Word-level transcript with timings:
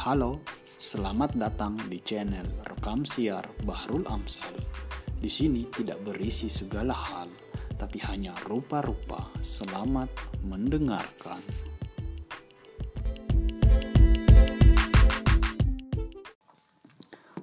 Halo, 0.00 0.40
selamat 0.80 1.36
datang 1.36 1.76
di 1.92 2.00
channel 2.00 2.64
Rekam 2.64 3.04
Siar 3.04 3.44
Bahrul 3.68 4.08
Amsal. 4.08 4.56
Di 5.20 5.28
sini 5.28 5.68
tidak 5.68 6.00
berisi 6.00 6.48
segala 6.48 6.96
hal, 6.96 7.28
tapi 7.76 8.00
hanya 8.08 8.32
rupa-rupa. 8.48 9.28
Selamat 9.44 10.08
mendengarkan. 10.40 11.44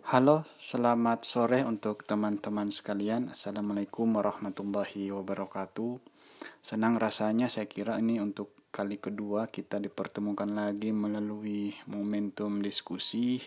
Halo, 0.09 0.41
selamat 0.57 1.29
sore 1.29 1.61
untuk 1.61 2.09
teman-teman 2.09 2.73
sekalian. 2.73 3.37
Assalamualaikum 3.37 4.09
warahmatullahi 4.17 5.13
wabarakatuh. 5.13 6.01
Senang 6.65 6.97
rasanya 6.97 7.53
saya 7.53 7.69
kira 7.69 8.01
ini 8.01 8.17
untuk 8.17 8.56
kali 8.71 9.01
kedua 9.01 9.47
kita 9.49 9.81
dipertemukan 9.81 10.49
lagi 10.49 10.91
melalui 10.93 11.73
momentum 11.89 12.61
diskusi. 12.61 13.39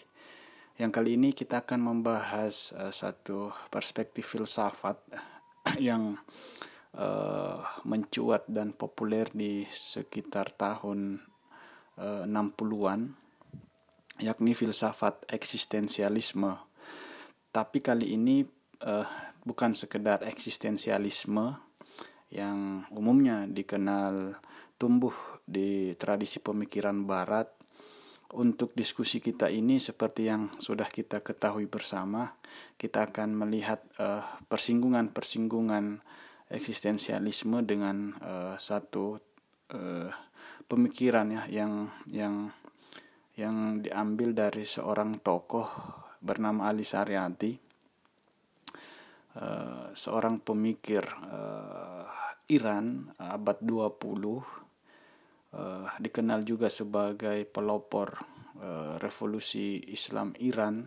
Yang 0.81 0.91
kali 0.97 1.11
ini 1.21 1.31
kita 1.37 1.63
akan 1.63 1.81
membahas 1.81 2.73
uh, 2.73 2.89
satu 2.89 3.53
perspektif 3.69 4.25
filsafat 4.33 4.97
yang 5.79 6.17
uh, 6.97 7.61
mencuat 7.85 8.49
dan 8.49 8.73
populer 8.73 9.29
di 9.31 9.69
sekitar 9.69 10.57
tahun 10.57 11.21
uh, 12.01 12.25
60-an 12.25 13.01
yakni 14.21 14.53
filsafat 14.53 15.25
eksistensialisme. 15.29 16.53
Tapi 17.51 17.79
kali 17.81 18.15
ini 18.15 18.45
uh, 18.85 19.09
bukan 19.45 19.73
sekedar 19.73 20.23
eksistensialisme 20.25 21.57
yang 22.31 22.87
umumnya 22.95 23.49
dikenal 23.51 24.39
tumbuh 24.81 25.13
di 25.45 25.93
tradisi 26.01 26.41
pemikiran 26.41 27.05
barat 27.05 27.53
untuk 28.33 28.73
diskusi 28.73 29.21
kita 29.21 29.53
ini 29.53 29.77
seperti 29.77 30.33
yang 30.33 30.49
sudah 30.57 30.89
kita 30.89 31.21
ketahui 31.21 31.69
bersama 31.69 32.33
kita 32.81 33.13
akan 33.13 33.37
melihat 33.37 33.85
uh, 34.01 34.25
persinggungan-persinggungan 34.49 36.01
eksistensialisme 36.49 37.61
dengan 37.67 38.17
uh, 38.25 38.57
satu 38.57 39.21
uh, 39.77 40.11
pemikiran 40.65 41.29
ya 41.29 41.43
yang 41.51 41.93
yang 42.09 42.35
yang 43.37 43.85
diambil 43.85 44.33
dari 44.33 44.65
seorang 44.65 45.21
tokoh 45.21 45.69
bernama 46.25 46.73
Ali 46.73 46.89
Saryati. 46.89 47.69
Uh, 49.31 49.95
seorang 49.95 50.43
pemikir 50.43 51.07
uh, 51.07 52.03
Iran 52.51 53.15
abad 53.15 53.63
20 53.63 54.70
uh, 55.55 55.87
dikenal 55.99 56.43
juga 56.47 56.71
sebagai 56.71 57.47
pelopor 57.47 58.19
uh, 58.61 58.97
revolusi 59.03 59.81
Islam 59.91 60.35
Iran 60.43 60.87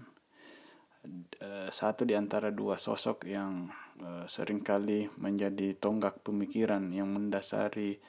uh, 1.43 1.69
satu 1.69 2.07
di 2.07 2.15
antara 2.15 2.49
dua 2.51 2.79
sosok 2.79 3.27
yang 3.27 3.67
uh, 4.03 4.25
sering 4.25 4.63
kali 4.63 5.09
menjadi 5.19 5.75
tonggak 5.75 6.23
pemikiran 6.23 6.87
yang 6.91 7.11
mendasari 7.11 7.99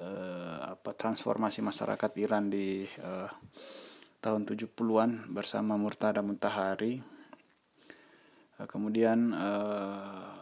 uh, 0.00 0.74
apa 0.74 0.90
transformasi 0.94 1.60
masyarakat 1.60 2.10
Iran 2.18 2.48
di 2.48 2.86
uh, 3.02 3.28
tahun 4.18 4.42
70-an 4.48 5.30
bersama 5.30 5.78
Murtada 5.78 6.24
Muntahari. 6.24 6.98
Uh, 8.58 8.66
kemudian 8.66 9.30
uh, 9.34 10.37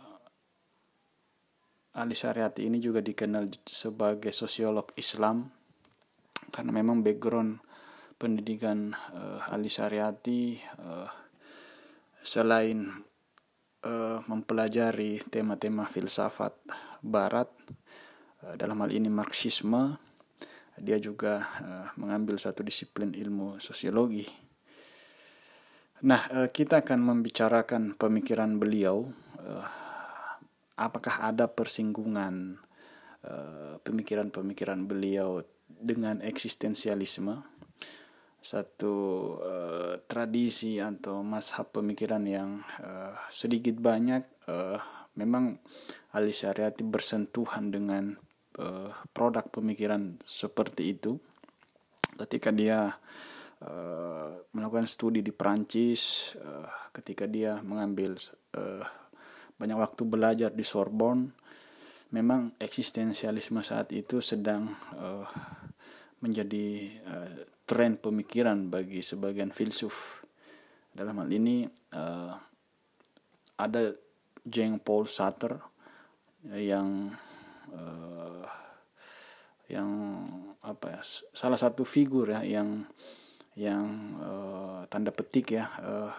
Ali 1.97 2.12
Syariati 2.12 2.69
ini 2.69 2.77
juga 2.77 3.00
dikenal 3.00 3.48
sebagai 3.64 4.28
sosiolog 4.28 4.92
Islam. 5.00 5.48
Karena 6.53 6.70
memang 6.70 7.00
background 7.00 7.58
pendidikan 8.20 8.92
uh, 8.92 9.41
Ali 9.48 9.72
Syariati 9.72 10.61
uh, 10.84 11.08
selain 12.20 12.84
uh, 13.84 14.19
mempelajari 14.28 15.20
tema-tema 15.25 15.88
filsafat 15.88 16.53
barat 17.00 17.48
uh, 18.44 18.54
dalam 18.56 18.81
hal 18.84 18.93
ini 18.93 19.09
marxisme 19.09 19.97
dia 20.76 21.00
juga 21.00 21.41
uh, 21.41 21.88
mengambil 21.97 22.37
satu 22.37 22.60
disiplin 22.60 23.16
ilmu 23.16 23.56
sosiologi. 23.56 24.28
Nah 26.04 26.28
uh, 26.28 26.49
kita 26.53 26.84
akan 26.84 27.00
membicarakan 27.00 27.97
pemikiran 27.97 28.60
beliau 28.60 29.09
uh, 29.41 29.85
apakah 30.76 31.32
ada 31.32 31.48
persinggungan 31.48 32.60
eh, 33.25 33.75
pemikiran-pemikiran 33.81 34.84
beliau 34.84 35.42
dengan 35.66 36.20
eksistensialisme? 36.22 37.56
Satu 38.47 38.94
uh, 39.42 39.98
tradisi 40.06 40.78
atau 40.78 41.26
mashab 41.26 41.75
pemikiran 41.75 42.22
yang 42.22 42.62
uh, 42.78 43.10
sedikit 43.26 43.75
banyak 43.82 44.22
uh, 44.47 44.78
memang 45.19 45.59
Ali 46.14 46.31
Syariati 46.31 46.87
bersentuhan 46.87 47.75
dengan 47.75 48.14
uh, 48.62 48.94
produk 49.10 49.50
pemikiran 49.50 50.22
seperti 50.22 50.94
itu. 50.94 51.19
Ketika 52.14 52.54
dia 52.54 52.94
uh, 53.66 54.31
melakukan 54.54 54.87
studi 54.87 55.26
di 55.26 55.34
Prancis 55.34 56.32
uh, 56.38 56.70
ketika 56.94 57.26
dia 57.26 57.60
mengambil 57.66 58.14
uh, 58.56 58.84
banyak 59.56 59.77
waktu 59.77 60.03
belajar 60.05 60.50
di 60.53 60.65
Sorbonne. 60.65 61.33
Memang 62.15 62.55
eksistensialisme 62.62 63.61
saat 63.67 63.91
itu 63.91 64.22
sedang 64.22 64.71
uh, 64.94 65.27
menjadi 66.22 66.67
uh, 67.03 67.31
tren 67.67 67.99
pemikiran 67.99 68.71
bagi 68.71 69.03
sebagian 69.03 69.50
filsuf. 69.50 70.22
Dalam 70.94 71.19
hal 71.21 71.28
ini 71.28 71.67
uh, 71.93 72.33
ada 73.59 73.93
Jean 74.47 74.78
Paul 74.78 75.11
Sartre 75.11 75.59
yang 76.55 77.11
uh, 77.75 78.47
yang 79.67 79.91
apa 80.62 80.99
ya 80.99 81.00
salah 81.34 81.59
satu 81.59 81.83
figur 81.83 82.31
ya 82.31 82.47
yang 82.47 82.87
yang 83.59 84.15
uh, 84.23 84.81
tanda 84.87 85.11
petik 85.11 85.59
ya 85.59 85.67
uh, 85.83 86.12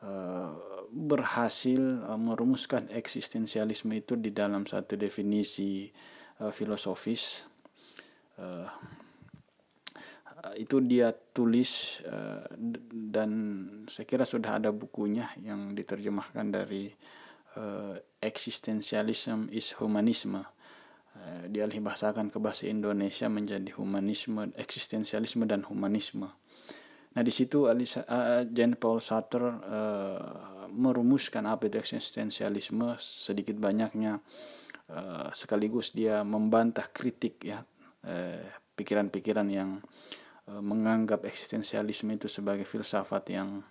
uh, 0.00 0.77
berhasil 0.92 2.04
uh, 2.04 2.16
merumuskan 2.16 2.88
eksistensialisme 2.88 3.92
itu 3.96 4.16
di 4.16 4.32
dalam 4.32 4.64
satu 4.64 4.96
definisi 4.96 5.88
uh, 6.40 6.52
filosofis. 6.52 7.46
Uh, 8.38 8.68
itu 10.54 10.78
dia 10.80 11.10
tulis 11.12 12.00
uh, 12.06 12.46
dan 12.90 13.30
saya 13.90 14.06
kira 14.06 14.22
sudah 14.22 14.62
ada 14.62 14.70
bukunya 14.70 15.28
yang 15.42 15.74
diterjemahkan 15.74 16.46
dari 16.48 16.88
uh, 17.58 17.98
eksistensialism 18.22 19.50
is 19.52 19.76
humanisme. 19.76 20.44
Dialih 21.50 21.82
bahasakan 21.82 22.30
ke 22.30 22.38
bahasa 22.38 22.70
Indonesia 22.70 23.26
menjadi 23.26 23.74
humanisme 23.74 24.54
eksistensialisme 24.54 25.50
dan 25.50 25.66
humanisme 25.66 26.30
Nah 27.18 27.26
di 27.26 27.34
situ 27.34 27.66
uh, 27.66 27.74
Jean 28.46 28.78
Paul 28.78 29.02
Sartre 29.02 29.50
uh, 29.50 30.22
merumuskan 30.70 31.50
apa 31.50 31.66
itu 31.66 31.82
eksistensialisme 31.82 32.94
sedikit 33.02 33.58
banyaknya 33.58 34.22
uh, 34.94 35.26
sekaligus 35.34 35.90
dia 35.90 36.22
membantah 36.22 36.86
kritik 36.94 37.42
ya 37.42 37.66
pikiran-pikiran 38.78 39.50
uh, 39.50 39.54
yang 39.58 39.70
uh, 40.46 40.62
menganggap 40.62 41.26
eksistensialisme 41.26 42.14
itu 42.14 42.30
sebagai 42.30 42.62
filsafat 42.62 43.34
yang 43.34 43.66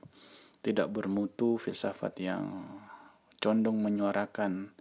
tidak 0.60 0.92
bermutu, 0.92 1.56
filsafat 1.56 2.20
yang 2.20 2.68
condong 3.40 3.80
menyuarakan 3.80 4.76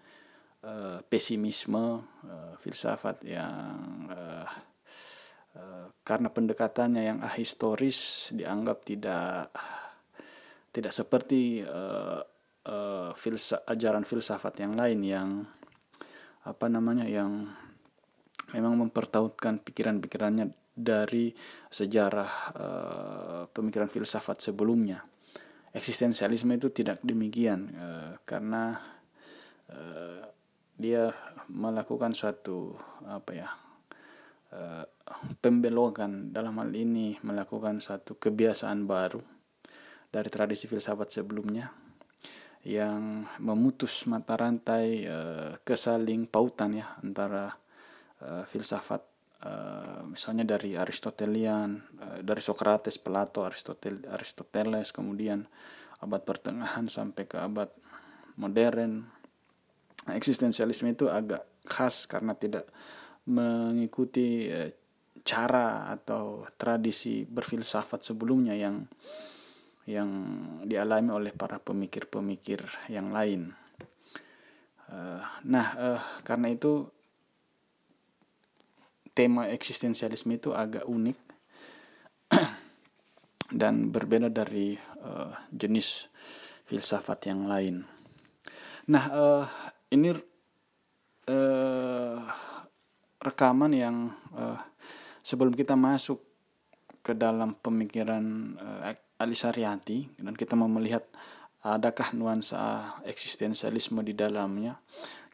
uh, 0.66 1.06
pesimisme, 1.06 2.02
uh, 2.02 2.58
filsafat 2.58 3.22
yang 3.22 4.10
uh, 4.10 4.26
Eh, 4.46 4.75
karena 6.06 6.30
pendekatannya 6.30 7.02
yang 7.02 7.18
ahistoris 7.18 8.30
dianggap 8.30 8.86
tidak 8.86 9.50
tidak 10.70 10.92
seperti 10.94 11.66
uh, 11.66 12.22
uh, 12.70 13.10
filsa, 13.18 13.66
ajaran 13.66 14.06
filsafat 14.06 14.62
yang 14.62 14.78
lain 14.78 15.00
yang 15.02 15.28
apa 16.46 16.66
namanya 16.70 17.10
yang 17.10 17.50
memang 18.54 18.86
mempertautkan 18.86 19.58
pikiran-pikirannya 19.66 20.54
dari 20.76 21.34
sejarah 21.66 22.32
uh, 22.54 23.42
pemikiran 23.50 23.90
filsafat 23.90 24.38
sebelumnya. 24.38 25.02
Eksistensialisme 25.74 26.54
itu 26.54 26.70
tidak 26.70 27.02
demikian 27.02 27.72
uh, 27.74 28.12
karena 28.22 28.78
uh, 29.74 30.22
dia 30.78 31.10
melakukan 31.50 32.14
suatu 32.14 32.78
apa 33.08 33.32
ya 33.32 33.48
uh, 34.56 34.84
pembelokan 35.38 36.32
dalam 36.32 36.56
hal 36.56 36.72
ini 36.72 37.20
melakukan 37.20 37.84
satu 37.84 38.16
kebiasaan 38.16 38.88
baru 38.88 39.20
dari 40.08 40.32
tradisi 40.32 40.64
filsafat 40.64 41.12
sebelumnya 41.12 41.68
yang 42.66 43.28
memutus 43.38 44.08
mata 44.08 44.34
rantai 44.34 45.04
uh, 45.06 45.60
kesaling 45.62 46.26
pautan 46.26 46.80
ya 46.80 46.98
antara 47.04 47.54
uh, 48.24 48.42
filsafat 48.48 49.04
uh, 49.44 50.02
misalnya 50.08 50.56
dari 50.56 50.74
Aristotelian 50.74 51.78
uh, 52.00 52.18
dari 52.24 52.42
Socrates 52.42 52.98
Plato 52.98 53.46
Aristotel 53.46 54.02
Aristoteles 54.10 54.90
kemudian 54.90 55.46
abad 56.00 56.22
pertengahan 56.26 56.90
sampai 56.90 57.24
ke 57.28 57.38
abad 57.40 57.70
modern. 58.36 59.08
Eksistensialisme 60.06 60.94
itu 60.94 61.10
agak 61.10 61.42
khas 61.66 62.06
karena 62.06 62.38
tidak 62.38 62.70
mengikuti 63.26 64.46
uh, 64.46 64.70
cara 65.26 65.90
atau 65.90 66.46
tradisi 66.54 67.26
berfilsafat 67.26 67.98
sebelumnya 67.98 68.54
yang 68.54 68.86
yang 69.86 70.10
dialami 70.66 71.14
oleh 71.14 71.32
para 71.34 71.62
pemikir-pemikir 71.62 72.90
yang 72.90 73.14
lain. 73.14 73.54
Uh, 74.86 75.22
nah, 75.46 75.66
uh, 75.78 76.02
karena 76.26 76.50
itu 76.50 76.86
tema 79.14 79.50
eksistensialisme 79.50 80.34
itu 80.34 80.50
agak 80.54 80.86
unik 80.86 81.18
dan 83.60 83.90
berbeda 83.90 84.30
dari 84.30 84.76
jenis 85.54 86.10
filsafat 86.66 87.30
yang 87.30 87.46
lain. 87.46 87.86
Nah, 88.90 89.04
ini 89.94 90.10
rekaman 93.26 93.74
yang 93.74 93.96
uh, 94.38 94.58
sebelum 95.26 95.50
kita 95.50 95.74
masuk 95.74 96.22
ke 97.02 97.10
dalam 97.10 97.58
pemikiran 97.58 98.22
uh, 98.58 98.94
Alisariati 99.18 100.22
dan 100.22 100.36
kita 100.36 100.54
mau 100.54 100.68
melihat 100.68 101.02
adakah 101.66 102.14
nuansa 102.14 102.94
eksistensialisme 103.08 103.98
di 104.06 104.14
dalamnya 104.14 104.78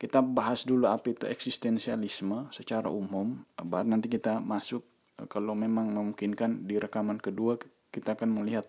kita 0.02 0.18
bahas 0.18 0.66
dulu 0.66 0.90
apa 0.90 1.14
itu 1.14 1.30
eksistensialisme 1.30 2.50
secara 2.50 2.90
umum 2.90 3.38
baru 3.54 3.86
nanti 3.86 4.10
kita 4.10 4.42
masuk. 4.42 4.82
Kalau 5.30 5.54
memang 5.54 5.94
memungkinkan 5.94 6.66
di 6.66 6.82
rekaman 6.82 7.22
kedua 7.22 7.54
kita 7.94 8.18
akan 8.18 8.42
melihat 8.42 8.66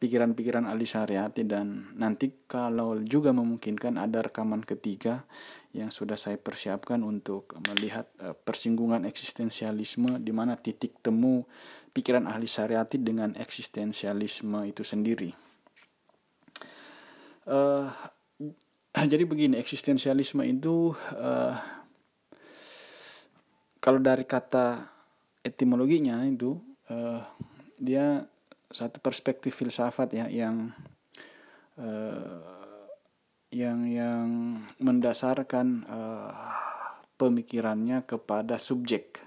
pikiran-pikiran 0.00 0.64
Ali 0.64 0.88
Syariati 0.88 1.44
dan 1.44 1.92
nanti 1.92 2.32
kalau 2.48 2.96
juga 3.04 3.36
memungkinkan 3.36 4.00
ada 4.00 4.24
rekaman 4.24 4.64
ketiga 4.64 5.28
yang 5.76 5.92
sudah 5.92 6.16
saya 6.16 6.40
persiapkan 6.40 7.04
untuk 7.04 7.52
melihat 7.68 8.08
uh, 8.24 8.32
persinggungan 8.32 9.04
eksistensialisme 9.04 10.16
di 10.24 10.32
mana 10.32 10.56
titik 10.56 11.04
temu 11.04 11.44
pikiran 11.92 12.24
ahli 12.24 12.48
syariati 12.48 12.96
dengan 12.96 13.36
eksistensialisme 13.36 14.64
itu 14.64 14.82
sendiri. 14.88 15.36
Uh, 17.44 17.92
jadi 19.12 19.28
begini 19.28 19.60
eksistensialisme 19.60 20.40
itu 20.48 20.96
uh, 21.20 21.54
kalau 23.84 24.00
dari 24.00 24.24
kata 24.24 24.80
etimologinya 25.44 26.24
itu 26.24 26.56
uh, 26.88 27.20
dia 27.76 28.24
satu 28.70 29.02
perspektif 29.02 29.58
filsafat 29.58 30.14
ya 30.14 30.26
yang 30.30 30.70
uh, 31.74 32.60
yang 33.50 33.82
yang 33.82 34.26
mendasarkan 34.78 35.82
uh, 35.90 36.30
pemikirannya 37.18 38.06
kepada 38.06 38.62
subjek. 38.62 39.18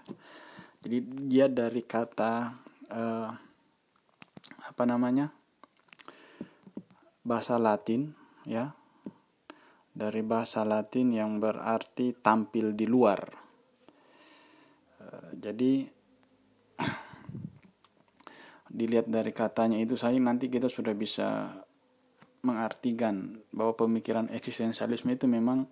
Jadi 0.79 0.97
dia 1.27 1.51
dari 1.51 1.83
kata 1.83 2.55
uh, 2.87 3.29
apa 4.63 4.83
namanya 4.87 5.27
bahasa 7.23 7.59
Latin 7.59 8.15
ya 8.47 8.71
dari 9.93 10.25
bahasa 10.25 10.63
Latin 10.65 11.13
yang 11.13 11.37
berarti 11.43 12.15
tampil 12.15 12.73
di 12.73 12.87
luar. 12.87 13.21
Uh, 15.03 15.29
jadi 15.35 16.02
dilihat 18.73 19.05
dari 19.05 19.29
katanya 19.29 19.77
itu 19.77 19.93
saya 19.93 20.17
nanti 20.17 20.49
kita 20.49 20.65
sudah 20.65 20.97
bisa 20.97 21.61
mengartikan 22.43 23.39
bahwa 23.53 23.77
pemikiran 23.77 24.27
eksistensialisme 24.33 25.13
itu 25.13 25.29
memang 25.29 25.69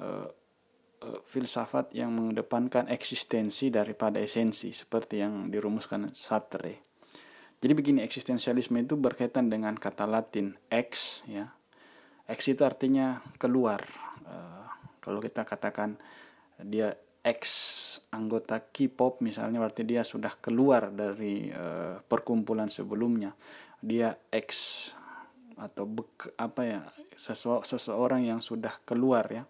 uh, 0.00 0.26
uh, 1.04 1.20
filsafat 1.28 1.92
yang 1.94 2.16
mengedepankan 2.16 2.88
eksistensi 2.90 3.68
daripada 3.68 4.18
esensi 4.18 4.72
seperti 4.72 5.20
yang 5.20 5.52
dirumuskan 5.52 6.10
Sartre. 6.16 6.82
Jadi 7.62 7.72
begini 7.72 8.00
eksistensialisme 8.02 8.80
itu 8.80 8.98
berkaitan 8.98 9.52
dengan 9.52 9.76
kata 9.78 10.08
Latin 10.08 10.56
ex 10.72 11.22
ya. 11.28 11.54
Ex 12.24 12.40
itu 12.50 12.64
artinya 12.64 13.20
keluar. 13.36 13.84
Uh, 14.24 14.66
kalau 15.04 15.20
kita 15.20 15.44
katakan 15.44 16.00
dia 16.58 16.96
ex 17.24 17.40
anggota 18.12 18.60
K-pop 18.60 19.24
misalnya 19.24 19.64
berarti 19.64 19.82
dia 19.88 20.04
sudah 20.04 20.36
keluar 20.36 20.92
dari 20.92 21.48
uh, 21.48 21.96
perkumpulan 22.04 22.68
sebelumnya. 22.68 23.32
Dia 23.80 24.12
ex 24.28 24.92
atau 25.56 25.88
bek, 25.88 26.36
apa 26.36 26.62
ya 26.68 26.80
sesu, 27.16 27.64
seseorang 27.64 28.28
yang 28.28 28.44
sudah 28.44 28.76
keluar 28.84 29.24
ya. 29.32 29.48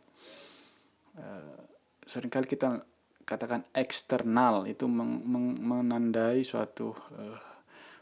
Uh, 1.18 1.58
sering 2.06 2.30
kali 2.30 2.46
kita 2.46 2.86
katakan 3.26 3.66
eksternal 3.74 4.70
itu 4.70 4.86
meng, 4.86 5.26
meng, 5.26 5.58
menandai 5.58 6.46
suatu 6.46 6.94
uh, 6.94 7.38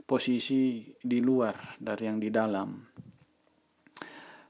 posisi 0.05 0.85
di 1.01 1.25
luar 1.25 1.81
dari 1.81 2.13
yang 2.13 2.21
di 2.21 2.29
dalam. 2.29 2.77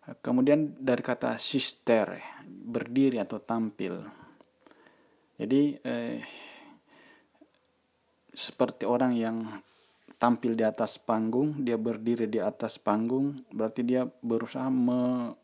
Kemudian 0.03 0.83
dari 0.83 0.99
kata 0.99 1.39
sister 1.39 2.19
berdiri 2.43 3.23
atau 3.23 3.39
tampil 3.39 4.22
jadi 5.37 5.76
eh, 5.84 6.19
seperti 8.32 8.88
orang 8.88 9.12
yang 9.17 9.37
tampil 10.17 10.55
di 10.55 10.62
atas 10.62 11.02
panggung, 11.02 11.67
dia 11.67 11.75
berdiri 11.75 12.31
di 12.31 12.38
atas 12.38 12.79
panggung, 12.79 13.37
berarti 13.50 13.82
dia 13.82 14.06
berusaha 14.06 14.70
me, 14.70 15.34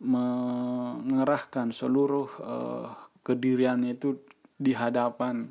mengerahkan 0.00 1.72
seluruh 1.72 2.28
eh, 2.40 2.86
kediriannya 3.24 3.96
itu 3.96 4.20
di 4.60 4.76
hadapan 4.76 5.48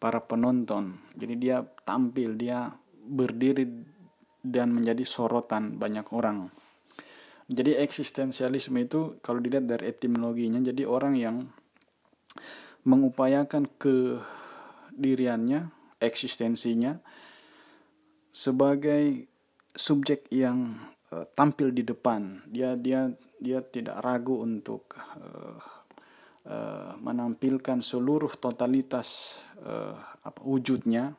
para 0.00 0.24
penonton. 0.24 0.96
Jadi 1.12 1.34
dia 1.36 1.60
tampil, 1.84 2.40
dia 2.40 2.72
berdiri 3.04 3.68
dan 4.40 4.72
menjadi 4.72 5.04
sorotan 5.04 5.76
banyak 5.76 6.08
orang. 6.16 6.48
Jadi 7.50 7.76
eksistensialisme 7.76 8.78
itu 8.80 9.18
kalau 9.20 9.42
dilihat 9.42 9.66
dari 9.66 9.90
etimologinya 9.90 10.62
jadi 10.62 10.86
orang 10.86 11.14
yang 11.18 11.36
mengupayakan 12.84 13.68
kediriannya, 13.76 15.68
eksistensinya 16.00 17.00
sebagai 18.30 19.26
subjek 19.74 20.30
yang 20.30 20.78
uh, 21.12 21.26
tampil 21.34 21.74
di 21.74 21.82
depan. 21.82 22.46
Dia 22.48 22.78
dia 22.78 23.10
dia 23.40 23.60
tidak 23.64 24.00
ragu 24.00 24.40
untuk 24.40 24.94
uh, 24.96 25.58
uh, 26.46 26.92
menampilkan 27.00 27.82
seluruh 27.82 28.36
totalitas 28.38 29.40
uh, 29.60 29.94
apa 30.24 30.40
wujudnya 30.44 31.16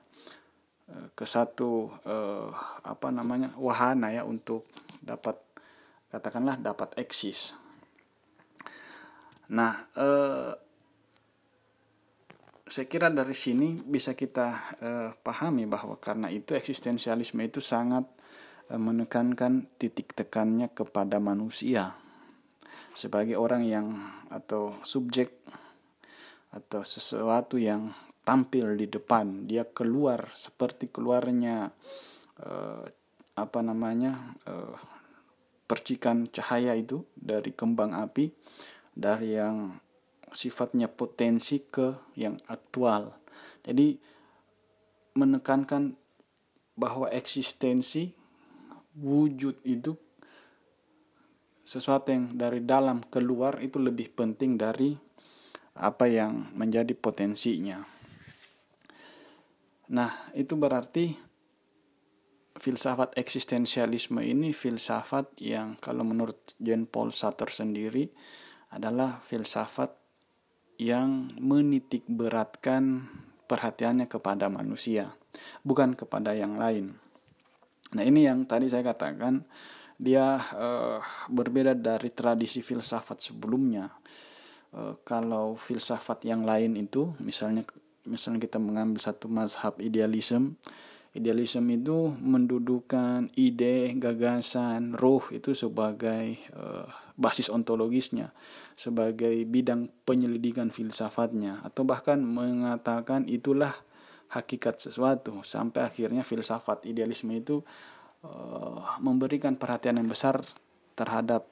ke 1.15 1.23
satu 1.23 1.87
uh, 2.03 2.51
apa 2.83 3.15
namanya 3.15 3.55
wahana 3.55 4.11
ya 4.11 4.27
untuk 4.27 4.67
dapat 4.99 5.39
katakanlah 6.11 6.59
dapat 6.59 6.91
eksis. 6.99 7.55
Nah, 9.51 9.87
uh, 9.95 10.51
saya 12.71 12.87
kira 12.87 13.11
dari 13.11 13.35
sini 13.35 13.75
bisa 13.83 14.15
kita 14.15 14.47
uh, 14.79 15.09
pahami 15.19 15.67
bahwa 15.67 15.99
karena 15.99 16.31
itu 16.31 16.55
eksistensialisme 16.55 17.43
itu 17.43 17.59
sangat 17.59 18.07
uh, 18.71 18.79
menekankan 18.79 19.67
titik 19.75 20.15
tekannya 20.15 20.71
kepada 20.71 21.19
manusia. 21.19 21.99
Sebagai 22.95 23.35
orang 23.35 23.67
yang 23.67 23.91
atau 24.31 24.79
subjek 24.87 25.35
atau 26.55 26.87
sesuatu 26.87 27.59
yang 27.59 27.91
tampil 28.23 28.79
di 28.79 28.87
depan 28.87 29.51
dia 29.51 29.67
keluar 29.67 30.31
seperti 30.31 30.87
keluarnya 30.87 31.75
uh, 32.39 32.83
apa 33.35 33.59
namanya 33.59 34.39
uh, 34.47 34.79
percikan 35.67 36.31
cahaya 36.31 36.71
itu 36.79 37.03
dari 37.15 37.51
kembang 37.51 37.91
api 37.95 38.31
dari 38.95 39.35
yang 39.35 39.75
sifatnya 40.31 40.87
potensi 40.87 41.61
ke 41.61 42.15
yang 42.15 42.39
aktual. 42.47 43.15
Jadi 43.61 43.99
menekankan 45.15 45.93
bahwa 46.75 47.11
eksistensi 47.11 48.15
wujud 48.95 49.59
itu 49.67 49.93
sesuatu 51.61 52.11
yang 52.11 52.35
dari 52.35 52.63
dalam 52.63 53.03
keluar 53.07 53.61
itu 53.63 53.79
lebih 53.79 54.11
penting 54.11 54.59
dari 54.59 54.95
apa 55.77 56.09
yang 56.09 56.51
menjadi 56.57 56.91
potensinya. 56.97 57.79
Nah, 59.91 60.11
itu 60.35 60.55
berarti 60.55 61.15
filsafat 62.59 63.15
eksistensialisme 63.15 64.19
ini 64.21 64.51
filsafat 64.51 65.31
yang 65.39 65.79
kalau 65.79 66.03
menurut 66.03 66.55
Jean 66.59 66.87
Paul 66.87 67.15
Sartre 67.15 67.51
sendiri 67.51 68.11
adalah 68.71 69.19
filsafat 69.23 70.00
yang 70.81 71.29
menitik 71.37 72.01
beratkan 72.09 73.05
perhatiannya 73.45 74.09
kepada 74.09 74.49
manusia, 74.49 75.13
bukan 75.61 75.93
kepada 75.93 76.33
yang 76.33 76.57
lain. 76.57 76.97
Nah, 77.93 78.01
ini 78.01 78.25
yang 78.25 78.49
tadi 78.49 78.65
saya 78.65 78.81
katakan 78.81 79.45
dia 80.01 80.41
uh, 80.57 80.97
berbeda 81.29 81.77
dari 81.77 82.09
tradisi 82.09 82.65
filsafat 82.65 83.21
sebelumnya. 83.21 83.93
Uh, 84.73 84.97
kalau 85.05 85.53
filsafat 85.53 86.25
yang 86.25 86.41
lain 86.41 86.73
itu 86.73 87.13
misalnya 87.21 87.61
misalnya 88.09 88.41
kita 88.41 88.57
mengambil 88.57 88.97
satu 88.97 89.29
mazhab 89.29 89.77
idealisme 89.77 90.57
Idealisme 91.11 91.75
itu 91.75 92.15
mendudukan 92.23 93.27
ide, 93.35 93.91
gagasan, 93.99 94.95
roh 94.95 95.19
itu 95.35 95.51
sebagai 95.51 96.39
uh, 96.55 96.87
basis 97.19 97.51
ontologisnya, 97.51 98.31
sebagai 98.79 99.43
bidang 99.43 99.91
penyelidikan 100.07 100.71
filsafatnya, 100.71 101.59
atau 101.67 101.83
bahkan 101.83 102.23
mengatakan 102.23 103.27
itulah 103.27 103.75
hakikat 104.31 104.79
sesuatu 104.79 105.43
sampai 105.43 105.91
akhirnya 105.91 106.23
filsafat 106.23 106.87
idealisme 106.87 107.35
itu 107.35 107.59
uh, 108.23 108.95
memberikan 109.03 109.59
perhatian 109.59 109.99
yang 109.99 110.07
besar 110.07 110.39
terhadap 110.95 111.43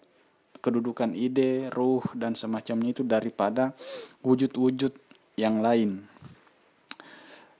kedudukan 0.63 1.11
ide, 1.11 1.67
ruh 1.75 2.03
dan 2.15 2.31
semacamnya 2.35 2.95
itu 2.95 3.03
daripada 3.03 3.75
wujud-wujud 4.23 4.95
yang 5.35 5.59
lain. 5.59 6.07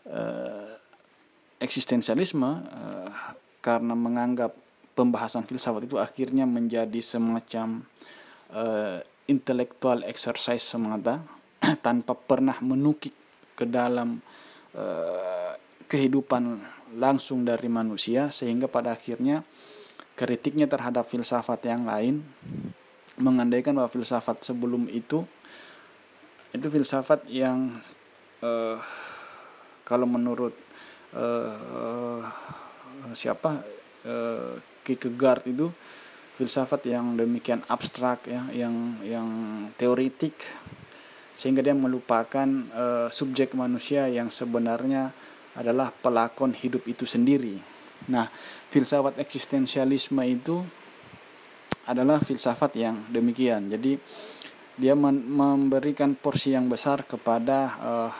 Uh, 0.08 0.69
eksistensialisme 1.60 2.64
uh, 2.64 3.12
karena 3.60 3.94
menganggap 3.94 4.56
pembahasan 4.96 5.44
filsafat 5.44 5.88
itu 5.88 6.00
akhirnya 6.00 6.48
menjadi 6.48 7.00
semacam 7.00 7.84
uh, 8.52 9.00
intellectual 9.28 10.04
exercise 10.08 10.64
semata 10.64 11.22
tanpa 11.86 12.16
pernah 12.16 12.56
menukik 12.64 13.14
ke 13.56 13.68
dalam 13.68 14.24
uh, 14.76 15.54
kehidupan 15.86 16.64
langsung 16.98 17.46
dari 17.46 17.68
manusia 17.70 18.34
sehingga 18.34 18.66
pada 18.66 18.96
akhirnya 18.96 19.46
kritiknya 20.18 20.66
terhadap 20.66 21.06
filsafat 21.08 21.64
yang 21.68 21.86
lain 21.86 22.24
mengandaikan 23.20 23.76
bahwa 23.76 23.92
filsafat 23.92 24.42
sebelum 24.42 24.88
itu 24.90 25.28
itu 26.56 26.68
filsafat 26.72 27.30
yang 27.30 27.78
uh, 28.42 28.80
kalau 29.86 30.10
menurut 30.10 30.56
uh, 31.16 32.22
siapa 33.14 33.62
uh, 34.06 34.54
Kierkegaard 34.84 35.50
itu 35.50 35.70
filsafat 36.38 36.88
yang 36.88 37.20
demikian 37.20 37.62
abstrak 37.68 38.26
ya 38.26 38.48
yang 38.56 38.96
yang 39.04 39.28
teoritik 39.76 40.40
sehingga 41.36 41.64
dia 41.64 41.76
melupakan 41.76 42.48
uh, 42.76 43.08
subjek 43.08 43.56
manusia 43.56 44.08
yang 44.12 44.28
sebenarnya 44.28 45.12
adalah 45.56 45.92
pelakon 45.92 46.52
hidup 46.52 46.84
itu 46.88 47.08
sendiri. 47.08 47.60
Nah, 48.12 48.28
filsafat 48.72 49.20
eksistensialisme 49.20 50.20
itu 50.24 50.64
adalah 51.88 52.20
filsafat 52.20 52.72
yang 52.76 53.08
demikian. 53.12 53.72
Jadi 53.72 54.00
dia 54.80 54.96
memberikan 54.96 56.16
porsi 56.16 56.56
yang 56.56 56.72
besar 56.72 57.04
kepada 57.04 57.60
uh, 57.84 58.12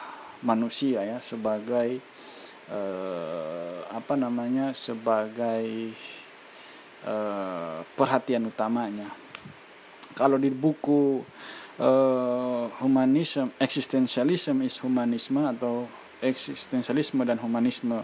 manusia 0.44 1.00
ya 1.04 1.18
sebagai 1.20 2.00
uh, 2.70 3.84
apa 3.90 4.14
namanya 4.14 4.72
sebagai 4.72 5.92
uh, 7.04 7.82
perhatian 7.98 8.48
utamanya. 8.48 9.10
Kalau 10.14 10.36
di 10.36 10.50
buku 10.50 11.22
uh, 11.78 12.64
humanisme, 12.82 13.50
eksistensialisme 13.58 14.66
is 14.66 14.78
humanisme 14.82 15.42
atau 15.46 15.86
eksistensialisme 16.20 17.24
dan 17.24 17.40
humanisme 17.40 18.02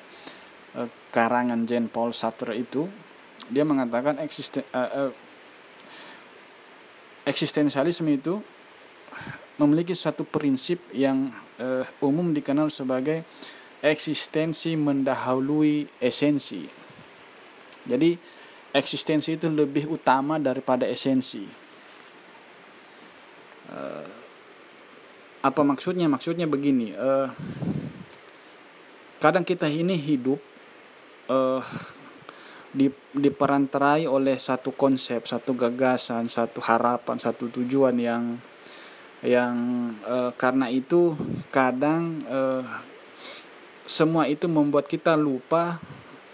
uh, 0.75 0.89
karangan 1.13 1.65
Jean 1.69 1.87
Paul 1.91 2.11
Sartre 2.17 2.57
itu 2.57 2.89
dia 3.47 3.63
mengatakan 3.63 4.19
uh, 4.19 4.27
uh, 4.27 5.13
eksistensialisme 7.27 8.09
itu 8.11 8.41
memiliki 9.57 9.97
suatu 9.97 10.25
prinsip 10.25 10.81
yang 10.93 11.33
uh, 11.61 11.85
umum 12.05 12.33
dikenal 12.33 12.69
sebagai 12.69 13.25
eksistensi 13.87 14.75
mendahului 14.75 15.87
esensi. 16.03 16.67
Jadi 17.87 18.19
eksistensi 18.75 19.39
itu 19.39 19.47
lebih 19.47 19.87
utama 19.87 20.43
daripada 20.43 20.91
esensi. 20.91 21.47
Uh, 23.71 24.07
apa 25.39 25.63
maksudnya? 25.63 26.11
Maksudnya 26.11 26.51
begini. 26.51 26.91
Uh, 26.99 27.31
kadang 29.23 29.47
kita 29.47 29.71
ini 29.71 29.95
hidup 29.95 30.43
uh, 31.31 31.63
di, 32.75 32.91
diperantarai 33.15 34.11
oleh 34.11 34.35
satu 34.35 34.75
konsep, 34.75 35.31
satu 35.31 35.55
gagasan, 35.55 36.27
satu 36.27 36.59
harapan, 36.59 37.23
satu 37.23 37.47
tujuan 37.55 37.95
yang 38.03 38.25
yang 39.25 39.57
uh, 40.05 40.35
karena 40.37 40.69
itu 40.69 41.17
kadang 41.49 42.21
uh, 42.29 42.67
semua 43.87 44.27
itu 44.27 44.51
membuat 44.51 44.91
kita 44.91 45.15
lupa 45.15 45.79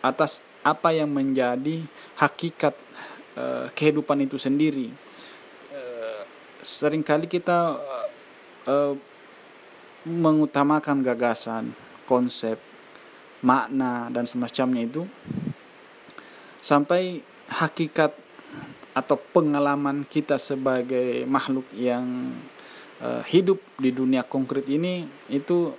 atas 0.01 0.41
apa 0.65 0.91
yang 0.97 1.13
menjadi 1.13 1.85
hakikat 2.17 2.75
uh, 3.37 3.69
kehidupan 3.77 4.25
itu 4.25 4.41
sendiri. 4.41 4.89
Uh, 5.69 6.23
sering 6.65 7.05
kali 7.05 7.29
kita 7.29 7.77
uh, 8.67 8.95
mengutamakan 10.03 11.05
gagasan, 11.05 11.77
konsep, 12.09 12.59
makna 13.45 14.11
dan 14.11 14.27
semacamnya 14.27 14.83
itu 14.83 15.03
sampai 16.59 17.23
hakikat 17.47 18.15
atau 18.95 19.17
pengalaman 19.19 20.07
kita 20.07 20.39
sebagai 20.39 21.25
makhluk 21.27 21.67
yang 21.75 22.35
hidup 23.03 23.59
di 23.83 23.91
dunia 23.91 24.23
konkret 24.23 24.63
ini 24.71 25.03
itu 25.27 25.75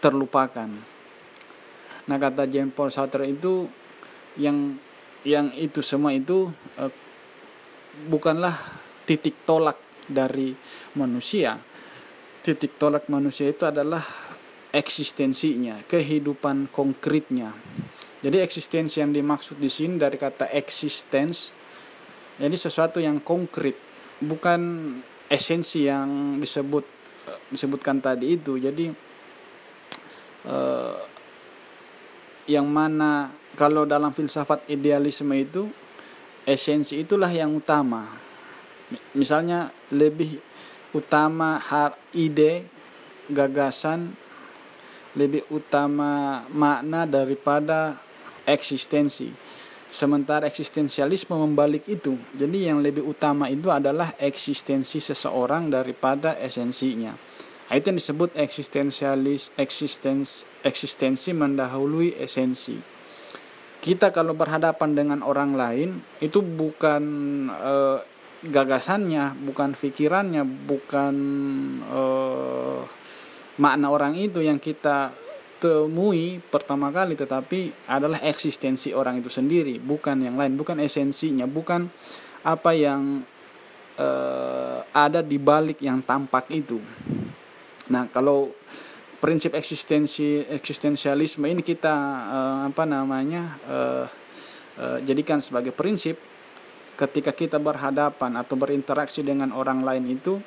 terlupakan 0.00 0.93
Nah 2.10 2.16
kata 2.20 2.44
Jean 2.48 2.70
Paul 2.70 2.92
Sartre 2.92 3.28
itu 3.28 3.68
yang 4.40 4.76
yang 5.24 5.52
itu 5.56 5.80
semua 5.80 6.12
itu 6.12 6.52
uh, 6.76 6.92
bukanlah 8.10 8.54
titik 9.08 9.44
tolak 9.48 9.80
dari 10.04 10.52
manusia. 10.98 11.56
Titik 12.44 12.76
tolak 12.76 13.08
manusia 13.08 13.48
itu 13.48 13.64
adalah 13.64 14.04
eksistensinya, 14.68 15.80
kehidupan 15.88 16.68
konkretnya. 16.68 17.56
Jadi 18.20 18.40
eksistensi 18.40 19.00
yang 19.00 19.16
dimaksud 19.16 19.56
di 19.56 19.72
sini 19.72 19.96
dari 19.96 20.20
kata 20.20 20.52
existence 20.52 21.64
jadi 22.34 22.56
sesuatu 22.58 22.98
yang 22.98 23.22
konkret, 23.22 23.78
bukan 24.18 24.90
esensi 25.30 25.86
yang 25.86 26.42
disebut 26.42 26.82
disebutkan 27.54 28.02
tadi 28.02 28.34
itu. 28.34 28.58
Jadi 28.58 28.90
uh, 30.50 30.98
yang 32.44 32.68
mana 32.68 33.32
kalau 33.54 33.86
dalam 33.88 34.12
filsafat 34.12 34.66
idealisme 34.68 35.32
itu 35.32 35.70
esensi 36.44 37.00
itulah 37.00 37.30
yang 37.30 37.54
utama. 37.56 38.10
Misalnya 39.16 39.72
lebih 39.88 40.38
utama 40.92 41.56
har 41.58 41.96
ide, 42.12 42.68
gagasan 43.32 44.14
lebih 45.14 45.46
utama 45.50 46.42
makna 46.50 47.06
daripada 47.06 47.96
eksistensi. 48.44 49.30
Sementara 49.86 50.50
eksistensialisme 50.50 51.38
membalik 51.38 51.86
itu. 51.86 52.18
Jadi 52.34 52.66
yang 52.66 52.82
lebih 52.82 53.06
utama 53.06 53.46
itu 53.46 53.70
adalah 53.70 54.18
eksistensi 54.18 54.98
seseorang 54.98 55.70
daripada 55.70 56.34
esensinya. 56.42 57.14
Itu 57.72 57.88
yang 57.88 57.96
disebut 57.96 58.36
eksistensialis, 58.36 59.48
eksistens, 59.56 60.44
eksistensi 60.60 61.32
mendahului 61.32 62.12
esensi. 62.20 62.76
Kita 63.80 64.12
kalau 64.12 64.36
berhadapan 64.36 64.92
dengan 64.92 65.20
orang 65.24 65.56
lain 65.56 65.88
itu 66.20 66.44
bukan 66.44 67.04
e, 67.48 67.74
gagasannya, 68.44 69.32
bukan 69.48 69.72
pikirannya, 69.72 70.44
bukan 70.44 71.14
e, 71.88 72.02
makna 73.60 73.86
orang 73.88 74.12
itu 74.16 74.44
yang 74.44 74.60
kita 74.60 75.12
temui 75.56 76.44
pertama 76.44 76.92
kali, 76.92 77.16
tetapi 77.16 77.88
adalah 77.88 78.20
eksistensi 78.20 78.92
orang 78.92 79.24
itu 79.24 79.32
sendiri, 79.32 79.80
bukan 79.80 80.20
yang 80.20 80.36
lain, 80.36 80.60
bukan 80.60 80.76
esensinya, 80.84 81.48
bukan 81.48 81.88
apa 82.44 82.76
yang 82.76 83.24
e, 83.96 84.08
ada 84.92 85.24
di 85.24 85.40
balik 85.40 85.80
yang 85.80 86.04
tampak 86.04 86.52
itu. 86.52 86.76
Nah, 87.92 88.08
kalau 88.08 88.52
prinsip 89.20 89.56
eksistensi 89.56 90.44
eksistensialisme 90.44 91.48
ini 91.48 91.64
kita 91.64 91.94
uh, 92.28 92.58
apa 92.68 92.84
namanya 92.84 93.56
uh, 93.64 94.06
uh, 94.76 94.98
jadikan 95.04 95.40
sebagai 95.40 95.72
prinsip 95.72 96.20
ketika 96.94 97.32
kita 97.32 97.56
berhadapan 97.56 98.36
atau 98.36 98.54
berinteraksi 98.54 99.24
dengan 99.24 99.50
orang 99.50 99.80
lain 99.82 100.04
itu 100.12 100.38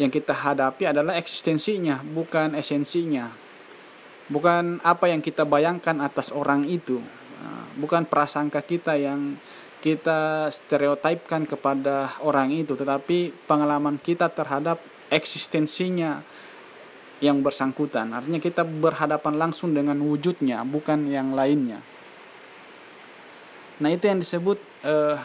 yang 0.00 0.08
kita 0.08 0.32
hadapi 0.32 0.88
adalah 0.88 1.20
eksistensinya, 1.20 2.00
bukan 2.00 2.56
esensinya. 2.56 3.28
bukan 4.32 4.80
apa 4.80 5.12
yang 5.12 5.20
kita 5.20 5.44
bayangkan 5.44 6.00
atas 6.00 6.32
orang 6.32 6.64
itu 6.64 7.02
bukan 7.76 8.04
prasangka 8.04 8.60
kita 8.60 8.98
yang 8.98 9.36
kita 9.82 10.46
stereotipkan 10.52 11.48
kepada 11.48 12.14
orang 12.22 12.54
itu 12.54 12.78
tetapi 12.78 13.34
pengalaman 13.48 13.98
kita 13.98 14.30
terhadap 14.30 14.78
eksistensinya 15.12 16.24
yang 17.20 17.44
bersangkutan. 17.44 18.10
Artinya 18.16 18.40
kita 18.40 18.64
berhadapan 18.64 19.36
langsung 19.36 19.76
dengan 19.76 20.00
wujudnya 20.00 20.64
bukan 20.64 21.06
yang 21.06 21.36
lainnya. 21.36 21.78
Nah 23.78 23.88
itu 23.92 24.08
yang 24.08 24.18
disebut 24.18 24.58
uh, 24.88 25.20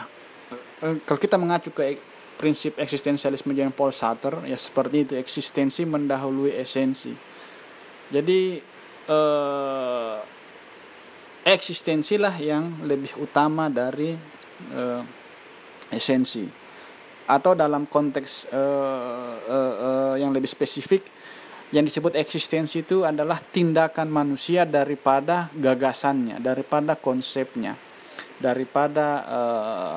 uh, 0.84 0.96
kalau 1.08 1.18
kita 1.18 1.40
mengacu 1.40 1.72
ke 1.72 1.98
prinsip 2.38 2.78
eksistensialisme 2.78 3.50
Jean 3.50 3.74
Paul 3.74 3.90
Sartre 3.90 4.46
ya 4.46 4.54
seperti 4.54 5.02
itu 5.02 5.12
eksistensi 5.18 5.82
mendahului 5.82 6.54
esensi. 6.54 7.10
Jadi 8.08 8.62
eh, 9.10 10.16
eksistensilah 11.42 12.38
yang 12.38 12.86
lebih 12.86 13.18
utama 13.18 13.66
dari 13.66 14.14
eh, 14.70 15.02
esensi 15.90 16.67
atau 17.28 17.52
dalam 17.52 17.84
konteks 17.84 18.48
uh, 18.48 19.36
uh, 19.44 19.74
uh, 19.76 20.14
yang 20.16 20.32
lebih 20.32 20.48
spesifik 20.48 21.04
yang 21.68 21.84
disebut 21.84 22.16
eksistensi 22.16 22.80
itu 22.80 23.04
adalah 23.04 23.36
tindakan 23.44 24.08
manusia 24.08 24.64
daripada 24.64 25.52
gagasannya 25.52 26.40
daripada 26.40 26.96
konsepnya 26.96 27.76
daripada 28.38 29.26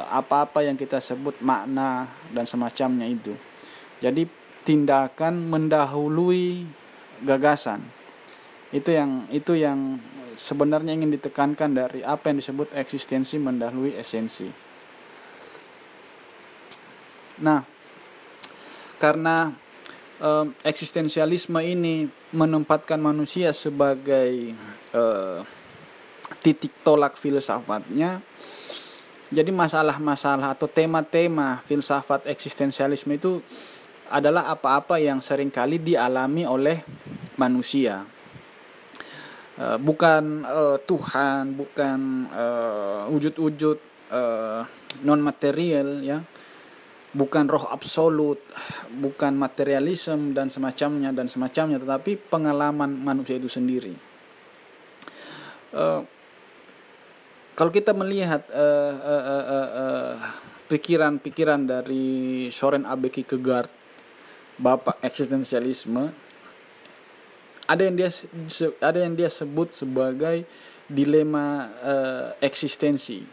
apa-apa 0.10 0.66
yang 0.66 0.74
kita 0.74 0.98
sebut 0.98 1.38
makna 1.46 2.10
dan 2.34 2.50
semacamnya 2.50 3.06
itu. 3.06 3.38
Jadi 4.02 4.26
tindakan 4.66 5.46
mendahului 5.46 6.66
gagasan. 7.22 7.86
Itu 8.74 8.90
yang 8.90 9.30
itu 9.30 9.54
yang 9.54 10.02
sebenarnya 10.42 10.98
ingin 10.98 11.14
ditekankan 11.14 11.70
dari 11.76 12.02
apa 12.02 12.34
yang 12.34 12.42
disebut 12.42 12.74
eksistensi 12.74 13.38
mendahului 13.38 13.94
esensi. 13.94 14.71
Nah, 17.42 17.66
karena 19.02 19.50
um, 20.22 20.54
eksistensialisme 20.62 21.58
ini 21.66 22.06
menempatkan 22.32 23.02
manusia 23.02 23.50
sebagai 23.52 24.54
uh, 24.94 25.42
titik 26.40 26.72
tolak 26.86 27.18
filsafatnya 27.20 28.22
jadi 29.32 29.48
masalah-masalah 29.48 30.60
atau 30.60 30.68
tema-tema 30.68 31.64
filsafat 31.64 32.28
eksistensialisme 32.28 33.16
itu 33.16 33.40
adalah 34.12 34.52
apa-apa 34.52 35.00
yang 35.00 35.24
sering 35.24 35.48
kali 35.48 35.80
dialami 35.80 36.44
oleh 36.44 36.84
manusia. 37.40 38.04
Eh, 39.56 39.80
bukan 39.80 40.44
uh, 40.44 40.76
Tuhan, 40.84 41.56
bukan 41.56 42.28
wujud-wujud 43.08 43.78
uh, 44.12 44.68
non 45.08 45.24
material 45.24 46.04
ya. 46.04 46.20
Bukan 47.12 47.51
roh 47.51 47.68
absolut, 47.68 48.39
bukan 48.88 49.36
materialisme 49.36 50.32
dan 50.32 50.48
semacamnya 50.48 51.12
dan 51.12 51.27
semacamnya, 51.27 51.75
tetapi 51.75 52.15
pengalaman 52.15 52.88
manusia 52.88 53.36
itu 53.36 53.51
sendiri. 53.51 53.91
Uh, 55.75 56.08
kalau 57.51 57.68
kita 57.68 57.91
melihat 57.91 58.48
pikiran-pikiran 60.72 61.60
uh, 61.60 61.68
uh, 61.68 61.75
uh, 61.75 61.80
dari 61.84 62.08
Soren 62.48 62.88
Abeki 62.88 63.27
Kegard, 63.27 63.68
bapak 64.56 65.03
eksistensialisme, 65.03 66.15
ada 67.68 67.82
yang 67.84 68.00
dia 68.00 68.08
ada 68.80 69.00
yang 69.03 69.20
dia 69.20 69.27
sebut 69.27 69.75
sebagai 69.75 70.48
dilema 70.88 71.75
eksistensi. 72.40 73.24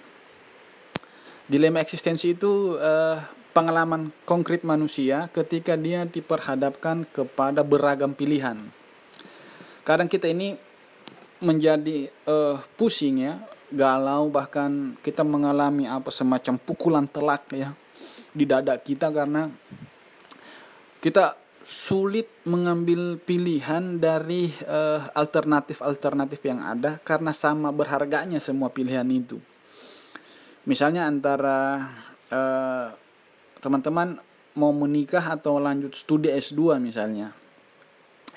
Dilema 1.47 1.79
eksistensi 1.79 2.35
itu 2.35 2.75
uh, 2.77 3.38
pengalaman 3.59 4.15
konkret 4.23 4.63
manusia 4.63 5.27
ketika 5.35 5.75
dia 5.75 6.07
diperhadapkan 6.07 7.03
kepada 7.11 7.67
beragam 7.67 8.15
pilihan. 8.15 8.55
Kadang 9.83 10.07
kita 10.07 10.31
ini 10.31 10.55
menjadi 11.43 12.07
uh, 12.31 12.63
pusing 12.79 13.19
ya 13.19 13.43
galau 13.75 14.31
bahkan 14.31 14.95
kita 15.03 15.27
mengalami 15.27 15.91
apa 15.91 16.15
semacam 16.15 16.55
pukulan 16.63 17.11
telak 17.11 17.51
ya 17.51 17.75
di 18.31 18.47
dada 18.47 18.79
kita 18.79 19.11
karena 19.11 19.51
kita 21.03 21.35
sulit 21.67 22.31
mengambil 22.47 23.19
pilihan 23.19 23.99
dari 23.99 24.55
uh, 24.71 25.11
alternatif-alternatif 25.19 26.41
yang 26.47 26.63
ada 26.63 27.03
karena 27.03 27.35
sama 27.35 27.75
berharganya 27.75 28.39
semua 28.39 28.71
pilihan 28.71 29.07
itu. 29.11 29.43
Misalnya 30.69 31.09
antara 31.09 31.89
eh, 32.29 32.89
teman-teman 33.59 34.19
mau 34.59 34.75
menikah 34.75 35.23
atau 35.35 35.63
lanjut 35.63 35.95
studi 35.95 36.31
S2 36.35 36.83
misalnya. 36.83 37.35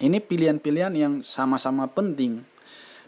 Ini 0.01 0.17
pilihan-pilihan 0.17 0.93
yang 0.97 1.13
sama-sama 1.21 1.85
penting 1.89 2.51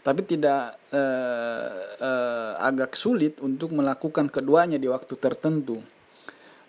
tapi 0.04 0.20
tidak 0.28 0.76
uh, 0.92 1.72
uh, 1.96 2.52
agak 2.60 2.92
sulit 2.92 3.40
untuk 3.40 3.72
melakukan 3.72 4.28
keduanya 4.28 4.76
di 4.76 4.84
waktu 4.84 5.16
tertentu. 5.16 5.80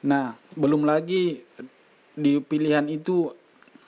Nah, 0.07 0.39
belum 0.55 0.87
lagi 0.87 1.43
di 2.15 2.39
pilihan 2.39 2.87
itu 2.87 3.27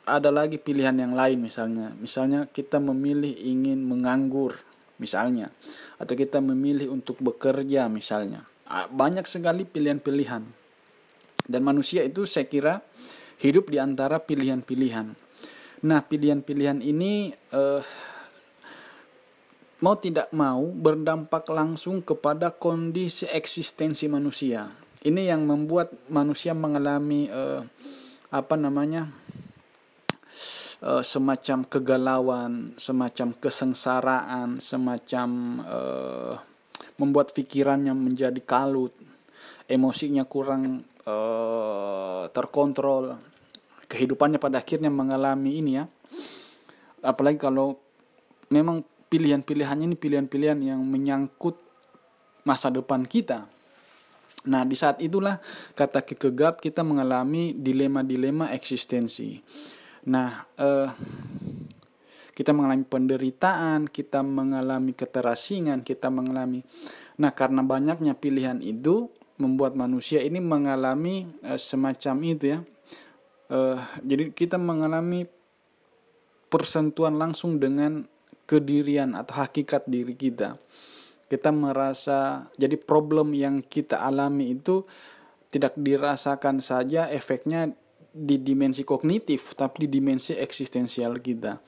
ada 0.03 0.35
lagi 0.35 0.59
pilihan 0.59 0.99
yang 0.99 1.15
lain 1.15 1.39
misalnya. 1.39 1.95
Misalnya 1.95 2.43
kita 2.51 2.83
memilih 2.83 3.31
ingin 3.39 3.87
menganggur 3.87 4.59
misalnya 4.99 5.47
atau 5.95 6.11
kita 6.11 6.43
memilih 6.43 6.91
untuk 6.91 7.15
bekerja 7.23 7.87
misalnya. 7.87 8.43
Ah, 8.67 8.91
banyak 8.91 9.23
sekali 9.23 9.63
pilihan-pilihan. 9.63 10.43
Dan 11.47 11.63
manusia 11.63 12.03
itu 12.03 12.27
saya 12.27 12.45
kira 12.45 12.83
hidup 13.39 13.71
di 13.71 13.79
antara 13.79 14.19
pilihan-pilihan. 14.19 15.15
Nah, 15.87 15.99
pilihan-pilihan 16.03 16.83
ini 16.83 17.31
uh, 17.55 17.81
mau 19.79 19.95
tidak 19.95 20.27
mau 20.33 20.65
berdampak 20.73 21.45
langsung 21.53 22.01
kepada 22.01 22.49
kondisi 22.49 23.29
eksistensi 23.29 24.09
manusia. 24.09 24.67
Ini 25.05 25.31
yang 25.31 25.45
membuat 25.45 25.93
manusia 26.09 26.57
mengalami 26.57 27.29
uh, 27.29 27.61
apa 28.33 28.55
namanya 28.57 29.07
uh, 30.81 31.05
semacam 31.05 31.63
kegalauan, 31.63 32.73
semacam 32.75 33.37
kesengsaraan, 33.37 34.57
semacam 34.57 35.29
uh, 35.63 36.35
membuat 36.97 37.31
pikirannya 37.37 37.93
menjadi 37.93 38.41
kalut, 38.41 38.91
emosinya 39.69 40.25
kurang 40.25 40.81
uh, 41.07 42.27
terkontrol, 42.35 43.15
kehidupannya 43.87 44.37
pada 44.37 44.59
akhirnya 44.59 44.91
mengalami 44.91 45.63
ini 45.63 45.71
ya. 45.79 45.85
Apalagi 46.99 47.39
kalau 47.39 47.79
memang 48.51 48.83
pilihan-pilihannya 49.07 49.95
ini 49.95 49.97
pilihan-pilihan 49.97 50.59
yang 50.59 50.83
menyangkut 50.83 51.55
masa 52.43 52.67
depan 52.67 53.07
kita. 53.07 53.47
Nah, 54.47 54.63
di 54.63 54.79
saat 54.79 55.03
itulah 55.03 55.43
kata 55.75 56.03
Kierkegaard 56.07 56.63
kita 56.63 56.79
mengalami 56.79 57.51
dilema-dilema 57.51 58.55
eksistensi. 58.55 59.43
Nah, 60.07 60.47
eh, 60.55 60.87
kita 62.31 62.55
mengalami 62.55 62.87
penderitaan, 62.87 63.91
kita 63.91 64.23
mengalami 64.23 64.95
keterasingan, 64.95 65.83
kita 65.83 66.07
mengalami. 66.07 66.63
Nah, 67.19 67.35
karena 67.35 67.65
banyaknya 67.65 68.15
pilihan 68.15 68.63
itu 68.63 69.11
membuat 69.37 69.77
manusia 69.77 70.21
ini 70.21 70.41
mengalami 70.41 71.29
eh, 71.45 71.57
semacam 71.57 72.15
itu 72.25 72.45
ya. 72.57 72.59
Eh, 73.47 73.79
jadi 74.03 74.33
kita 74.33 74.57
mengalami 74.59 75.29
persentuhan 76.51 77.15
langsung 77.15 77.61
dengan 77.61 78.03
kedirian 78.47 79.13
atau 79.13 79.43
hakikat 79.43 79.85
diri 79.87 80.15
kita. 80.17 80.57
Kita 81.27 81.51
merasa 81.51 82.47
jadi 82.55 82.79
problem 82.79 83.35
yang 83.35 83.59
kita 83.59 83.99
alami 83.99 84.55
itu 84.55 84.87
tidak 85.51 85.75
dirasakan 85.75 86.63
saja 86.63 87.11
efeknya 87.11 87.71
di 88.17 88.39
dimensi 88.41 88.81
kognitif 88.81 89.53
tapi 89.53 89.85
di 89.85 89.99
dimensi 89.99 90.33
eksistensial 90.33 91.19
kita. 91.19 91.59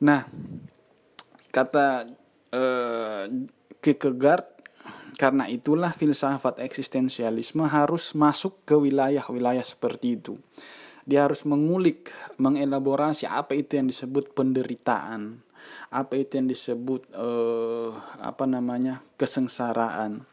Nah, 0.00 0.24
kata 1.52 2.08
eh, 2.50 3.24
Kierkegaard 3.80 4.49
karena 5.20 5.44
itulah 5.52 5.92
filsafat 5.92 6.64
eksistensialisme 6.64 7.68
harus 7.68 8.16
masuk 8.16 8.64
ke 8.64 8.72
wilayah-wilayah 8.72 9.60
seperti 9.60 10.16
itu. 10.16 10.40
Dia 11.04 11.28
harus 11.28 11.44
mengulik, 11.44 12.08
mengelaborasi 12.40 13.28
apa 13.28 13.52
itu 13.52 13.76
yang 13.76 13.92
disebut 13.92 14.32
penderitaan, 14.32 15.44
apa 15.92 16.16
itu 16.16 16.40
yang 16.40 16.48
disebut 16.48 17.04
uh, 17.12 17.92
apa 18.24 18.48
namanya 18.48 19.04
kesengsaraan 19.20 20.24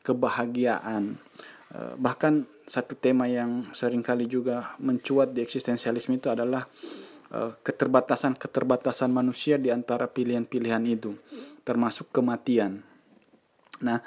kebahagiaan 0.00 1.20
uh, 1.76 1.94
bahkan 2.00 2.48
satu 2.64 2.94
tema 2.94 3.26
yang 3.26 3.68
sering 3.74 4.00
kali 4.00 4.30
juga 4.30 4.78
mencuat 4.78 5.34
di 5.34 5.42
eksistensialisme 5.42 6.16
itu 6.16 6.30
adalah 6.30 6.64
uh, 7.34 7.58
keterbatasan-keterbatasan 7.60 9.10
manusia 9.10 9.58
di 9.58 9.74
antara 9.74 10.06
pilihan-pilihan 10.06 10.84
itu, 10.86 11.18
termasuk 11.66 12.14
kematian. 12.14 12.89
Nah, 13.80 14.00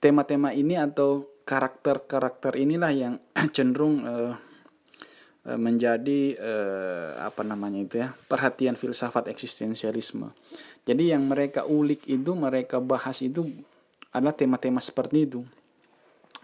tema-tema 0.00 0.52
ini 0.52 0.76
atau 0.76 1.28
karakter-karakter 1.44 2.56
inilah 2.56 2.92
yang 2.92 3.14
cenderung 3.56 4.04
uh, 4.04 4.34
menjadi 5.40 6.36
uh, 6.36 7.10
apa 7.24 7.40
namanya 7.40 7.80
itu 7.80 7.94
ya 8.04 8.12
perhatian 8.28 8.76
filsafat 8.76 9.26
eksistensialisme. 9.32 10.30
Jadi 10.84 11.16
yang 11.16 11.24
mereka 11.24 11.64
ulik 11.64 12.04
itu 12.06 12.36
mereka 12.36 12.78
bahas 12.78 13.24
itu 13.24 13.48
adalah 14.12 14.36
tema-tema 14.36 14.84
seperti 14.84 15.24
itu. 15.24 15.40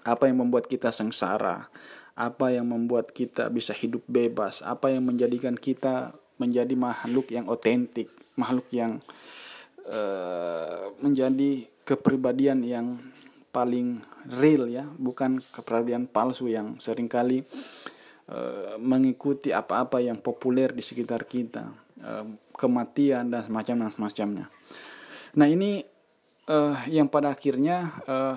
Apa 0.06 0.30
yang 0.30 0.40
membuat 0.40 0.70
kita 0.70 0.94
sengsara? 0.94 1.68
Apa 2.16 2.54
yang 2.54 2.72
membuat 2.72 3.12
kita 3.12 3.52
bisa 3.52 3.76
hidup 3.76 4.00
bebas? 4.08 4.64
Apa 4.64 4.88
yang 4.88 5.04
menjadikan 5.04 5.58
kita 5.58 6.16
menjadi 6.40 6.72
makhluk 6.72 7.28
yang 7.28 7.44
otentik, 7.52 8.08
makhluk 8.38 8.68
yang 8.72 9.02
uh, 9.84 10.88
menjadi 11.04 11.68
kepribadian 11.87 12.66
yang 12.66 12.99
paling 13.55 14.03
real 14.37 14.66
ya, 14.66 14.85
bukan 14.99 15.38
kepribadian 15.40 16.11
palsu 16.11 16.51
yang 16.51 16.77
sering 16.83 17.07
kali 17.07 17.46
uh, 18.29 18.77
mengikuti 18.77 19.55
apa-apa 19.55 20.03
yang 20.03 20.18
populer 20.18 20.75
di 20.75 20.83
sekitar 20.83 21.25
kita, 21.25 21.70
uh, 22.03 22.27
kematian 22.59 23.31
dan 23.31 23.46
semacam 23.46 23.88
semacamnya. 23.94 24.46
Nah 25.38 25.46
ini 25.46 25.81
uh, 26.51 26.77
yang 26.90 27.09
pada 27.09 27.33
akhirnya 27.33 27.96
uh, 28.05 28.37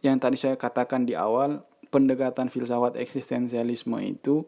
yang 0.00 0.16
tadi 0.16 0.40
saya 0.40 0.56
katakan 0.56 1.04
di 1.04 1.12
awal 1.12 1.60
pendekatan 1.90 2.48
filsafat 2.48 2.96
eksistensialisme 2.96 3.98
itu 4.00 4.46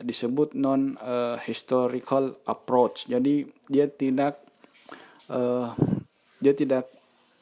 disebut 0.00 0.54
non 0.56 0.96
uh, 1.02 1.36
historical 1.44 2.36
approach. 2.46 3.10
Jadi 3.10 3.48
dia 3.68 3.90
tidak 3.90 4.40
uh, 5.28 5.72
dia 6.40 6.54
tidak 6.56 6.95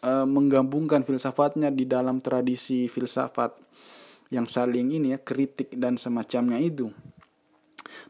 uh, 0.05 0.29
menggabungkan 0.29 1.01
filsafatnya 1.01 1.73
di 1.73 1.89
dalam 1.89 2.21
tradisi 2.21 2.87
filsafat 2.87 3.57
yang 4.29 4.45
saling 4.45 4.93
ini 4.93 5.17
ya 5.17 5.19
kritik 5.21 5.73
dan 5.75 5.97
semacamnya 5.97 6.61
itu. 6.61 6.93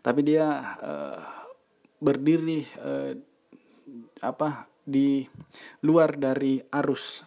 Tapi 0.03 0.21
dia 0.27 0.47
uh, 0.83 1.23
berdiri 2.03 2.67
uh, 2.83 3.13
apa 4.21 4.67
di 4.85 5.25
luar 5.81 6.21
dari 6.21 6.61
arus 6.61 7.25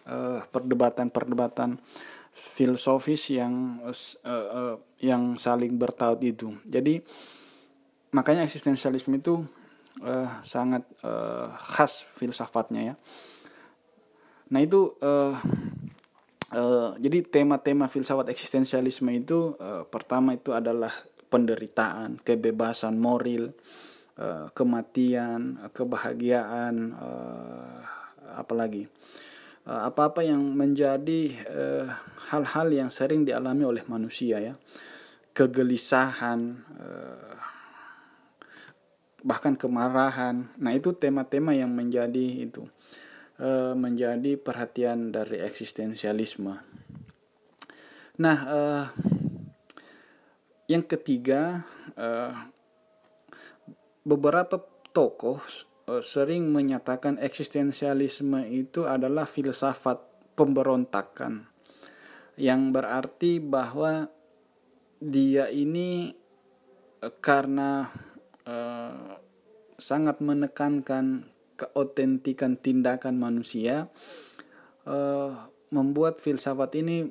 perdebatan-perdebatan 0.54 1.74
filosofis 2.30 3.34
yang 3.34 3.82
yang 5.02 5.34
saling 5.34 5.74
bertaut 5.74 6.22
itu. 6.22 6.54
Jadi 6.62 7.02
makanya 8.14 8.46
eksistensialisme 8.46 9.18
itu 9.18 9.42
sangat 10.46 10.86
khas 11.58 12.06
filsafatnya 12.14 12.94
ya. 12.94 12.96
Nah 14.48 14.60
itu 14.64 14.96
uh, 15.04 15.36
uh, 16.56 16.90
jadi 16.96 17.20
tema-tema 17.24 17.84
filsafat 17.88 18.32
eksistensialisme 18.32 19.12
itu 19.12 19.52
uh, 19.60 19.84
pertama 19.84 20.32
itu 20.36 20.56
adalah 20.56 20.92
penderitaan, 21.28 22.24
kebebasan 22.24 22.96
moral, 22.96 23.52
uh, 24.16 24.48
kematian, 24.56 25.60
kebahagiaan, 25.76 26.96
uh, 26.96 27.80
apalagi 28.36 28.88
apa-apa 29.68 30.24
yang 30.24 30.40
menjadi 30.56 31.44
hal-hal 32.32 32.68
uh, 32.72 32.76
yang 32.80 32.88
sering 32.88 33.28
dialami 33.28 33.68
oleh 33.68 33.84
manusia 33.84 34.40
ya, 34.40 34.56
kegelisahan, 35.36 36.40
uh, 36.80 37.36
bahkan 39.20 39.52
kemarahan. 39.60 40.48
Nah 40.56 40.72
itu 40.72 40.96
tema-tema 40.96 41.52
yang 41.52 41.68
menjadi 41.68 42.48
itu 42.48 42.64
uh, 43.38 43.74
menjadi 43.74 44.38
perhatian 44.38 45.14
dari 45.14 45.42
eksistensialisme. 45.42 46.58
Nah 48.18 48.38
uh, 48.46 48.84
yang 50.68 50.84
ketiga 50.84 51.64
uh, 51.96 52.34
beberapa 54.04 54.60
tokoh 54.92 55.40
sering 56.04 56.52
menyatakan 56.52 57.16
eksistensialisme 57.16 58.44
itu 58.52 58.84
adalah 58.84 59.24
filsafat 59.24 60.04
pemberontakan 60.36 61.48
yang 62.38 62.70
berarti 62.70 63.42
bahwa 63.42 64.06
dia 65.02 65.50
ini 65.50 66.14
karena 67.22 67.90
uh, 68.46 69.18
sangat 69.78 70.18
menekankan 70.22 71.30
keotentikan 71.58 72.54
tindakan 72.54 73.18
manusia 73.18 73.90
uh, 74.86 75.34
membuat 75.74 76.22
filsafat 76.22 76.78
ini 76.78 77.10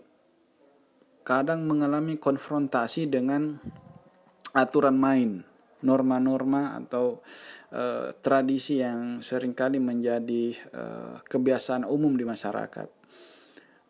kadang 1.28 1.68
mengalami 1.68 2.16
konfrontasi 2.16 3.12
dengan 3.12 3.60
aturan 4.56 4.96
main 4.96 5.44
norma-norma 5.84 6.80
atau 6.80 7.22
uh, 7.76 8.16
tradisi 8.24 8.82
yang 8.82 9.22
sering 9.22 9.54
kali 9.54 9.78
menjadi 9.78 10.56
uh, 10.74 11.22
kebiasaan 11.28 11.86
umum 11.86 12.18
di 12.18 12.26
masyarakat. 12.26 12.90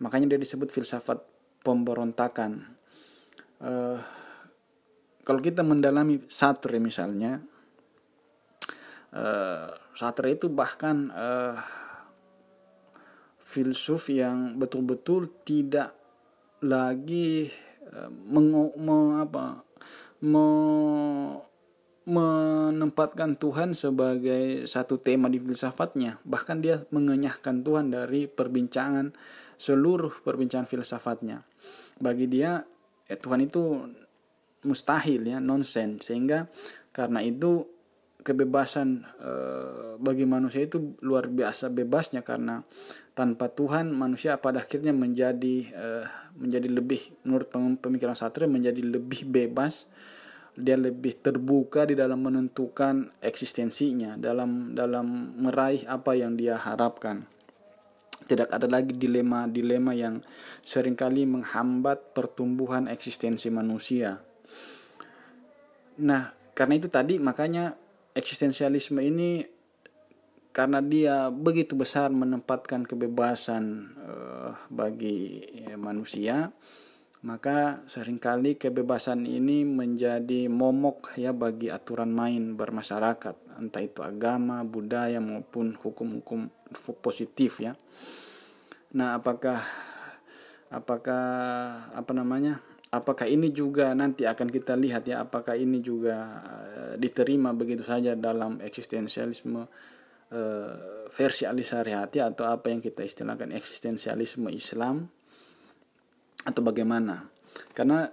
Makanya 0.04 0.36
dia 0.36 0.40
disebut 0.42 0.68
filsafat 0.68 1.24
pemberontakan. 1.64 2.76
Uh, 3.64 4.02
kalau 5.24 5.40
kita 5.40 5.64
mendalami 5.64 6.24
Sartre 6.28 6.80
misalnya, 6.80 7.40
uh, 9.18 9.74
Sartre 9.98 10.38
itu 10.38 10.48
bahkan 10.48 11.10
uh, 11.10 11.58
filsuf 13.42 14.14
yang 14.14 14.62
betul-betul 14.62 15.34
tidak 15.42 15.98
lagi 16.62 17.50
uh, 17.90 18.10
meng, 18.30 18.54
me, 18.78 18.98
apa, 19.26 19.66
me, 20.22 20.46
menempatkan 22.08 23.36
Tuhan 23.36 23.76
sebagai 23.76 24.64
satu 24.64 24.96
tema 24.96 25.28
di 25.28 25.44
filsafatnya. 25.44 26.24
Bahkan 26.24 26.58
dia 26.64 26.88
mengenyahkan 26.88 27.68
Tuhan 27.68 27.92
dari 27.92 28.32
perbincangan 28.32 29.12
seluruh 29.60 30.24
perbincangan 30.24 30.70
filsafatnya. 30.70 31.44
Bagi 32.00 32.32
dia 32.32 32.64
ya 33.12 33.16
Tuhan 33.20 33.44
itu 33.44 33.92
mustahil 34.64 35.28
ya, 35.28 35.44
nonsense. 35.44 36.08
Sehingga 36.08 36.48
karena 36.96 37.20
itu 37.20 37.68
kebebasan 38.26 39.06
e, 39.22 39.32
bagi 40.02 40.26
manusia 40.26 40.66
itu 40.66 40.98
luar 41.06 41.30
biasa 41.30 41.70
bebasnya 41.70 42.26
karena 42.26 42.66
tanpa 43.14 43.50
Tuhan 43.54 43.94
manusia 43.94 44.38
pada 44.42 44.62
akhirnya 44.62 44.92
menjadi 44.92 45.56
e, 45.70 45.88
menjadi 46.38 46.68
lebih 46.70 47.02
menurut 47.24 47.50
pemikiran 47.80 48.18
Sartre 48.18 48.50
menjadi 48.50 48.82
lebih 48.82 49.30
bebas 49.30 49.88
dia 50.58 50.74
lebih 50.74 51.22
terbuka 51.22 51.86
di 51.86 51.94
dalam 51.94 52.18
menentukan 52.26 53.14
eksistensinya 53.22 54.18
dalam 54.18 54.74
dalam 54.74 55.38
meraih 55.38 55.86
apa 55.86 56.18
yang 56.18 56.34
dia 56.34 56.58
harapkan 56.58 57.30
tidak 58.28 58.52
ada 58.52 58.68
lagi 58.68 58.92
dilema-dilema 58.92 59.96
yang 59.96 60.20
sering 60.60 61.00
kali 61.00 61.24
menghambat 61.24 62.12
pertumbuhan 62.12 62.92
eksistensi 62.92 63.48
manusia. 63.48 64.20
Nah, 66.04 66.36
karena 66.52 66.74
itu 66.76 66.92
tadi 66.92 67.22
makanya 67.24 67.87
eksistensialisme 68.18 68.98
ini 69.06 69.46
karena 70.50 70.82
dia 70.82 71.30
begitu 71.30 71.78
besar 71.78 72.10
menempatkan 72.10 72.82
kebebasan 72.82 73.94
uh, 74.02 74.52
bagi 74.74 75.46
ya, 75.54 75.78
manusia, 75.78 76.50
maka 77.22 77.86
sering 77.86 78.18
kali 78.18 78.58
kebebasan 78.58 79.30
ini 79.30 79.62
menjadi 79.62 80.50
momok 80.50 81.14
ya 81.14 81.30
bagi 81.30 81.70
aturan 81.70 82.10
main 82.10 82.58
bermasyarakat 82.58 83.62
entah 83.62 83.84
itu 83.86 84.02
agama 84.02 84.66
budaya 84.66 85.22
maupun 85.22 85.78
hukum-hukum 85.78 86.50
positif 87.06 87.62
ya. 87.62 87.78
Nah 88.98 89.14
apakah 89.14 89.62
apakah 90.74 91.26
apa 91.94 92.12
namanya 92.18 92.66
apakah 92.92 93.28
ini 93.28 93.52
juga 93.52 93.92
nanti 93.92 94.24
akan 94.24 94.48
kita 94.48 94.80
lihat 94.80 95.08
ya 95.08 95.24
apakah 95.28 95.60
ini 95.60 95.84
juga 95.84 96.44
uh, 96.44 96.94
diterima 96.96 97.52
begitu 97.52 97.84
saja 97.84 98.16
dalam 98.16 98.64
eksistensialisme 98.64 99.68
uh, 100.32 100.74
versi 101.12 101.44
alisariati 101.44 102.24
atau 102.24 102.48
apa 102.48 102.72
yang 102.72 102.80
kita 102.80 103.04
istilahkan 103.04 103.52
eksistensialisme 103.56 104.48
Islam 104.52 105.12
atau 106.48 106.62
bagaimana? 106.64 107.28
Karena 107.76 108.08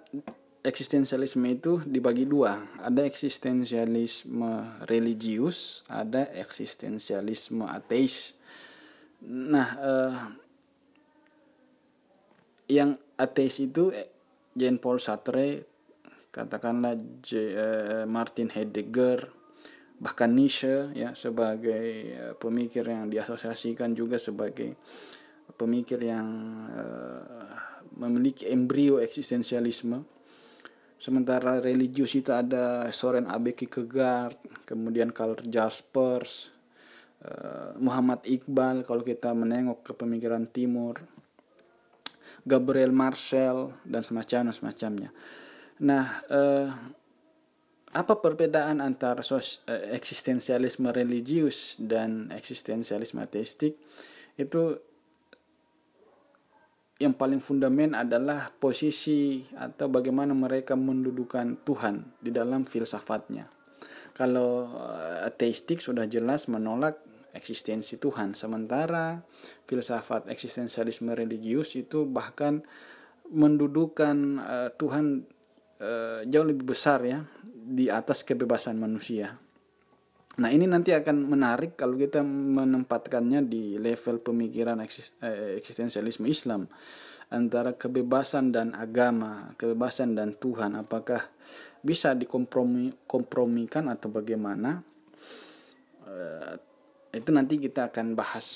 eksistensialisme 0.64 1.44
itu 1.46 1.84
dibagi 1.84 2.24
dua. 2.24 2.56
Ada 2.80 3.04
eksistensialisme 3.04 4.80
religius 4.88 5.84
ada 5.86 6.26
eksistensialisme 6.32 7.68
ateis. 7.68 8.32
Nah 9.28 9.68
eh, 9.76 10.16
yang 12.72 12.96
ateis 13.20 13.60
itu 13.60 13.92
Jean 14.54 14.78
Paul 14.78 15.02
Sartre 15.02 15.66
katakanlah 16.34 16.98
J, 17.22 17.30
eh, 17.54 18.04
Martin 18.06 18.50
Heidegger 18.50 19.44
bahkan 20.02 20.34
Nietzsche 20.34 20.90
ya 20.92 21.14
sebagai 21.14 21.86
uh, 22.18 22.34
pemikir 22.34 22.82
yang 22.82 23.06
diasosiasikan 23.06 23.94
juga 23.94 24.18
sebagai 24.18 24.74
pemikir 25.54 26.02
yang 26.02 26.26
uh, 26.74 27.46
memiliki 27.94 28.50
embrio 28.50 28.98
eksistensialisme. 28.98 30.02
Sementara 30.98 31.60
religius 31.62 32.16
itu 32.16 32.32
ada 32.34 32.88
Soren 32.90 33.30
Abe 33.30 33.54
Kierkegaard 33.54 34.66
kemudian 34.66 35.14
Karl 35.14 35.38
Jaspers 35.46 36.50
uh, 37.22 37.76
Muhammad 37.78 38.24
Iqbal 38.26 38.82
kalau 38.82 39.06
kita 39.06 39.30
menengok 39.30 39.86
ke 39.88 39.92
pemikiran 39.94 40.48
timur 40.50 40.98
Gabriel 42.44 42.92
Marcel 42.92 43.72
dan 43.88 44.04
semacamnya 44.04 44.52
semacamnya 44.52 45.10
nah 45.80 46.22
uh, 46.30 46.68
apa 47.94 48.18
perbedaan 48.18 48.82
antara 48.82 49.22
sos, 49.22 49.62
uh, 49.70 49.94
eksistensialisme 49.94 50.90
religius 50.90 51.78
dan 51.78 52.30
eksistensialisme 52.34 53.22
ateistik 53.22 53.78
itu 54.34 54.78
yang 57.02 57.14
paling 57.14 57.42
fundamental 57.42 58.06
adalah 58.06 58.54
posisi 58.54 59.42
atau 59.58 59.90
bagaimana 59.90 60.30
mereka 60.30 60.78
mendudukan 60.78 61.58
Tuhan 61.66 62.22
di 62.22 62.30
dalam 62.30 62.62
filsafatnya. 62.62 63.50
Kalau 64.14 64.70
uh, 64.78 65.26
ateistik 65.26 65.82
sudah 65.82 66.06
jelas 66.06 66.46
menolak 66.46 67.02
eksistensi 67.34 67.98
Tuhan, 67.98 68.38
sementara 68.38 69.20
filsafat 69.66 70.30
eksistensialisme 70.30 71.12
religius 71.12 71.74
itu 71.74 72.06
bahkan 72.06 72.62
mendudukan 73.28 74.38
uh, 74.38 74.70
Tuhan 74.78 75.26
uh, 75.82 76.22
jauh 76.24 76.46
lebih 76.46 76.72
besar 76.72 77.02
ya 77.02 77.26
di 77.50 77.90
atas 77.90 78.22
kebebasan 78.22 78.78
manusia. 78.78 79.36
Nah 80.34 80.50
ini 80.50 80.66
nanti 80.66 80.90
akan 80.90 81.30
menarik 81.30 81.78
kalau 81.78 81.94
kita 81.94 82.18
menempatkannya 82.26 83.46
di 83.46 83.78
level 83.78 84.18
pemikiran 84.18 84.82
eh, 84.82 85.54
eksistensialisme 85.62 86.26
Islam 86.26 86.66
antara 87.30 87.78
kebebasan 87.78 88.50
dan 88.50 88.74
agama, 88.74 89.54
kebebasan 89.54 90.18
dan 90.18 90.34
Tuhan, 90.34 90.74
apakah 90.74 91.22
bisa 91.86 92.18
dikompromi 92.18 93.06
kompromikan 93.06 93.86
atau 93.86 94.10
bagaimana? 94.10 94.82
Itu 97.14 97.30
nanti 97.30 97.62
kita 97.62 97.94
akan 97.94 98.18
bahas 98.18 98.46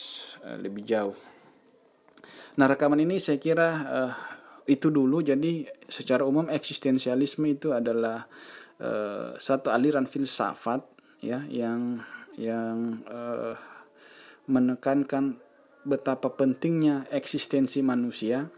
uh, 0.42 0.58
lebih 0.58 0.82
jauh. 0.82 1.14
Nah 2.58 2.66
rekaman 2.66 2.98
ini 2.98 3.22
saya 3.22 3.38
kira 3.38 3.68
uh, 3.86 4.14
itu 4.66 4.90
dulu. 4.90 5.22
Jadi 5.22 5.64
secara 5.86 6.26
umum 6.26 6.50
eksistensialisme 6.50 7.46
itu 7.46 7.70
adalah 7.70 8.26
uh, 8.82 9.38
suatu 9.38 9.70
aliran 9.70 10.04
filsafat 10.10 10.82
ya 11.22 11.46
yang 11.46 12.02
yang 12.34 13.02
uh, 13.06 13.54
menekankan 14.50 15.38
betapa 15.86 16.34
pentingnya 16.34 17.06
eksistensi 17.14 17.80
manusia. 17.80 18.50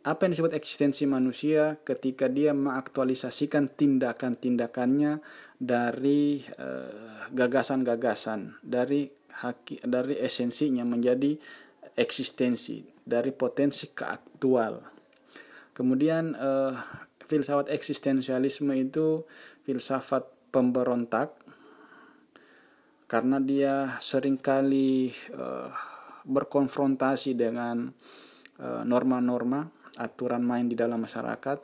Apa 0.00 0.24
yang 0.24 0.32
disebut 0.32 0.56
eksistensi 0.56 1.04
manusia 1.04 1.76
ketika 1.84 2.24
dia 2.32 2.56
mengaktualisasikan 2.56 3.68
tindakan-tindakannya 3.68 5.20
dari 5.60 6.40
uh, 6.56 7.28
gagasan-gagasan, 7.28 8.56
dari 8.64 9.12
haki, 9.44 9.84
dari 9.84 10.16
esensinya 10.16 10.88
menjadi 10.88 11.36
eksistensi, 12.00 12.80
dari 13.04 13.28
potensi 13.36 13.92
ke 13.92 14.08
aktual. 14.08 14.80
Kemudian 15.76 16.32
uh, 16.32 16.72
filsafat 17.28 17.68
eksistensialisme 17.68 18.72
itu 18.72 19.28
filsafat 19.68 20.24
pemberontak 20.48 21.36
karena 23.04 23.36
dia 23.36 24.00
sering 24.00 24.40
kali 24.40 25.12
uh, 25.36 25.68
berkonfrontasi 26.24 27.36
dengan 27.36 27.92
uh, 28.64 28.80
norma-norma 28.88 29.79
aturan 30.00 30.40
main 30.40 30.64
di 30.64 30.74
dalam 30.74 31.04
masyarakat. 31.04 31.60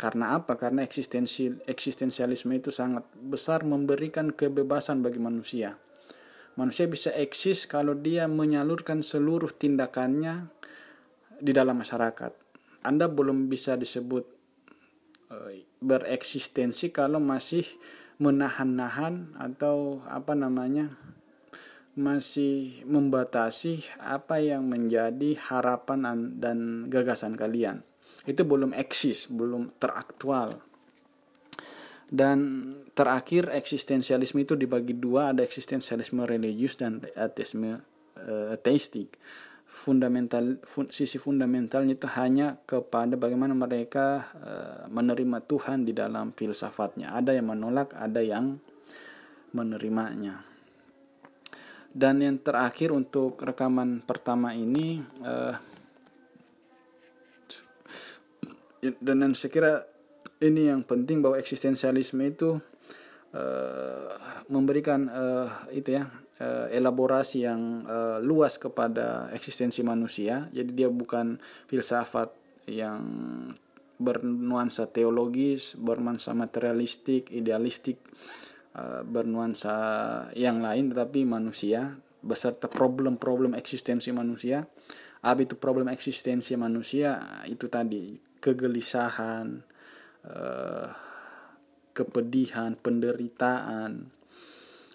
Karena 0.00 0.40
apa? 0.40 0.56
Karena 0.56 0.82
eksistensi 0.82 1.52
eksistensialisme 1.68 2.56
itu 2.56 2.72
sangat 2.72 3.04
besar 3.12 3.62
memberikan 3.62 4.32
kebebasan 4.32 5.04
bagi 5.04 5.20
manusia. 5.20 5.76
Manusia 6.56 6.88
bisa 6.88 7.12
eksis 7.12 7.68
kalau 7.68 7.96
dia 7.96 8.26
menyalurkan 8.26 9.04
seluruh 9.04 9.52
tindakannya 9.52 10.50
di 11.38 11.52
dalam 11.54 11.78
masyarakat. 11.80 12.32
Anda 12.82 13.06
belum 13.06 13.46
bisa 13.46 13.78
disebut 13.78 14.24
uh, 15.30 15.54
bereksistensi 15.78 16.90
kalau 16.90 17.22
masih 17.22 17.64
menahan-nahan 18.20 19.34
atau 19.38 20.02
apa 20.06 20.34
namanya 20.36 20.94
masih 21.92 22.80
membatasi 22.88 23.84
apa 24.00 24.40
yang 24.40 24.64
menjadi 24.64 25.36
harapan 25.52 26.32
dan 26.40 26.88
gagasan 26.88 27.36
kalian 27.36 27.84
itu 28.24 28.42
belum 28.46 28.72
eksis 28.72 29.28
belum 29.28 29.76
teraktual 29.76 30.62
dan 32.12 32.38
terakhir 32.96 33.52
eksistensialisme 33.52 34.40
itu 34.44 34.56
dibagi 34.56 34.96
dua 34.96 35.36
ada 35.36 35.44
eksistensialisme 35.44 36.24
religius 36.24 36.80
dan 36.80 37.04
ateisme 37.16 37.80
uh, 38.16 38.56
ateistik 38.56 39.16
fundamental 39.72 40.60
fun, 40.68 40.92
sisi 40.92 41.16
fundamentalnya 41.16 41.96
itu 41.96 42.04
hanya 42.20 42.60
kepada 42.68 43.16
bagaimana 43.16 43.56
mereka 43.56 44.28
uh, 44.36 44.84
menerima 44.92 45.48
Tuhan 45.48 45.88
di 45.88 45.96
dalam 45.96 46.36
filsafatnya. 46.36 47.16
Ada 47.16 47.40
yang 47.40 47.48
menolak, 47.56 47.96
ada 47.96 48.20
yang 48.20 48.60
menerimanya. 49.56 50.51
Dan 51.92 52.24
yang 52.24 52.40
terakhir 52.40 52.88
untuk 52.88 53.36
rekaman 53.36 54.00
pertama 54.00 54.56
ini 54.56 55.04
uh, 55.20 55.52
dan 58.82 59.16
yang 59.22 59.34
saya 59.36 59.50
kira 59.52 59.72
ini 60.42 60.66
yang 60.66 60.82
penting 60.82 61.22
bahwa 61.22 61.38
eksistensialisme 61.38 62.18
itu 62.26 62.58
uh, 63.36 64.10
memberikan 64.50 65.06
uh, 65.06 65.46
itu 65.70 66.02
ya 66.02 66.10
uh, 66.42 66.66
elaborasi 66.66 67.46
yang 67.46 67.86
uh, 67.86 68.18
luas 68.18 68.58
kepada 68.58 69.30
eksistensi 69.30 69.86
manusia. 69.86 70.50
Jadi 70.50 70.74
dia 70.74 70.90
bukan 70.90 71.38
filsafat 71.70 72.34
yang 72.66 73.02
bernuansa 74.02 74.90
teologis, 74.90 75.78
bernuansa 75.78 76.34
materialistik, 76.34 77.30
idealistik, 77.30 78.02
bernuansa 79.04 79.76
yang 80.32 80.64
lain, 80.64 80.92
tetapi 80.92 81.28
manusia 81.28 82.00
beserta 82.22 82.70
problem-problem 82.70 83.52
eksistensi 83.58 84.14
manusia. 84.14 84.64
Apa 85.22 85.44
itu 85.44 85.54
problem 85.58 85.90
eksistensi 85.90 86.54
manusia? 86.58 87.42
Itu 87.46 87.68
tadi 87.68 88.18
kegelisahan, 88.42 89.46
uh, 90.26 90.88
kepedihan, 91.94 92.74
penderitaan, 92.74 94.10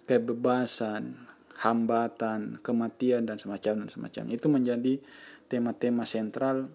kebebasan, 0.03 1.27
hambatan, 1.63 2.59
kematian 2.59 3.23
dan 3.23 3.37
semacam 3.39 3.85
dan 3.85 3.89
semacam. 3.91 4.23
Itu 4.33 4.47
menjadi 4.51 4.99
tema-tema 5.47 6.03
sentral 6.03 6.67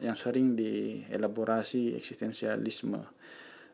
yang 0.00 0.16
sering 0.16 0.56
dielaborasi 0.56 1.96
eksistensialisme. 1.96 3.00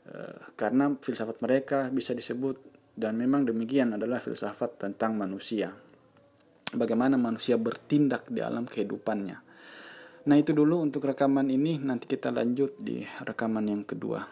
Uh, 0.03 0.51
karena 0.59 0.91
filsafat 0.99 1.38
mereka 1.38 1.87
bisa 1.95 2.11
disebut 2.11 2.59
dan 2.99 3.15
memang 3.15 3.47
demikian 3.47 3.95
adalah 3.95 4.19
filsafat 4.19 4.83
tentang 4.83 5.15
manusia. 5.15 5.71
Bagaimana 6.73 7.21
manusia 7.21 7.61
bertindak 7.61 8.27
di 8.33 8.41
alam 8.41 8.65
kehidupannya. 8.65 9.38
Nah, 10.23 10.37
itu 10.38 10.55
dulu 10.55 10.81
untuk 10.87 11.05
rekaman 11.05 11.51
ini, 11.51 11.83
nanti 11.83 12.07
kita 12.07 12.31
lanjut 12.31 12.79
di 12.79 13.03
rekaman 13.03 13.67
yang 13.67 13.83
kedua. 13.83 14.23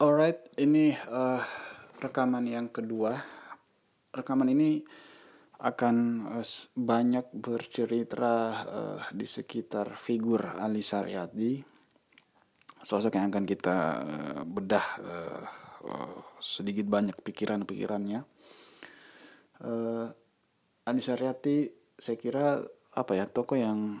Alright, 0.00 0.48
ini 0.56 0.94
uh, 0.96 1.42
rekaman 2.00 2.48
yang 2.48 2.72
kedua 2.72 3.40
rekaman 4.10 4.50
ini 4.50 4.82
akan 5.60 6.26
uh, 6.40 6.46
banyak 6.74 7.30
bercerita 7.36 8.34
uh, 8.64 9.00
di 9.12 9.26
sekitar 9.28 9.94
figur 9.94 10.56
Ali 10.58 10.80
Saryadi 10.80 11.69
sosok 12.80 13.16
yang 13.16 13.28
akan 13.28 13.44
kita 13.44 13.76
uh, 14.00 14.42
bedah 14.44 14.86
uh, 15.04 15.42
uh, 15.84 16.16
sedikit 16.40 16.88
banyak 16.88 17.16
pikiran-pikirannya. 17.20 18.24
Uh, 19.60 20.08
Ali 20.88 21.04
Saryadi 21.04 21.68
saya 22.00 22.16
kira 22.16 22.64
apa 22.96 23.12
ya 23.14 23.28
tokoh 23.28 23.60
yang 23.60 24.00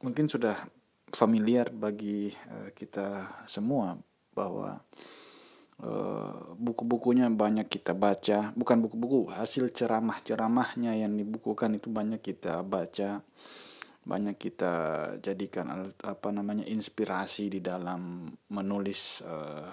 mungkin 0.00 0.30
sudah 0.30 0.54
familiar 1.10 1.74
bagi 1.74 2.30
uh, 2.50 2.70
kita 2.72 3.26
semua 3.46 3.98
bahwa 4.34 4.82
Uh, 5.74 6.54
buku-bukunya 6.54 7.26
banyak 7.34 7.66
kita 7.66 7.98
baca. 7.98 8.54
Bukan 8.54 8.78
buku-buku 8.78 9.34
hasil 9.34 9.74
ceramah-ceramahnya 9.74 10.94
yang 10.94 11.18
dibukukan 11.18 11.74
itu 11.74 11.90
banyak 11.90 12.22
kita 12.22 12.62
baca 12.62 13.26
banyak 14.04 14.36
kita 14.36 14.72
jadikan 15.24 15.88
apa 16.04 16.28
namanya 16.28 16.68
inspirasi 16.68 17.48
di 17.48 17.60
dalam 17.64 18.28
menulis 18.52 19.24
uh, 19.24 19.68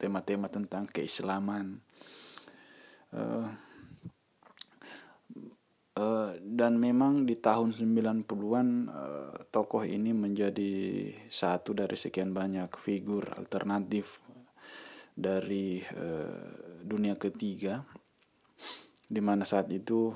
tema-tema 0.00 0.48
tentang 0.48 0.88
keislaman. 0.88 1.76
Uh, 3.12 3.44
uh, 6.00 6.32
dan 6.40 6.80
memang 6.80 7.28
di 7.28 7.36
tahun 7.36 7.76
90-an 7.76 8.68
uh, 8.88 9.36
tokoh 9.52 9.84
ini 9.84 10.16
menjadi 10.16 10.72
satu 11.28 11.76
dari 11.76 11.94
sekian 11.94 12.32
banyak 12.32 12.72
figur 12.80 13.36
alternatif 13.36 14.16
dari 15.12 15.84
uh, 15.92 16.80
dunia 16.80 17.20
ketiga 17.20 17.84
di 19.12 19.20
mana 19.20 19.44
saat 19.44 19.68
itu 19.68 20.08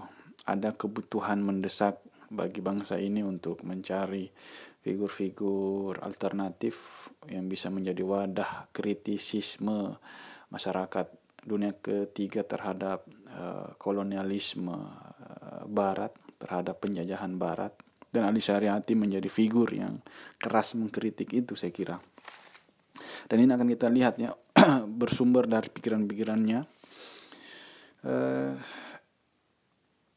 ada 0.48 0.72
kebutuhan 0.72 1.44
mendesak 1.44 2.00
bagi 2.30 2.60
bangsa 2.62 2.98
ini 2.98 3.22
untuk 3.22 3.62
mencari 3.62 4.26
figur-figur 4.82 5.98
alternatif 6.02 7.08
yang 7.26 7.50
bisa 7.50 7.70
menjadi 7.74 8.02
wadah 8.06 8.70
kritisisme 8.70 9.98
masyarakat 10.50 11.06
dunia 11.46 11.74
ketiga 11.78 12.42
terhadap 12.42 13.06
uh, 13.30 13.74
kolonialisme 13.78 14.74
uh, 14.74 15.62
barat 15.66 16.14
terhadap 16.36 16.78
penjajahan 16.80 17.34
barat. 17.40 17.72
Dan 18.06 18.24
Ali 18.24 18.40
Syariati 18.40 18.96
menjadi 18.96 19.28
figur 19.28 19.68
yang 19.74 20.00
keras 20.40 20.72
mengkritik 20.78 21.36
itu 21.36 21.52
saya 21.58 21.74
kira. 21.74 21.96
Dan 23.28 23.44
ini 23.44 23.50
akan 23.52 23.68
kita 23.68 23.92
lihat 23.92 24.14
ya 24.16 24.32
bersumber 25.00 25.44
dari 25.44 25.68
pikiran-pikirannya. 25.68 26.60
Uh, 28.06 28.54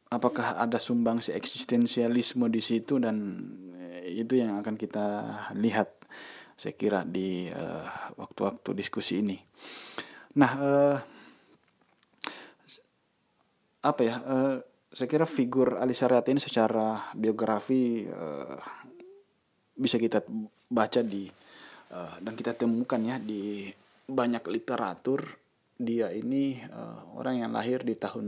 apakah 0.09 0.57
ada 0.57 0.81
sumbangsi 0.81 1.33
eksistensialisme 1.37 2.49
di 2.49 2.61
situ 2.61 2.97
dan 2.97 3.45
eh, 3.77 4.17
itu 4.17 4.41
yang 4.41 4.57
akan 4.57 4.73
kita 4.73 5.05
lihat 5.53 6.01
saya 6.59 6.75
kira 6.75 7.05
di 7.07 7.47
eh, 7.47 7.85
waktu-waktu 8.19 8.69
uh, 8.73 8.75
diskusi 8.75 9.23
ini. 9.23 9.37
Nah, 10.35 10.51
uh, 10.59 10.97
apa 13.79 14.01
ya? 14.03 14.15
Uh, 14.19 14.55
saya 14.89 15.07
kira 15.07 15.29
figur 15.29 15.77
Ali 15.79 15.93
Syariat 15.95 16.25
ini 16.27 16.41
secara 16.41 17.13
biografi 17.15 18.03
uh, 18.09 18.57
bisa 19.77 19.95
kita 19.95 20.25
baca 20.67 20.99
di 21.05 21.29
uh, 21.93 22.17
dan 22.19 22.33
kita 22.35 22.57
temukan 22.57 22.99
ya 22.99 23.21
di 23.21 23.69
banyak 24.09 24.43
literatur 24.49 25.23
dia 25.79 26.11
ini 26.11 26.59
uh, 26.59 27.15
orang 27.15 27.45
yang 27.45 27.51
lahir 27.55 27.85
di 27.85 27.95
tahun 27.95 28.27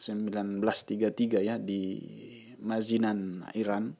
1933 0.00 1.44
ya 1.44 1.60
di 1.60 2.00
Mazinan 2.64 3.44
Iran. 3.52 3.92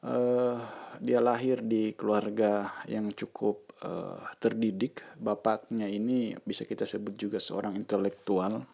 Uh, 0.00 0.56
dia 1.02 1.20
lahir 1.20 1.60
di 1.60 1.92
keluarga 1.92 2.70
yang 2.86 3.10
cukup 3.12 3.74
uh, 3.82 4.22
terdidik. 4.38 5.02
Bapaknya 5.18 5.90
ini 5.90 6.38
bisa 6.46 6.62
kita 6.64 6.86
sebut 6.86 7.18
juga 7.18 7.42
seorang 7.42 7.74
intelektual. 7.76 8.64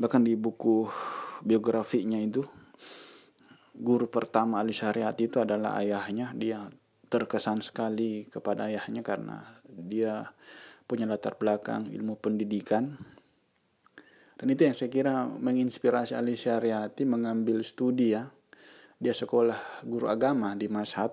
Bahkan 0.00 0.22
di 0.24 0.34
buku 0.34 0.88
biografinya 1.44 2.18
itu 2.18 2.42
guru 3.78 4.10
pertama 4.10 4.58
Ali 4.58 4.74
Syariati 4.74 5.30
itu 5.30 5.38
adalah 5.38 5.78
ayahnya. 5.78 6.34
Dia 6.34 6.66
terkesan 7.12 7.62
sekali 7.62 8.26
kepada 8.26 8.66
ayahnya 8.66 9.06
karena 9.06 9.44
dia 9.68 10.34
punya 10.88 11.04
latar 11.04 11.36
belakang 11.36 11.86
ilmu 11.92 12.16
pendidikan 12.16 12.96
dan 14.38 14.46
itu 14.54 14.70
yang 14.70 14.76
saya 14.78 14.86
kira 14.86 15.26
menginspirasi 15.26 16.14
Ali 16.14 16.38
Syariati 16.38 17.02
mengambil 17.02 17.66
studi 17.66 18.14
ya. 18.14 18.30
Dia 18.98 19.10
sekolah 19.10 19.82
guru 19.82 20.06
agama 20.06 20.54
di 20.54 20.70
Mashhad. 20.70 21.10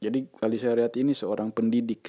Jadi 0.00 0.24
Ali 0.40 0.56
Syariati 0.56 1.04
ini 1.04 1.12
seorang 1.12 1.52
pendidik. 1.52 2.08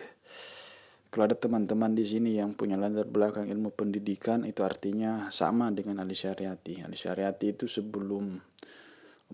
Kalau 1.11 1.27
ada 1.27 1.35
teman-teman 1.35 1.91
di 1.95 2.07
sini 2.07 2.39
yang 2.39 2.55
punya 2.55 2.79
latar 2.79 3.07
belakang 3.07 3.47
ilmu 3.47 3.71
pendidikan 3.71 4.47
itu 4.47 4.63
artinya 4.63 5.27
sama 5.27 5.75
dengan 5.75 5.99
Ali 5.99 6.15
Syariati. 6.15 6.87
Ali 6.87 6.95
Syariati 6.95 7.51
itu 7.51 7.67
sebelum 7.67 8.39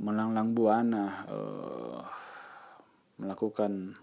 melanglang 0.02 0.58
buana 0.58 1.06
uh, 1.30 2.02
melakukan 3.22 3.94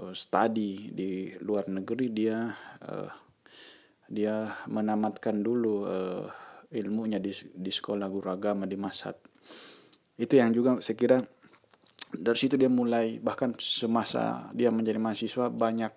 uh, 0.00 0.12
studi 0.16 0.96
di 0.96 1.28
luar 1.44 1.68
negeri 1.68 2.08
dia 2.08 2.48
uh, 2.88 3.27
dia 4.08 4.48
menamatkan 4.66 5.36
dulu 5.44 5.84
uh, 5.84 6.24
ilmunya 6.72 7.20
di, 7.20 7.32
di 7.52 7.72
sekolah 7.72 8.08
guru 8.08 8.32
agama 8.32 8.64
di 8.64 8.76
Masad. 8.76 9.16
Itu 10.16 10.36
yang 10.36 10.52
juga 10.52 10.80
saya 10.80 10.96
kira 10.96 11.18
dari 12.08 12.38
situ 12.40 12.56
dia 12.56 12.72
mulai 12.72 13.20
bahkan 13.20 13.52
semasa 13.60 14.48
dia 14.56 14.72
menjadi 14.72 14.96
mahasiswa 14.96 15.52
banyak 15.52 15.92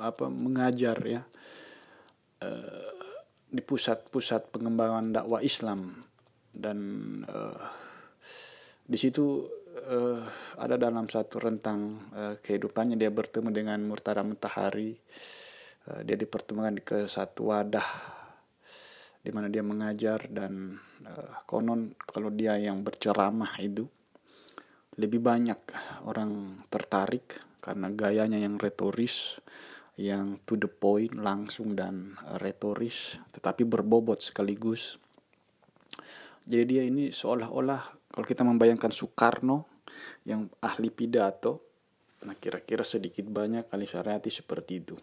apa 0.00 0.26
mengajar 0.32 0.96
ya 1.04 1.22
uh, 2.40 2.92
di 3.50 3.60
pusat-pusat 3.60 4.54
pengembangan 4.54 5.12
dakwah 5.12 5.42
Islam 5.44 5.98
dan 6.54 6.78
uh, 7.26 7.60
di 8.86 8.96
situ 8.96 9.44
uh, 9.90 10.22
ada 10.56 10.78
dalam 10.78 11.06
satu 11.10 11.42
rentang 11.42 12.10
uh, 12.14 12.34
kehidupannya 12.40 12.96
dia 12.96 13.10
bertemu 13.10 13.50
dengan 13.50 13.78
Murtada 13.84 14.22
Mutahari 14.22 14.96
Eh, 15.88 16.04
dia 16.04 16.12
dipertemukan 16.12 16.76
ke 16.84 17.08
satu 17.08 17.48
wadah 17.48 17.88
di 19.20 19.32
mana 19.32 19.52
dia 19.52 19.60
mengajar 19.60 20.32
dan 20.32 20.80
uh, 21.04 21.44
konon 21.44 21.92
kalau 22.08 22.32
dia 22.32 22.56
yang 22.56 22.80
berceramah 22.80 23.52
itu 23.60 23.84
lebih 24.96 25.20
banyak 25.20 25.60
orang 26.08 26.56
tertarik 26.72 27.36
karena 27.60 27.92
gayanya 27.92 28.40
yang 28.40 28.56
retoris 28.56 29.36
yang 30.00 30.40
to 30.48 30.56
the 30.56 30.68
point 30.68 31.12
langsung 31.20 31.76
dan 31.76 32.16
retoris 32.40 33.20
tetapi 33.36 33.68
berbobot 33.68 34.24
sekaligus. 34.24 34.96
Jadi 36.48 36.64
dia 36.64 36.82
ini 36.88 37.12
seolah-olah 37.12 38.08
kalau 38.08 38.24
kita 38.24 38.40
membayangkan 38.40 38.88
Soekarno 38.88 39.84
yang 40.24 40.48
ahli 40.64 40.88
pidato 40.88 41.64
nah 42.20 42.36
kira-kira 42.36 42.84
sedikit 42.84 43.24
banyak 43.28 43.68
kali 43.72 43.88
syariati 43.88 44.28
seperti 44.28 44.72
itu 44.76 44.96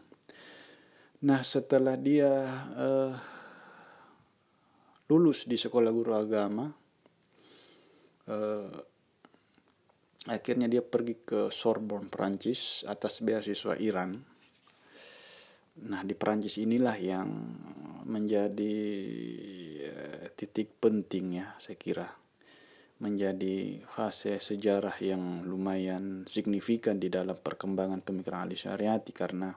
Nah 1.18 1.42
setelah 1.42 1.98
dia 1.98 2.30
uh, 2.78 3.14
lulus 5.10 5.50
di 5.50 5.58
sekolah 5.58 5.90
guru 5.90 6.14
agama, 6.14 6.70
uh, 8.30 8.70
akhirnya 10.30 10.70
dia 10.70 10.86
pergi 10.86 11.18
ke 11.18 11.50
Sorbonne 11.50 12.06
Prancis 12.06 12.86
atas 12.86 13.26
beasiswa 13.26 13.74
Iran. 13.82 14.14
Nah 15.90 16.02
di 16.06 16.14
Prancis 16.14 16.62
inilah 16.62 16.98
yang 17.02 17.30
menjadi 18.06 18.78
uh, 19.90 20.26
titik 20.38 20.78
penting 20.78 21.42
ya 21.42 21.58
saya 21.58 21.82
kira 21.82 22.06
menjadi 22.98 23.86
fase 23.90 24.38
sejarah 24.38 25.02
yang 25.02 25.46
lumayan 25.46 26.30
signifikan 26.30 27.02
di 27.02 27.10
dalam 27.10 27.38
perkembangan 27.38 28.06
pemikiran 28.06 28.50
Ali 28.50 28.58
Syariati 28.58 29.14
karena 29.14 29.54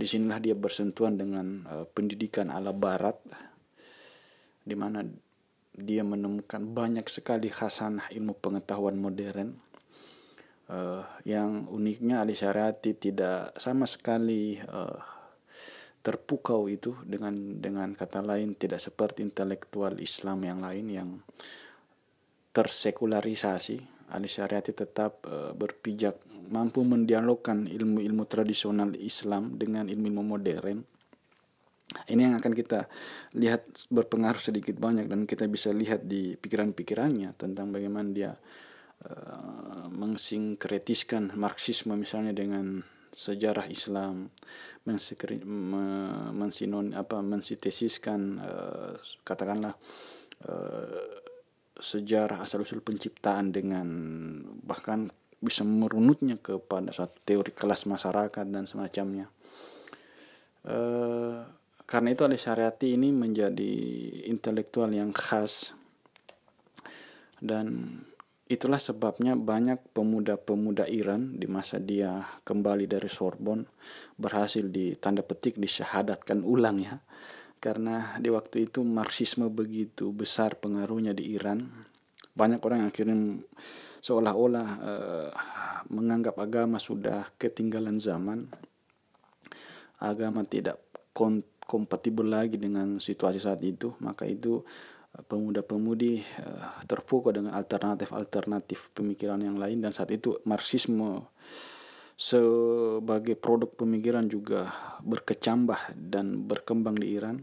di 0.00 0.08
sinilah 0.08 0.40
dia 0.40 0.56
bersentuhan 0.56 1.20
dengan 1.20 1.68
uh, 1.68 1.84
pendidikan 1.92 2.48
ala 2.48 2.72
barat 2.72 3.20
di 4.64 4.72
mana 4.72 5.04
dia 5.76 6.00
menemukan 6.00 6.64
banyak 6.64 7.04
sekali 7.04 7.52
khasanah 7.52 8.08
ilmu 8.08 8.40
pengetahuan 8.40 8.96
modern 8.96 9.60
uh, 10.72 11.04
yang 11.28 11.68
uniknya 11.68 12.24
Ali 12.24 12.32
Syariati 12.32 12.96
tidak 12.96 13.52
sama 13.60 13.84
sekali 13.84 14.56
uh, 14.56 14.96
terpukau 16.00 16.64
itu 16.72 16.96
dengan 17.04 17.60
dengan 17.60 17.92
kata 17.92 18.24
lain 18.24 18.56
tidak 18.56 18.80
seperti 18.80 19.20
intelektual 19.20 20.00
Islam 20.00 20.48
yang 20.48 20.64
lain 20.64 20.86
yang 20.88 21.10
tersekularisasi. 22.56 24.00
Ali 24.10 24.26
Syariati 24.26 24.72
tetap 24.74 25.22
uh, 25.28 25.52
berpijak 25.54 26.18
mampu 26.50 26.82
mendialogkan 26.82 27.70
ilmu-ilmu 27.70 28.26
tradisional 28.26 28.92
Islam 28.98 29.56
dengan 29.56 29.86
ilmu-ilmu 29.86 30.22
modern. 30.26 30.78
Ini 31.90 32.22
yang 32.30 32.38
akan 32.38 32.54
kita 32.54 32.86
lihat 33.34 33.90
berpengaruh 33.90 34.38
sedikit 34.38 34.78
banyak 34.78 35.10
dan 35.10 35.26
kita 35.26 35.50
bisa 35.50 35.74
lihat 35.74 36.06
di 36.06 36.38
pikiran-pikirannya 36.38 37.34
tentang 37.34 37.74
bagaimana 37.74 38.08
dia 38.14 38.30
uh, 38.30 39.90
mensinkretiskan 39.90 41.34
Marxisme 41.34 41.98
misalnya 41.98 42.30
dengan 42.30 42.78
sejarah 43.10 43.66
Islam, 43.66 44.30
mensinon 46.30 46.94
apa 46.94 47.18
mensintesiskan 47.18 48.20
uh, 48.38 48.94
katakanlah 49.26 49.74
uh, 50.46 51.18
sejarah 51.74 52.44
asal 52.44 52.62
usul 52.62 52.86
penciptaan 52.86 53.50
dengan 53.50 53.88
bahkan 54.62 55.10
bisa 55.40 55.64
merunutnya 55.64 56.36
kepada 56.36 56.92
suatu 56.92 57.16
teori 57.24 57.50
kelas 57.56 57.88
masyarakat 57.88 58.44
dan 58.44 58.68
semacamnya. 58.68 59.32
E, 60.62 60.76
karena 61.88 62.08
itu 62.12 62.22
Ali 62.22 62.36
Syariati 62.36 62.94
ini 62.94 63.08
menjadi 63.10 63.72
intelektual 64.28 64.92
yang 64.92 65.10
khas. 65.16 65.72
Dan 67.40 67.96
itulah 68.44 68.76
sebabnya 68.76 69.32
banyak 69.32 69.80
pemuda-pemuda 69.96 70.84
Iran 70.92 71.40
di 71.40 71.48
masa 71.48 71.80
dia 71.80 72.20
kembali 72.44 72.84
dari 72.84 73.08
Sorbonne 73.08 73.64
berhasil 74.20 74.68
di 74.68 74.92
tanda 75.00 75.24
petik 75.24 75.56
disyahadatkan 75.56 76.44
ulang 76.44 76.84
ya. 76.84 77.00
Karena 77.60 78.16
di 78.20 78.28
waktu 78.28 78.68
itu 78.68 78.84
Marxisme 78.84 79.48
begitu 79.48 80.12
besar 80.12 80.60
pengaruhnya 80.60 81.16
di 81.16 81.32
Iran. 81.32 81.64
Banyak 82.36 82.60
orang 82.64 82.84
yang 82.84 82.90
akhirnya 82.92 83.16
seolah-olah 84.00 84.68
uh, 84.80 85.30
menganggap 85.92 86.40
agama 86.40 86.80
sudah 86.80 87.28
ketinggalan 87.36 88.00
zaman 88.00 88.48
agama 90.00 90.40
tidak 90.48 90.80
kompatibel 91.68 92.24
lagi 92.24 92.56
dengan 92.56 92.96
situasi 92.96 93.38
saat 93.38 93.60
itu 93.60 93.92
maka 94.00 94.24
itu 94.24 94.64
pemuda-pemudi 95.10 96.22
uh, 96.40 96.80
terpukau 96.88 97.34
dengan 97.34 97.52
alternatif-alternatif 97.54 98.96
pemikiran 98.96 99.42
yang 99.44 99.60
lain 99.60 99.84
dan 99.84 99.92
saat 99.92 100.10
itu 100.14 100.40
Marxisme 100.48 101.28
sebagai 102.20 103.32
produk 103.40 103.72
pemikiran 103.72 104.28
juga 104.28 104.68
berkecambah 105.00 105.96
dan 105.96 106.44
berkembang 106.44 107.00
di 107.00 107.16
Iran 107.16 107.40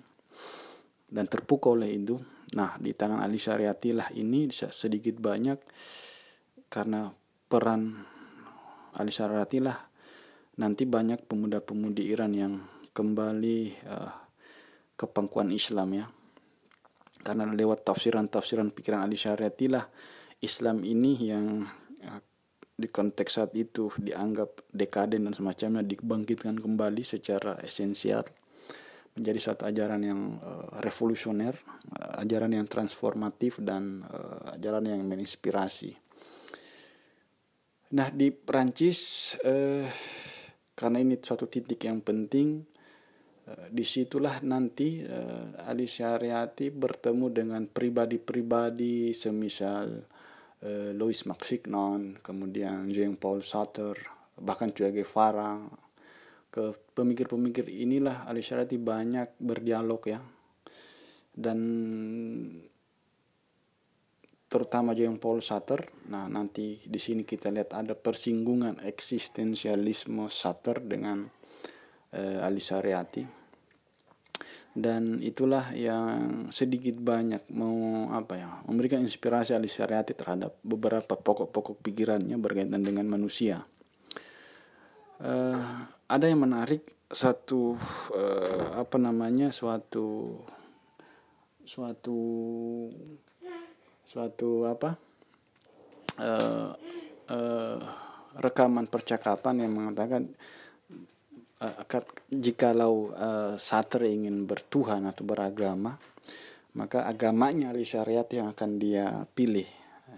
dan 1.10 1.26
terpukau 1.26 1.74
oleh 1.74 1.98
itu. 1.98 2.22
Nah, 2.54 2.78
di 2.78 2.94
tangan 2.94 3.26
Ali 3.26 3.42
Syariati 3.42 3.90
lah 3.98 4.08
ini 4.14 4.48
sedikit 4.54 5.18
banyak 5.18 5.58
karena 6.68 7.12
peran 7.48 8.04
Ali 8.98 9.14
Syariati 9.14 9.60
lah. 9.64 9.78
Nanti 10.58 10.90
banyak 10.90 11.30
pemuda-pemudi 11.30 12.10
Iran 12.10 12.34
yang 12.34 12.54
kembali 12.92 13.60
uh, 13.86 14.12
ke 14.98 15.06
pangkuan 15.06 15.54
Islam 15.54 15.94
ya. 15.94 16.06
Karena 17.22 17.46
lewat 17.46 17.86
tafsiran-tafsiran 17.86 18.74
pikiran 18.74 19.06
Ali 19.06 19.20
Syariati 19.20 19.68
lah 19.70 19.86
Islam 20.42 20.82
ini 20.82 21.14
yang 21.30 21.62
ya, 22.02 22.18
di 22.78 22.88
konteks 22.90 23.42
saat 23.42 23.52
itu 23.58 23.90
dianggap 23.98 24.70
dekaden 24.70 25.26
dan 25.30 25.34
semacamnya 25.34 25.82
dibangkitkan 25.86 26.58
kembali 26.58 27.02
secara 27.06 27.58
esensial. 27.62 28.26
Menjadi 29.18 29.40
satu 29.42 29.66
ajaran 29.66 30.02
yang 30.06 30.38
uh, 30.42 30.78
revolusioner, 30.82 31.58
uh, 31.98 32.22
ajaran 32.22 32.54
yang 32.54 32.70
transformatif 32.70 33.62
dan 33.62 34.06
uh, 34.06 34.58
ajaran 34.58 34.86
yang 34.90 35.02
menginspirasi. 35.06 36.07
Nah 37.96 38.08
di 38.12 38.34
Prancis 38.36 39.32
uh, 39.44 39.88
karena 40.76 40.98
ini 41.00 41.16
suatu 41.22 41.48
titik 41.48 41.88
yang 41.88 42.04
penting 42.04 42.78
Eh, 43.48 43.72
di 43.72 43.88
situlah 43.88 44.44
nanti 44.44 45.00
uh, 45.00 45.72
Ali 45.72 45.88
Syariati 45.88 46.68
bertemu 46.68 47.32
dengan 47.32 47.64
pribadi-pribadi 47.64 49.16
semisal 49.16 50.04
uh, 50.68 50.92
Louis 50.92 51.16
Maxinon, 51.24 52.20
kemudian 52.20 52.92
Jean-Paul 52.92 53.48
Sartre, 53.48 54.04
bahkan 54.36 54.76
Che 54.76 54.92
Guevara. 54.92 55.64
Ke 56.52 56.76
pemikir-pemikir 56.76 57.72
inilah 57.72 58.28
Ali 58.28 58.44
Syariati 58.44 58.76
banyak 58.76 59.40
berdialog 59.40 60.04
ya. 60.04 60.20
Dan 61.32 61.60
terutama 64.48 64.96
Jean-Paul 64.96 65.44
Sartre. 65.44 65.92
Nah, 66.12 66.32
nanti 66.32 66.80
di 66.84 67.00
sini 67.00 67.28
kita 67.28 67.52
lihat 67.52 67.76
ada 67.76 67.94
persinggungan 67.96 68.80
eksistensialisme 68.84 70.32
Sartre 70.32 70.84
dengan 70.84 71.28
Syariati 72.58 73.38
dan 74.78 75.18
itulah 75.26 75.74
yang 75.74 76.46
sedikit 76.54 77.02
banyak 77.02 77.50
mau 77.50 78.14
apa 78.14 78.34
ya 78.38 78.50
memberikan 78.70 79.02
inspirasi 79.02 79.58
Ali 79.58 79.66
Syariati 79.66 80.14
terhadap 80.14 80.54
beberapa 80.62 81.18
pokok-pokok 81.18 81.82
pikirannya 81.82 82.38
berkaitan 82.38 82.86
dengan 82.86 83.10
manusia. 83.10 83.66
Uh, 85.18 85.90
ada 86.06 86.30
yang 86.30 86.46
menarik 86.46 86.94
satu 87.10 87.74
uh, 88.14 88.78
apa 88.78 89.02
namanya 89.02 89.50
suatu 89.50 90.38
suatu 91.66 92.18
suatu 94.08 94.64
apa 94.64 94.96
uh, 96.24 96.72
uh, 97.28 97.80
rekaman 98.40 98.88
percakapan 98.88 99.68
yang 99.68 99.76
mengatakan 99.76 100.32
uh, 101.60 101.84
jikalau 102.32 103.12
uh, 103.12 103.60
Sartre 103.60 104.08
ingin 104.08 104.48
bertuhan 104.48 105.04
atau 105.04 105.28
beragama 105.28 106.00
maka 106.80 107.04
agamanya 107.04 107.76
Ali 107.76 107.84
syariat 107.84 108.30
yang 108.30 108.54
akan 108.54 108.78
dia 108.78 109.26
pilih. 109.34 109.66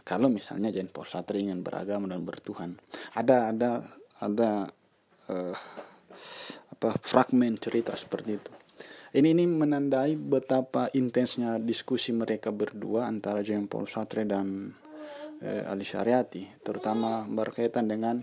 Kalau 0.03 0.27
misalnya 0.27 0.75
Jean 0.75 0.91
Paul 0.91 1.07
Sartre 1.07 1.39
ingin 1.39 1.63
beragama 1.63 2.11
dan 2.11 2.27
bertuhan. 2.27 2.75
Ada 3.15 3.55
ada 3.55 3.71
ada 4.19 4.67
uh, 5.31 5.55
apa 6.75 6.89
fragmen 6.99 7.55
cerita 7.55 7.95
seperti 7.95 8.31
itu 8.35 8.58
ini 9.09 9.33
ini 9.33 9.49
menandai 9.49 10.13
betapa 10.13 10.93
intensnya 10.93 11.57
diskusi 11.57 12.13
mereka 12.13 12.53
berdua 12.53 13.09
antara 13.09 13.41
Jean 13.41 13.65
Paul 13.65 13.89
Sartre 13.89 14.21
dan 14.21 14.77
uh, 15.41 15.71
Ali 15.71 15.81
Syariati 15.81 16.45
terutama 16.61 17.25
berkaitan 17.25 17.89
dengan 17.89 18.21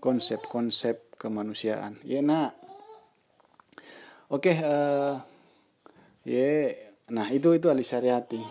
konsep-konsep 0.00 1.16
kemanusiaan. 1.16 1.96
Ya 2.04 2.20
nak. 2.20 2.52
Oke, 4.28 4.52
uh, 4.58 5.22
eh, 6.26 6.28
ya, 6.28 6.50
nah 7.14 7.30
itu 7.32 7.54
itu 7.56 7.70
Ali 7.72 7.86
Syariati. 7.86 8.42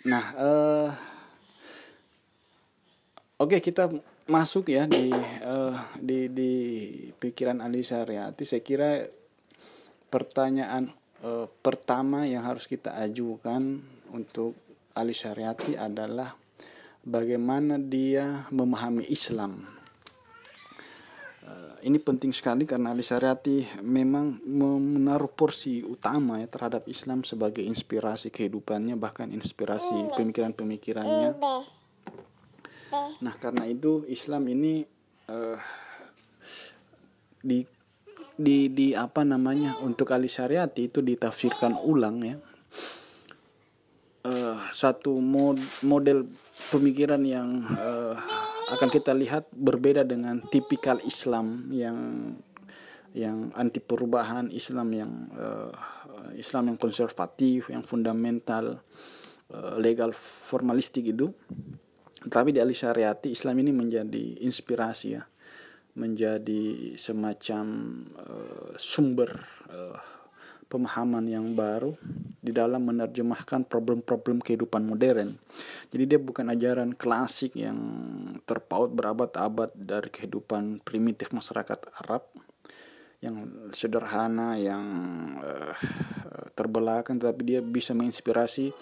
Nah, 0.00 0.24
uh, 0.36 0.88
oke 3.40 3.56
okay, 3.56 3.60
kita 3.60 3.88
masuk 4.30 4.72
ya 4.72 4.86
di 4.86 5.10
uh, 5.42 5.76
di 5.98 6.30
di 6.30 6.52
pikiran 7.16 7.64
Ali 7.64 7.82
Syariati. 7.82 8.44
Saya 8.44 8.62
kira 8.62 9.19
pertanyaan 10.10 10.90
uh, 11.22 11.46
pertama 11.62 12.26
yang 12.26 12.42
harus 12.42 12.66
kita 12.66 12.98
ajukan 12.98 13.78
untuk 14.10 14.58
Ali 14.98 15.14
Syariati 15.14 15.78
adalah 15.78 16.34
bagaimana 17.06 17.78
dia 17.78 18.44
memahami 18.50 19.06
Islam. 19.06 19.64
Uh, 21.46 21.78
ini 21.86 22.02
penting 22.02 22.34
sekali 22.34 22.66
karena 22.66 22.90
Ali 22.90 23.06
Syariati 23.06 23.80
memang 23.86 24.42
menaruh 24.44 25.30
porsi 25.30 25.86
utama 25.86 26.42
ya 26.42 26.50
terhadap 26.50 26.90
Islam 26.90 27.22
sebagai 27.22 27.62
inspirasi 27.62 28.34
kehidupannya 28.34 28.98
bahkan 28.98 29.30
inspirasi 29.30 30.10
pemikiran-pemikirannya. 30.18 31.38
Nah 33.22 33.34
karena 33.38 33.70
itu 33.70 34.02
Islam 34.10 34.50
ini 34.50 34.82
uh, 35.30 35.58
di 37.40 37.62
di 38.40 38.72
di 38.72 38.96
apa 38.96 39.20
namanya 39.20 39.76
untuk 39.84 40.16
Ali 40.16 40.32
Syariati 40.32 40.88
itu 40.88 41.04
ditafsirkan 41.04 41.76
ulang 41.76 42.16
ya. 42.24 42.36
Uh, 44.20 44.56
satu 44.68 45.16
mod, 45.16 45.56
model 45.80 46.28
pemikiran 46.72 47.24
yang 47.24 47.64
uh, 47.72 48.16
akan 48.76 48.88
kita 48.92 49.16
lihat 49.16 49.48
berbeda 49.52 50.04
dengan 50.04 50.44
tipikal 50.48 51.00
Islam 51.04 51.72
yang 51.72 51.96
yang 53.16 53.48
anti 53.56 53.80
perubahan 53.80 54.52
Islam 54.52 54.88
yang 54.92 55.12
uh, 55.36 55.72
Islam 56.36 56.72
yang 56.72 56.78
konservatif 56.80 57.72
yang 57.72 57.84
fundamental 57.84 58.84
uh, 59.52 59.76
legal 59.80 60.12
formalistik 60.16 61.12
itu. 61.12 61.32
Tapi 62.20 62.52
di 62.52 62.60
Ali 62.60 62.76
Syariati 62.76 63.32
Islam 63.32 63.56
ini 63.64 63.72
menjadi 63.72 64.44
inspirasi 64.44 65.08
ya 65.16 65.24
menjadi 65.98 66.94
semacam 66.94 67.64
uh, 68.14 68.72
sumber 68.78 69.42
uh, 69.70 69.98
pemahaman 70.70 71.26
yang 71.26 71.58
baru 71.58 71.98
di 72.38 72.54
dalam 72.54 72.86
menerjemahkan 72.86 73.66
problem-problem 73.66 74.38
kehidupan 74.38 74.86
modern. 74.86 75.34
Jadi 75.90 76.04
dia 76.06 76.20
bukan 76.22 76.46
ajaran 76.46 76.94
klasik 76.94 77.58
yang 77.58 77.76
terpaut 78.46 78.94
berabad-abad 78.94 79.74
dari 79.74 80.08
kehidupan 80.14 80.86
primitif 80.86 81.34
masyarakat 81.34 81.90
Arab 82.06 82.22
yang 83.20 83.68
sederhana, 83.74 84.56
yang 84.56 84.86
uh, 85.42 85.74
terbelakang, 86.54 87.20
tetapi 87.20 87.42
dia 87.44 87.60
bisa 87.60 87.92
menginspirasi 87.92 88.72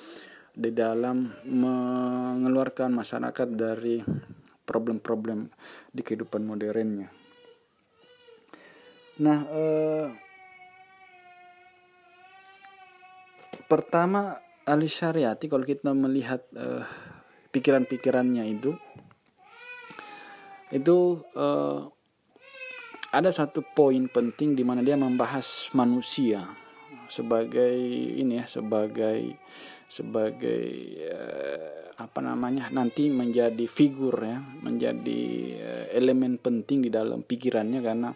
di 0.58 0.70
dalam 0.74 1.30
mengeluarkan 1.46 2.90
masyarakat 2.90 3.48
dari 3.54 4.02
problem-problem 4.68 5.48
di 5.88 6.04
kehidupan 6.04 6.44
modernnya. 6.44 7.08
Nah, 9.24 9.40
uh, 9.48 10.06
pertama 13.64 14.36
Ali 14.68 14.92
Syariati 14.92 15.48
kalau 15.48 15.64
kita 15.64 15.96
melihat 15.96 16.44
uh, 16.52 16.84
pikiran-pikirannya 17.50 18.44
itu 18.44 18.76
itu 20.68 21.24
uh, 21.32 21.88
ada 23.08 23.32
satu 23.32 23.64
poin 23.64 24.04
penting 24.12 24.52
di 24.52 24.60
mana 24.60 24.84
dia 24.84 25.00
membahas 25.00 25.72
manusia 25.72 26.44
sebagai 27.08 27.72
ini 28.20 28.36
ya 28.36 28.44
sebagai 28.44 29.40
sebagai 29.88 30.68
uh, 31.08 31.96
apa 31.98 32.20
namanya 32.22 32.70
nanti 32.70 33.10
menjadi 33.10 33.66
figur 33.66 34.14
ya 34.22 34.38
menjadi 34.62 35.22
uh, 35.58 35.86
elemen 35.96 36.38
penting 36.38 36.86
di 36.86 36.90
dalam 36.92 37.24
pikirannya 37.26 37.80
karena 37.82 38.12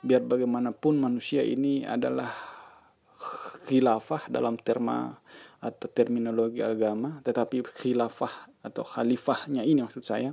biar 0.00 0.24
bagaimanapun 0.24 0.98
manusia 0.98 1.44
ini 1.44 1.86
adalah 1.86 2.28
khilafah 3.70 4.28
dalam 4.28 4.58
terma 4.58 5.14
atau 5.62 5.88
terminologi 5.88 6.60
agama 6.60 7.22
tetapi 7.24 7.64
khilafah 7.64 8.50
atau 8.64 8.84
khalifahnya 8.84 9.64
ini 9.64 9.84
maksud 9.84 10.04
saya 10.04 10.32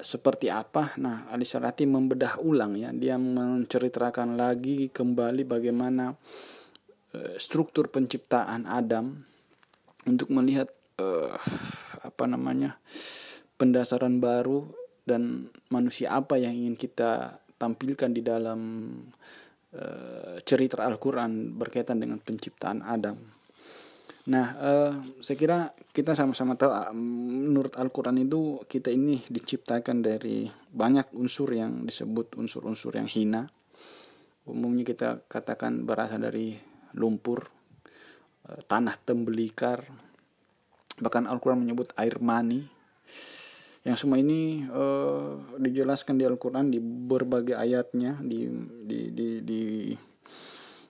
seperti 0.00 0.52
apa? 0.52 0.92
Nah 1.00 1.28
Ali 1.32 1.48
Syarati 1.48 1.88
membedah 1.88 2.40
ulang 2.44 2.76
ya 2.76 2.92
dia 2.92 3.16
menceritakan 3.16 4.36
lagi 4.36 4.92
kembali 4.92 5.42
bagaimana 5.48 6.12
uh, 6.12 7.34
struktur 7.40 7.88
penciptaan 7.88 8.68
Adam 8.68 9.35
untuk 10.06 10.30
melihat 10.30 10.70
uh, 11.02 11.34
apa 12.02 12.24
namanya 12.30 12.78
pendasaran 13.58 14.22
baru 14.22 14.66
dan 15.06 15.50
manusia 15.70 16.14
apa 16.14 16.38
yang 16.38 16.54
ingin 16.54 16.78
kita 16.78 17.42
tampilkan 17.56 18.10
di 18.12 18.22
dalam 18.22 18.60
uh, 19.74 20.36
cerita 20.42 20.82
Al-Quran 20.82 21.56
berkaitan 21.56 21.98
dengan 22.02 22.20
penciptaan 22.20 22.84
Adam. 22.84 23.16
Nah, 24.26 24.46
uh, 24.58 24.92
saya 25.22 25.38
kira 25.38 25.58
kita 25.94 26.18
sama-sama 26.18 26.58
tahu 26.58 26.74
uh, 26.74 26.90
menurut 26.90 27.78
Al-Quran 27.78 28.26
itu 28.26 28.58
kita 28.66 28.90
ini 28.90 29.22
diciptakan 29.30 30.02
dari 30.02 30.50
banyak 30.50 31.14
unsur 31.14 31.54
yang 31.54 31.86
disebut 31.86 32.34
unsur-unsur 32.34 32.98
yang 32.98 33.06
hina. 33.06 33.46
Umumnya 34.46 34.82
kita 34.86 35.26
katakan 35.30 35.86
berasal 35.86 36.22
dari 36.22 36.54
lumpur, 36.98 37.55
tanah 38.66 38.94
tembelikar, 39.02 39.84
bahkan 41.02 41.26
Al-Quran 41.26 41.66
menyebut 41.66 41.90
air 41.98 42.18
mani, 42.22 42.66
yang 43.86 43.94
semua 43.94 44.18
ini 44.18 44.66
uh, 44.66 45.38
dijelaskan 45.62 46.18
di 46.18 46.26
Al-Quran 46.26 46.74
di 46.74 46.82
berbagai 46.82 47.54
ayatnya 47.54 48.18
di 48.18 48.50
di 48.82 49.14
di 49.14 49.28
di, 49.46 49.62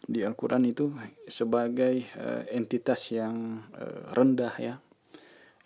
di 0.01 0.21
Al-Quran 0.25 0.65
itu 0.65 0.97
sebagai 1.29 2.09
uh, 2.17 2.49
entitas 2.49 3.13
yang 3.13 3.61
uh, 3.77 4.17
rendah 4.17 4.57
ya. 4.57 4.75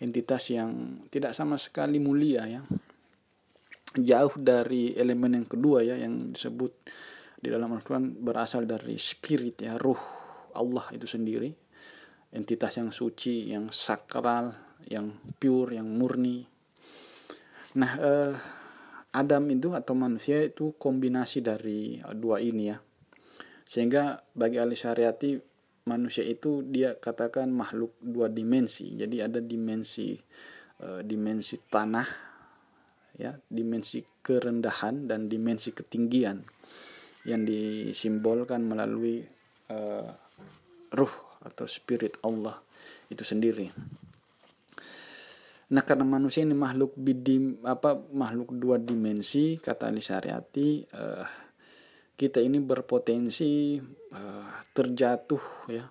Entitas 0.01 0.51
yang 0.51 0.99
tidak 1.07 1.31
sama 1.31 1.55
sekali 1.55 2.03
mulia 2.03 2.43
ya. 2.51 2.61
Jauh 3.95 4.35
dari 4.35 4.91
elemen 4.99 5.39
yang 5.39 5.47
kedua 5.47 5.87
ya 5.87 5.95
yang 5.95 6.35
disebut 6.35 6.73
di 7.39 7.47
dalam 7.47 7.71
Al-Quran 7.71 8.11
berasal 8.19 8.67
dari 8.67 8.99
spirit 8.99 9.63
ya 9.63 9.79
ruh 9.79 9.99
Allah 10.51 10.83
itu 10.91 11.07
sendiri 11.07 11.70
entitas 12.31 12.79
yang 12.79 12.95
suci 12.95 13.51
yang 13.51 13.71
sakral 13.71 14.55
yang 14.87 15.15
pure 15.39 15.75
yang 15.77 15.87
murni 15.87 16.51
Nah, 17.71 17.91
eh, 17.95 18.33
Adam 19.15 19.43
itu 19.51 19.71
atau 19.71 19.95
manusia 19.95 20.43
itu 20.43 20.75
kombinasi 20.75 21.39
dari 21.39 21.99
dua 22.15 22.43
ini 22.43 22.71
ya. 22.71 22.77
Sehingga 23.63 24.19
bagi 24.35 24.59
ahli 24.59 24.75
syariati 24.75 25.39
manusia 25.87 26.27
itu 26.27 26.67
dia 26.67 26.99
katakan 26.99 27.47
makhluk 27.51 27.95
dua 28.03 28.27
dimensi. 28.27 28.91
Jadi 28.95 29.23
ada 29.23 29.39
dimensi 29.39 30.19
eh, 30.83 31.01
dimensi 31.03 31.55
tanah 31.71 32.07
ya, 33.15 33.31
dimensi 33.47 34.03
kerendahan 34.19 35.07
dan 35.07 35.31
dimensi 35.31 35.71
ketinggian 35.71 36.43
yang 37.23 37.47
disimbolkan 37.47 38.67
melalui 38.67 39.23
eh, 39.71 40.09
ruh 40.91 41.30
atau 41.41 41.65
spirit 41.65 42.17
Allah 42.21 42.61
itu 43.09 43.25
sendiri. 43.25 43.69
Nah 45.71 45.83
karena 45.87 46.03
manusia 46.03 46.43
ini 46.43 46.51
makhluk 46.51 46.91
bidim 46.99 47.63
apa 47.63 47.95
makhluk 48.11 48.51
dua 48.59 48.75
dimensi 48.75 49.55
kata 49.55 49.87
Ali 49.87 50.03
Syariati 50.03 50.83
uh, 50.91 51.23
kita 52.19 52.43
ini 52.43 52.59
berpotensi 52.59 53.79
uh, 54.11 54.51
terjatuh 54.75 55.43
ya 55.71 55.87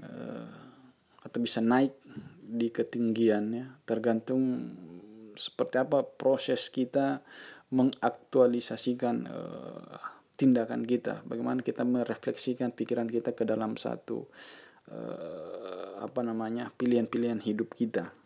uh, 0.00 0.48
atau 1.20 1.38
bisa 1.44 1.60
naik 1.60 1.92
di 2.40 2.72
ketinggiannya 2.72 3.84
tergantung 3.84 4.72
seperti 5.36 5.76
apa 5.76 6.00
proses 6.02 6.72
kita 6.72 7.20
mengaktualisasikan 7.70 9.16
uh, 9.28 10.19
tindakan 10.40 10.88
kita 10.88 11.20
bagaimana 11.28 11.60
kita 11.60 11.84
merefleksikan 11.84 12.72
pikiran 12.72 13.12
kita 13.12 13.36
ke 13.36 13.44
dalam 13.44 13.76
satu 13.76 14.24
uh, 14.88 16.00
apa 16.00 16.20
namanya 16.24 16.72
pilihan-pilihan 16.72 17.44
hidup 17.44 17.76
kita 17.76 18.16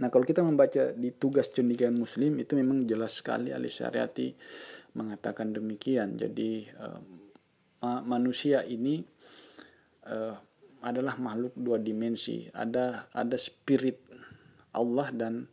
Nah 0.00 0.08
kalau 0.08 0.24
kita 0.24 0.40
membaca 0.40 0.96
di 0.96 1.12
tugas 1.12 1.52
cendikiawan 1.52 1.98
muslim 1.98 2.40
itu 2.40 2.56
memang 2.56 2.88
jelas 2.88 3.20
sekali 3.20 3.52
Ali 3.52 3.68
Syariati 3.68 4.32
mengatakan 4.96 5.52
demikian. 5.52 6.16
Jadi 6.16 6.64
uh, 6.80 8.00
manusia 8.06 8.64
ini 8.64 9.04
uh, 10.08 10.34
adalah 10.80 11.20
makhluk 11.20 11.52
dua 11.52 11.76
dimensi. 11.76 12.48
Ada 12.48 13.12
ada 13.12 13.36
spirit 13.36 14.00
Allah 14.72 15.12
dan 15.12 15.44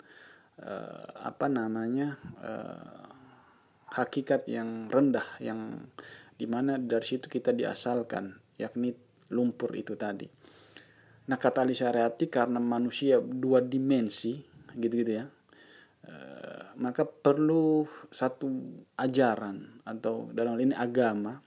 uh, 0.64 1.08
apa 1.28 1.52
namanya 1.52 2.16
uh, 2.40 3.07
hakikat 3.94 4.50
yang 4.52 4.92
rendah 4.92 5.26
yang 5.40 5.88
di 6.38 6.46
mana 6.46 6.76
dari 6.78 7.06
situ 7.06 7.32
kita 7.32 7.56
diasalkan 7.56 8.36
yakni 8.60 8.94
lumpur 9.32 9.74
itu 9.76 9.96
tadi. 9.96 10.28
Nah 11.28 11.36
kata 11.36 11.64
Ali 11.64 11.76
Syariati 11.76 12.32
karena 12.32 12.60
manusia 12.60 13.20
dua 13.20 13.60
dimensi 13.60 14.40
gitu-gitu 14.78 15.12
ya. 15.12 15.26
E, 16.08 16.14
maka 16.80 17.04
perlu 17.04 17.84
satu 18.14 18.48
ajaran 18.96 19.84
atau 19.84 20.32
dalam 20.32 20.56
hal 20.56 20.62
ini 20.64 20.76
agama 20.78 21.42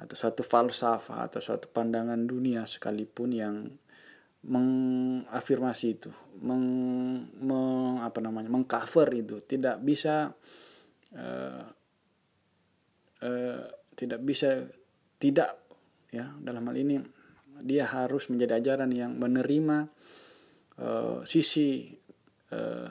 atau 0.00 0.16
satu 0.16 0.40
falsafah 0.40 1.28
atau 1.28 1.40
suatu 1.42 1.68
pandangan 1.68 2.20
dunia 2.24 2.64
sekalipun 2.64 3.30
yang 3.36 3.56
mengafirmasi 4.40 5.86
itu, 6.00 6.08
meng, 6.40 6.64
meng 7.36 8.00
apa 8.00 8.24
namanya, 8.24 8.48
mengcover 8.48 9.12
itu, 9.12 9.44
tidak 9.44 9.84
bisa 9.84 10.32
uh, 11.16 11.66
tidak 13.94 14.20
bisa 14.24 14.64
tidak 15.20 15.60
ya 16.08 16.32
dalam 16.40 16.64
hal 16.64 16.76
ini 16.80 16.96
dia 17.60 17.84
harus 17.84 18.32
menjadi 18.32 18.56
ajaran 18.56 18.90
yang 18.90 19.12
menerima 19.20 19.92
uh, 20.80 21.20
sisi 21.28 21.92
uh, 22.56 22.88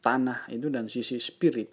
tanah 0.00 0.48
itu 0.48 0.72
dan 0.72 0.88
sisi 0.88 1.20
spirit. 1.20 1.68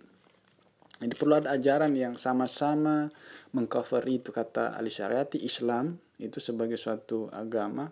Jadi 1.00 1.16
perlu 1.16 1.39
ada 1.39 1.56
ajaran 1.56 1.91
yang 1.96 2.16
sama-sama 2.20 3.08
mengcover 3.56 4.04
itu 4.08 4.32
kata 4.32 4.76
Ali 4.76 4.91
Syariati 4.91 5.41
Islam 5.41 5.96
itu 6.20 6.44
sebagai 6.44 6.76
suatu 6.76 7.32
agama. 7.32 7.88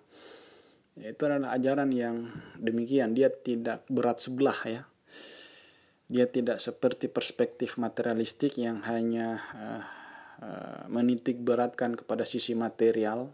Itu 0.96 1.24
adalah 1.24 1.56
ajaran 1.56 1.90
yang 1.96 2.28
demikian. 2.60 3.16
Dia 3.16 3.32
tidak 3.32 3.88
berat 3.88 4.20
sebelah 4.20 4.60
ya 4.68 4.91
dia 6.12 6.28
tidak 6.28 6.60
seperti 6.60 7.08
perspektif 7.08 7.80
materialistik 7.80 8.60
yang 8.60 8.84
hanya 8.84 9.40
uh, 9.56 9.84
uh, 10.44 10.84
menitik 10.92 11.40
beratkan 11.40 11.96
kepada 11.96 12.28
sisi 12.28 12.52
material 12.52 13.32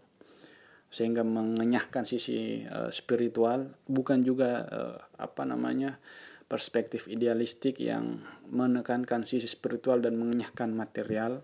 sehingga 0.86 1.26
mengenyahkan 1.26 2.06
sisi 2.06 2.62
uh, 2.70 2.86
spiritual 2.94 3.74
bukan 3.90 4.22
juga 4.22 4.62
uh, 4.70 4.96
apa 5.18 5.42
namanya 5.42 5.98
perspektif 6.46 7.10
idealistik 7.10 7.82
yang 7.82 8.22
menekankan 8.46 9.26
sisi 9.26 9.50
spiritual 9.50 9.98
dan 9.98 10.14
mengenyahkan 10.16 10.70
material. 10.70 11.42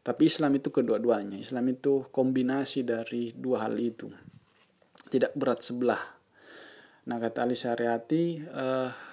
Tapi 0.00 0.24
Islam 0.24 0.56
itu 0.56 0.72
kedua-duanya. 0.72 1.36
Islam 1.36 1.68
itu 1.68 2.08
kombinasi 2.08 2.86
dari 2.86 3.36
dua 3.36 3.68
hal 3.68 3.76
itu. 3.76 4.08
Tidak 5.10 5.36
berat 5.36 5.60
sebelah. 5.60 6.00
Nah 7.12 7.20
kata 7.20 7.44
Ali 7.44 7.60
Syariati 7.60 8.40
uh, 8.40 9.07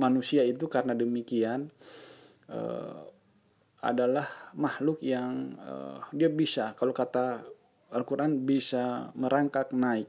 manusia 0.00 0.40
itu 0.40 0.64
karena 0.64 0.96
demikian 0.96 1.68
uh, 2.48 3.04
adalah 3.84 4.24
makhluk 4.56 5.04
yang 5.04 5.56
uh, 5.60 6.00
dia 6.16 6.32
bisa 6.32 6.72
kalau 6.72 6.96
kata 6.96 7.44
Al-Quran 7.92 8.48
bisa 8.48 9.12
merangkak 9.12 9.76
naik 9.76 10.08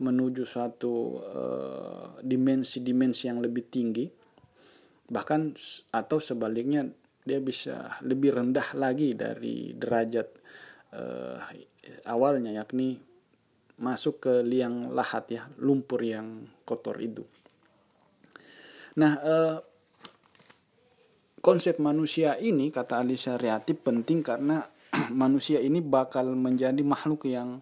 menuju 0.00 0.42
suatu 0.42 1.20
uh, 1.22 2.18
dimensi-dimensi 2.22 3.30
yang 3.30 3.38
lebih 3.38 3.66
tinggi. 3.70 4.06
Bahkan 5.04 5.40
atau 5.94 6.18
sebaliknya 6.18 6.88
dia 7.22 7.38
bisa 7.38 7.98
lebih 8.02 8.34
rendah 8.34 8.74
lagi 8.74 9.14
dari 9.14 9.72
derajat 9.76 10.28
uh, 10.92 11.38
awalnya 12.08 12.52
yakni 12.52 13.00
masuk 13.80 14.22
ke 14.22 14.34
liang 14.46 14.94
lahat 14.94 15.24
ya 15.30 15.42
lumpur 15.58 15.98
yang 16.02 16.46
kotor 16.62 16.94
itu 17.02 17.26
nah 18.94 19.12
uh, 19.18 19.56
konsep 21.44 21.76
manusia 21.76 22.40
ini 22.40 22.72
kata 22.72 23.04
Ali 23.04 23.20
Syariati 23.20 23.76
penting 23.76 24.24
karena 24.24 24.64
manusia 25.12 25.60
ini 25.60 25.84
bakal 25.84 26.32
menjadi 26.32 26.80
makhluk 26.80 27.28
yang 27.28 27.60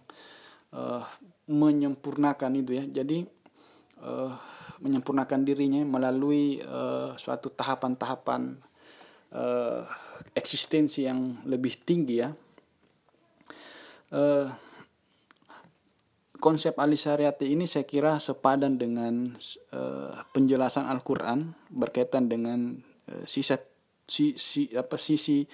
uh, 0.71 1.03
menyempurnakan 1.51 2.63
itu 2.63 2.79
ya. 2.79 2.85
Jadi 3.03 3.27
uh, 4.07 4.33
menyempurnakan 4.79 5.43
dirinya 5.43 5.83
melalui 5.83 6.63
uh, 6.63 7.19
suatu 7.19 7.51
tahapan-tahapan 7.51 8.55
uh, 9.35 9.83
eksistensi 10.39 11.03
yang 11.03 11.43
lebih 11.43 11.83
tinggi 11.83 12.17
ya. 12.23 12.31
Uh, 14.13 14.47
konsep 16.43 16.75
alisariati 16.75 17.55
ini 17.55 17.71
saya 17.71 17.87
kira 17.87 18.19
sepadan 18.19 18.75
dengan 18.75 19.39
uh, 19.71 20.27
penjelasan 20.35 20.91
Al-Qur'an 20.91 21.55
berkaitan 21.71 22.27
dengan 22.27 22.83
uh, 23.07 23.23
sisa 23.23 23.63
si, 24.11 24.35
si 24.35 24.67
apa 24.75 24.99
sisi 24.99 25.47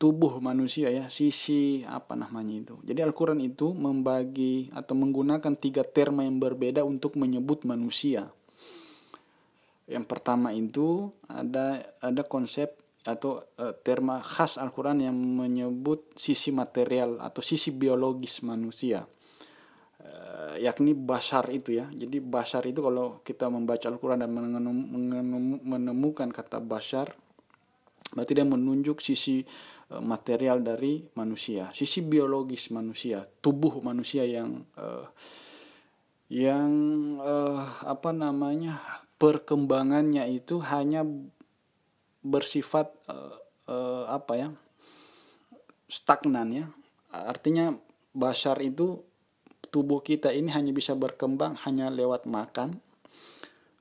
tubuh 0.00 0.40
manusia 0.40 0.88
ya 0.88 1.12
sisi 1.12 1.84
apa 1.84 2.16
namanya 2.16 2.56
itu. 2.56 2.74
Jadi 2.88 3.04
Al-Quran 3.04 3.44
itu 3.44 3.76
membagi 3.76 4.72
atau 4.72 4.96
menggunakan 4.96 5.52
tiga 5.60 5.84
terma 5.84 6.24
yang 6.24 6.40
berbeda 6.40 6.80
untuk 6.88 7.20
menyebut 7.20 7.68
manusia. 7.68 8.32
Yang 9.84 10.08
pertama 10.08 10.56
itu 10.56 11.12
ada 11.28 11.84
ada 12.00 12.24
konsep 12.24 12.72
atau 13.04 13.44
uh, 13.60 13.76
terma 13.84 14.24
khas 14.24 14.56
Al-Quran 14.56 15.04
yang 15.04 15.12
menyebut 15.12 16.16
sisi 16.16 16.48
material 16.48 17.20
atau 17.20 17.44
sisi 17.44 17.68
biologis 17.68 18.40
manusia 18.40 19.04
yakni 20.58 20.92
basar 20.92 21.48
itu 21.50 21.76
ya. 21.76 21.86
Jadi 21.90 22.20
basar 22.20 22.64
itu 22.68 22.80
kalau 22.84 23.20
kita 23.24 23.48
membaca 23.48 23.86
Al-Quran 23.88 24.20
dan 24.24 24.30
menemukan 25.64 26.28
kata 26.30 26.60
basar 26.60 27.14
berarti 28.14 28.32
dia 28.36 28.46
menunjuk 28.46 29.02
sisi 29.02 29.42
uh, 29.90 29.98
material 29.98 30.62
dari 30.62 31.02
manusia, 31.18 31.74
sisi 31.74 32.00
biologis 32.00 32.70
manusia, 32.70 33.26
tubuh 33.42 33.82
manusia 33.82 34.22
yang 34.22 34.62
uh, 34.78 35.10
yang 36.30 36.70
uh, 37.18 37.64
apa 37.84 38.14
namanya 38.14 38.80
perkembangannya 39.18 40.30
itu 40.30 40.62
hanya 40.62 41.02
bersifat 42.24 42.94
uh, 43.10 43.36
uh, 43.68 44.04
apa 44.08 44.32
ya 44.38 44.48
stagnan 45.90 46.48
ya. 46.54 46.66
Artinya 47.10 47.74
basar 48.14 48.62
itu 48.62 49.02
tubuh 49.74 50.06
kita 50.06 50.30
ini 50.30 50.54
hanya 50.54 50.70
bisa 50.70 50.94
berkembang 50.94 51.58
hanya 51.66 51.90
lewat 51.90 52.30
makan 52.30 52.78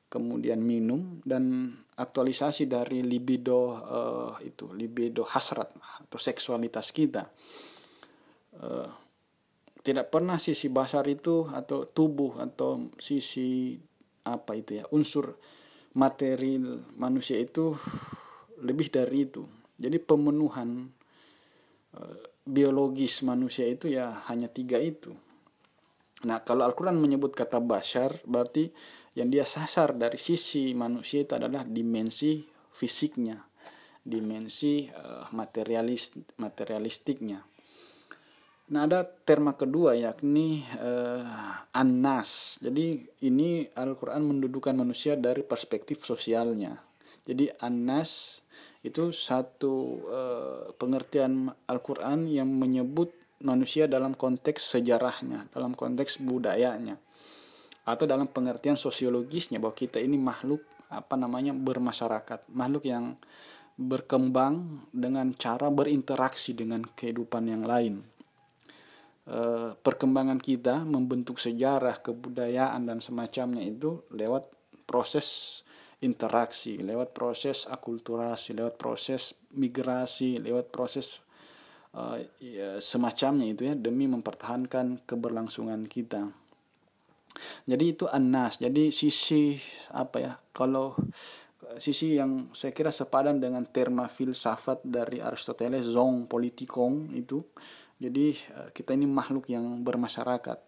kemudian 0.09 0.57
minum 0.61 1.21
dan 1.21 1.73
aktualisasi 1.97 2.69
dari 2.69 3.01
libido 3.01 3.77
uh, 3.77 4.33
itu 4.45 4.69
libido 4.73 5.25
hasrat 5.25 5.73
atau 5.73 6.19
seksualitas 6.21 6.93
kita. 6.93 7.29
Uh, 8.57 8.89
tidak 9.81 10.13
pernah 10.13 10.37
sisi 10.37 10.69
basar 10.69 11.05
itu 11.09 11.49
atau 11.49 11.89
tubuh 11.89 12.37
atau 12.41 12.93
sisi 13.01 13.73
apa 14.23 14.53
itu 14.53 14.79
ya 14.79 14.85
unsur 14.93 15.33
material 15.97 16.93
manusia 16.93 17.41
itu 17.41 17.73
lebih 18.61 18.93
dari 18.93 19.25
itu. 19.25 19.49
Jadi 19.81 19.97
pemenuhan 19.97 20.93
uh, 21.97 22.17
biologis 22.45 23.25
manusia 23.25 23.65
itu 23.65 23.89
ya 23.89 24.13
hanya 24.29 24.45
tiga 24.45 24.77
itu 24.77 25.32
nah 26.23 26.39
kalau 26.43 26.63
Al-Quran 26.67 26.99
menyebut 26.99 27.35
kata 27.35 27.59
basar 27.59 28.23
berarti 28.23 28.71
yang 29.13 29.29
dia 29.29 29.45
sasar 29.45 29.93
dari 29.93 30.17
sisi 30.17 30.73
manusia 30.73 31.21
itu 31.21 31.37
adalah 31.37 31.61
dimensi 31.61 32.41
fisiknya, 32.73 33.37
dimensi 34.01 34.89
uh, 34.89 35.29
materialis 35.29 36.17
materialistiknya. 36.41 37.45
Nah 38.73 38.89
ada 38.89 39.05
terma 39.05 39.53
kedua 39.53 39.93
yakni 39.93 40.65
uh, 40.81 41.69
anas. 41.77 42.57
Jadi 42.57 43.05
ini 43.21 43.69
Al-Quran 43.77 44.25
mendudukan 44.25 44.73
manusia 44.73 45.13
dari 45.13 45.45
perspektif 45.45 46.01
sosialnya. 46.01 46.81
Jadi 47.23 47.53
anas 47.61 48.41
itu 48.81 49.13
satu 49.13 50.03
uh, 50.09 50.63
pengertian 50.75 51.53
Al-Quran 51.69 52.25
yang 52.27 52.49
menyebut 52.49 53.13
manusia 53.43 53.85
dalam 53.85 54.15
konteks 54.15 54.73
sejarahnya, 54.79 55.51
dalam 55.51 55.75
konteks 55.75 56.23
budayanya 56.23 56.97
atau 57.83 58.07
dalam 58.07 58.31
pengertian 58.31 58.79
sosiologisnya 58.79 59.59
bahwa 59.59 59.75
kita 59.75 59.99
ini 59.99 60.15
makhluk 60.15 60.63
apa 60.87 61.19
namanya 61.19 61.51
bermasyarakat, 61.51 62.47
makhluk 62.55 62.87
yang 62.87 63.19
berkembang 63.75 64.85
dengan 64.93 65.33
cara 65.35 65.67
berinteraksi 65.67 66.53
dengan 66.53 66.85
kehidupan 66.85 67.43
yang 67.49 67.65
lain. 67.65 68.05
E, 69.25 69.73
perkembangan 69.73 70.37
kita 70.37 70.85
membentuk 70.85 71.41
sejarah, 71.41 71.99
kebudayaan 71.99 72.85
dan 72.85 73.01
semacamnya 73.01 73.65
itu 73.65 74.05
lewat 74.13 74.47
proses 74.85 75.59
interaksi, 76.05 76.77
lewat 76.79 77.11
proses 77.17 77.65
akulturasi, 77.65 78.53
lewat 78.53 78.77
proses 78.77 79.33
migrasi, 79.57 80.37
lewat 80.37 80.69
proses 80.69 81.25
uh, 81.93 82.17
ya, 82.41 82.77
semacamnya 82.81 83.49
itu 83.49 83.69
ya 83.69 83.73
demi 83.77 84.09
mempertahankan 84.09 85.05
keberlangsungan 85.05 85.85
kita. 85.89 86.29
Jadi 87.65 87.85
itu 87.97 88.05
anas. 88.09 88.61
Jadi 88.61 88.93
sisi 88.93 89.57
apa 89.89 90.17
ya? 90.21 90.33
Kalau 90.53 90.93
sisi 91.77 92.17
yang 92.17 92.53
saya 92.53 92.75
kira 92.75 92.93
sepadan 92.93 93.39
dengan 93.39 93.65
terma 93.65 94.05
filsafat 94.05 94.83
dari 94.83 95.23
Aristoteles 95.23 95.87
zong 95.89 96.29
politikong 96.29 97.13
itu. 97.15 97.41
Jadi 97.97 98.35
eh, 98.35 98.69
kita 98.75 98.93
ini 98.93 99.07
makhluk 99.07 99.47
yang 99.49 99.81
bermasyarakat. 99.81 100.59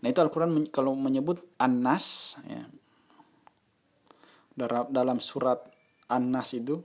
Nah 0.00 0.08
itu 0.08 0.20
Al-Quran 0.20 0.68
kalau 0.72 0.96
menyebut 0.96 1.44
anas 1.60 2.36
ya, 2.48 2.64
dalam 4.88 5.20
surat 5.20 5.60
anas 6.08 6.56
itu 6.56 6.80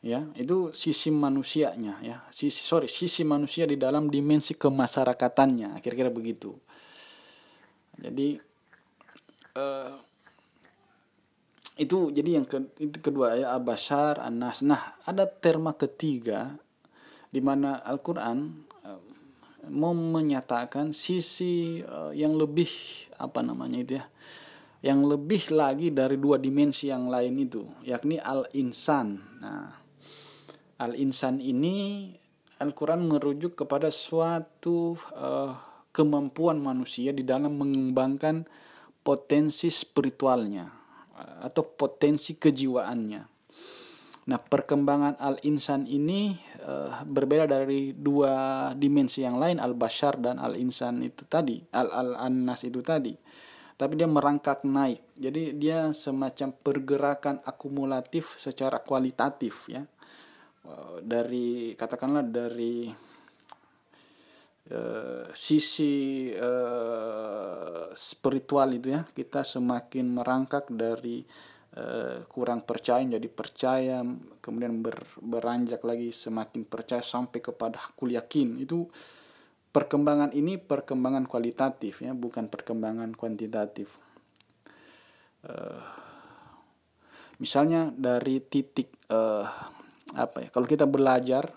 ya 0.00 0.24
itu 0.36 0.72
sisi 0.72 1.12
manusianya 1.12 2.00
ya. 2.00 2.16
Sisi 2.32 2.60
sorry 2.64 2.88
sisi 2.88 3.24
manusia 3.24 3.68
di 3.68 3.76
dalam 3.76 4.08
dimensi 4.08 4.56
kemasyarakatannya 4.56 5.76
kira-kira 5.84 6.08
begitu. 6.08 6.56
Jadi 8.00 8.40
uh, 9.56 9.92
itu 11.80 12.12
jadi 12.12 12.40
yang 12.40 12.46
ke, 12.48 12.60
itu 12.76 12.96
kedua 13.00 13.40
ya 13.40 13.56
abasar 13.56 14.20
anas 14.20 14.60
nah 14.60 15.00
ada 15.08 15.24
terma 15.24 15.72
ketiga 15.72 16.60
di 17.32 17.40
mana 17.40 17.80
Al-Qur'an 17.80 18.52
uh, 18.84 19.00
mau 19.72 19.96
menyatakan 19.96 20.92
sisi 20.92 21.80
uh, 21.80 22.12
yang 22.12 22.36
lebih 22.36 22.68
apa 23.16 23.40
namanya 23.40 23.78
itu 23.80 23.92
ya 23.96 24.04
yang 24.80 25.04
lebih 25.04 25.52
lagi 25.52 25.92
dari 25.92 26.16
dua 26.16 26.40
dimensi 26.40 26.88
yang 26.88 27.12
lain 27.12 27.36
itu 27.36 27.68
yakni 27.84 28.16
al-insan. 28.16 29.20
Nah 29.40 29.79
Al-insan 30.80 31.44
ini 31.44 32.08
Al-Quran 32.60 33.04
merujuk 33.04 33.52
kepada 33.52 33.92
suatu 33.92 34.96
uh, 35.12 35.52
kemampuan 35.92 36.56
manusia 36.56 37.12
di 37.12 37.20
dalam 37.20 37.60
mengembangkan 37.60 38.48
potensi 39.04 39.68
spiritualnya 39.68 40.72
uh, 41.20 41.44
atau 41.44 41.68
potensi 41.68 42.40
kejiwaannya. 42.40 43.22
Nah, 44.28 44.40
perkembangan 44.40 45.20
al-insan 45.20 45.84
ini 45.84 46.36
uh, 46.64 47.04
berbeda 47.04 47.44
dari 47.44 47.92
dua 47.92 48.72
dimensi 48.72 49.20
yang 49.20 49.36
lain, 49.36 49.60
al-bashar 49.60 50.16
dan 50.16 50.40
al-insan 50.40 51.04
itu 51.04 51.28
tadi, 51.28 51.60
al-al-annas 51.76 52.64
itu 52.64 52.80
tadi. 52.80 53.12
Tapi 53.76 54.00
dia 54.00 54.08
merangkak 54.08 54.64
naik. 54.64 55.00
Jadi 55.16 55.56
dia 55.60 55.92
semacam 55.92 56.56
pergerakan 56.56 57.36
akumulatif 57.44 58.36
secara 58.40 58.80
kualitatif 58.80 59.68
ya 59.72 59.84
Eh, 59.84 59.99
dari 61.00 61.72
katakanlah 61.74 62.24
dari 62.24 62.92
uh, 64.70 65.26
sisi 65.32 66.28
uh, 66.30 67.88
spiritual 67.92 68.68
itu 68.76 68.94
ya 68.94 69.02
kita 69.08 69.42
semakin 69.42 70.06
merangkak 70.12 70.70
dari 70.70 71.24
uh, 71.76 72.22
kurang 72.30 72.62
percaya 72.62 73.02
jadi 73.18 73.28
percaya 73.30 74.04
kemudian 74.38 74.80
ber, 74.84 75.00
beranjak 75.20 75.82
lagi 75.82 76.12
semakin 76.14 76.64
percaya 76.66 77.02
sampai 77.02 77.40
kepada 77.42 77.80
hakul 77.80 78.14
yakin. 78.14 78.60
Itu 78.62 78.88
perkembangan 79.70 80.34
ini 80.34 80.58
perkembangan 80.58 81.30
kualitatif 81.30 82.02
ya 82.02 82.12
bukan 82.14 82.50
perkembangan 82.50 83.14
kuantitatif. 83.14 83.98
Uh, 85.40 85.80
misalnya 87.40 87.88
dari 87.96 88.44
titik 88.44 88.92
uh, 89.08 89.48
apa 90.18 90.46
ya 90.46 90.48
kalau 90.50 90.66
kita 90.66 90.86
belajar 90.90 91.54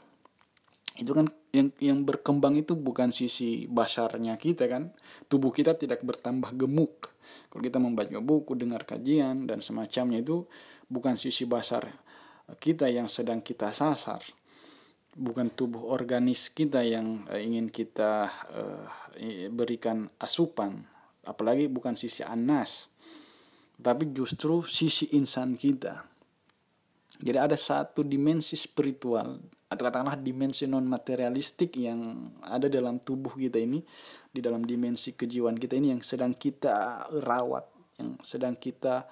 itu 0.93 1.09
kan 1.09 1.25
yang 1.49 1.73
yang 1.81 1.99
berkembang 2.05 2.53
itu 2.53 2.77
bukan 2.77 3.09
sisi 3.09 3.65
basarnya 3.65 4.37
kita 4.37 4.69
kan. 4.69 4.93
Tubuh 5.25 5.49
kita 5.49 5.73
tidak 5.73 6.05
bertambah 6.05 6.53
gemuk. 6.53 7.09
Kalau 7.49 7.61
kita 7.65 7.81
membaca 7.81 8.13
buku 8.21 8.53
dengar 8.53 8.85
kajian 8.85 9.49
dan 9.49 9.65
semacamnya 9.65 10.21
itu 10.21 10.45
bukan 10.85 11.17
sisi 11.17 11.49
basar 11.49 11.89
kita 12.61 12.93
yang 12.93 13.09
sedang 13.09 13.41
kita 13.41 13.73
sasar. 13.73 14.21
Bukan 15.13 15.53
tubuh 15.53 15.89
organis 15.89 16.53
kita 16.53 16.85
yang 16.85 17.25
uh, 17.29 17.41
ingin 17.41 17.73
kita 17.73 18.29
uh, 18.53 18.85
berikan 19.49 20.09
asupan. 20.21 20.85
Apalagi 21.25 21.69
bukan 21.69 21.97
sisi 21.97 22.21
anas 22.21 22.93
tapi 23.83 24.15
justru 24.15 24.63
sisi 24.63 25.11
insan 25.17 25.59
kita 25.59 26.12
jadi 27.21 27.45
ada 27.45 27.57
satu 27.59 28.01
dimensi 28.01 28.57
spiritual 28.57 29.37
atau 29.69 29.83
katakanlah 29.89 30.17
dimensi 30.21 30.69
non 30.69 30.85
materialistik 30.85 31.77
yang 31.81 32.29
ada 32.45 32.69
dalam 32.69 33.01
tubuh 33.01 33.33
kita 33.33 33.57
ini 33.57 33.81
di 34.29 34.39
dalam 34.41 34.61
dimensi 34.61 35.17
kejiwaan 35.17 35.57
kita 35.57 35.77
ini 35.77 35.97
yang 35.97 36.01
sedang 36.05 36.33
kita 36.33 37.09
rawat 37.25 37.65
yang 37.97 38.17
sedang 38.21 38.53
kita 38.57 39.05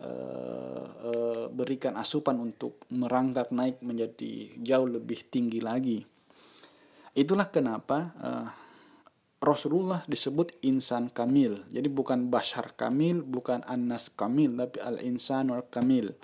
uh, 0.00 0.84
uh, 0.84 1.44
berikan 1.48 1.96
asupan 1.96 2.40
untuk 2.40 2.84
merangkak 2.92 3.52
naik 3.52 3.80
menjadi 3.80 4.52
jauh 4.60 4.88
lebih 4.88 5.28
tinggi 5.32 5.60
lagi 5.64 6.04
itulah 7.16 7.48
kenapa 7.48 7.98
uh, 8.20 8.48
Rasulullah 9.42 10.06
disebut 10.06 10.54
insan 10.62 11.10
kamil. 11.10 11.66
Jadi 11.66 11.90
bukan 11.90 12.30
bashar 12.30 12.78
kamil, 12.78 13.26
bukan 13.26 13.66
anas 13.66 14.06
kamil, 14.06 14.54
tapi 14.54 14.78
al-insanul 14.78 15.66
kamil. 15.66 16.14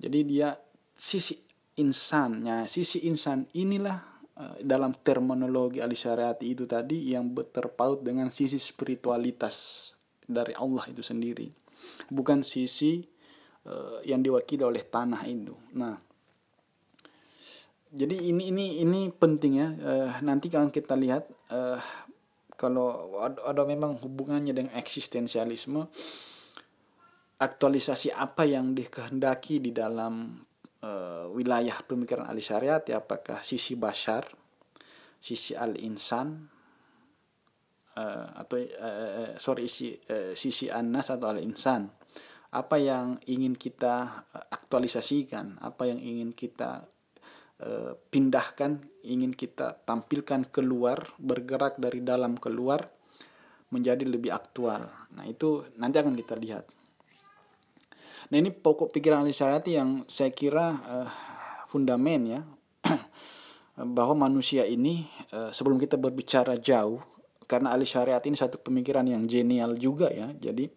Jadi 0.00 0.18
dia 0.24 0.56
sisi 0.96 1.36
insannya, 1.76 2.64
sisi 2.64 3.04
insan 3.04 3.44
inilah 3.52 4.00
uh, 4.40 4.56
dalam 4.64 4.96
terminologi 4.96 5.84
al-syariati 5.84 6.56
itu 6.56 6.64
tadi 6.64 7.12
yang 7.12 7.36
terpaut 7.52 8.00
dengan 8.00 8.32
sisi 8.32 8.56
spiritualitas 8.56 9.88
dari 10.24 10.56
Allah 10.56 10.88
itu 10.88 11.04
sendiri. 11.04 11.52
Bukan 12.08 12.40
sisi 12.40 13.04
uh, 13.68 14.00
yang 14.08 14.24
diwakili 14.24 14.64
oleh 14.64 14.84
tanah 14.88 15.20
itu. 15.28 15.52
Nah, 15.76 15.96
jadi 17.92 18.16
ini 18.16 18.48
ini 18.48 18.66
ini 18.80 19.00
penting 19.12 19.52
ya. 19.60 19.68
Uh, 19.68 20.10
nanti 20.24 20.48
kalau 20.48 20.72
kita 20.72 20.96
lihat 20.96 21.28
uh, 21.52 21.80
kalau 22.60 23.16
ada, 23.24 23.40
ada 23.56 23.62
memang 23.64 23.96
hubungannya 23.96 24.52
dengan 24.52 24.72
eksistensialisme, 24.76 25.88
aktualisasi 27.40 28.12
apa 28.12 28.44
yang 28.44 28.76
dikehendaki 28.76 29.64
di 29.64 29.72
dalam 29.72 30.44
uh, 30.84 31.24
wilayah 31.32 31.80
pemikiran 31.80 32.28
ahli 32.28 32.44
syariat 32.44 32.84
ya 32.84 33.00
apakah 33.00 33.40
sisi 33.40 33.80
bashar 33.80 34.28
sisi 35.20 35.56
al 35.56 35.76
insan 35.80 36.44
uh, 37.96 38.26
atau 38.36 38.56
uh, 38.60 39.32
sorry 39.40 39.72
sisi 39.72 39.96
uh, 39.96 40.36
sisi 40.36 40.68
anas 40.68 41.08
atau 41.08 41.32
al 41.32 41.40
insan 41.40 41.88
apa 42.50 42.82
yang 42.82 43.22
ingin 43.30 43.54
kita 43.54 44.26
aktualisasikan? 44.50 45.62
Apa 45.62 45.86
yang 45.86 46.02
ingin 46.02 46.34
kita 46.34 46.82
pindahkan? 48.10 48.82
Ingin 49.06 49.38
kita 49.38 49.78
tampilkan 49.86 50.50
keluar 50.50 51.14
bergerak 51.22 51.78
dari 51.78 52.02
dalam 52.02 52.34
keluar 52.34 52.90
menjadi 53.70 54.02
lebih 54.02 54.34
aktual. 54.34 54.82
Nah 55.14 55.30
itu 55.30 55.62
nanti 55.78 56.02
akan 56.02 56.18
kita 56.18 56.34
lihat 56.34 56.66
Nah 58.30 58.36
ini 58.38 58.54
pokok 58.54 58.94
pikiran 58.94 59.26
ahli 59.26 59.34
syariati 59.34 59.74
yang 59.74 60.06
saya 60.06 60.30
kira 60.30 60.66
uh, 60.86 61.10
fundamen 61.66 62.22
ya. 62.30 62.40
Bahwa 63.98 64.30
manusia 64.30 64.62
ini 64.66 65.08
uh, 65.34 65.50
sebelum 65.50 65.82
kita 65.82 65.98
berbicara 65.98 66.54
jauh 66.54 67.02
karena 67.50 67.74
ahli 67.74 67.82
syariat 67.82 68.22
ini 68.22 68.38
satu 68.38 68.62
pemikiran 68.62 69.02
yang 69.02 69.26
genial 69.26 69.74
juga 69.74 70.06
ya. 70.14 70.30
Jadi 70.30 70.70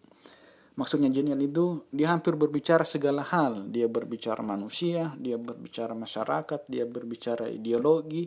maksudnya 0.74 1.06
genial 1.14 1.38
itu 1.38 1.86
dia 1.94 2.10
hampir 2.10 2.34
berbicara 2.34 2.82
segala 2.82 3.22
hal. 3.22 3.70
Dia 3.70 3.86
berbicara 3.86 4.42
manusia 4.42 5.14
dia 5.14 5.38
berbicara 5.38 5.94
masyarakat 5.94 6.66
dia 6.66 6.82
berbicara 6.90 7.46
ideologi 7.46 8.26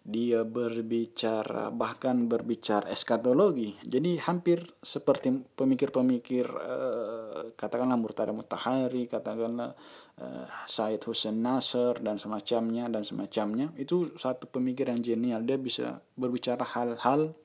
dia 0.00 0.48
berbicara 0.48 1.68
bahkan 1.68 2.24
berbicara 2.24 2.88
eskatologi. 2.88 3.76
Jadi 3.84 4.16
hampir 4.24 4.64
seperti 4.80 5.28
pemikir-pemikir 5.52 6.46
uh, 6.48 7.52
katakanlah 7.52 8.00
Murtada 8.00 8.32
Mutahari 8.32 9.04
katakanlah 9.04 9.76
uh, 10.16 10.46
Said 10.64 11.04
Hussein 11.04 11.44
Nasr 11.44 12.00
dan 12.00 12.16
semacamnya 12.16 12.88
dan 12.88 13.04
semacamnya. 13.04 13.76
Itu 13.76 14.16
satu 14.16 14.48
pemikir 14.48 14.88
yang 14.88 15.04
genial 15.04 15.44
dia 15.44 15.60
bisa 15.60 16.00
berbicara 16.16 16.64
hal-hal 16.64 17.36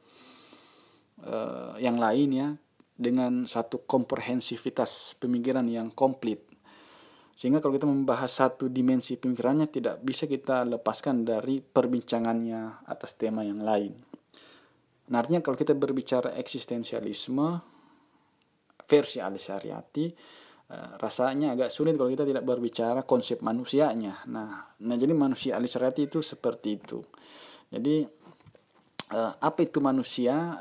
uh, 1.28 1.76
yang 1.76 2.00
lain 2.00 2.30
ya 2.32 2.50
dengan 2.96 3.44
satu 3.44 3.84
komprehensivitas 3.84 5.20
pemikiran 5.20 5.68
yang 5.68 5.92
komplit 5.92 6.45
sehingga 7.36 7.60
kalau 7.60 7.76
kita 7.76 7.84
membahas 7.84 8.32
satu 8.32 8.72
dimensi 8.72 9.20
pemikirannya 9.20 9.68
tidak 9.68 10.00
bisa 10.00 10.24
kita 10.24 10.64
lepaskan 10.64 11.28
dari 11.28 11.60
perbincangannya 11.60 12.88
atas 12.88 13.20
tema 13.20 13.44
yang 13.44 13.60
lain. 13.60 13.92
Nah, 15.12 15.20
artinya 15.20 15.44
kalau 15.44 15.60
kita 15.60 15.76
berbicara 15.76 16.32
eksistensialisme 16.40 17.60
versi 18.88 19.20
al 19.20 19.36
syariati 19.36 20.06
eh, 20.72 20.92
rasanya 20.96 21.60
agak 21.60 21.76
sulit 21.76 22.00
kalau 22.00 22.08
kita 22.08 22.24
tidak 22.24 22.48
berbicara 22.48 23.04
konsep 23.04 23.44
manusianya. 23.44 24.16
Nah, 24.32 24.80
nah 24.80 24.96
jadi 24.96 25.12
manusia 25.12 25.60
al 25.60 25.68
syariati 25.68 26.08
itu 26.08 26.24
seperti 26.24 26.80
itu. 26.80 27.04
Jadi 27.68 28.08
eh, 29.12 29.34
apa 29.44 29.60
itu 29.60 29.84
manusia? 29.84 30.56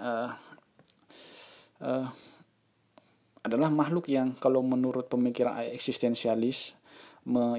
Adalah 3.44 3.68
makhluk 3.68 4.08
yang 4.08 4.32
kalau 4.40 4.64
menurut 4.64 5.12
pemikiran 5.12 5.60
eksistensialis 5.68 6.72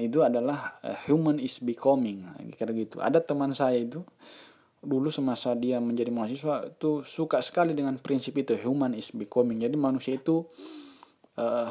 itu 0.02 0.18
adalah 0.22 0.78
uh, 0.82 0.98
human 1.06 1.38
is 1.38 1.62
becoming. 1.62 2.26
Kira 2.54 2.74
gitu. 2.74 2.98
Ada 3.02 3.22
teman 3.22 3.54
saya 3.54 3.78
itu 3.78 4.02
dulu 4.86 5.10
semasa 5.10 5.50
dia 5.58 5.82
menjadi 5.82 6.14
mahasiswa 6.14 6.70
itu 6.70 7.02
suka 7.02 7.42
sekali 7.42 7.74
dengan 7.74 7.98
prinsip 7.98 8.38
itu 8.38 8.54
human 8.58 8.94
is 8.94 9.10
becoming. 9.14 9.58
Jadi 9.62 9.74
manusia 9.74 10.14
itu 10.18 10.46
uh, 11.38 11.70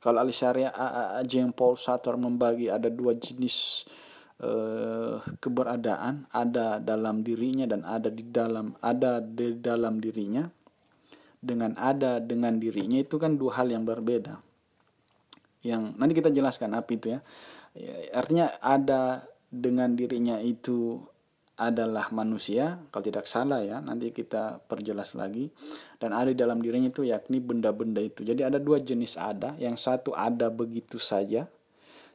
kalau 0.00 0.24
Alisaria 0.24 0.72
Jean 1.28 1.52
Paul 1.52 1.76
Sartre 1.76 2.16
membagi 2.16 2.72
ada 2.72 2.88
dua 2.88 3.16
jenis 3.16 3.84
uh, 4.40 5.20
keberadaan 5.40 6.28
ada 6.32 6.80
dalam 6.80 7.20
dirinya 7.20 7.68
dan 7.68 7.84
ada 7.84 8.08
di 8.08 8.24
dalam 8.24 8.72
ada 8.80 9.20
di 9.20 9.60
dalam 9.60 10.00
dirinya 10.00 10.48
dengan 11.40 11.72
ada 11.80 12.20
dengan 12.20 12.60
dirinya 12.60 13.00
itu 13.00 13.16
kan 13.16 13.40
dua 13.40 13.60
hal 13.60 13.72
yang 13.72 13.88
berbeda. 13.88 14.38
Yang 15.64 15.82
nanti 15.96 16.12
kita 16.16 16.30
jelaskan 16.32 16.76
apa 16.76 16.88
itu 16.92 17.16
ya, 17.16 17.20
ya 17.76 17.92
artinya 18.16 18.46
ada 18.60 19.24
dengan 19.48 19.92
dirinya 19.96 20.40
itu 20.40 21.00
adalah 21.60 22.08
manusia 22.08 22.80
kalau 22.88 23.04
tidak 23.04 23.28
salah 23.28 23.60
ya 23.60 23.84
nanti 23.84 24.12
kita 24.12 24.64
perjelas 24.68 25.16
lagi. 25.16 25.48
Dan 25.96 26.12
ada 26.12 26.32
di 26.32 26.36
dalam 26.36 26.60
dirinya 26.60 26.92
itu 26.92 27.04
yakni 27.04 27.40
benda-benda 27.40 28.00
itu. 28.00 28.24
Jadi 28.24 28.40
ada 28.44 28.60
dua 28.60 28.80
jenis 28.80 29.16
ada. 29.16 29.56
Yang 29.56 29.84
satu 29.84 30.12
ada 30.12 30.52
begitu 30.52 31.00
saja 31.00 31.48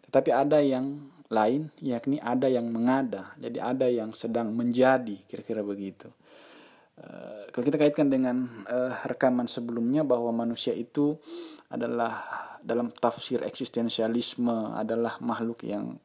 tetapi 0.05 0.29
ada 0.29 0.61
yang 0.61 1.01
lain 1.33 1.73
yakni 1.81 2.21
ada 2.21 2.45
yang 2.45 2.69
mengada. 2.69 3.33
Jadi 3.41 3.57
ada 3.57 3.89
yang 3.89 4.13
sedang 4.13 4.53
menjadi 4.53 5.17
kira-kira 5.25 5.65
begitu 5.65 6.13
Uh, 6.95 7.43
kalau 7.51 7.67
kita 7.67 7.75
kaitkan 7.75 8.07
dengan 8.07 8.47
uh, 8.71 8.95
rekaman 9.03 9.51
sebelumnya 9.51 10.07
bahwa 10.07 10.31
manusia 10.31 10.71
itu 10.71 11.19
adalah 11.67 12.23
dalam 12.63 12.87
tafsir 12.87 13.43
eksistensialisme 13.43 14.71
adalah 14.71 15.19
makhluk 15.19 15.67
yang 15.67 15.99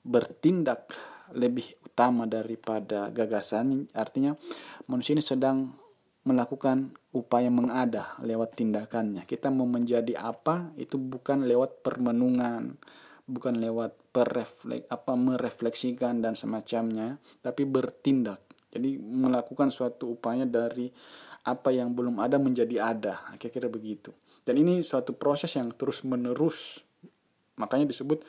bertindak 0.00 0.96
lebih 1.36 1.76
utama 1.84 2.24
daripada 2.24 3.12
gagasan. 3.12 3.84
Artinya 3.92 4.32
manusia 4.88 5.12
ini 5.12 5.22
sedang 5.22 5.76
melakukan 6.24 6.96
upaya 7.12 7.52
mengada 7.52 8.16
lewat 8.24 8.56
tindakannya. 8.56 9.28
Kita 9.28 9.52
mau 9.52 9.68
menjadi 9.68 10.16
apa 10.16 10.72
itu 10.80 10.96
bukan 10.96 11.44
lewat 11.44 11.84
permenungan 11.84 12.80
bukan 13.30 13.62
lewat 13.62 13.94
perreflek 14.10 14.90
apa 14.90 15.14
merefleksikan 15.14 16.18
dan 16.18 16.34
semacamnya 16.34 17.22
tapi 17.46 17.62
bertindak 17.62 18.42
jadi 18.70 19.02
melakukan 19.02 19.74
suatu 19.74 20.14
upaya 20.14 20.46
dari 20.46 20.90
apa 21.42 21.74
yang 21.74 21.90
belum 21.90 22.22
ada 22.22 22.38
menjadi 22.38 22.76
ada, 22.78 23.14
kira-kira 23.36 23.66
begitu. 23.66 24.14
Dan 24.46 24.62
ini 24.62 24.80
suatu 24.86 25.12
proses 25.12 25.52
yang 25.58 25.74
terus 25.74 26.06
menerus. 26.06 26.80
Makanya 27.58 27.90
disebut 27.90 28.22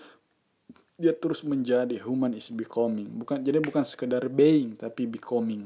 dia 1.02 1.14
terus 1.18 1.42
menjadi 1.42 1.98
human 2.02 2.34
is 2.38 2.54
becoming. 2.54 3.10
Bukan 3.10 3.42
jadi 3.42 3.58
bukan 3.58 3.82
sekedar 3.82 4.26
being 4.30 4.78
tapi 4.78 5.10
becoming. 5.10 5.66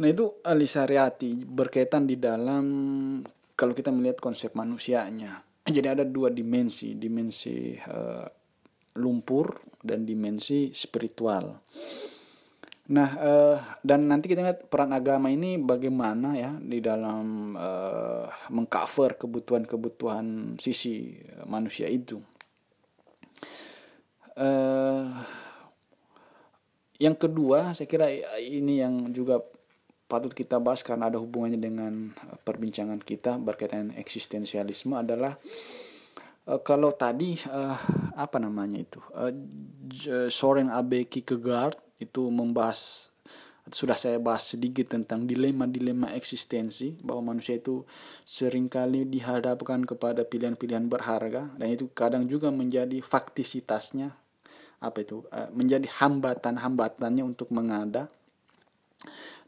Nah 0.00 0.08
itu 0.08 0.40
Alisariati 0.46 1.44
berkaitan 1.44 2.06
di 2.08 2.16
dalam 2.16 2.64
kalau 3.58 3.74
kita 3.76 3.92
melihat 3.92 4.22
konsep 4.22 4.56
manusianya. 4.56 5.44
Jadi 5.60 5.86
ada 5.86 6.04
dua 6.08 6.32
dimensi, 6.32 6.96
dimensi 6.96 7.76
uh, 7.76 8.24
lumpur 8.96 9.60
dan 9.84 10.08
dimensi 10.08 10.72
spiritual. 10.72 11.60
Nah, 12.90 13.10
uh, 13.22 13.56
dan 13.86 14.10
nanti 14.10 14.26
kita 14.26 14.42
lihat 14.42 14.66
peran 14.66 14.90
agama 14.90 15.30
ini 15.30 15.62
bagaimana 15.62 16.34
ya 16.34 16.50
di 16.58 16.82
dalam 16.82 17.54
uh, 17.54 18.26
mengcover 18.50 19.14
kebutuhan-kebutuhan 19.14 20.58
sisi 20.58 21.14
manusia 21.46 21.86
itu. 21.86 22.18
Uh, 24.34 25.06
yang 26.98 27.14
kedua 27.14 27.70
saya 27.78 27.86
kira 27.86 28.10
ini 28.42 28.82
yang 28.82 29.14
juga 29.14 29.38
patut 30.10 30.34
kita 30.34 30.58
bahas 30.58 30.82
karena 30.82 31.06
ada 31.06 31.22
hubungannya 31.22 31.62
dengan 31.62 32.10
perbincangan 32.42 32.98
kita 33.06 33.38
berkaitan 33.38 33.94
eksistensialisme 33.94 34.98
adalah 34.98 35.38
uh, 36.50 36.58
kalau 36.58 36.90
tadi 36.90 37.38
apa 38.18 38.42
namanya 38.42 38.82
itu 38.82 38.98
Soren 40.34 40.74
Abe 40.74 41.06
Kierkegaard 41.06 41.89
itu 42.00 42.32
membahas 42.32 43.10
sudah 43.70 43.94
saya 43.94 44.18
bahas 44.18 44.50
sedikit 44.50 44.90
tentang 44.90 45.28
dilema-dilema 45.28 46.10
eksistensi 46.16 46.98
bahwa 47.04 47.34
manusia 47.34 47.60
itu 47.60 47.86
sering 48.26 48.66
kali 48.66 49.06
dihadapkan 49.06 49.86
kepada 49.86 50.26
pilihan-pilihan 50.26 50.90
berharga 50.90 51.52
dan 51.54 51.68
itu 51.70 51.86
kadang 51.94 52.26
juga 52.26 52.50
menjadi 52.50 52.98
faktisitasnya 52.98 54.16
apa 54.80 55.04
itu 55.04 55.22
uh, 55.28 55.52
menjadi 55.52 55.86
hambatan-hambatannya 55.86 57.20
untuk 57.20 57.52
mengada. 57.52 58.08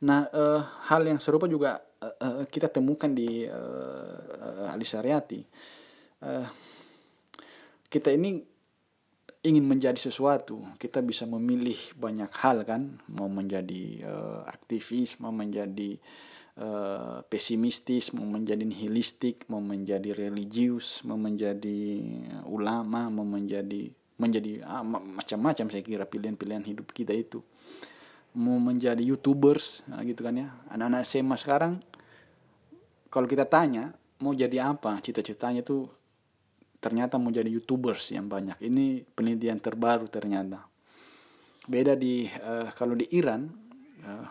Nah, 0.04 0.28
uh, 0.28 0.60
hal 0.92 1.08
yang 1.08 1.16
serupa 1.16 1.48
juga 1.48 1.80
uh, 2.04 2.44
kita 2.46 2.68
temukan 2.68 3.08
di 3.08 3.48
uh, 3.48 4.68
Ali 4.68 4.84
kita 7.92 8.08
ini 8.12 8.51
ingin 9.42 9.66
menjadi 9.66 9.98
sesuatu, 9.98 10.62
kita 10.78 11.02
bisa 11.02 11.26
memilih 11.26 11.76
banyak 11.98 12.30
hal 12.38 12.62
kan, 12.62 13.02
mau 13.10 13.26
menjadi 13.26 14.06
uh, 14.06 14.40
aktivis, 14.46 15.18
mau 15.18 15.34
menjadi 15.34 15.98
uh, 16.62 17.26
pesimistis, 17.26 18.14
mau 18.14 18.22
menjadi 18.22 18.62
nihilistik, 18.62 19.50
mau 19.50 19.58
menjadi 19.58 20.14
religius, 20.14 21.02
mau 21.02 21.18
menjadi 21.18 22.06
ulama, 22.46 23.10
mau 23.10 23.26
menjadi 23.26 23.90
menjadi 24.22 24.62
ah, 24.62 24.86
macam-macam 24.86 25.66
saya 25.66 25.82
kira 25.82 26.06
pilihan-pilihan 26.06 26.62
hidup 26.62 26.94
kita 26.94 27.10
itu. 27.10 27.42
Mau 28.38 28.62
menjadi 28.62 29.02
youtubers 29.02 29.82
nah 29.90 29.98
gitu 30.06 30.22
kan 30.22 30.38
ya. 30.38 30.54
Anak-anak 30.70 31.02
SMA 31.02 31.34
sekarang 31.34 31.82
kalau 33.10 33.26
kita 33.26 33.42
tanya 33.50 33.90
mau 34.22 34.30
jadi 34.30 34.70
apa 34.70 35.02
cita-citanya 35.02 35.66
itu 35.66 35.90
ternyata 36.82 37.14
mau 37.14 37.30
jadi 37.30 37.46
youtubers 37.46 38.10
yang 38.10 38.26
banyak 38.26 38.58
ini 38.66 39.06
penelitian 39.06 39.62
terbaru 39.62 40.10
ternyata 40.10 40.66
beda 41.70 41.94
di 41.94 42.26
uh, 42.26 42.66
kalau 42.74 42.98
di 42.98 43.06
Iran 43.14 43.46
uh, 44.02 44.26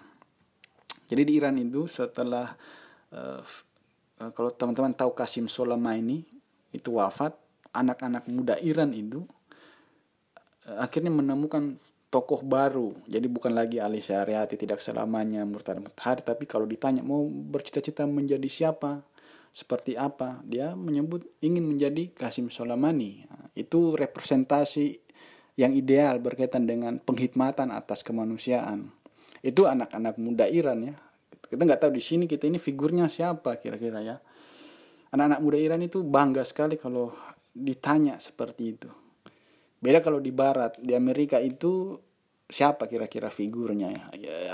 jadi 1.08 1.24
di 1.24 1.34
Iran 1.40 1.56
itu 1.56 1.88
setelah 1.88 2.52
uh, 3.16 3.40
uh, 4.20 4.32
kalau 4.36 4.52
teman-teman 4.52 4.92
tahu 4.92 5.16
Kasim 5.16 5.48
Soleimani 5.48 6.28
itu 6.76 7.00
wafat 7.00 7.32
anak-anak 7.72 8.28
muda 8.28 8.60
Iran 8.60 8.92
itu 8.92 9.24
uh, 10.68 10.84
akhirnya 10.84 11.12
menemukan 11.12 11.80
tokoh 12.12 12.44
baru. 12.44 12.92
Jadi 13.08 13.32
bukan 13.32 13.56
lagi 13.56 13.80
Ali 13.80 14.04
Syariati 14.04 14.60
tidak 14.60 14.84
selamanya 14.84 15.48
murtad 15.48 15.80
mutahar, 15.80 16.20
tapi 16.20 16.44
kalau 16.44 16.68
ditanya 16.68 17.00
mau 17.00 17.24
bercita-cita 17.24 18.04
menjadi 18.04 18.46
siapa, 18.52 19.00
seperti 19.52 20.00
apa, 20.00 20.40
dia 20.48 20.72
menyebut 20.80 21.28
ingin 21.44 21.68
menjadi 21.68 22.08
Kasim 22.16 22.48
Soleimani. 22.48 23.28
Nah, 23.28 23.52
itu 23.52 24.00
representasi 24.00 25.04
yang 25.60 25.76
ideal 25.76 26.24
berkaitan 26.24 26.64
dengan 26.64 27.04
penghikmatan 27.04 27.70
atas 27.76 28.02
kemanusiaan. 28.02 28.96
Itu 29.44 29.68
anak-anak 29.68 30.16
muda 30.16 30.48
Iran 30.48 30.88
ya. 30.88 30.96
Kita 31.52 31.68
nggak 31.68 31.84
tahu 31.84 31.92
di 31.92 32.04
sini 32.04 32.26
kita 32.32 32.48
ini 32.48 32.56
figurnya 32.56 33.12
siapa 33.12 33.60
kira-kira 33.60 34.00
ya. 34.00 34.18
Anak-anak 35.12 35.40
muda 35.44 35.58
Iran 35.60 35.84
itu 35.84 36.00
bangga 36.08 36.48
sekali 36.48 36.80
kalau 36.80 37.12
ditanya 37.52 38.16
seperti 38.24 38.64
itu. 38.64 38.90
Beda 39.84 40.00
kalau 40.00 40.24
di 40.24 40.32
barat, 40.32 40.80
di 40.80 40.96
Amerika 40.96 41.42
itu 41.44 42.00
siapa 42.52 42.92
kira-kira 42.92 43.32
figurnya 43.32 43.88
ya. 43.96 44.04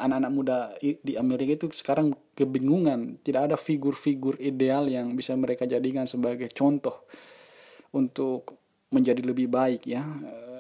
Anak-anak 0.06 0.32
muda 0.32 0.58
di 0.80 1.18
Amerika 1.18 1.66
itu 1.66 1.68
sekarang 1.74 2.14
kebingungan, 2.38 3.18
tidak 3.26 3.50
ada 3.52 3.58
figur-figur 3.58 4.38
ideal 4.38 4.86
yang 4.86 5.18
bisa 5.18 5.34
mereka 5.34 5.66
jadikan 5.66 6.06
sebagai 6.06 6.54
contoh 6.54 7.10
untuk 7.98 8.54
menjadi 8.94 9.26
lebih 9.26 9.50
baik 9.50 9.90
ya. 9.90 10.06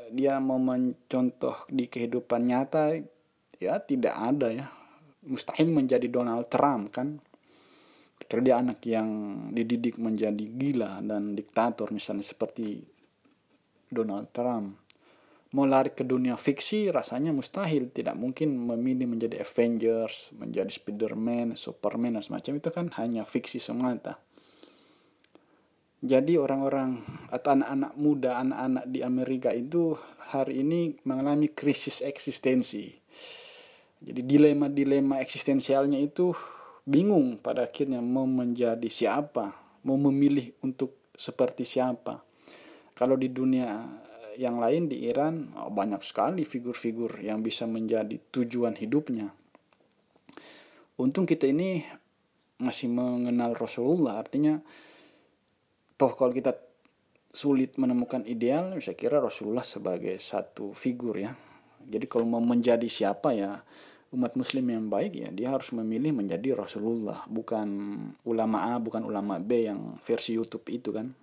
Dia 0.09 0.41
mau 0.41 0.57
mencontoh 0.57 1.69
di 1.69 1.85
kehidupan 1.85 2.49
nyata 2.49 2.97
ya 3.61 3.77
tidak 3.85 4.17
ada 4.17 4.49
ya. 4.49 4.65
Mustahil 5.29 5.69
menjadi 5.69 6.09
Donald 6.09 6.49
Trump 6.49 6.89
kan. 6.89 7.21
Karena 8.27 8.43
dia 8.43 8.55
anak 8.59 8.81
yang 8.89 9.09
dididik 9.53 10.01
menjadi 10.01 10.41
gila 10.41 11.05
dan 11.05 11.37
diktator 11.37 11.93
misalnya 11.93 12.25
seperti 12.25 12.81
Donald 13.87 14.33
Trump. 14.33 14.86
Mau 15.55 15.63
lari 15.63 15.95
ke 15.95 16.03
dunia 16.03 16.35
fiksi 16.35 16.91
rasanya 16.91 17.31
mustahil. 17.31 17.87
Tidak 17.87 18.15
mungkin 18.19 18.55
memilih 18.55 19.07
menjadi 19.07 19.39
Avengers, 19.39 20.35
menjadi 20.35 20.67
Spider-Man, 20.67 21.55
Superman, 21.55 22.19
dan 22.19 22.23
semacam 22.23 22.53
itu 22.59 22.69
kan 22.73 22.85
hanya 22.99 23.23
fiksi 23.23 23.63
semata. 23.63 24.19
Jadi 26.03 26.37
orang-orang 26.37 27.01
atau 27.33 27.57
anak-anak 27.57 27.93
muda, 27.97 28.37
anak-anak 28.43 28.85
di 28.91 28.99
Amerika 29.01 29.49
itu 29.49 29.97
hari 30.29 30.61
ini 30.61 30.93
mengalami 31.07 31.49
krisis 31.49 32.05
eksistensi. 32.05 32.93
Jadi 33.97 34.21
dilema-dilema 34.21 35.17
eksistensialnya 35.23 35.97
itu 35.97 36.37
bingung 36.85 37.41
pada 37.41 37.65
akhirnya 37.65 37.97
mau 37.97 38.29
menjadi 38.29 38.85
siapa, 38.85 39.57
mau 39.89 39.97
memilih 39.97 40.53
untuk 40.61 41.09
seperti 41.17 41.65
siapa 41.65 42.21
kalau 42.97 43.13
di 43.13 43.29
dunia 43.29 43.77
yang 44.37 44.61
lain 44.61 44.87
di 44.87 45.09
Iran 45.09 45.51
banyak 45.53 46.05
sekali 46.05 46.45
figur-figur 46.45 47.19
yang 47.25 47.41
bisa 47.41 47.65
menjadi 47.65 48.15
tujuan 48.29 48.77
hidupnya. 48.77 49.33
Untung 50.97 51.25
kita 51.25 51.49
ini 51.49 51.81
masih 52.57 52.89
mengenal 52.89 53.53
Rasulullah, 53.53 54.17
artinya 54.17 54.57
toh 55.97 56.13
kalau 56.13 56.33
kita 56.33 56.57
sulit 57.29 57.77
menemukan 57.77 58.25
ideal, 58.25 58.73
saya 58.81 58.97
kira 58.97 59.21
Rasulullah 59.21 59.61
sebagai 59.61 60.17
satu 60.17 60.73
figur 60.73 61.21
ya. 61.21 61.37
Jadi 61.85 62.05
kalau 62.09 62.25
mau 62.25 62.41
menjadi 62.41 62.89
siapa 62.89 63.37
ya 63.37 63.61
umat 64.07 64.39
muslim 64.39 64.63
yang 64.71 64.87
baik 64.87 65.19
ya 65.19 65.29
dia 65.35 65.51
harus 65.51 65.69
memilih 65.75 66.15
menjadi 66.15 66.55
Rasulullah, 66.57 67.27
bukan 67.27 67.67
ulama 68.25 68.73
A, 68.73 68.79
bukan 68.79 69.03
ulama 69.05 69.37
B 69.37 69.69
yang 69.69 70.01
versi 70.01 70.33
YouTube 70.33 70.65
itu 70.73 70.89
kan. 70.89 71.13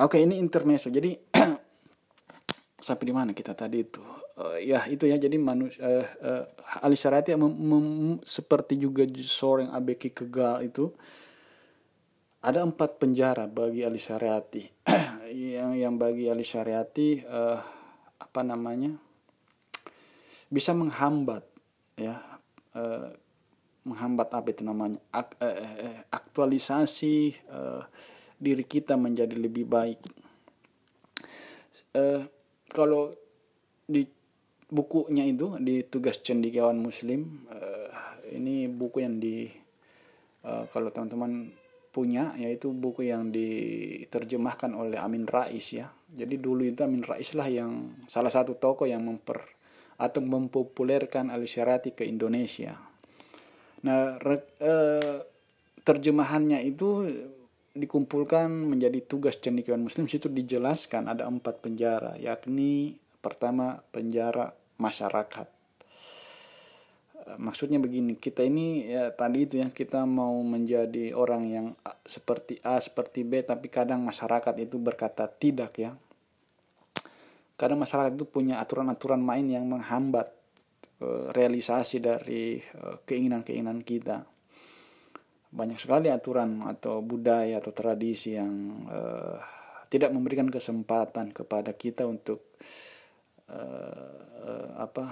Oke, 0.00 0.16
ini 0.24 0.40
intermezzo. 0.40 0.88
Jadi 0.88 1.12
sampai 2.86 3.04
di 3.04 3.12
mana 3.12 3.36
kita 3.36 3.52
tadi 3.52 3.84
itu? 3.84 4.00
Uh, 4.32 4.56
ya 4.56 4.88
itu 4.88 5.04
ya 5.04 5.20
jadi 5.20 5.36
manusia 5.36 5.76
uh, 5.84 6.06
uh, 6.24 6.44
Ali 6.80 6.96
Syariati 6.96 7.36
seperti 8.24 8.80
juga 8.80 9.04
seorang 9.04 9.68
Abeki 9.68 10.08
Kegal 10.08 10.64
itu 10.64 10.88
ada 12.40 12.64
empat 12.64 12.96
penjara 12.96 13.44
bagi 13.44 13.84
Ali 13.84 14.00
Syariati 14.00 14.64
yang 15.60 15.76
yang 15.76 15.94
bagi 16.00 16.32
Ali 16.32 16.48
Syariati 16.48 17.20
uh, 17.28 17.60
apa 18.16 18.40
namanya 18.40 18.96
bisa 20.48 20.72
menghambat 20.72 21.44
ya 22.00 22.16
uh, 22.72 23.12
menghambat 23.84 24.32
apa 24.32 24.48
itu 24.48 24.64
namanya 24.64 24.96
Ak, 25.12 25.36
uh, 25.44 26.08
aktualisasi 26.08 27.36
uh, 27.52 27.84
diri 28.42 28.66
kita 28.66 28.98
menjadi 28.98 29.38
lebih 29.38 29.70
baik. 29.70 30.02
Uh, 31.94 32.26
kalau 32.74 33.14
di 33.86 34.02
bukunya 34.72 35.28
itu 35.28 35.60
di 35.60 35.84
tugas 35.84 36.24
cendekiawan 36.24 36.80
muslim 36.80 37.44
uh, 37.52 37.92
ini 38.32 38.72
buku 38.72 39.04
yang 39.04 39.20
di 39.20 39.44
uh, 40.48 40.64
kalau 40.72 40.88
teman-teman 40.88 41.52
punya 41.92 42.32
yaitu 42.40 42.72
buku 42.72 43.12
yang 43.12 43.28
diterjemahkan 43.28 44.72
oleh 44.72 44.96
Amin 44.96 45.28
Rais 45.28 45.76
ya 45.76 45.92
jadi 46.08 46.40
dulu 46.40 46.64
itu 46.64 46.80
Amin 46.80 47.04
Rais 47.04 47.36
lah 47.36 47.52
yang 47.52 48.00
salah 48.08 48.32
satu 48.32 48.56
tokoh 48.56 48.88
yang 48.88 49.04
memper 49.04 49.44
atau 50.00 50.24
mempopulerkan 50.24 51.28
al 51.28 51.44
ke 51.92 52.08
Indonesia 52.08 52.80
nah 53.84 54.16
re, 54.16 54.40
terjemahannya 55.84 56.64
itu 56.64 57.12
dikumpulkan 57.72 58.52
menjadi 58.52 59.00
tugas 59.00 59.40
cendekiawan 59.40 59.80
muslim 59.80 60.04
situ 60.04 60.28
dijelaskan 60.28 61.08
ada 61.08 61.24
empat 61.24 61.64
penjara 61.64 62.20
yakni 62.20 63.00
pertama 63.24 63.80
penjara 63.94 64.52
masyarakat. 64.76 65.48
Eh, 67.22 67.38
maksudnya 67.40 67.80
begini 67.80 68.18
kita 68.18 68.44
ini 68.44 68.92
ya 68.92 69.08
tadi 69.14 69.48
itu 69.48 69.56
ya 69.62 69.72
kita 69.72 70.04
mau 70.04 70.36
menjadi 70.44 71.16
orang 71.16 71.42
yang 71.48 71.66
seperti 72.04 72.60
A 72.60 72.76
seperti 72.82 73.24
B 73.24 73.40
tapi 73.40 73.72
kadang 73.72 74.04
masyarakat 74.04 74.52
itu 74.60 74.76
berkata 74.76 75.24
tidak 75.30 75.72
ya. 75.80 75.96
Kadang 77.56 77.78
masyarakat 77.80 78.18
itu 78.18 78.26
punya 78.26 78.58
aturan-aturan 78.58 79.22
main 79.22 79.46
yang 79.46 79.64
menghambat 79.70 80.34
uh, 80.98 81.30
realisasi 81.30 82.02
dari 82.02 82.58
uh, 82.58 82.98
keinginan-keinginan 83.06 83.86
kita 83.86 84.31
banyak 85.52 85.76
sekali 85.76 86.08
aturan 86.08 86.64
atau 86.64 87.04
budaya 87.04 87.60
atau 87.60 87.76
tradisi 87.76 88.32
yang 88.32 88.88
uh, 88.88 89.36
tidak 89.92 90.08
memberikan 90.16 90.48
kesempatan 90.48 91.36
kepada 91.36 91.76
kita 91.76 92.08
untuk 92.08 92.56
uh, 93.52 94.16
uh, 94.48 94.68
apa 94.80 95.04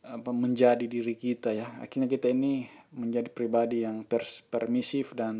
apa 0.00 0.30
menjadi 0.32 0.88
diri 0.88 1.12
kita 1.12 1.52
ya 1.52 1.68
akhirnya 1.84 2.08
kita 2.08 2.32
ini 2.32 2.64
menjadi 2.96 3.28
pribadi 3.30 3.84
yang 3.84 4.02
pers 4.08 4.42
permisif 4.42 5.12
dan 5.12 5.36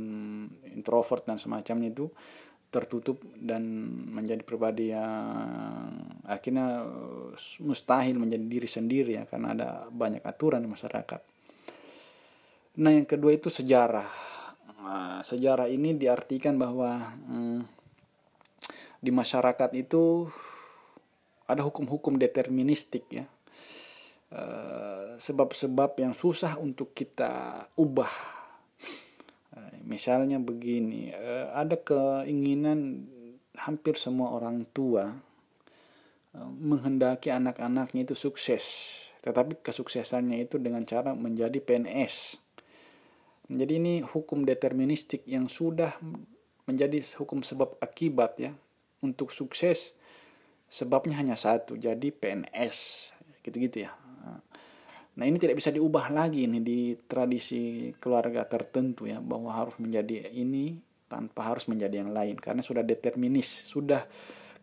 introvert 0.71 1.25
dan 1.25 1.41
semacamnya 1.41 1.91
itu 1.91 2.13
tertutup 2.71 3.19
dan 3.35 3.67
menjadi 4.15 4.47
pribadi 4.47 4.95
yang 4.95 5.91
akhirnya 6.23 6.87
mustahil 7.67 8.15
menjadi 8.15 8.47
diri 8.47 8.69
sendiri 8.71 9.13
ya 9.19 9.25
karena 9.27 9.59
ada 9.59 9.69
banyak 9.91 10.23
aturan 10.23 10.63
di 10.63 10.71
masyarakat. 10.71 11.30
Nah 12.81 12.91
yang 12.97 13.05
kedua 13.05 13.37
itu 13.37 13.53
sejarah. 13.53 14.09
Nah, 14.81 15.21
sejarah 15.21 15.69
ini 15.69 15.93
diartikan 15.95 16.57
bahwa 16.57 17.13
hmm, 17.29 17.61
di 18.99 19.13
masyarakat 19.13 19.71
itu 19.77 20.27
ada 21.45 21.61
hukum-hukum 21.61 22.17
deterministik 22.17 23.05
ya 23.13 23.29
Eh, 24.31 25.19
sebab-sebab 25.19 25.99
yang 25.99 26.15
susah 26.15 26.55
untuk 26.63 26.95
kita 26.95 27.67
ubah. 27.75 28.39
Uh, 29.51 29.75
misalnya 29.83 30.39
begini, 30.39 31.11
uh, 31.11 31.51
ada 31.51 31.75
keinginan 31.75 33.11
hampir 33.59 33.99
semua 33.99 34.31
orang 34.31 34.63
tua 34.71 35.19
menghendaki 36.39 37.35
anak-anaknya 37.35 38.07
itu 38.07 38.15
sukses, 38.15 38.63
tetapi 39.27 39.59
kesuksesannya 39.67 40.47
itu 40.47 40.63
dengan 40.63 40.87
cara 40.87 41.11
menjadi 41.11 41.59
PNS. 41.59 42.39
Jadi 43.51 43.83
ini 43.83 43.95
hukum 43.99 44.47
deterministik 44.47 45.27
yang 45.27 45.51
sudah 45.51 45.99
menjadi 46.71 47.03
hukum 47.19 47.43
sebab 47.43 47.75
akibat 47.83 48.39
ya. 48.39 48.53
Untuk 49.03 49.35
sukses 49.35 49.97
sebabnya 50.71 51.19
hanya 51.19 51.35
satu, 51.35 51.75
jadi 51.75 52.15
PNS 52.15 53.11
gitu-gitu 53.43 53.89
ya. 53.89 53.97
Nah 55.19 55.25
ini 55.27 55.37
tidak 55.37 55.59
bisa 55.59 55.75
diubah 55.75 56.09
lagi 56.15 56.47
nih 56.47 56.63
di 56.63 56.81
tradisi 57.05 57.91
keluarga 57.99 58.47
tertentu 58.47 59.11
ya 59.11 59.19
bahwa 59.19 59.53
harus 59.53 59.75
menjadi 59.77 60.31
ini 60.31 60.79
tanpa 61.11 61.51
harus 61.51 61.67
menjadi 61.67 62.07
yang 62.07 62.15
lain 62.15 62.39
karena 62.39 62.63
sudah 62.63 62.87
determinis 62.87 63.51
sudah 63.67 64.07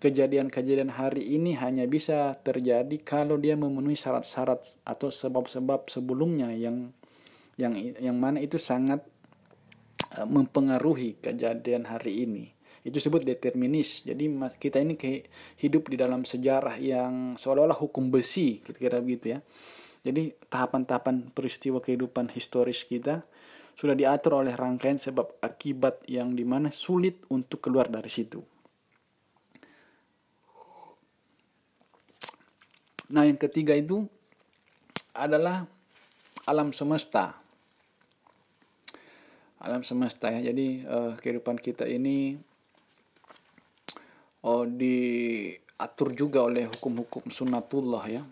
kejadian-kejadian 0.01 0.93
hari 0.93 1.35
ini 1.35 1.57
hanya 1.59 1.83
bisa 1.85 2.37
terjadi 2.41 2.95
kalau 3.03 3.35
dia 3.35 3.53
memenuhi 3.53 3.97
syarat-syarat 3.97 4.81
atau 4.87 5.11
sebab-sebab 5.11 5.91
sebelumnya 5.91 6.53
yang 6.53 6.95
yang 7.57 7.73
yang 7.77 8.17
mana 8.17 8.37
itu 8.39 8.61
sangat 8.61 9.01
uh, 10.15 10.27
mempengaruhi 10.29 11.17
kejadian 11.19 11.89
hari 11.89 12.23
ini 12.25 12.45
itu 12.85 13.03
disebut 13.03 13.27
determinis 13.27 14.05
jadi 14.07 14.31
kita 14.55 14.79
ini 14.79 14.95
hidup 15.59 15.91
di 15.91 15.99
dalam 15.99 16.23
sejarah 16.23 16.79
yang 16.79 17.35
seolah-olah 17.35 17.75
hukum 17.75 18.13
besi 18.13 18.63
kira-kira 18.63 19.03
begitu 19.03 19.35
ya 19.35 19.39
jadi 20.07 20.31
tahapan-tahapan 20.47 21.35
peristiwa 21.35 21.83
kehidupan 21.83 22.31
historis 22.31 22.87
kita 22.87 23.27
sudah 23.77 23.93
diatur 23.93 24.41
oleh 24.41 24.57
rangkaian 24.57 24.97
sebab 24.97 25.37
akibat 25.37 26.01
yang 26.09 26.33
di 26.33 26.41
mana 26.41 26.73
sulit 26.73 27.21
untuk 27.29 27.61
keluar 27.61 27.85
dari 27.93 28.09
situ. 28.09 28.41
Nah 33.13 33.23
yang 33.23 33.37
ketiga 33.37 33.77
itu 33.77 34.01
adalah 35.13 35.69
alam 36.49 36.73
semesta. 36.73 37.37
Alam 39.63 39.81
semesta 39.81 40.29
ya. 40.29 40.53
Jadi 40.53 40.85
uh, 40.85 41.13
kehidupan 41.17 41.57
kita 41.57 41.85
ini 41.89 42.37
oh 44.45 44.63
diatur 44.69 46.13
juga 46.13 46.45
oleh 46.45 46.69
hukum-hukum 46.69 47.27
sunatullah 47.27 48.05
ya 48.07 48.23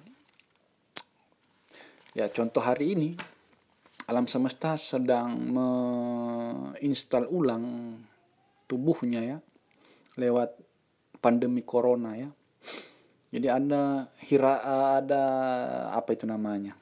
Ya, 2.16 2.32
contoh 2.32 2.64
hari 2.64 2.96
ini 2.96 3.12
alam 4.08 4.24
semesta 4.24 4.80
sedang 4.80 5.36
menginstal 5.52 7.28
ulang 7.28 7.92
tubuhnya 8.72 9.20
ya 9.20 9.38
lewat 10.16 10.56
pandemi 11.20 11.60
corona 11.68 12.16
ya. 12.16 12.32
Jadi 13.36 13.48
ada 13.52 14.08
hira 14.24 14.64
ada 14.96 15.24
apa 15.92 16.16
itu 16.16 16.24
namanya? 16.24 16.80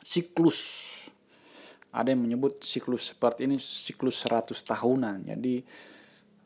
siklus. 0.00 0.89
Ada 1.90 2.14
yang 2.14 2.22
menyebut 2.22 2.62
siklus 2.62 3.10
seperti 3.10 3.50
ini 3.50 3.58
siklus 3.58 4.22
100 4.22 4.54
tahunan. 4.54 5.26
Jadi 5.26 5.58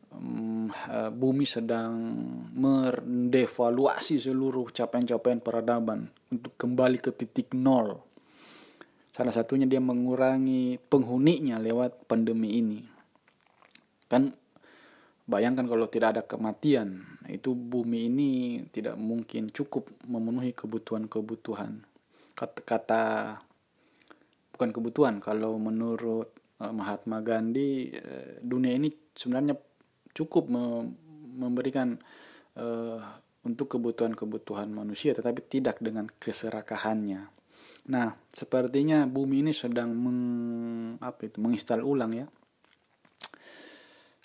um, 0.09 0.71
bumi 1.13 1.45
sedang 1.45 1.93
mendevaluasi 2.55 4.17
seluruh 4.17 4.73
capaian-capaian 4.73 5.37
peradaban 5.37 6.09
untuk 6.33 6.57
kembali 6.57 6.97
ke 6.97 7.13
titik 7.13 7.53
nol. 7.53 8.01
Salah 9.15 9.31
satunya 9.31 9.63
dia 9.63 9.79
mengurangi 9.79 10.75
penghuninya 10.75 11.61
lewat 11.61 12.03
pandemi 12.09 12.59
ini. 12.59 12.83
Kan 14.11 14.35
bayangkan 15.23 15.71
kalau 15.71 15.87
tidak 15.87 16.19
ada 16.19 16.23
kematian, 16.27 17.05
itu 17.31 17.55
bumi 17.55 18.11
ini 18.11 18.31
tidak 18.75 18.99
mungkin 18.99 19.55
cukup 19.55 19.87
memenuhi 20.03 20.51
kebutuhan-kebutuhan. 20.51 21.87
Kata 22.35 23.39
bukan 24.55 24.71
kebutuhan, 24.71 25.19
kalau 25.19 25.59
menurut 25.59 26.31
eh, 26.63 26.71
Mahatma 26.71 27.19
Gandhi 27.19 27.91
eh, 27.91 28.39
dunia 28.39 28.79
ini 28.79 28.87
sebenarnya 29.11 29.59
cukup 30.15 30.47
memberikan 31.35 31.99
uh, 32.55 32.99
untuk 33.43 33.75
kebutuhan-kebutuhan 33.75 34.71
manusia 34.71 35.11
tetapi 35.11 35.43
tidak 35.43 35.83
dengan 35.83 36.07
keserakahannya. 36.07 37.27
Nah, 37.91 38.17
sepertinya 38.33 39.05
bumi 39.05 39.45
ini 39.45 39.51
sedang 39.53 39.93
meng, 39.93 40.21
apa 41.03 41.27
itu, 41.27 41.37
menginstal 41.37 41.85
ulang 41.85 42.15
ya. 42.15 42.25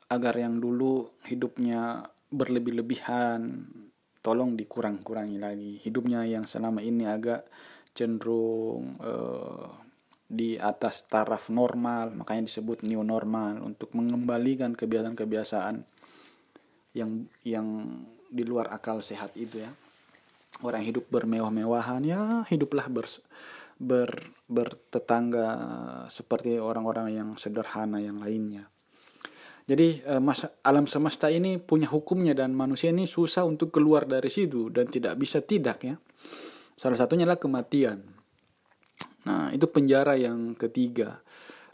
Agar 0.08 0.38
yang 0.38 0.62
dulu 0.62 1.10
hidupnya 1.28 2.08
berlebih-lebihan 2.30 3.66
tolong 4.24 4.56
dikurang-kurangi 4.56 5.36
lagi. 5.36 5.72
Hidupnya 5.82 6.24
yang 6.24 6.48
selama 6.48 6.80
ini 6.80 7.04
agak 7.04 7.44
cenderung 7.92 8.96
uh, 9.02 9.89
di 10.30 10.54
atas 10.54 11.10
taraf 11.10 11.50
normal, 11.50 12.14
makanya 12.14 12.46
disebut 12.46 12.86
new 12.86 13.02
normal 13.02 13.58
untuk 13.66 13.90
mengembalikan 13.98 14.78
kebiasaan-kebiasaan 14.78 15.82
yang 16.94 17.26
yang 17.42 17.66
di 18.30 18.46
luar 18.46 18.70
akal 18.70 19.02
sehat 19.02 19.34
itu 19.34 19.58
ya. 19.58 19.74
Orang 20.62 20.86
hidup 20.86 21.10
bermewah-mewahan 21.10 22.06
ya 22.06 22.46
hiduplah 22.46 22.86
ber, 22.86 23.10
ber 23.82 24.30
bertetangga 24.46 25.46
seperti 26.06 26.62
orang-orang 26.62 27.10
yang 27.10 27.28
sederhana 27.34 27.98
yang 27.98 28.22
lainnya. 28.22 28.70
Jadi 29.66 30.02
eh, 30.02 30.22
masa, 30.22 30.54
alam 30.62 30.86
semesta 30.86 31.26
ini 31.26 31.58
punya 31.58 31.90
hukumnya 31.90 32.38
dan 32.38 32.54
manusia 32.54 32.94
ini 32.94 33.06
susah 33.06 33.42
untuk 33.42 33.74
keluar 33.74 34.06
dari 34.06 34.30
situ 34.30 34.70
dan 34.70 34.86
tidak 34.86 35.18
bisa 35.18 35.42
tidak 35.42 35.78
ya. 35.82 35.98
Salah 36.78 36.98
satunya 36.98 37.26
adalah 37.26 37.38
kematian 37.38 38.19
nah 39.24 39.52
itu 39.52 39.66
penjara 39.68 40.16
yang 40.16 40.56
ketiga. 40.56 41.20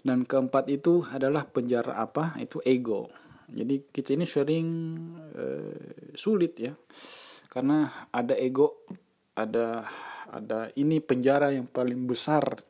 Dan 0.06 0.22
keempat 0.22 0.70
itu 0.70 1.02
adalah 1.02 1.42
penjara 1.50 1.98
apa? 1.98 2.38
Itu 2.38 2.62
ego. 2.62 3.10
Jadi 3.50 3.90
kita 3.90 4.14
ini 4.14 4.22
sering 4.22 4.68
uh, 5.34 6.14
sulit 6.14 6.54
ya. 6.62 6.74
Karena 7.50 8.06
ada 8.14 8.38
ego 8.38 8.86
ada 9.34 9.82
ada 10.30 10.70
ini 10.78 11.02
penjara 11.02 11.50
yang 11.50 11.66
paling 11.66 12.06
besar. 12.06 12.62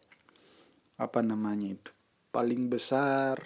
Apa 0.96 1.20
namanya 1.20 1.76
itu? 1.76 1.90
Paling 2.32 2.72
besar 2.72 3.36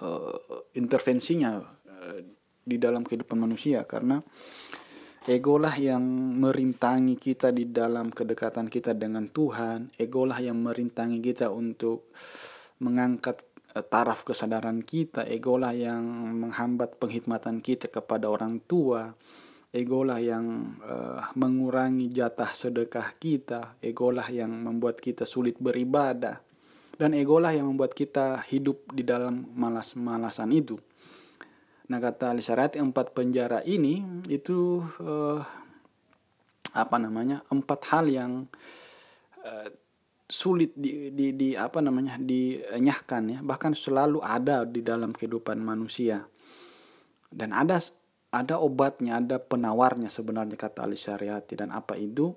uh, 0.00 0.64
intervensinya 0.72 1.60
uh, 1.84 2.20
di 2.64 2.76
dalam 2.80 3.04
kehidupan 3.04 3.36
manusia. 3.36 3.84
Karena 3.84 4.16
ego 5.28 5.60
lah 5.60 5.76
yang 5.76 6.02
merintangi 6.40 7.20
kita 7.20 7.52
di 7.52 7.68
dalam 7.68 8.08
kedekatan 8.08 8.72
kita 8.72 8.96
dengan 8.96 9.28
Tuhan. 9.28 9.92
Ego 10.00 10.24
lah 10.24 10.40
yang 10.40 10.64
merintangi 10.64 11.20
kita 11.20 11.52
untuk 11.52 12.08
mengangkat 12.80 13.48
Eh, 13.78 13.84
taraf 13.84 14.26
kesadaran 14.26 14.82
kita, 14.82 15.22
egolah 15.28 15.70
yang 15.70 16.02
menghambat 16.40 16.98
penghikmatan 16.98 17.62
kita 17.62 17.86
kepada 17.86 18.26
orang 18.26 18.64
tua, 18.64 19.12
egolah 19.76 20.16
yang 20.18 20.74
uh, 20.80 21.20
mengurangi 21.36 22.08
jatah 22.10 22.48
sedekah 22.48 23.14
kita, 23.20 23.76
egolah 23.84 24.26
yang 24.32 24.50
membuat 24.50 24.98
kita 25.04 25.28
sulit 25.28 25.60
beribadah, 25.60 26.40
dan 26.96 27.12
egolah 27.12 27.52
yang 27.52 27.68
membuat 27.68 27.92
kita 27.92 28.40
hidup 28.48 28.88
di 28.90 29.04
dalam 29.04 29.46
malas-malasan 29.52 30.50
itu. 30.50 30.80
Nah 31.88 31.98
kata 31.98 32.36
Alisarat 32.36 32.76
empat 32.76 33.16
penjara 33.16 33.64
ini 33.64 34.04
itu 34.28 34.84
uh, 35.00 35.40
apa 36.76 36.96
namanya 37.00 37.40
empat 37.48 37.80
hal 37.92 38.06
yang 38.12 38.32
uh, 39.40 39.68
sulit 40.28 40.76
di, 40.76 41.08
di, 41.08 41.32
di 41.32 41.48
apa 41.56 41.80
namanya 41.80 42.20
dinyahkan 42.20 43.22
ya 43.32 43.38
bahkan 43.40 43.72
selalu 43.72 44.20
ada 44.20 44.68
di 44.68 44.84
dalam 44.84 45.16
kehidupan 45.16 45.56
manusia 45.56 46.28
dan 47.32 47.56
ada 47.56 47.80
ada 48.28 48.60
obatnya, 48.60 49.20
ada 49.20 49.40
penawarnya 49.40 50.12
sebenarnya 50.12 50.56
kata 50.60 50.84
Ali 50.84 51.00
Syariati 51.00 51.56
dan 51.56 51.72
apa 51.72 51.96
itu? 51.96 52.36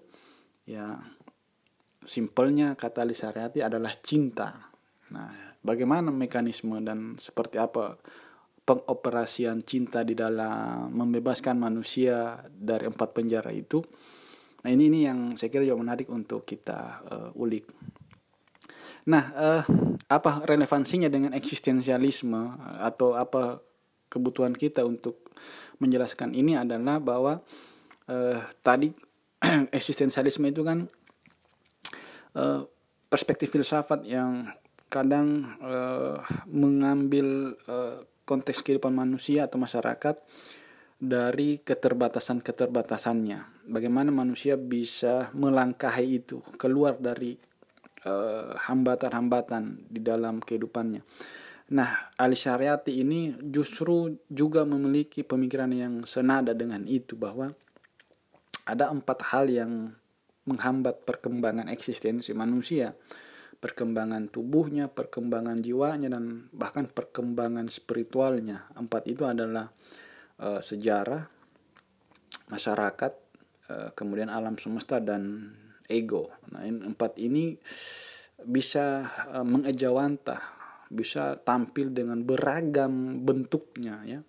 Ya 0.63 0.99
simpelnya 2.07 2.79
kata 2.79 3.03
Ali 3.03 3.15
Syariati 3.15 3.59
adalah 3.59 3.91
cinta. 3.99 4.71
Nah, 5.11 5.59
bagaimana 5.59 6.07
mekanisme 6.07 6.79
dan 6.79 7.19
seperti 7.19 7.59
apa 7.59 7.99
pengoperasian 8.71 9.59
cinta 9.67 10.07
di 10.07 10.15
dalam 10.15 10.87
membebaskan 10.95 11.59
manusia 11.59 12.39
dari 12.47 12.87
empat 12.87 13.11
penjara 13.11 13.51
itu? 13.51 13.83
Nah, 14.63 14.69
ini 14.71 14.87
ini 14.87 14.99
yang 15.03 15.19
saya 15.35 15.51
kira 15.51 15.67
juga 15.67 15.83
menarik 15.83 16.07
untuk 16.07 16.47
kita 16.47 16.79
uh, 17.03 17.41
ulik. 17.43 17.67
Nah, 19.11 19.23
uh, 19.35 19.63
apa 20.07 20.45
relevansinya 20.47 21.11
dengan 21.11 21.35
eksistensialisme 21.35 22.55
atau 22.79 23.17
apa 23.17 23.59
kebutuhan 24.07 24.55
kita 24.55 24.85
untuk 24.87 25.27
menjelaskan 25.81 26.31
ini 26.37 26.55
adalah 26.55 27.01
bahwa 27.01 27.41
uh, 28.07 28.39
tadi 28.61 28.93
eksistensialisme 29.77 30.45
itu 30.47 30.61
kan 30.61 30.85
uh, 32.37 32.61
perspektif 33.09 33.49
filsafat 33.51 34.05
yang 34.07 34.47
kadang 34.91 35.57
uh, 35.63 36.21
mengambil 36.45 37.57
uh, 37.65 38.03
konteks 38.25 38.63
kehidupan 38.63 38.93
manusia 38.93 39.49
atau 39.49 39.57
masyarakat 39.57 40.21
dari 41.01 41.57
keterbatasan-keterbatasannya. 41.65 43.65
Bagaimana 43.65 44.13
manusia 44.13 44.55
bisa 44.55 45.33
melangkahi 45.33 46.21
itu, 46.21 46.45
keluar 46.61 47.01
dari 47.01 47.35
hambatan-hambatan 48.57 49.63
uh, 49.77 49.89
di 49.89 49.99
dalam 50.01 50.41
kehidupannya. 50.41 51.01
Nah, 51.71 52.11
Ali 52.17 52.35
Syariati 52.35 52.99
ini 52.99 53.31
justru 53.47 54.17
juga 54.27 54.65
memiliki 54.65 55.23
pemikiran 55.23 55.71
yang 55.71 56.03
senada 56.03 56.51
dengan 56.51 56.83
itu 56.83 57.15
bahwa 57.15 57.47
ada 58.67 58.91
empat 58.91 59.31
hal 59.31 59.47
yang 59.47 59.95
menghambat 60.49 61.05
perkembangan 61.05 61.69
eksistensi 61.69 62.33
manusia. 62.33 62.97
Perkembangan 63.61 64.33
tubuhnya, 64.33 64.89
perkembangan 64.89 65.61
jiwanya, 65.61 66.09
dan 66.09 66.49
bahkan 66.49 66.89
perkembangan 66.89 67.69
spiritualnya. 67.69 68.65
Empat 68.73 69.05
itu 69.05 69.23
adalah 69.29 69.69
uh, 70.41 70.57
sejarah, 70.57 71.29
masyarakat, 72.49 73.13
uh, 73.69 73.89
kemudian 73.93 74.33
alam 74.33 74.57
semesta, 74.57 74.97
dan 74.97 75.53
ego. 75.85 76.33
Nah, 76.49 76.65
empat 76.65 77.21
ini 77.21 77.53
bisa 78.41 79.05
uh, 79.29 79.45
mengejawantah 79.45 80.61
bisa 80.91 81.39
tampil 81.39 81.95
dengan 81.95 82.19
beragam 82.27 83.23
bentuknya 83.23 84.03
ya 84.03 84.19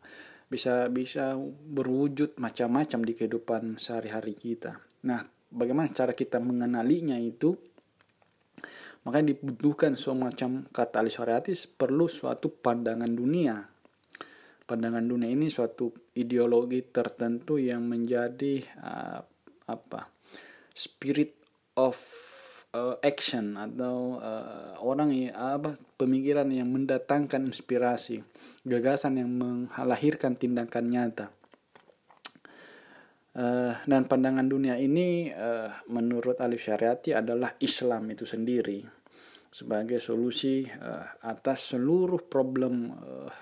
bisa 0.47 0.87
bisa 0.93 1.35
berwujud 1.67 2.39
macam-macam 2.39 3.01
di 3.03 3.13
kehidupan 3.19 3.83
sehari-hari 3.83 4.39
kita 4.39 4.79
nah 5.03 5.27
bagaimana 5.51 5.91
cara 5.91 6.15
kita 6.15 6.39
mengenalinya 6.39 7.19
itu 7.19 7.59
makanya 9.03 9.35
dibutuhkan 9.35 9.99
semacam 9.99 10.67
kata 10.71 11.03
Alisariatis 11.03 11.67
perlu 11.67 12.07
suatu 12.07 12.51
pandangan 12.51 13.11
dunia 13.11 13.73
pandangan 14.67 15.05
dunia 15.05 15.29
ini 15.29 15.51
suatu 15.53 15.93
ideologi 16.17 16.81
tertentu 16.87 17.59
yang 17.59 17.85
menjadi 17.85 18.63
uh, 18.81 19.21
apa 19.69 20.09
spirit 20.73 21.37
of 21.77 21.97
uh, 22.73 22.97
action 23.05 23.57
atau 23.57 24.21
uh, 24.21 24.77
orang 24.81 25.13
yang 25.13 25.37
apa 25.37 25.77
pemikiran 25.97 26.49
yang 26.51 26.73
mendatangkan 26.73 27.49
inspirasi, 27.49 28.25
gagasan 28.65 29.21
yang 29.21 29.31
melahirkan 29.69 30.35
tindakan 30.37 30.89
nyata. 30.91 31.27
Uh, 33.33 33.73
dan 33.89 34.05
pandangan 34.05 34.45
dunia 34.45 34.77
ini 34.77 35.33
uh, 35.33 35.73
menurut 35.89 36.37
Alif 36.45 36.69
Syariati 36.69 37.17
adalah 37.17 37.57
Islam 37.65 38.13
itu 38.13 38.29
sendiri 38.29 38.85
sebagai 39.49 40.05
solusi 40.05 40.69
uh, 40.69 41.17
atas 41.25 41.73
seluruh 41.73 42.29
problem 42.29 42.93
uh, 42.93 43.33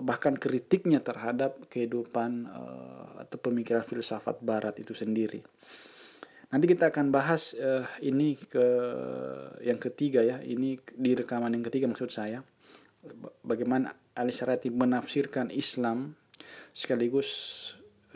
bahkan 0.00 0.40
kritiknya 0.40 1.04
terhadap 1.04 1.68
kehidupan 1.68 2.48
uh, 2.48 3.20
atau 3.20 3.36
pemikiran 3.36 3.84
filsafat 3.84 4.40
Barat 4.40 4.80
itu 4.80 4.96
sendiri. 4.96 5.44
Nanti 6.48 6.64
kita 6.64 6.88
akan 6.88 7.12
bahas 7.12 7.52
uh, 7.58 7.84
ini 8.00 8.40
ke 8.40 8.66
yang 9.60 9.76
ketiga 9.76 10.24
ya. 10.24 10.40
Ini 10.40 10.80
di 10.80 11.12
rekaman 11.12 11.52
yang 11.52 11.64
ketiga 11.66 11.92
maksud 11.92 12.08
saya. 12.08 12.40
Bagaimana 13.44 13.92
Ali 14.16 14.32
Syarati 14.32 14.72
menafsirkan 14.72 15.52
Islam 15.52 16.16
sekaligus 16.72 17.28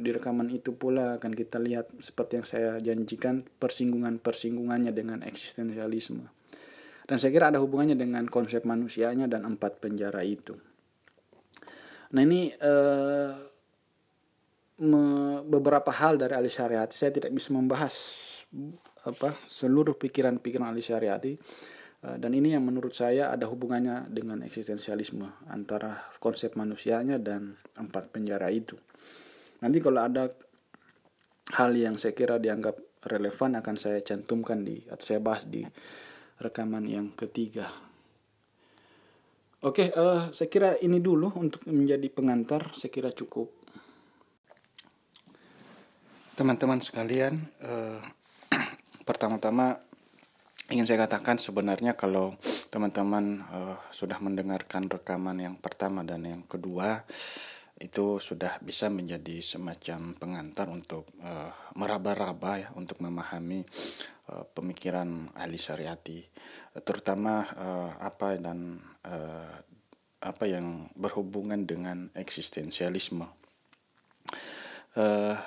di 0.01 0.11
rekaman 0.11 0.49
itu 0.49 0.73
pula 0.73 1.21
akan 1.21 1.33
kita 1.37 1.61
lihat 1.61 1.93
seperti 2.01 2.41
yang 2.41 2.47
saya 2.49 2.71
janjikan 2.81 3.45
persinggungan-persinggungannya 3.61 4.91
dengan 4.97 5.23
eksistensialisme. 5.23 6.27
Dan 7.05 7.17
saya 7.19 7.31
kira 7.31 7.53
ada 7.53 7.61
hubungannya 7.61 7.99
dengan 7.99 8.25
konsep 8.27 8.65
manusianya 8.65 9.29
dan 9.29 9.45
empat 9.45 9.83
penjara 9.83 10.25
itu. 10.25 10.57
Nah 12.11 12.23
ini 12.27 12.51
me, 14.81 15.03
beberapa 15.45 15.93
hal 15.93 16.17
dari 16.17 16.35
Ali 16.35 16.49
Syariati 16.49 16.97
saya 16.97 17.13
tidak 17.13 17.31
bisa 17.31 17.53
membahas 17.53 17.95
apa 19.07 19.37
seluruh 19.47 19.95
pikiran-pikiran 19.95 20.75
Ali 20.75 20.83
Syariati 20.83 21.33
uh, 22.05 22.17
dan 22.19 22.33
ini 22.35 22.57
yang 22.57 22.67
menurut 22.67 22.93
saya 22.97 23.31
ada 23.31 23.47
hubungannya 23.47 24.11
dengan 24.11 24.43
eksistensialisme 24.43 25.47
antara 25.49 26.11
konsep 26.19 26.57
manusianya 26.57 27.21
dan 27.21 27.61
empat 27.77 28.11
penjara 28.11 28.51
itu. 28.51 28.77
Nanti 29.61 29.79
kalau 29.81 30.01
ada 30.05 30.29
hal 31.57 31.71
yang 31.77 31.97
saya 31.97 32.17
kira 32.17 32.37
dianggap 32.41 32.77
relevan 33.09 33.61
akan 33.61 33.77
saya 33.81 34.01
cantumkan 34.05 34.65
di 34.65 34.85
atau 34.89 35.05
saya 35.05 35.21
bahas 35.21 35.49
di 35.49 35.65
rekaman 36.41 36.85
yang 36.89 37.13
ketiga. 37.17 37.69
Oke, 39.61 39.93
uh, 39.93 40.33
saya 40.33 40.49
kira 40.49 40.81
ini 40.81 41.05
dulu 41.05 41.37
untuk 41.37 41.69
menjadi 41.69 42.09
pengantar. 42.09 42.73
Saya 42.73 42.89
kira 42.89 43.13
cukup 43.13 43.61
teman-teman 46.41 46.81
sekalian 46.81 47.37
uh, 47.61 48.01
pertama-tama 49.09 49.77
ingin 50.73 50.89
saya 50.89 51.05
katakan 51.05 51.37
sebenarnya 51.37 52.01
kalau 52.01 52.33
teman-teman 52.73 53.45
uh, 53.53 53.77
sudah 53.93 54.17
mendengarkan 54.25 54.89
rekaman 54.89 55.37
yang 55.37 55.61
pertama 55.61 56.01
dan 56.01 56.25
yang 56.25 56.41
kedua 56.49 57.05
itu 57.81 58.21
sudah 58.21 58.61
bisa 58.61 58.93
menjadi 58.93 59.41
semacam 59.41 60.13
pengantar 60.13 60.69
untuk 60.69 61.09
uh, 61.25 61.49
meraba-raba 61.81 62.61
ya 62.61 62.69
untuk 62.77 63.01
memahami 63.01 63.65
uh, 64.29 64.45
pemikiran 64.53 65.33
ahli 65.33 65.57
syariati. 65.57 66.21
Terutama 66.85 67.49
uh, 67.57 67.91
apa 67.97 68.37
dan 68.37 68.77
uh, 69.09 69.57
apa 70.21 70.45
yang 70.45 70.93
berhubungan 70.93 71.65
dengan 71.65 72.13
eksistensialisme. 72.13 73.25
Uh, 74.93 75.41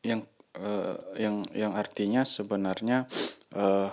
yang 0.00 0.24
uh, 0.56 0.96
yang 1.20 1.44
yang 1.52 1.76
artinya 1.76 2.24
sebenarnya 2.24 3.04
uh, 3.52 3.92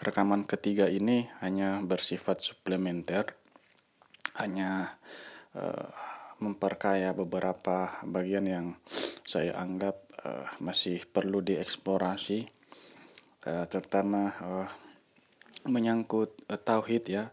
rekaman 0.00 0.48
ketiga 0.48 0.88
ini 0.88 1.28
hanya 1.44 1.84
bersifat 1.84 2.40
suplementer 2.40 3.36
hanya 4.40 4.98
memperkaya 6.42 7.14
beberapa 7.14 8.00
bagian 8.06 8.46
yang 8.46 8.66
saya 9.24 9.54
anggap 9.58 10.00
uh, 10.24 10.46
masih 10.58 11.02
perlu 11.06 11.40
dieksplorasi 11.40 12.46
uh, 13.48 13.64
terutama 13.70 14.34
uh, 14.42 14.68
menyangkut 15.64 16.34
uh, 16.50 16.60
tauhid 16.60 17.04
ya 17.08 17.24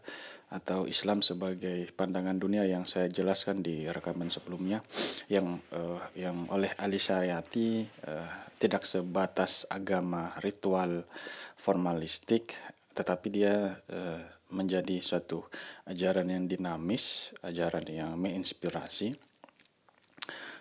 atau 0.52 0.84
Islam 0.84 1.24
sebagai 1.24 1.88
pandangan 1.96 2.36
dunia 2.36 2.68
yang 2.68 2.84
saya 2.84 3.08
jelaskan 3.08 3.64
di 3.64 3.88
rekaman 3.88 4.28
sebelumnya 4.28 4.84
yang 5.32 5.64
uh, 5.72 6.00
yang 6.12 6.44
oleh 6.52 6.68
Ali 6.76 7.00
Syariati 7.00 7.88
uh, 8.04 8.28
tidak 8.60 8.84
sebatas 8.84 9.64
agama 9.72 10.36
ritual 10.44 11.08
formalistik 11.56 12.52
tetapi 12.92 13.26
dia 13.32 13.80
uh, 13.88 14.20
menjadi 14.52 15.00
suatu 15.00 15.42
ajaran 15.88 16.28
yang 16.28 16.44
dinamis, 16.46 17.34
ajaran 17.42 17.88
yang 17.88 18.14
menginspirasi 18.20 19.16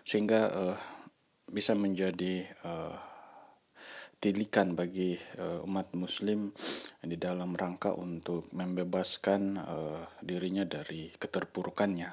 sehingga 0.02 0.42
uh, 0.50 0.78
bisa 1.52 1.78
menjadi 1.78 2.48
uh, 2.66 2.98
tilikan 4.22 4.78
bagi 4.78 5.18
uh, 5.38 5.66
umat 5.66 5.94
muslim 5.98 6.54
di 7.02 7.18
dalam 7.18 7.58
rangka 7.58 7.94
untuk 7.98 8.50
membebaskan 8.54 9.42
uh, 9.58 10.04
dirinya 10.22 10.66
dari 10.66 11.10
keterpurukannya. 11.12 12.10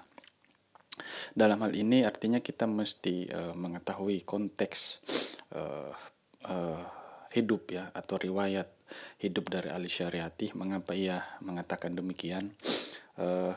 Dalam 1.36 1.62
hal 1.62 1.72
ini 1.78 2.02
artinya 2.02 2.42
kita 2.42 2.66
mesti 2.66 3.30
uh, 3.30 3.54
mengetahui 3.54 4.26
konteks 4.26 4.98
uh, 5.54 5.94
uh, 6.48 6.97
hidup 7.32 7.72
ya 7.72 7.90
atau 7.92 8.16
riwayat 8.16 8.68
hidup 9.20 9.52
dari 9.52 9.68
Ali 9.68 9.92
Syariati 9.92 10.52
mengapa 10.56 10.96
ia 10.96 11.20
mengatakan 11.44 11.92
demikian. 11.92 12.56
Uh, 13.18 13.52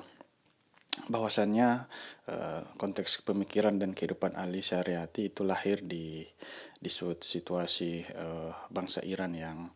bahwasannya 1.07 1.87
uh, 2.27 2.61
konteks 2.75 3.23
pemikiran 3.23 3.79
dan 3.79 3.95
kehidupan 3.95 4.35
Ali 4.35 4.59
Syariati 4.59 5.31
itu 5.31 5.47
lahir 5.47 5.79
di 5.79 6.27
di 6.75 6.89
suatu 6.91 7.23
situasi 7.23 8.03
uh, 8.11 8.51
bangsa 8.67 8.99
Iran 9.07 9.31
yang 9.31 9.71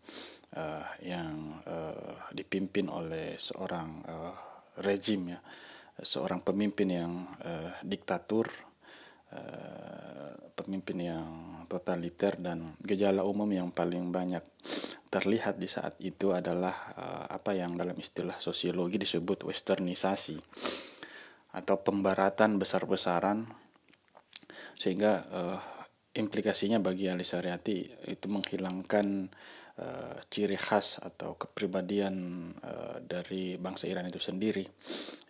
uh, 0.60 0.86
yang 1.00 1.64
uh, 1.64 2.30
dipimpin 2.36 2.92
oleh 2.92 3.40
seorang 3.40 4.04
uh, 4.06 4.36
rejim 4.84 5.32
ya 5.32 5.40
seorang 5.96 6.44
pemimpin 6.44 6.92
yang 6.92 7.14
diktatur 7.80 8.52
uh, 8.52 8.75
pemimpin 10.56 10.98
yang 10.98 11.28
totaliter 11.68 12.38
dan 12.40 12.74
gejala 12.82 13.22
umum 13.26 13.50
yang 13.52 13.70
paling 13.70 14.10
banyak 14.10 14.42
terlihat 15.10 15.56
di 15.62 15.70
saat 15.72 15.96
itu 16.04 16.36
adalah 16.36 16.76
uh, 16.98 17.26
apa 17.32 17.56
yang 17.56 17.80
dalam 17.80 17.96
istilah 17.96 18.36
sosiologi 18.42 19.00
disebut 19.00 19.48
westernisasi 19.48 20.36
atau 21.56 21.76
pembaratan 21.80 22.60
besar-besaran. 22.60 23.48
Sehingga 24.76 25.12
uh, 25.32 25.60
implikasinya 26.16 26.84
bagi 26.84 27.08
Ali 27.08 27.24
Syariati 27.24 28.08
itu 28.12 28.28
menghilangkan 28.28 29.32
uh, 29.80 30.18
ciri 30.28 30.56
khas 30.60 31.00
atau 31.04 31.36
kepribadian 31.40 32.16
uh, 32.62 32.98
dari 33.02 33.56
bangsa 33.56 33.90
Iran 33.90 34.08
itu 34.08 34.20
sendiri 34.20 34.66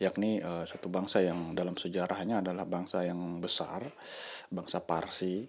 yakni 0.01 0.41
uh, 0.43 0.67
satu 0.67 0.91
bangsa 0.91 1.23
yang 1.23 1.53
dalam 1.53 1.79
sejarahnya 1.79 2.41
adalah 2.45 2.65
bangsa 2.67 3.05
yang 3.05 3.39
besar 3.39 3.85
bangsa 4.49 4.83
Parsi 4.83 5.45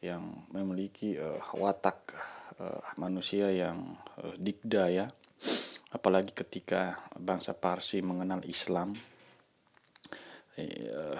yang 0.00 0.48
memiliki 0.52 1.16
uh, 1.20 1.40
watak 1.56 2.16
uh, 2.60 2.80
manusia 2.96 3.52
yang 3.52 3.96
uh, 4.20 4.34
dikdaya 4.36 5.08
apalagi 5.90 6.32
ketika 6.32 6.96
bangsa 7.18 7.52
Parsi 7.56 8.00
mengenal 8.00 8.44
Islam 8.46 8.94
Eh, 10.60 11.16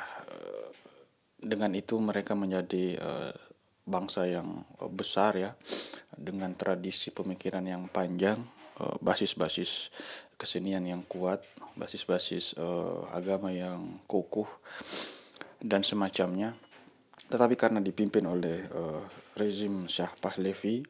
dengan 1.41 1.73
itu 1.73 1.97
mereka 1.97 2.37
menjadi 2.37 3.01
uh, 3.01 3.33
bangsa 3.91 4.31
yang 4.31 4.63
besar 4.95 5.35
ya 5.35 5.51
dengan 6.15 6.55
tradisi 6.55 7.11
pemikiran 7.11 7.67
yang 7.67 7.91
panjang 7.91 8.39
uh, 8.79 8.97
basis-basis 9.03 9.91
kesenian 10.39 10.87
yang 10.87 11.03
kuat 11.05 11.43
basis-basis 11.75 12.55
uh, 12.57 13.11
agama 13.11 13.51
yang 13.51 14.01
kokoh 14.07 14.49
dan 15.59 15.83
semacamnya. 15.83 16.55
Tetapi 17.31 17.55
karena 17.55 17.79
dipimpin 17.79 18.27
oleh 18.27 18.67
rezim 19.39 19.87
Shah 19.87 20.11
Pahlavi 20.19 20.83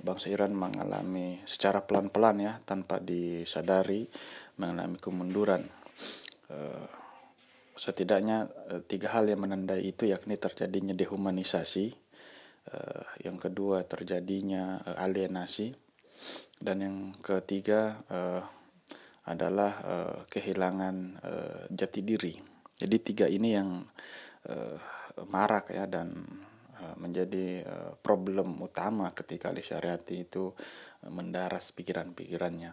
bangsa 0.00 0.32
Iran 0.32 0.56
mengalami 0.56 1.44
secara 1.44 1.84
pelan-pelan 1.84 2.40
ya 2.40 2.56
tanpa 2.64 3.04
disadari 3.04 4.08
mengalami 4.56 4.96
kemunduran 4.96 5.60
setidaknya 7.76 8.48
uh, 8.72 8.80
tiga 8.82 9.12
hal 9.12 9.28
yang 9.28 9.44
menandai 9.44 9.84
itu 9.84 10.08
yakni 10.08 10.40
terjadinya 10.40 10.96
dehumanisasi, 10.96 11.92
uh, 12.72 13.04
yang 13.22 13.36
kedua 13.36 13.84
terjadinya 13.84 14.80
uh, 14.82 14.96
alienasi, 14.98 15.76
dan 16.58 16.76
yang 16.80 16.96
ketiga 17.20 18.00
adalah 19.28 19.76
kehilangan 20.32 21.20
jati 21.68 22.00
diri. 22.00 22.32
Jadi 22.72 22.96
tiga 23.04 23.26
ini 23.28 23.52
yang 23.52 23.84
marak 25.28 25.76
ya 25.76 25.84
dan 25.84 26.24
menjadi 26.96 27.66
problem 28.00 28.56
utama 28.64 29.12
ketika 29.12 29.52
Ali 29.52 29.60
Syariati 29.60 30.24
itu 30.24 30.56
mendaras 31.12 31.76
pikiran-pikirannya. 31.76 32.72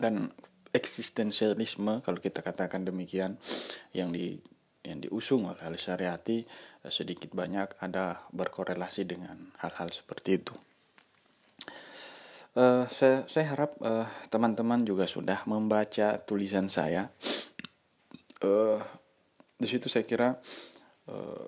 Dan 0.00 0.32
eksistensialisme 0.78 2.00
kalau 2.06 2.22
kita 2.22 2.40
katakan 2.46 2.86
demikian 2.86 3.34
yang 3.90 4.14
di 4.14 4.38
yang 4.86 5.02
diusung 5.02 5.50
oleh 5.50 5.60
Al 5.66 5.76
Syariati 5.76 6.38
eh, 6.46 6.92
sedikit 6.92 7.34
banyak 7.34 7.82
ada 7.82 8.24
berkorelasi 8.30 9.04
dengan 9.04 9.50
hal-hal 9.58 9.90
seperti 9.90 10.30
itu. 10.38 10.54
Uh, 12.58 12.90
saya, 12.90 13.22
saya 13.30 13.54
harap 13.54 13.78
eh, 13.86 14.08
teman-teman 14.34 14.82
juga 14.82 15.06
sudah 15.06 15.46
membaca 15.46 16.18
tulisan 16.18 16.66
saya. 16.66 17.06
Uh, 18.42 18.82
di 19.54 19.66
situ 19.70 19.86
saya 19.86 20.02
kira 20.02 20.34
uh, 21.06 21.46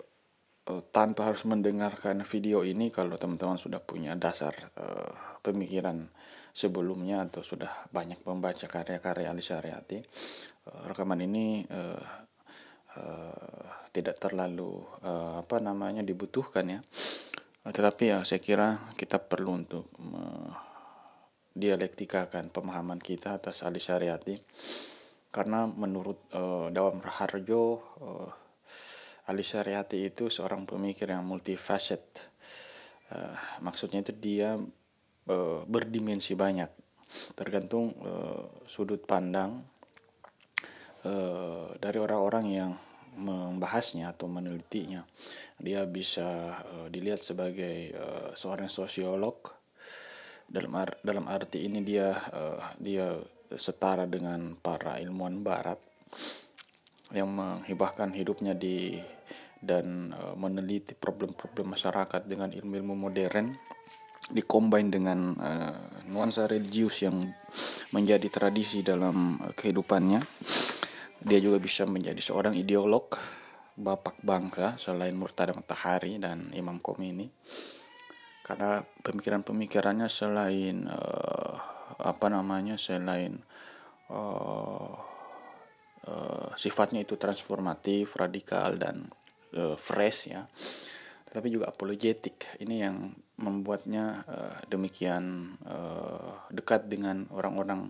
uh, 0.70 0.82
tanpa 0.94 1.26
harus 1.26 1.42
mendengarkan 1.42 2.22
video 2.22 2.62
ini, 2.62 2.94
kalau 2.94 3.18
teman-teman 3.18 3.58
sudah 3.58 3.82
punya 3.82 4.14
dasar 4.14 4.54
uh, 4.78 5.40
pemikiran 5.42 6.06
sebelumnya 6.50 7.24
atau 7.26 7.42
sudah 7.42 7.70
banyak 7.90 8.22
membaca 8.26 8.66
karya-karya 8.66 9.30
Ali 9.30 9.42
Syariati 9.42 9.98
uh, 10.66 10.82
rekaman 10.90 11.22
ini 11.24 11.64
uh, 11.70 12.04
uh, 12.98 13.66
tidak 13.90 14.22
terlalu 14.22 14.82
uh, 15.02 15.42
apa 15.42 15.58
namanya 15.58 16.02
dibutuhkan 16.06 16.66
ya. 16.66 16.80
Tetapi 17.60 18.04
ya 18.08 18.18
saya 18.24 18.40
kira 18.40 18.90
kita 18.96 19.20
perlu 19.20 19.60
untuk 19.60 19.90
uh, 20.00 20.50
dialektikakan 21.52 22.48
pemahaman 22.54 23.02
kita 23.02 23.36
atas 23.36 23.66
Ali 23.66 23.82
Syariati. 23.82 24.38
Karena 25.30 25.66
menurut 25.66 26.26
uh, 26.34 26.70
Dawam 26.74 26.98
Raharjo 26.98 27.62
uh, 28.02 28.30
Ali 29.30 29.46
Syariati 29.46 30.02
itu 30.02 30.26
seorang 30.26 30.66
pemikir 30.66 31.06
yang 31.06 31.22
multifacet 31.22 32.02
uh, 33.14 33.38
maksudnya 33.62 34.02
itu 34.02 34.10
dia 34.16 34.58
uh, 35.30 35.62
berdimensi 35.64 36.34
banyak. 36.34 36.70
Tergantung 37.38 37.94
uh, 38.02 38.44
sudut 38.66 39.02
pandang 39.06 39.62
uh, 41.06 41.74
dari 41.78 41.98
orang-orang 41.98 42.46
yang 42.50 42.72
membahasnya 43.18 44.14
atau 44.14 44.30
menelitinya. 44.30 45.02
Dia 45.58 45.82
bisa 45.86 46.60
uh, 46.62 46.86
dilihat 46.86 47.22
sebagai 47.22 47.94
uh, 47.94 48.30
seorang 48.34 48.70
sosiolog. 48.70 49.58
Dalam 50.50 50.74
ar 50.74 50.98
dalam 51.06 51.30
arti 51.30 51.62
ini 51.62 51.78
dia 51.86 52.10
uh, 52.10 52.74
dia 52.78 53.14
setara 53.54 54.06
dengan 54.06 54.58
para 54.58 54.98
ilmuwan 54.98 55.42
barat 55.42 55.78
yang 57.10 57.30
menghibahkan 57.30 58.14
hidupnya 58.14 58.54
di 58.54 58.98
dan 59.60 60.14
meneliti 60.40 60.96
problem-problem 60.96 61.76
masyarakat 61.76 62.24
dengan 62.24 62.48
ilmu-ilmu 62.54 62.94
modern 62.96 63.52
dikombin 64.30 64.88
dengan 64.90 65.34
uh, 65.36 65.74
nuansa 66.10 66.46
religius 66.46 67.02
yang 67.02 67.30
menjadi 67.90 68.26
tradisi 68.30 68.80
dalam 68.80 69.38
uh, 69.42 69.52
kehidupannya. 69.54 70.22
Dia 71.20 71.38
juga 71.42 71.60
bisa 71.60 71.84
menjadi 71.84 72.18
seorang 72.18 72.56
ideolog, 72.56 73.12
bapak 73.76 74.24
bangsa 74.24 74.80
selain 74.80 75.12
Murtada 75.12 75.52
Matahari 75.52 76.16
dan 76.16 76.48
Imam 76.56 76.80
Khomeini. 76.80 77.28
Karena 78.40 78.82
pemikiran-pemikirannya 78.82 80.08
selain 80.08 80.88
uh, 80.88 81.54
apa 82.00 82.26
namanya 82.32 82.80
selain 82.80 83.36
uh, 84.08 84.90
uh, 86.08 86.48
sifatnya 86.56 87.04
itu 87.04 87.20
transformatif, 87.20 88.16
radikal 88.16 88.80
dan 88.80 89.12
uh, 89.54 89.76
fresh 89.76 90.32
ya 90.32 90.48
tapi 91.30 91.48
juga 91.50 91.70
apologetik. 91.70 92.58
Ini 92.58 92.76
yang 92.90 93.14
membuatnya 93.40 94.26
uh, 94.28 94.58
demikian 94.68 95.56
uh, 95.64 96.44
dekat 96.52 96.90
dengan 96.90 97.24
orang-orang 97.32 97.88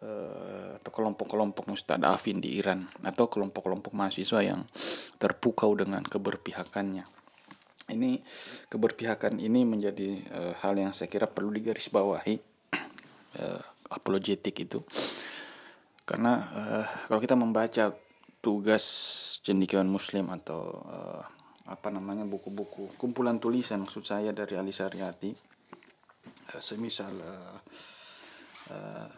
uh, 0.00 0.80
atau 0.80 0.90
kelompok-kelompok 0.90 1.68
mustadafin 1.68 2.40
di 2.40 2.56
Iran 2.56 2.88
atau 3.04 3.28
kelompok-kelompok 3.28 3.92
mahasiswa 3.92 4.40
yang 4.40 4.64
terpukau 5.20 5.74
dengan 5.76 6.00
keberpihakannya. 6.06 7.04
Ini 7.88 8.20
keberpihakan 8.72 9.40
ini 9.40 9.64
menjadi 9.64 10.08
uh, 10.32 10.52
hal 10.60 10.76
yang 10.78 10.92
saya 10.96 11.10
kira 11.10 11.28
perlu 11.28 11.52
digarisbawahi 11.52 12.34
uh, 13.42 13.62
apologetik 13.96 14.56
itu. 14.64 14.80
Karena 16.08 16.32
uh, 16.56 16.86
kalau 17.12 17.20
kita 17.20 17.36
membaca 17.36 17.92
tugas 18.40 18.84
cendikiawan 19.44 19.88
muslim 19.88 20.32
atau 20.32 20.60
uh, 20.88 21.37
apa 21.68 21.92
namanya 21.92 22.24
buku-buku 22.24 22.96
kumpulan 22.96 23.36
tulisan 23.36 23.84
maksud 23.84 24.04
saya 24.04 24.32
dari 24.32 24.56
Ali 24.56 24.72
Saryati 24.72 25.30
uh, 26.52 26.62
semisal 26.64 27.12
uh, 27.12 27.58
uh, 28.72 29.08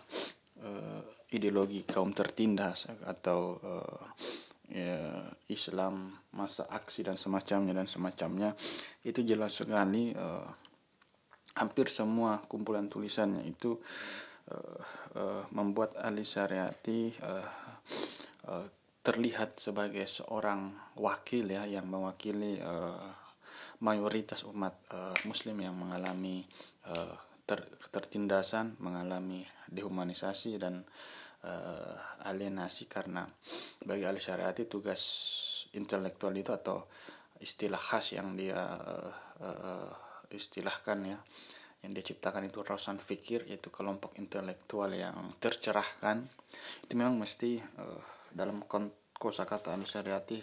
uh, 0.66 1.02
ideologi 1.31 1.86
kaum 1.86 2.10
tertindas 2.10 2.90
atau 3.06 3.55
uh, 3.62 4.02
ya, 4.66 5.31
Islam 5.47 6.10
masa 6.35 6.66
aksi 6.66 7.06
dan 7.06 7.14
semacamnya 7.14 7.74
dan 7.74 7.86
semacamnya 7.86 8.59
itu 9.06 9.22
jelas 9.22 9.55
sekali 9.55 10.10
uh, 10.14 10.47
hampir 11.55 11.90
semua 11.90 12.43
kumpulan 12.47 12.86
tulisannya 12.90 13.47
itu 13.47 13.78
uh, 14.51 14.81
uh, 15.18 15.43
membuat 15.55 15.98
Ali 16.02 16.27
Saryati 16.27 17.14
uh, 17.22 17.47
uh, 18.51 18.66
terlihat 19.01 19.56
sebagai 19.56 20.05
seorang 20.05 20.77
wakil 21.01 21.48
ya 21.48 21.64
yang 21.64 21.89
mewakili 21.89 22.60
uh, 22.60 23.16
mayoritas 23.81 24.44
umat 24.44 24.77
uh, 24.93 25.16
muslim 25.24 25.56
yang 25.64 25.72
mengalami 25.72 26.44
uh, 26.85 27.16
ter 27.48 27.64
tertindasan, 27.90 28.77
mengalami 28.78 29.43
dehumanisasi 29.72 30.60
dan 30.60 30.85
uh, 31.43 31.97
alienasi. 32.28 32.86
Karena 32.86 33.24
bagi 33.82 34.05
ahli 34.05 34.20
syariati 34.20 34.68
tugas 34.68 35.02
intelektual 35.72 36.36
itu 36.36 36.52
atau 36.52 36.85
istilah 37.40 37.81
khas 37.81 38.12
yang 38.14 38.36
dia 38.36 38.60
uh, 38.60 39.10
uh, 39.40 39.90
istilahkan 40.28 40.98
ya 41.09 41.18
yang 41.81 41.97
dia 41.97 42.05
ciptakan 42.05 42.44
itu 42.44 42.60
rausan 42.60 43.01
fikir 43.01 43.48
yaitu 43.48 43.72
kelompok 43.72 44.12
intelektual 44.20 44.93
yang 44.93 45.16
tercerahkan. 45.40 46.28
Itu 46.85 46.93
memang 47.01 47.16
mesti 47.16 47.56
uh, 47.81 48.19
dalam 48.31 48.65
kosakata 49.20 49.77
syariati 49.85 50.40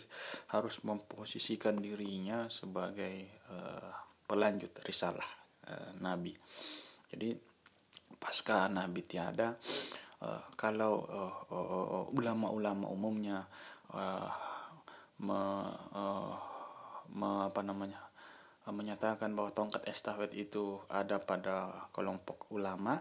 harus 0.54 0.86
memposisikan 0.86 1.82
dirinya 1.82 2.46
sebagai 2.46 3.42
uh, 3.50 3.92
pelanjut 4.30 4.70
risalah 4.86 5.26
uh, 5.66 5.98
nabi. 5.98 6.38
Jadi 7.10 7.34
pasca 8.22 8.70
nabi 8.70 9.02
tiada 9.02 9.58
uh, 10.22 10.44
kalau 10.54 11.06
ulama-ulama 12.14 12.86
uh, 12.86 12.92
uh, 12.92 12.96
umumnya 12.96 13.40
uh, 13.94 14.30
me, 15.26 15.40
uh, 15.98 16.34
me, 17.14 17.50
apa 17.50 17.62
namanya 17.66 18.02
menyatakan 18.68 19.32
bahwa 19.32 19.56
tongkat 19.56 19.88
estafet 19.88 20.36
itu 20.36 20.84
ada 20.92 21.24
pada 21.24 21.88
kelompok 21.96 22.52
ulama 22.52 23.00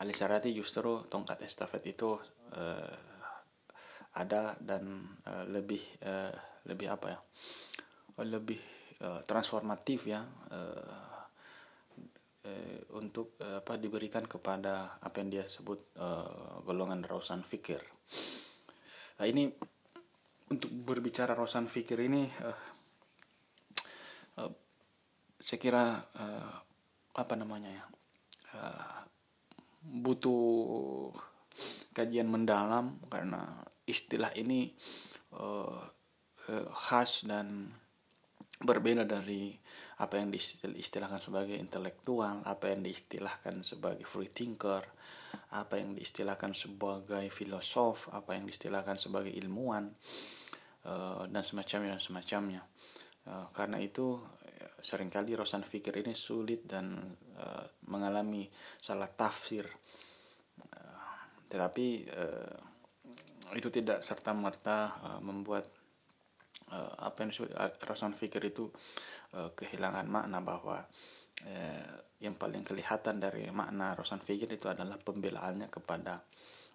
Ali 0.00 0.16
Syarati 0.16 0.56
justru 0.56 1.04
tongkat 1.12 1.44
estafet 1.44 1.84
itu 1.84 2.16
uh, 2.56 3.09
ada 4.16 4.58
dan 4.58 5.06
uh, 5.26 5.46
lebih 5.46 5.82
uh, 6.02 6.34
lebih 6.66 6.90
apa 6.90 7.06
ya 7.14 7.18
lebih 8.26 8.58
uh, 9.00 9.22
transformatif 9.24 10.10
ya 10.10 10.20
uh, 10.50 11.14
uh, 12.44 12.78
untuk 12.98 13.38
uh, 13.40 13.62
apa 13.62 13.78
diberikan 13.78 14.26
kepada 14.26 14.98
apa 15.00 15.16
yang 15.22 15.30
dia 15.40 15.44
sebut 15.46 15.94
uh, 15.96 16.60
golongan 16.66 17.06
rausan 17.06 17.46
fikir. 17.46 17.80
Nah 19.20 19.26
ini 19.28 19.48
untuk 20.50 20.70
berbicara 20.74 21.32
rausan 21.38 21.70
fikir 21.70 22.02
ini 22.02 22.26
uh, 22.26 22.60
uh, 24.42 24.52
saya 25.38 25.58
kira 25.62 25.84
uh, 26.18 26.54
apa 27.14 27.34
namanya 27.38 27.70
ya 27.70 27.84
uh, 28.58 29.00
butuh 29.80 31.14
kajian 31.94 32.28
mendalam 32.28 33.00
karena 33.08 33.64
istilah 33.90 34.30
ini 34.38 34.70
uh, 35.34 35.82
khas 36.70 37.26
dan 37.26 37.70
berbeda 38.60 39.06
dari 39.06 39.54
apa 40.02 40.18
yang 40.18 40.32
diistilahkan 40.32 41.20
sebagai 41.20 41.56
intelektual, 41.56 42.42
apa 42.44 42.72
yang 42.72 42.82
diistilahkan 42.82 43.62
sebagai 43.62 44.04
free 44.04 44.32
thinker, 44.32 44.82
apa 45.54 45.78
yang 45.78 45.94
diistilahkan 45.94 46.56
sebagai 46.56 47.30
filosof, 47.30 48.10
apa 48.10 48.34
yang 48.34 48.48
diistilahkan 48.48 48.96
sebagai 48.98 49.30
ilmuwan 49.30 49.94
uh, 50.88 51.24
dan 51.28 51.42
semacamnya 51.42 51.96
dan 51.98 52.02
semacamnya. 52.02 52.62
Karena 53.54 53.78
itu 53.78 54.16
sering 54.80 55.12
kali 55.12 55.36
rosan 55.36 55.62
fikir 55.62 55.92
ini 56.02 56.16
sulit 56.16 56.66
dan 56.66 56.98
mengalami 57.86 58.48
salah 58.80 59.06
tafsir 59.06 59.68
tetapi 61.50 62.06
itu 63.56 63.68
tidak 63.72 64.04
serta 64.04 64.30
merta 64.36 64.94
uh, 65.02 65.20
membuat 65.22 65.66
uh, 66.70 66.94
apa 67.06 67.24
yang 67.24 67.30
disebut 67.34 67.50
rosan 67.86 68.14
fikir 68.14 68.42
itu 68.46 68.70
uh, 69.34 69.50
kehilangan 69.54 70.06
makna 70.06 70.38
bahwa 70.42 70.84
uh, 71.46 71.94
yang 72.20 72.36
paling 72.36 72.62
kelihatan 72.62 73.16
dari 73.16 73.48
makna 73.48 73.96
rosan 73.96 74.20
fikir 74.20 74.50
itu 74.52 74.68
adalah 74.68 75.00
pembelaannya 75.00 75.72
kepada 75.72 76.20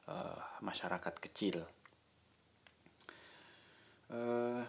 uh, 0.10 0.40
masyarakat 0.66 1.16
kecil. 1.22 1.62
Uh, 4.10 4.66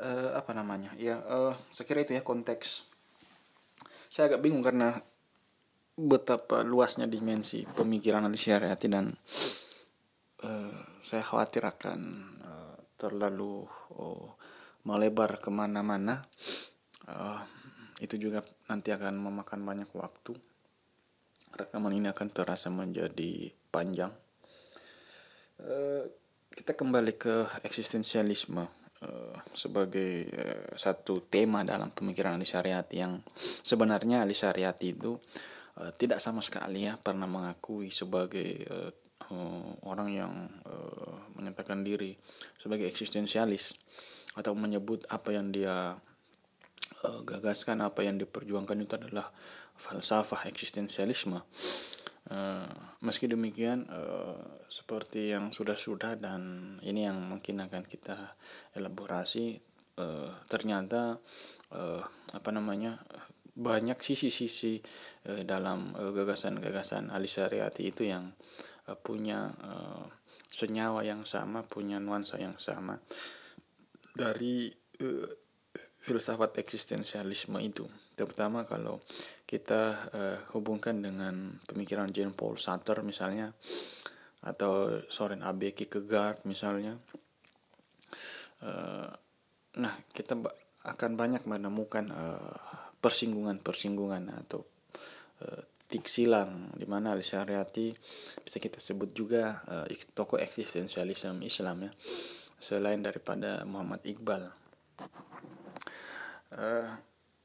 uh, 0.00 0.30
apa 0.36 0.52
namanya? 0.56 0.96
Ya 0.96 1.20
uh, 1.20 1.52
saya 1.68 1.84
kira 1.84 2.04
itu 2.04 2.16
ya 2.16 2.24
konteks. 2.24 2.88
Saya 4.12 4.32
agak 4.32 4.44
bingung 4.44 4.60
karena 4.60 5.00
betapa 5.92 6.64
luasnya 6.64 7.04
dimensi 7.04 7.68
pemikiran 7.68 8.24
Ali 8.24 8.40
Syariati 8.40 8.88
dan 8.88 9.12
uh, 10.44 10.78
saya 10.98 11.22
khawatir 11.24 11.62
akan 11.68 12.00
uh, 12.42 12.76
terlalu 12.96 13.66
oh, 13.96 14.36
melebar 14.88 15.38
ke 15.38 15.52
mana-mana. 15.52 16.24
Uh, 17.06 17.40
itu 18.02 18.18
juga 18.18 18.42
nanti 18.66 18.90
akan 18.90 19.14
memakan 19.20 19.62
banyak 19.62 19.90
waktu. 19.94 20.34
Rekaman 21.52 21.92
ini 21.92 22.08
akan 22.08 22.28
terasa 22.32 22.72
menjadi 22.72 23.52
panjang. 23.68 24.10
Uh, 25.60 26.08
kita 26.52 26.72
kembali 26.76 27.16
ke 27.20 27.46
eksistensialisme 27.64 28.82
Eh, 29.02 29.36
sebagai 29.50 30.30
uh, 30.30 30.78
satu 30.78 31.26
tema 31.26 31.66
dalam 31.66 31.90
pemikiran 31.90 32.38
Ali 32.38 32.46
Syariati 32.46 33.02
yang 33.02 33.18
sebenarnya 33.66 34.22
Ali 34.22 34.30
Syariati 34.30 34.94
itu 34.94 35.18
uh, 35.78 35.92
tidak 35.96 36.18
sama 36.18 36.44
sekali 36.44 36.88
ya 36.88 36.98
pernah 37.00 37.28
mengakui 37.28 37.88
sebagai 37.88 38.66
uh, 38.68 38.90
uh, 39.30 39.70
orang 39.86 40.08
yang 40.12 40.32
uh, 40.66 41.32
menyatakan 41.38 41.86
diri 41.86 42.16
sebagai 42.58 42.88
eksistensialis 42.88 43.76
atau 44.36 44.56
menyebut 44.56 45.04
apa 45.12 45.36
yang 45.36 45.52
dia 45.52 45.96
uh, 47.04 47.20
gagaskan 47.24 47.84
apa 47.84 48.04
yang 48.04 48.16
diperjuangkan 48.16 48.78
itu 48.80 48.94
adalah 48.96 49.28
falsafah 49.76 50.48
eksistensialisme. 50.48 51.42
Uh, 52.32 52.70
meski 53.02 53.26
demikian 53.26 53.90
uh, 53.90 54.62
seperti 54.70 55.34
yang 55.34 55.50
sudah-sudah 55.50 56.16
dan 56.22 56.40
ini 56.86 57.04
yang 57.04 57.18
mungkin 57.18 57.58
akan 57.58 57.82
kita 57.82 58.38
elaborasi 58.78 59.58
uh, 59.98 60.30
ternyata 60.46 61.18
uh, 61.74 62.02
apa 62.32 62.50
namanya 62.54 63.02
banyak 63.52 64.00
sisi-sisi 64.00 64.80
uh, 65.28 65.42
dalam 65.44 65.92
gagasan-gagasan 65.92 67.12
uh, 67.12 67.16
Ali 67.16 67.28
Syariati 67.28 67.92
itu 67.92 68.08
yang 68.08 68.32
uh, 68.88 68.96
punya 68.96 69.52
uh, 69.60 70.06
senyawa 70.52 71.04
yang 71.04 71.24
sama, 71.24 71.64
punya 71.64 72.00
nuansa 72.00 72.40
yang 72.40 72.56
sama 72.60 73.00
dari 74.12 74.68
uh, 75.00 75.28
filsafat 76.02 76.58
eksistensialisme 76.58 77.56
itu. 77.62 77.86
Terutama 78.18 78.66
kalau 78.66 79.00
kita 79.46 79.82
uh, 80.12 80.38
hubungkan 80.56 81.00
dengan 81.00 81.60
pemikiran 81.64 82.10
Jean 82.10 82.34
Paul 82.34 82.58
Sartre 82.58 83.04
misalnya 83.06 83.54
atau 84.42 85.04
Soren 85.06 85.46
Abe 85.46 85.70
Kierkegaard 85.70 86.42
misalnya 86.50 86.98
uh, 88.66 89.06
nah 89.78 89.94
kita 90.10 90.34
akan 90.82 91.10
banyak 91.14 91.46
menemukan 91.46 92.10
uh, 92.10 92.58
persinggungan-persinggungan 93.02 94.30
atau 94.46 94.62
uh, 95.42 95.62
tik 95.90 96.08
silang 96.08 96.72
di 96.72 96.86
mana 96.88 97.12
Ali 97.12 97.26
Syariati 97.26 97.92
bisa 98.40 98.56
kita 98.62 98.78
sebut 98.80 99.12
juga 99.12 99.60
uh, 99.68 99.84
tokoh 100.14 100.40
eksistensialisme 100.40 101.42
Islam 101.44 101.90
ya 101.90 101.92
selain 102.62 103.02
daripada 103.02 103.66
Muhammad 103.66 104.06
Iqbal 104.06 104.62
Uh, 106.52 106.84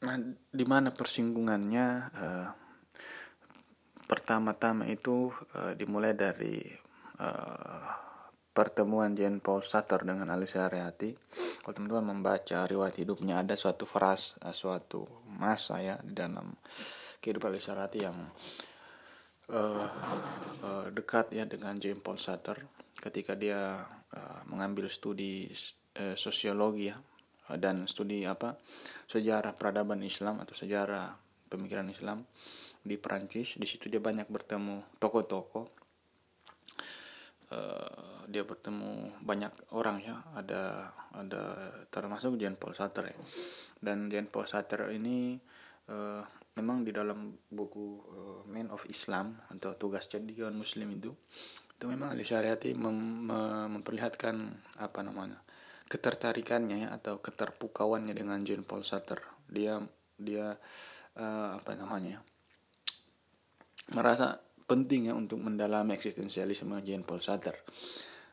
nah, 0.04 0.20
di 0.52 0.66
mana 0.68 0.92
persinggungannya? 0.92 1.88
Uh, 2.12 2.48
pertama-tama 4.08 4.88
itu 4.88 5.32
uh, 5.56 5.72
dimulai 5.76 6.12
dari 6.12 6.60
uh, 7.20 7.92
pertemuan 8.58 9.14
Jean 9.14 9.38
Paul 9.38 9.62
Sartre 9.62 10.02
dengan 10.02 10.34
Ali 10.34 10.50
Syariati. 10.50 11.14
Kalau 11.62 11.78
teman-teman 11.78 12.18
membaca 12.18 12.66
riwayat 12.66 12.98
hidupnya 12.98 13.46
ada 13.46 13.54
suatu 13.54 13.86
frase, 13.86 14.34
uh, 14.42 14.50
suatu 14.50 15.06
masa 15.38 15.78
ya 15.78 16.02
di 16.02 16.18
dalam 16.18 16.58
kehidupan 17.22 17.54
Ali 17.54 17.62
Syariati 17.62 18.00
yang 18.02 18.18
uh, 19.54 19.86
uh, 20.66 20.86
dekat 20.90 21.38
ya 21.38 21.46
dengan 21.46 21.78
Jean 21.78 22.02
Paul 22.02 22.18
Sartre 22.18 22.66
ketika 22.98 23.38
dia 23.38 23.86
uh, 24.18 24.42
mengambil 24.50 24.90
studi 24.90 25.46
uh, 26.02 26.18
sosiologi 26.18 26.90
ya 26.90 26.98
dan 27.62 27.88
studi 27.88 28.28
apa 28.28 28.60
sejarah 29.08 29.56
peradaban 29.56 30.04
Islam 30.04 30.44
atau 30.44 30.52
sejarah 30.52 31.16
pemikiran 31.48 31.88
Islam 31.88 32.28
di 32.84 33.00
Perancis 33.00 33.56
di 33.56 33.64
situ 33.64 33.88
dia 33.88 34.04
banyak 34.04 34.28
bertemu 34.28 35.00
tokoh-tokoh 35.00 35.77
uh, 37.52 38.24
dia 38.28 38.44
bertemu 38.44 39.24
banyak 39.24 39.54
orang 39.72 40.04
ya 40.04 40.16
ada 40.36 40.92
ada 41.16 41.44
termasuk 41.88 42.36
Jean 42.36 42.60
Paul 42.60 42.76
Sartre 42.76 43.16
ya. 43.16 43.20
dan 43.80 44.12
Jean 44.12 44.28
Paul 44.28 44.48
Sartre 44.48 44.92
ini 44.92 45.40
uh, 45.88 46.22
memang 46.60 46.84
di 46.84 46.92
dalam 46.92 47.36
buku 47.48 47.86
uh, 48.04 48.42
Man 48.50 48.74
of 48.74 48.84
Islam 48.90 49.38
atau 49.54 49.78
tugas 49.80 50.10
cendikiawan 50.12 50.56
Muslim 50.58 50.92
itu 50.92 51.12
itu 51.78 51.86
memang 51.86 52.10
Ali 52.10 52.26
Syariati 52.26 52.74
mem, 52.74 53.30
mem, 53.30 53.78
memperlihatkan 53.78 54.36
apa 54.82 55.00
namanya 55.06 55.40
ketertarikannya 55.88 56.84
ya 56.84 56.90
atau 56.92 57.24
keterpukauannya 57.24 58.12
dengan 58.12 58.44
Jean 58.44 58.68
Paul 58.68 58.84
Sartre 58.84 59.24
dia 59.48 59.80
dia 60.18 60.58
uh, 61.16 61.50
apa 61.56 61.72
namanya 61.80 62.20
merasa 63.94 64.44
penting 64.68 65.08
ya 65.08 65.16
untuk 65.16 65.40
mendalami 65.40 65.96
eksistensialisme 65.96 66.76
Jean 66.84 67.08
Paul 67.08 67.24
Sartre. 67.24 67.64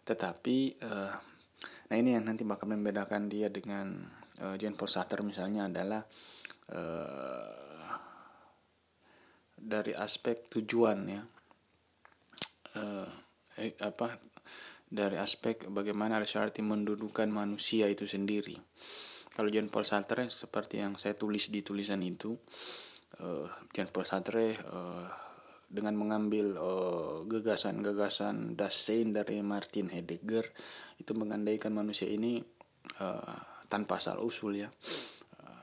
Tetapi 0.02 0.56
uh, 0.82 1.12
nah 1.88 1.96
ini 1.96 2.18
yang 2.18 2.26
nanti 2.26 2.42
bakal 2.42 2.66
membedakan 2.74 3.30
dia 3.30 3.48
dengan 3.48 4.02
uh, 4.42 4.58
Jean 4.58 4.74
Paul 4.74 4.90
Sartre 4.90 5.22
misalnya 5.22 5.70
adalah 5.70 6.02
uh, 6.74 7.94
dari 9.54 9.94
aspek 9.94 10.50
tujuan 10.50 10.98
ya. 11.06 11.22
Eh, 12.74 13.08
apa 13.78 14.18
dari 14.90 15.14
aspek 15.14 15.70
bagaimana 15.70 16.18
Aristoteles 16.18 16.58
mendudukan 16.58 17.30
manusia 17.30 17.86
itu 17.86 18.10
sendiri. 18.10 18.58
Kalau 19.30 19.46
Jean 19.50 19.70
Paul 19.70 19.86
Sartre 19.86 20.26
seperti 20.30 20.82
yang 20.82 20.98
saya 20.98 21.14
tulis 21.14 21.50
di 21.50 21.62
tulisan 21.62 22.02
itu, 22.02 22.34
uh, 23.18 23.46
Jean 23.74 23.90
Paul 23.90 24.06
Sartre 24.06 24.54
uh, 24.54 25.23
dengan 25.68 25.98
mengambil 25.98 26.54
gagasan-gagasan 27.26 28.54
uh, 28.54 28.54
Dasein 28.54 29.10
dari 29.10 29.42
Martin 29.42 29.90
Heidegger 29.90 30.46
itu 31.00 31.12
mengandaikan 31.16 31.74
manusia 31.74 32.06
ini 32.06 32.42
uh, 33.00 33.36
tanpa 33.66 33.98
asal 33.98 34.22
usul 34.22 34.64
ya. 34.64 34.70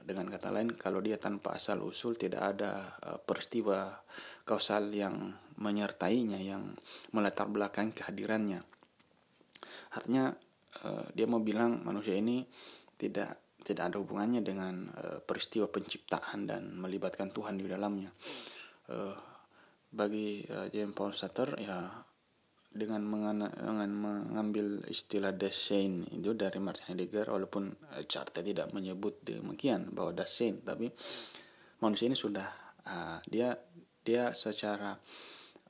dengan 0.01 0.27
kata 0.27 0.49
lain, 0.49 0.73
kalau 0.75 0.99
dia 0.99 1.21
tanpa 1.21 1.55
asal 1.55 1.79
usul 1.85 2.17
tidak 2.17 2.57
ada 2.57 2.97
uh, 3.05 3.21
peristiwa 3.21 4.01
kausal 4.43 4.89
yang 4.91 5.37
menyertainya, 5.61 6.41
yang 6.41 6.73
melatar 7.13 7.47
belakang 7.47 7.93
kehadirannya. 7.93 8.59
Artinya 9.93 10.33
uh, 10.83 11.05
dia 11.13 11.29
mau 11.29 11.39
bilang 11.39 11.85
manusia 11.85 12.17
ini 12.17 12.43
tidak 12.97 13.61
tidak 13.61 13.93
ada 13.93 13.97
hubungannya 14.01 14.41
dengan 14.41 14.89
uh, 14.89 15.19
peristiwa 15.21 15.69
penciptaan 15.69 16.49
dan 16.49 16.73
melibatkan 16.73 17.29
Tuhan 17.29 17.61
di 17.61 17.69
dalamnya. 17.69 18.09
Uh, 18.89 19.15
bagi 19.91 20.47
uh, 20.47 20.71
James 20.71 20.95
Paul 20.95 21.11
Sartre 21.11 21.59
ya 21.59 21.91
dengan, 22.71 23.03
mengana, 23.03 23.51
dengan 23.51 23.91
mengambil 23.91 24.79
istilah 24.87 25.35
Dasein 25.35 26.07
itu 26.15 26.31
dari 26.31 26.63
Martin 26.63 26.95
Heidegger 26.95 27.27
walaupun 27.27 27.67
uh, 27.91 28.03
Sartre 28.07 28.39
tidak 28.39 28.71
menyebut 28.71 29.19
demikian 29.21 29.91
bahwa 29.91 30.15
Dasein 30.15 30.63
tapi 30.63 30.87
manusia 31.83 32.07
ini 32.07 32.15
sudah 32.15 32.47
uh, 32.87 33.19
dia 33.27 33.51
dia 34.01 34.31
secara 34.31 34.95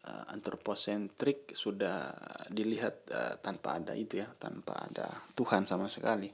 uh, 0.05 0.23
antroposentrik 0.29 1.57
sudah 1.57 2.13
dilihat 2.47 3.09
uh, 3.11 3.35
tanpa 3.41 3.81
ada 3.81 3.97
itu 3.97 4.21
ya 4.21 4.29
tanpa 4.37 4.85
ada 4.85 5.09
Tuhan 5.33 5.65
sama 5.65 5.89
sekali. 5.89 6.29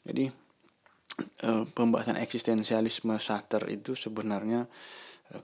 Jadi 0.00 0.26
uh, 1.46 1.64
pembahasan 1.70 2.18
eksistensialisme 2.20 3.16
Sartre 3.22 3.70
itu 3.72 3.94
sebenarnya 3.94 4.66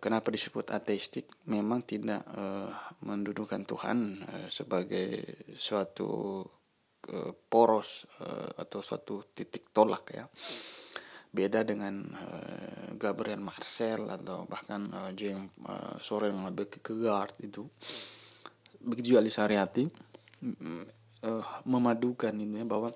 kenapa 0.03 0.35
disebut 0.35 0.75
ateistik? 0.75 1.31
Memang 1.47 1.87
tidak 1.87 2.27
uh, 2.35 2.71
mendudukan 3.07 3.63
Tuhan 3.63 4.23
uh, 4.27 4.49
sebagai 4.51 5.39
suatu 5.55 6.43
uh, 7.13 7.33
poros 7.47 8.11
uh, 8.19 8.51
atau 8.59 8.83
suatu 8.83 9.31
titik 9.31 9.71
tolak 9.71 10.05
ya. 10.11 10.27
Beda 11.31 11.63
dengan 11.63 12.03
uh, 12.17 12.97
Gabriel 12.99 13.43
Marcel 13.43 14.09
atau 14.09 14.49
bahkan 14.49 14.91
uh, 14.91 15.11
James 15.15 15.53
uh, 15.69 16.01
Soren 16.03 16.35
lebih 16.43 16.83
ke 16.83 16.95
Gard 16.97 17.39
itu. 17.45 17.69
Begitu 18.83 19.15
juga 19.15 19.23
Lisariati 19.23 19.85
uh, 20.43 21.47
memadukan 21.67 22.35
ini 22.35 22.63
ya, 22.63 22.67
bahwa 22.67 22.91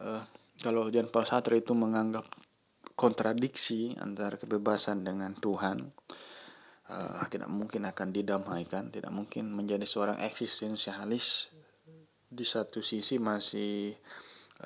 uh, 0.00 0.22
kalau 0.62 0.88
Jean 0.88 1.10
Paul 1.10 1.26
Sartre 1.26 1.60
itu 1.60 1.74
menganggap 1.74 2.24
kontradiksi 2.94 3.94
antara 3.98 4.38
kebebasan 4.38 5.02
dengan 5.02 5.34
Tuhan 5.34 5.82
uh, 6.90 7.26
tidak 7.26 7.50
mungkin 7.50 7.86
akan 7.90 8.08
didamaikan 8.14 8.94
tidak 8.94 9.10
mungkin 9.10 9.50
menjadi 9.50 9.82
seorang 9.82 10.22
eksistensialis 10.22 11.50
di 12.34 12.42
satu 12.42 12.82
sisi 12.82 13.22
masih 13.22 13.94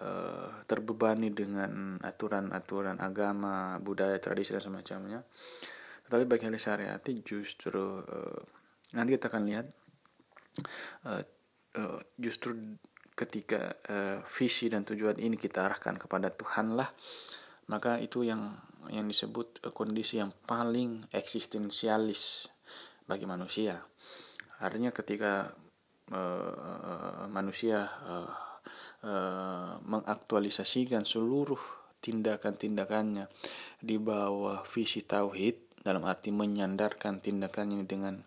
uh, 0.00 0.64
terbebani 0.64 1.28
dengan 1.32 2.00
aturan-aturan 2.00 2.96
agama, 2.96 3.76
budaya, 3.76 4.16
tradisi 4.16 4.56
dan 4.56 4.64
semacamnya. 4.64 5.20
Tetapi 6.08 6.24
bagi 6.24 6.48
ahli 6.48 6.56
syariati 6.56 7.12
justru 7.20 8.00
uh, 8.00 8.40
nanti 8.96 9.20
kita 9.20 9.28
akan 9.28 9.42
lihat 9.44 9.66
uh, 11.04 11.22
uh, 11.76 12.00
justru 12.16 12.56
ketika 13.12 13.76
uh, 13.90 14.18
visi 14.24 14.72
dan 14.72 14.88
tujuan 14.88 15.20
ini 15.20 15.36
kita 15.36 15.68
arahkan 15.68 16.00
kepada 16.00 16.32
Tuhan 16.32 16.78
lah 16.78 16.88
maka 17.68 18.00
itu 18.02 18.24
yang 18.24 18.56
yang 18.88 19.04
disebut 19.06 19.62
uh, 19.64 19.72
kondisi 19.72 20.18
yang 20.18 20.32
paling 20.48 21.04
eksistensialis 21.12 22.48
bagi 23.04 23.24
manusia. 23.28 23.84
Artinya 24.58 24.90
ketika 24.90 25.52
uh, 26.10 27.28
manusia 27.30 27.88
uh, 28.04 28.48
Uh, 28.98 29.78
mengaktualisasikan 29.86 31.06
seluruh 31.06 31.62
tindakan-tindakannya 32.02 33.30
di 33.78 33.94
bawah 33.94 34.66
visi 34.66 35.06
tauhid 35.06 35.78
dalam 35.86 36.02
arti 36.02 36.34
menyandarkan 36.34 37.22
tindakannya 37.22 37.86
dengan 37.86 38.18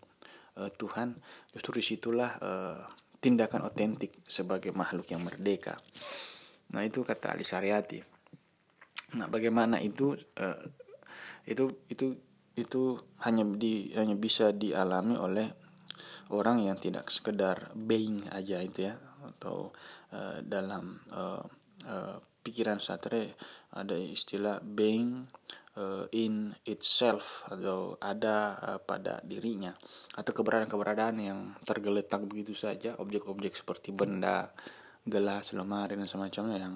uh, 0.55 0.72
Tuhan 0.72 1.19
justru 1.51 1.76
di 1.76 1.84
situlah 1.84 2.31
uh, 2.39 2.80
tindakan 3.19 3.68
otentik 3.68 4.15
sebagai 4.23 4.72
makhluk 4.72 5.11
yang 5.11 5.27
merdeka. 5.27 5.76
Nah 6.72 6.88
itu 6.88 7.03
kata 7.03 7.35
Ali 7.35 7.43
Syariati 7.43 7.99
nah 9.17 9.27
bagaimana 9.27 9.79
itu 9.83 10.15
uh, 10.39 10.61
itu 11.43 11.67
itu 11.91 12.15
itu 12.55 12.99
hanya 13.23 13.43
di 13.47 13.95
hanya 13.95 14.15
bisa 14.15 14.51
dialami 14.51 15.15
oleh 15.15 15.47
orang 16.31 16.63
yang 16.63 16.77
tidak 16.79 17.11
sekedar 17.11 17.71
being 17.75 18.27
aja 18.31 18.63
itu 18.63 18.91
ya 18.91 18.95
atau 19.21 19.71
uh, 20.15 20.39
dalam 20.43 20.99
uh, 21.11 21.43
uh, 21.88 22.17
pikiran 22.41 22.81
Sartre 22.81 23.38
ada 23.71 23.95
istilah 23.95 24.59
being 24.63 25.29
uh, 25.77 26.07
in 26.11 26.55
itself 26.65 27.45
atau 27.47 27.95
ada 28.01 28.57
uh, 28.59 28.79
pada 28.81 29.21
dirinya 29.23 29.71
atau 30.17 30.31
keberadaan-keberadaan 30.33 31.15
yang 31.21 31.39
tergeletak 31.63 32.25
begitu 32.25 32.57
saja 32.57 32.97
objek-objek 32.97 33.55
seperti 33.55 33.93
benda 33.93 34.51
gelas 35.05 35.53
lemari 35.57 35.97
dan 35.97 36.05
semacamnya 36.05 36.57
yang 36.61 36.75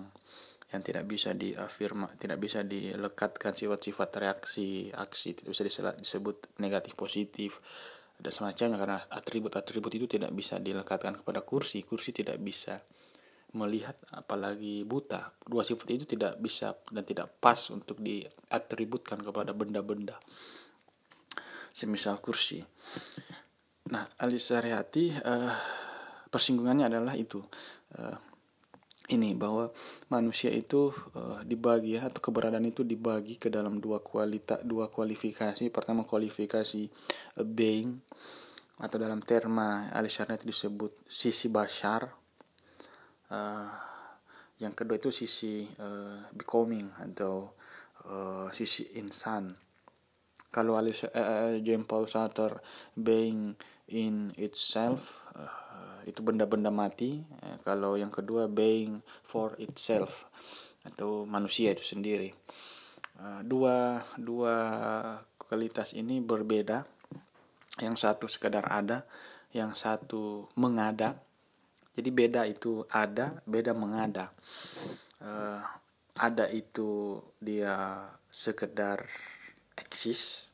yang 0.74 0.82
tidak 0.82 1.06
bisa 1.06 1.38
diafirma 1.38 2.10
tidak 2.18 2.42
bisa 2.42 2.66
dilekatkan 2.66 3.54
sifat-sifat 3.54 4.10
reaksi 4.18 4.90
aksi 4.90 5.38
tidak 5.38 5.50
bisa 5.54 5.94
disebut 5.94 6.58
negatif 6.58 6.98
positif 6.98 7.62
dan 8.16 8.32
semacamnya 8.32 8.78
karena 8.80 8.98
atribut-atribut 9.12 9.92
itu 10.00 10.08
tidak 10.08 10.32
bisa 10.32 10.60
dilekatkan 10.60 11.20
kepada 11.20 11.44
kursi. 11.44 11.84
Kursi 11.84 12.16
tidak 12.16 12.40
bisa 12.40 12.80
melihat 13.56 13.96
apalagi 14.12 14.84
buta. 14.88 15.36
Dua 15.44 15.64
sifat 15.64 15.88
itu 15.96 16.06
tidak 16.08 16.40
bisa 16.40 16.76
dan 16.92 17.04
tidak 17.04 17.40
pas 17.40 17.60
untuk 17.72 18.00
diatributkan 18.00 19.20
kepada 19.20 19.52
benda-benda 19.52 20.16
semisal 21.76 22.24
kursi. 22.24 22.64
Nah 23.92 24.08
alisariati 24.20 25.12
uh, 25.20 25.56
persinggungannya 26.32 26.88
adalah 26.88 27.16
itu. 27.20 27.44
Uh, 28.00 28.16
ini 29.10 29.38
bahwa 29.38 29.70
manusia 30.10 30.50
itu 30.50 30.90
uh, 31.14 31.46
dibagi 31.46 31.98
ya 31.98 32.10
atau 32.10 32.22
keberadaan 32.22 32.66
itu 32.66 32.82
dibagi 32.82 33.38
ke 33.38 33.54
dalam 33.54 33.78
dua 33.78 34.02
kualitas 34.02 34.66
dua 34.66 34.90
kualifikasi. 34.90 35.70
Pertama 35.70 36.02
kualifikasi 36.02 36.90
uh, 37.38 37.46
being 37.46 38.02
atau 38.82 38.98
dalam 39.00 39.22
terma 39.22 39.94
Alisharnet 39.94 40.42
disebut 40.42 41.06
sisi 41.06 41.48
bashar. 41.54 42.10
Uh, 43.30 43.70
yang 44.58 44.72
kedua 44.72 44.98
itu 44.98 45.12
sisi 45.12 45.68
uh, 45.78 46.32
becoming 46.34 46.90
atau 46.98 47.54
uh, 48.08 48.48
sisi 48.50 48.96
insan. 48.98 49.54
Kalau 50.50 50.80
Alice, 50.80 51.12
uh, 51.12 51.60
James 51.60 51.84
Paul 51.84 52.08
Sartre 52.08 52.64
being 52.96 53.60
in 53.92 54.32
itself 54.40 55.28
uh, 55.36 55.65
itu 56.06 56.22
benda-benda 56.22 56.70
mati. 56.70 57.26
Ya, 57.42 57.58
kalau 57.66 57.98
yang 57.98 58.14
kedua 58.14 58.46
being 58.46 59.02
for 59.26 59.58
itself. 59.58 60.30
Atau 60.86 61.26
manusia 61.26 61.74
itu 61.74 61.82
sendiri. 61.82 62.38
Uh, 63.18 63.42
dua 63.42 64.06
dua 64.16 64.56
kualitas 65.42 65.98
ini 65.98 66.22
berbeda. 66.22 66.86
Yang 67.82 68.06
satu 68.06 68.26
sekadar 68.30 68.70
ada 68.70 69.04
yang 69.52 69.74
satu 69.74 70.48
mengada. 70.54 71.18
Jadi 71.98 72.10
beda 72.14 72.46
itu 72.46 72.86
ada 72.94 73.42
beda 73.50 73.74
mengada. 73.74 74.30
Uh, 75.18 75.66
ada 76.16 76.48
itu 76.54 77.18
dia 77.42 78.06
sekedar 78.30 79.10
eksis. 79.74 80.54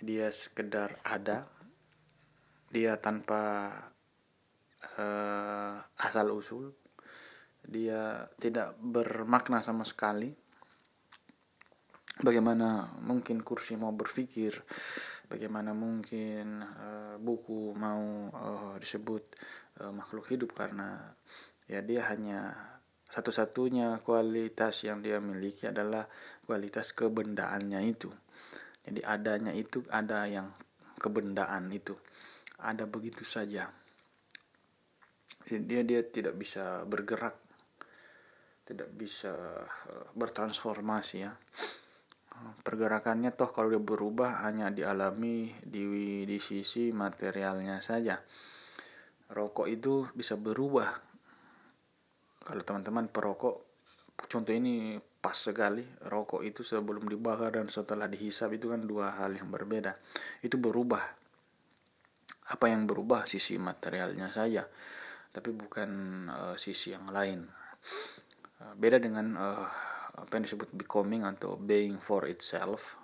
Dia 0.00 0.32
sekedar 0.32 0.96
ada. 1.04 1.44
Dia 2.70 2.94
tanpa 2.96 3.68
uh, 4.98 5.74
asal 6.00 6.32
usul 6.32 6.72
dia 7.60 8.26
tidak 8.40 8.74
bermakna 8.80 9.60
sama 9.60 9.84
sekali. 9.84 10.32
Bagaimana 12.20 13.00
mungkin 13.00 13.40
kursi 13.40 13.80
mau 13.80 13.96
berpikir 13.96 14.60
bagaimana 15.30 15.72
mungkin 15.72 16.60
uh, 16.60 17.16
buku 17.16 17.72
mau 17.78 18.28
uh, 18.28 18.74
disebut 18.76 19.24
uh, 19.80 19.94
makhluk 19.94 20.28
hidup 20.28 20.52
karena 20.52 21.00
ya 21.64 21.80
dia 21.80 22.04
hanya 22.12 22.52
satu-satunya 23.08 24.04
kualitas 24.04 24.84
yang 24.84 25.00
dia 25.00 25.16
miliki 25.22 25.70
adalah 25.70 26.04
kualitas 26.44 26.92
kebendaannya 26.92 27.80
itu. 27.88 28.12
Jadi 28.84 29.00
adanya 29.00 29.56
itu 29.56 29.80
ada 29.88 30.28
yang 30.28 30.52
kebendaan 31.00 31.72
itu. 31.72 31.96
Ada 32.60 32.84
begitu 32.84 33.24
saja 33.24 33.72
dia 35.58 35.82
dia 35.82 36.06
tidak 36.06 36.38
bisa 36.38 36.86
bergerak. 36.86 37.34
Tidak 38.62 38.86
bisa 38.94 39.34
uh, 39.34 40.06
bertransformasi 40.14 41.16
ya. 41.18 41.34
Pergerakannya 42.40 43.34
toh 43.36 43.52
kalau 43.52 43.68
dia 43.68 43.82
berubah 43.82 44.46
hanya 44.46 44.72
dialami 44.72 45.52
di 45.60 45.84
di 46.24 46.38
sisi 46.38 46.94
materialnya 46.94 47.82
saja. 47.82 48.16
Rokok 49.30 49.66
itu 49.68 50.06
bisa 50.14 50.38
berubah. 50.38 50.88
Kalau 52.40 52.62
teman-teman 52.64 53.12
perokok 53.12 53.56
contoh 54.24 54.54
ini 54.54 54.96
pas 55.20 55.36
sekali. 55.36 55.84
Rokok 56.06 56.40
itu 56.46 56.64
sebelum 56.64 57.04
dibakar 57.10 57.60
dan 57.60 57.68
setelah 57.68 58.08
dihisap 58.08 58.56
itu 58.56 58.72
kan 58.72 58.88
dua 58.88 59.20
hal 59.20 59.36
yang 59.36 59.52
berbeda. 59.52 59.92
Itu 60.40 60.56
berubah. 60.56 61.04
Apa 62.50 62.66
yang 62.72 62.88
berubah? 62.88 63.28
Sisi 63.28 63.60
materialnya 63.60 64.32
saja 64.32 64.64
tapi 65.30 65.54
bukan 65.54 65.90
uh, 66.26 66.54
sisi 66.58 66.94
yang 66.94 67.06
lain. 67.10 67.46
Uh, 68.60 68.74
beda 68.76 68.98
dengan 68.98 69.38
uh, 69.38 69.66
apa 70.18 70.32
yang 70.36 70.44
disebut 70.44 70.74
becoming 70.74 71.22
atau 71.22 71.56
being 71.56 71.96
for 72.02 72.26
itself 72.26 72.98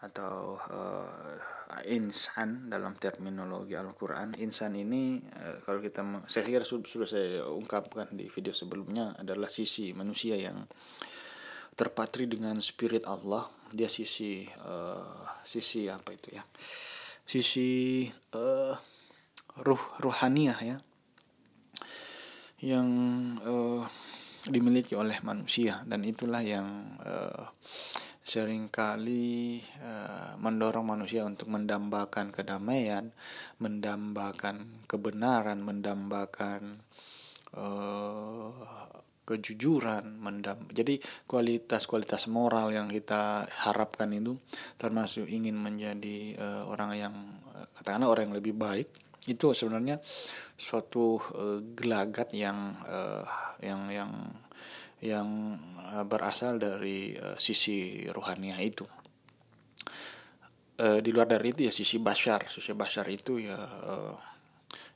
atau 0.00 0.56
uh, 0.56 1.36
insan 1.84 2.72
dalam 2.72 2.96
terminologi 2.96 3.76
Al-Quran. 3.76 4.32
Insan 4.40 4.72
ini 4.72 5.20
uh, 5.20 5.60
kalau 5.60 5.84
kita 5.84 6.00
saya 6.24 6.42
kira 6.48 6.64
sudah, 6.64 6.88
sudah 6.88 7.08
saya 7.08 7.44
ungkapkan 7.44 8.08
di 8.16 8.32
video 8.32 8.56
sebelumnya 8.56 9.12
adalah 9.20 9.52
sisi 9.52 9.92
manusia 9.92 10.40
yang 10.40 10.64
terpatri 11.76 12.24
dengan 12.24 12.56
spirit 12.64 13.04
Allah. 13.04 13.52
Dia 13.70 13.92
sisi 13.92 14.48
uh, 14.64 15.44
sisi 15.44 15.86
apa 15.92 16.16
itu 16.16 16.32
ya? 16.32 16.42
Sisi 17.28 18.08
uh, 18.34 18.74
ruh 19.60 19.82
ruhaniah 20.00 20.58
ya 20.64 20.76
yang 22.60 22.88
uh, 23.40 23.84
dimiliki 24.48 24.96
oleh 24.96 25.20
manusia 25.24 25.84
dan 25.84 26.04
itulah 26.04 26.40
yang 26.44 26.96
uh, 27.04 27.52
sering 28.20 28.68
kali 28.70 29.58
uh, 29.80 30.36
mendorong 30.38 30.86
manusia 30.86 31.26
untuk 31.26 31.50
mendambakan 31.50 32.30
kedamaian, 32.30 33.10
mendambakan 33.58 34.86
kebenaran, 34.86 35.64
mendambakan 35.64 36.84
uh, 37.56 38.54
kejujuran, 39.24 40.18
mendam. 40.20 40.66
Jadi 40.70 40.98
kualitas-kualitas 41.26 42.30
moral 42.30 42.70
yang 42.74 42.90
kita 42.90 43.50
harapkan 43.66 44.10
itu 44.14 44.38
termasuk 44.78 45.26
ingin 45.26 45.58
menjadi 45.58 46.38
uh, 46.38 46.62
orang 46.70 46.92
yang 46.94 47.14
katakanlah 47.78 48.10
orang 48.10 48.30
yang 48.30 48.36
lebih 48.36 48.54
baik 48.54 49.09
itu 49.28 49.52
sebenarnya 49.52 50.00
suatu 50.56 51.20
uh, 51.20 51.60
gelagat 51.76 52.32
yang 52.32 52.76
uh, 52.88 53.24
yang 53.60 53.92
yang 53.92 54.12
yang 55.00 55.28
uh, 55.80 56.04
berasal 56.08 56.56
dari 56.56 57.16
uh, 57.16 57.36
sisi 57.36 58.08
rohaniah 58.08 58.60
itu. 58.60 58.84
Uh, 60.80 61.04
di 61.04 61.12
luar 61.12 61.28
dari 61.28 61.52
itu 61.52 61.68
ya 61.68 61.72
sisi 61.72 62.00
bashar. 62.00 62.48
Sisi 62.48 62.72
bashar 62.72 63.04
itu 63.12 63.36
ya 63.40 63.60
uh, 63.60 64.16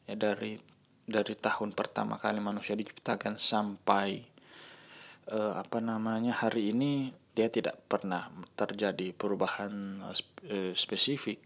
ya 0.09 0.17
dari 0.17 0.57
dari 1.05 1.35
tahun 1.37 1.77
pertama 1.77 2.17
kali 2.17 2.41
manusia 2.41 2.73
diciptakan 2.73 3.37
sampai 3.37 4.25
uh, 5.29 5.61
apa 5.61 5.85
namanya 5.85 6.33
hari 6.33 6.73
ini 6.73 7.13
dia 7.35 7.53
tidak 7.53 7.85
pernah 7.91 8.31
terjadi 8.55 9.11
perubahan 9.11 10.01
spesifik 10.79 11.43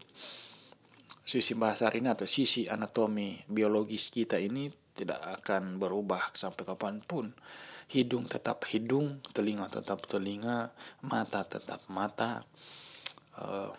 sisi 1.29 1.53
bahasa 1.53 1.93
ini 1.93 2.09
atau 2.09 2.25
sisi 2.25 2.65
anatomi 2.65 3.37
biologis 3.45 4.09
kita 4.09 4.41
ini 4.41 4.73
tidak 4.97 5.21
akan 5.45 5.77
berubah 5.77 6.33
sampai 6.33 6.65
kapan 6.65 7.05
pun. 7.05 7.29
Hidung 7.85 8.25
tetap 8.25 8.65
hidung, 8.73 9.21
telinga 9.29 9.69
tetap 9.69 10.09
telinga, 10.09 10.73
mata 11.05 11.45
tetap 11.45 11.85
mata, 11.85 12.41
uh, 13.37 13.69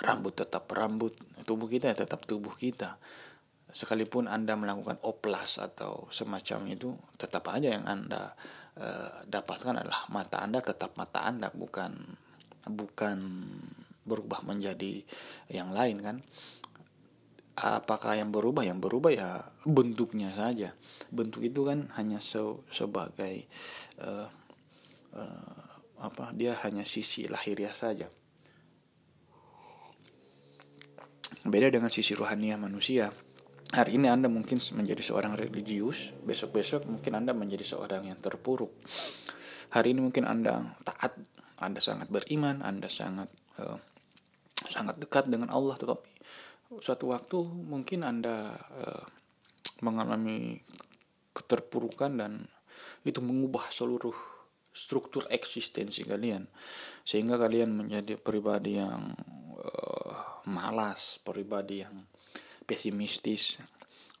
rambut 0.00 0.32
tetap 0.40 0.64
rambut, 0.72 1.12
tubuh 1.44 1.68
kita 1.68 1.92
tetap 1.92 2.24
tubuh 2.24 2.56
kita. 2.56 2.96
Sekalipun 3.68 4.24
Anda 4.24 4.56
melakukan 4.56 5.04
oplas 5.04 5.60
atau 5.60 6.08
semacam 6.08 6.72
itu, 6.72 6.96
tetap 7.20 7.44
aja 7.52 7.76
yang 7.76 7.84
Anda 7.84 8.32
uh, 8.80 9.20
dapatkan 9.28 9.84
adalah 9.84 10.08
mata 10.08 10.40
Anda 10.40 10.64
tetap 10.64 10.96
mata 10.96 11.28
Anda, 11.28 11.52
bukan 11.52 11.92
bukan 12.68 13.18
berubah 14.08 14.40
menjadi 14.42 15.04
yang 15.52 15.70
lain 15.76 16.00
kan? 16.00 16.16
Apakah 17.58 18.14
yang 18.14 18.30
berubah? 18.30 18.62
Yang 18.62 18.80
berubah 18.86 19.10
ya 19.12 19.30
bentuknya 19.66 20.30
saja. 20.32 20.72
Bentuk 21.10 21.42
itu 21.44 21.66
kan 21.66 21.90
hanya 21.98 22.22
se 22.22 22.40
sebagai 22.70 23.50
uh, 23.98 24.30
uh, 25.12 25.62
apa 25.98 26.30
dia 26.32 26.54
hanya 26.62 26.86
sisi 26.86 27.26
lahiriah 27.26 27.74
saja. 27.74 28.06
Beda 31.44 31.68
dengan 31.70 31.90
sisi 31.90 32.14
rohania 32.14 32.54
manusia. 32.54 33.10
Hari 33.68 34.00
ini 34.00 34.08
anda 34.08 34.32
mungkin 34.32 34.56
menjadi 34.78 35.02
seorang 35.04 35.36
religius. 35.36 36.16
Besok-besok 36.24 36.88
mungkin 36.88 37.12
anda 37.18 37.36
menjadi 37.36 37.66
seorang 37.68 38.08
yang 38.08 38.16
terpuruk. 38.16 38.72
Hari 39.74 39.92
ini 39.92 40.00
mungkin 40.00 40.24
anda 40.24 40.78
taat 40.86 41.20
anda 41.58 41.82
sangat 41.82 42.08
beriman 42.08 42.62
anda 42.62 42.86
sangat 42.86 43.28
uh, 43.58 43.76
sangat 44.68 45.00
dekat 45.00 45.26
dengan 45.26 45.48
Allah 45.50 45.74
tetapi 45.80 46.10
suatu 46.84 47.16
waktu 47.16 47.38
mungkin 47.48 48.04
Anda 48.04 48.52
uh, 48.54 49.04
mengalami 49.80 50.60
keterpurukan 51.32 52.18
dan 52.18 52.44
itu 53.06 53.24
mengubah 53.24 53.72
seluruh 53.72 54.14
struktur 54.74 55.24
eksistensi 55.32 56.04
kalian. 56.04 56.44
Sehingga 57.02 57.40
kalian 57.40 57.72
menjadi 57.72 58.20
pribadi 58.20 58.76
yang 58.76 59.16
uh, 59.58 60.44
malas, 60.46 61.16
pribadi 61.24 61.82
yang 61.82 62.04
pesimistis 62.68 63.58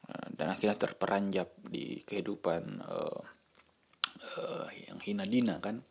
uh, 0.08 0.26
dan 0.32 0.56
akhirnya 0.56 0.78
terperanjat 0.88 1.52
di 1.60 2.00
kehidupan 2.02 2.80
uh, 2.80 3.20
uh, 4.40 4.66
yang 4.72 4.98
hina 5.04 5.28
dina 5.28 5.60
kan. 5.60 5.84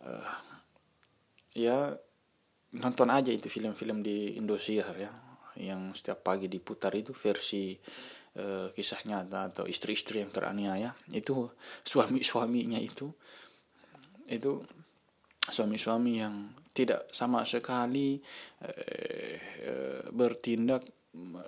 Uh, 0.00 0.34
ya 1.52 1.98
nonton 2.80 3.08
aja 3.08 3.32
itu 3.32 3.48
film-film 3.48 4.04
di 4.04 4.36
Indosiar 4.36 4.92
ya 4.96 5.12
yang 5.56 5.96
setiap 5.96 6.20
pagi 6.20 6.52
diputar 6.52 6.92
itu 6.92 7.16
versi 7.16 7.72
uh, 8.36 8.68
kisah 8.72 9.00
nyata 9.08 9.52
atau 9.52 9.64
istri-istri 9.64 10.20
yang 10.20 10.30
teraniaya. 10.30 10.92
Itu 11.12 11.56
suami-suaminya 11.82 12.76
itu 12.76 13.08
itu 14.26 14.58
suami-suami 15.46 16.12
yang 16.18 16.50
tidak 16.74 17.08
sama 17.14 17.46
sekali 17.48 18.20
uh, 18.62 19.36
uh, 19.64 20.02
bertindak 20.12 20.84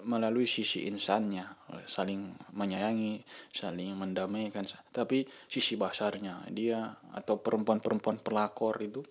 melalui 0.09 0.49
sisi 0.49 0.89
insannya 0.89 1.45
saling 1.85 2.33
menyayangi 2.57 3.21
saling 3.53 3.93
mendamaikan 4.01 4.65
tapi 4.89 5.29
sisi 5.45 5.77
basarnya 5.77 6.41
dia 6.49 6.97
atau 7.13 7.37
perempuan-perempuan 7.37 8.25
pelakor 8.25 8.81
itu 8.81 9.05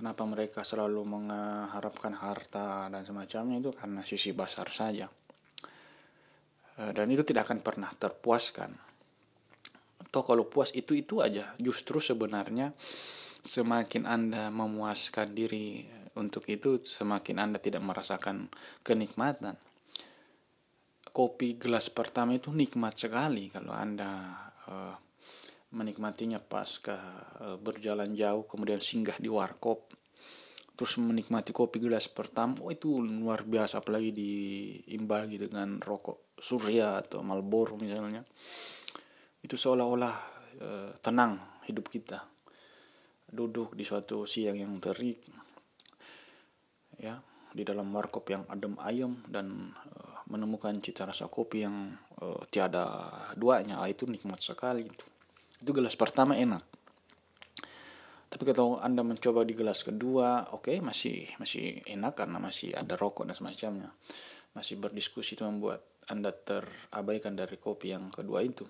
kenapa 0.00 0.24
mereka 0.24 0.64
selalu 0.64 1.04
mengharapkan 1.04 2.16
harta 2.16 2.88
dan 2.88 3.04
semacamnya 3.04 3.60
itu 3.60 3.68
karena 3.76 4.00
sisi 4.00 4.32
basar 4.32 4.72
saja. 4.72 5.12
Eh, 6.80 6.92
dan 6.96 7.04
itu 7.12 7.20
tidak 7.20 7.52
akan 7.52 7.60
pernah 7.60 7.92
terpuaskan. 7.92 8.72
Atau 10.00 10.24
kalau 10.24 10.48
puas 10.48 10.72
itu 10.72 10.96
itu 10.96 11.20
aja. 11.20 11.52
Justru 11.60 12.00
sebenarnya 12.00 12.72
semakin 13.44 14.08
anda 14.08 14.48
memuaskan 14.48 15.36
diri 15.36 15.84
untuk 16.16 16.48
itu 16.48 16.80
semakin 16.80 17.36
anda 17.36 17.60
tidak 17.60 17.84
merasakan 17.84 18.48
kenikmatan. 18.80 19.60
Kopi 21.12 21.60
gelas 21.60 21.92
pertama 21.92 22.40
itu 22.40 22.48
nikmat 22.56 22.96
sekali 22.96 23.52
kalau 23.52 23.76
anda 23.76 24.32
uh, 24.64 24.96
menikmatinya 25.70 26.42
pasca 26.42 26.98
uh, 27.38 27.56
berjalan 27.58 28.10
jauh 28.14 28.46
kemudian 28.46 28.82
singgah 28.82 29.14
di 29.18 29.30
warkop 29.30 29.90
terus 30.74 30.96
menikmati 30.96 31.52
kopi 31.52 31.76
gelas 31.76 32.08
pertama 32.08 32.56
oh 32.64 32.72
itu 32.72 33.04
luar 33.04 33.44
biasa 33.44 33.84
apalagi 33.84 34.10
diimbangi 34.16 35.36
dengan 35.36 35.76
rokok 35.76 36.30
surya 36.40 37.04
atau 37.04 37.20
malboro 37.20 37.76
misalnya. 37.76 38.24
Itu 39.44 39.60
seolah-olah 39.60 40.14
uh, 40.64 40.90
tenang 41.04 41.36
hidup 41.68 41.92
kita. 41.92 42.24
Duduk 43.30 43.76
di 43.76 43.86
suatu 43.86 44.26
siang 44.26 44.58
yang 44.58 44.74
terik 44.82 45.22
ya 46.98 47.16
di 47.54 47.62
dalam 47.64 47.88
warkop 47.94 48.28
yang 48.28 48.44
adem 48.50 48.76
ayem 48.82 49.22
dan 49.30 49.72
uh, 49.72 50.20
menemukan 50.28 50.76
cita 50.82 51.06
rasa 51.08 51.30
kopi 51.30 51.64
yang 51.64 51.94
uh, 52.20 52.42
tiada 52.52 53.08
duanya 53.38 53.80
ah, 53.80 53.88
itu 53.88 54.04
nikmat 54.04 54.38
sekali 54.42 54.84
itu 54.84 55.06
itu 55.60 55.70
gelas 55.70 55.94
pertama 55.94 56.36
enak 56.36 56.64
tapi 58.30 58.42
kalau 58.50 58.80
anda 58.80 59.04
mencoba 59.04 59.44
di 59.44 59.52
gelas 59.52 59.84
kedua 59.84 60.50
oke 60.50 60.72
okay, 60.72 60.76
masih 60.80 61.30
masih 61.36 61.84
enak 61.84 62.16
karena 62.16 62.40
masih 62.40 62.72
ada 62.72 62.96
rokok 62.96 63.28
dan 63.28 63.36
semacamnya 63.36 63.90
masih 64.56 64.80
berdiskusi 64.80 65.38
itu 65.38 65.44
membuat 65.46 65.84
anda 66.10 66.32
terabaikan 66.32 67.38
dari 67.38 67.60
kopi 67.60 67.92
yang 67.92 68.10
kedua 68.10 68.42
itu 68.42 68.66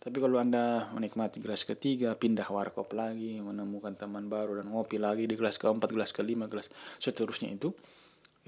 tapi 0.00 0.16
kalau 0.16 0.40
Anda 0.40 0.88
menikmati 0.96 1.44
gelas 1.44 1.68
ketiga, 1.68 2.16
pindah 2.16 2.48
warkop 2.48 2.96
lagi, 2.96 3.36
menemukan 3.36 3.92
teman 4.00 4.32
baru 4.32 4.56
dan 4.56 4.72
ngopi 4.72 4.96
lagi 4.96 5.28
di 5.28 5.36
gelas 5.36 5.60
keempat, 5.60 5.92
gelas 5.92 6.16
kelima, 6.16 6.48
gelas 6.48 6.72
seterusnya 6.96 7.52
itu, 7.52 7.76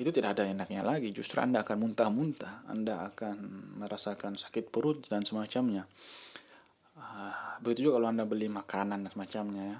itu 0.00 0.08
tidak 0.08 0.40
ada 0.40 0.48
enaknya 0.48 0.80
lagi. 0.80 1.12
Justru 1.12 1.44
Anda 1.44 1.60
akan 1.60 1.76
muntah-muntah, 1.76 2.64
Anda 2.72 3.04
akan 3.04 3.36
merasakan 3.84 4.40
sakit 4.40 4.72
perut 4.72 5.04
dan 5.12 5.28
semacamnya. 5.28 5.84
Begitu 7.62 7.90
juga 7.90 8.00
kalau 8.02 8.08
Anda 8.10 8.24
beli 8.26 8.50
makanan 8.50 9.06
dan 9.06 9.10
semacamnya 9.10 9.64
ya. 9.64 9.78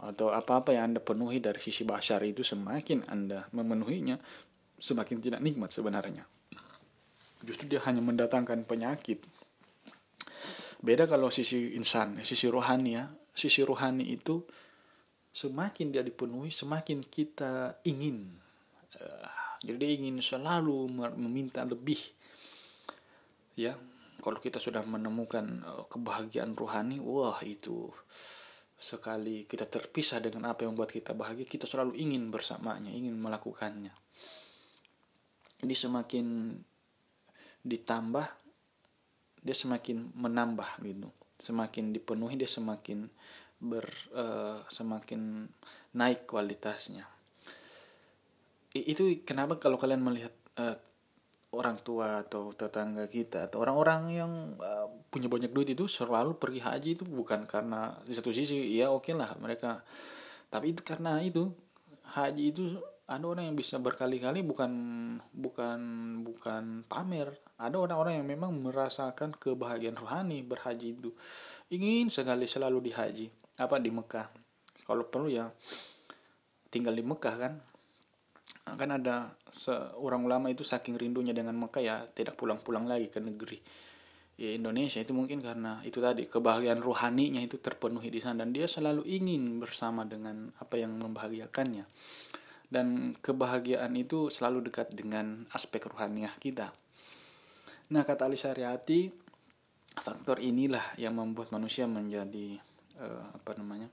Atau 0.00 0.32
apa-apa 0.32 0.72
yang 0.72 0.94
Anda 0.94 1.00
penuhi 1.00 1.40
dari 1.40 1.60
sisi 1.60 1.84
basar 1.84 2.24
itu 2.24 2.40
semakin 2.40 3.08
Anda 3.08 3.48
memenuhinya, 3.52 4.16
semakin 4.80 5.20
tidak 5.20 5.40
nikmat 5.44 5.72
sebenarnya. 5.72 6.24
Justru 7.44 7.72
dia 7.72 7.80
hanya 7.84 8.04
mendatangkan 8.04 8.68
penyakit 8.68 9.24
Beda 10.80 11.04
kalau 11.04 11.28
sisi 11.28 11.76
insan, 11.76 12.16
sisi 12.24 12.48
rohani 12.48 12.96
ya. 12.96 13.04
Sisi 13.36 13.60
rohani 13.60 14.16
itu 14.16 14.40
semakin 15.30 15.92
dia 15.92 16.00
dipenuhi, 16.00 16.48
semakin 16.48 17.04
kita 17.04 17.84
ingin. 17.84 18.32
Uh, 18.96 19.28
jadi 19.60 19.76
dia 19.76 19.90
ingin 20.00 20.16
selalu 20.24 20.88
meminta 21.20 21.68
lebih. 21.68 22.00
Ya, 23.60 23.76
kalau 24.20 24.38
kita 24.38 24.62
sudah 24.62 24.84
menemukan 24.84 25.64
uh, 25.64 25.84
kebahagiaan 25.88 26.54
rohani, 26.54 27.00
wah 27.00 27.40
itu 27.44 27.90
sekali 28.80 29.44
kita 29.44 29.68
terpisah 29.68 30.24
dengan 30.24 30.52
apa 30.52 30.64
yang 30.64 30.72
membuat 30.72 30.92
kita 30.92 31.12
bahagia, 31.12 31.44
kita 31.44 31.68
selalu 31.68 31.96
ingin 32.00 32.32
bersamanya, 32.32 32.88
ingin 32.88 33.16
melakukannya. 33.16 33.92
Jadi 35.60 35.74
semakin 35.76 36.56
ditambah 37.60 38.26
dia 39.40 39.56
semakin 39.56 40.12
menambah 40.16 40.80
gitu 40.84 41.08
semakin 41.40 41.96
dipenuhi 41.96 42.36
dia 42.36 42.48
semakin 42.48 43.08
ber 43.60 43.88
uh, 44.12 44.64
semakin 44.68 45.48
naik 45.96 46.28
kualitasnya 46.28 47.04
itu 48.76 49.24
kenapa 49.24 49.56
kalau 49.56 49.80
kalian 49.80 50.04
melihat 50.04 50.32
uh, 50.60 50.76
orang 51.50 51.82
tua 51.82 52.22
atau 52.22 52.54
tetangga 52.54 53.10
kita 53.10 53.50
atau 53.50 53.66
orang-orang 53.66 54.02
yang 54.14 54.32
uh, 54.62 54.86
punya 55.10 55.26
banyak 55.26 55.50
duit 55.50 55.74
itu 55.74 55.90
selalu 55.90 56.38
pergi 56.38 56.62
haji 56.62 56.90
itu 56.94 57.02
bukan 57.02 57.42
karena 57.50 57.98
di 58.06 58.14
satu 58.14 58.30
sisi 58.30 58.70
ya 58.70 58.90
oke 58.94 59.10
okay 59.10 59.14
lah 59.18 59.34
mereka. 59.42 59.82
Tapi 60.46 60.74
itu 60.74 60.82
karena 60.86 61.18
itu 61.18 61.50
haji 62.14 62.44
itu 62.54 62.78
ada 63.10 63.26
orang 63.26 63.50
yang 63.50 63.58
bisa 63.58 63.82
berkali-kali 63.82 64.46
bukan 64.46 64.70
bukan 65.34 65.80
bukan 66.22 66.86
pamer. 66.86 67.34
Ada 67.58 67.74
orang-orang 67.74 68.22
yang 68.22 68.28
memang 68.30 68.54
merasakan 68.54 69.34
kebahagiaan 69.34 69.98
rohani 69.98 70.46
berhaji 70.46 70.94
itu. 70.94 71.10
Ingin 71.74 72.14
sekali 72.14 72.46
selalu 72.46 72.78
di 72.78 72.92
haji 72.94 73.26
apa 73.58 73.82
di 73.82 73.90
Mekah? 73.90 74.30
Kalau 74.86 75.02
perlu 75.10 75.26
ya 75.26 75.50
tinggal 76.70 76.94
di 76.94 77.02
Mekah 77.02 77.34
kan 77.34 77.52
kan 78.74 78.90
ada 78.94 79.38
seorang 79.48 80.22
ulama 80.26 80.50
itu 80.50 80.66
saking 80.66 80.98
rindunya 80.98 81.32
dengan 81.32 81.56
Mekah 81.56 81.82
ya 81.82 81.96
tidak 82.10 82.36
pulang-pulang 82.36 82.84
lagi 82.84 83.08
ke 83.08 83.22
negeri. 83.22 83.58
Ya 84.40 84.56
Indonesia 84.56 84.96
itu 84.96 85.12
mungkin 85.12 85.44
karena 85.44 85.84
itu 85.84 86.00
tadi 86.00 86.24
kebahagiaan 86.24 86.80
rohaninya 86.80 87.44
itu 87.44 87.60
terpenuhi 87.60 88.08
di 88.08 88.24
sana. 88.24 88.42
Dan 88.42 88.56
dia 88.56 88.64
selalu 88.64 89.04
ingin 89.04 89.60
bersama 89.60 90.08
dengan 90.08 90.48
apa 90.56 90.80
yang 90.80 90.96
membahagiakannya. 90.96 91.84
Dan 92.70 93.12
kebahagiaan 93.20 93.92
itu 93.98 94.32
selalu 94.32 94.72
dekat 94.72 94.96
dengan 94.96 95.44
aspek 95.52 95.84
rohaniah 95.90 96.32
kita. 96.40 96.72
Nah, 97.90 98.06
kata 98.06 98.30
Ali 98.30 98.38
Syariati, 98.38 99.10
faktor 99.98 100.38
inilah 100.38 100.94
yang 100.96 101.18
membuat 101.18 101.50
manusia 101.50 101.90
menjadi 101.90 102.56
uh, 103.02 103.34
apa 103.34 103.58
namanya? 103.58 103.90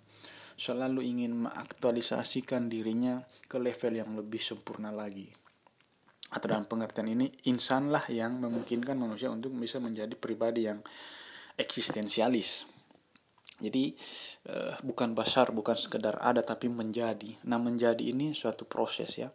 Selalu 0.58 1.06
ingin 1.06 1.46
mengaktualisasikan 1.48 2.66
dirinya 2.66 3.22
ke 3.46 3.62
level 3.62 3.94
yang 3.94 4.12
lebih 4.18 4.42
sempurna 4.42 4.90
lagi. 4.90 5.30
Atau 6.34 6.52
dalam 6.52 6.68
pengertian 6.68 7.08
ini, 7.08 7.32
insanlah 7.48 8.04
yang 8.10 8.42
memungkinkan 8.42 8.98
manusia 8.98 9.32
untuk 9.32 9.54
bisa 9.56 9.78
menjadi 9.80 10.12
pribadi 10.18 10.68
yang 10.68 10.82
eksistensialis. 11.56 12.68
Jadi 13.58 13.96
uh, 14.50 14.76
bukan 14.84 15.14
basar, 15.14 15.54
bukan 15.56 15.78
sekedar 15.78 16.20
ada 16.20 16.44
tapi 16.44 16.68
menjadi. 16.68 17.38
Nah, 17.48 17.62
menjadi 17.62 18.02
ini 18.02 18.36
suatu 18.36 18.66
proses 18.68 19.18
ya 19.18 19.30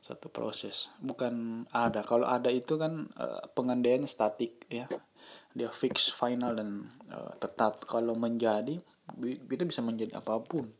satu 0.00 0.26
proses 0.32 0.90
bukan 0.98 1.62
ada 1.70 2.02
kalau 2.02 2.26
ada 2.26 2.50
itu 2.50 2.74
kan 2.80 3.06
pengandaiannya 3.54 4.10
statik 4.10 4.66
ya 4.66 4.88
dia 5.54 5.70
fix 5.70 6.10
final 6.14 6.54
dan 6.54 6.90
uh, 7.10 7.34
tetap 7.42 7.82
kalau 7.86 8.14
menjadi 8.14 8.78
kita 9.18 9.64
bisa 9.66 9.80
menjadi 9.82 10.18
apa 10.18 10.38
pun. 10.42 10.70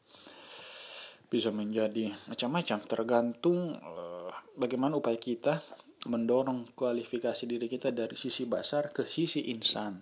Bisa 1.30 1.54
menjadi 1.54 2.10
macam-macam 2.26 2.78
tergantung 2.90 3.78
uh, 3.78 4.30
bagaimana 4.58 4.98
upaya 4.98 5.14
kita 5.14 5.62
mendorong 6.10 6.72
kualifikasi 6.72 7.44
diri 7.44 7.68
kita 7.68 7.92
dari 7.92 8.16
sisi 8.16 8.48
basar 8.48 8.90
ke 8.90 9.04
sisi 9.04 9.52
insan. 9.52 10.00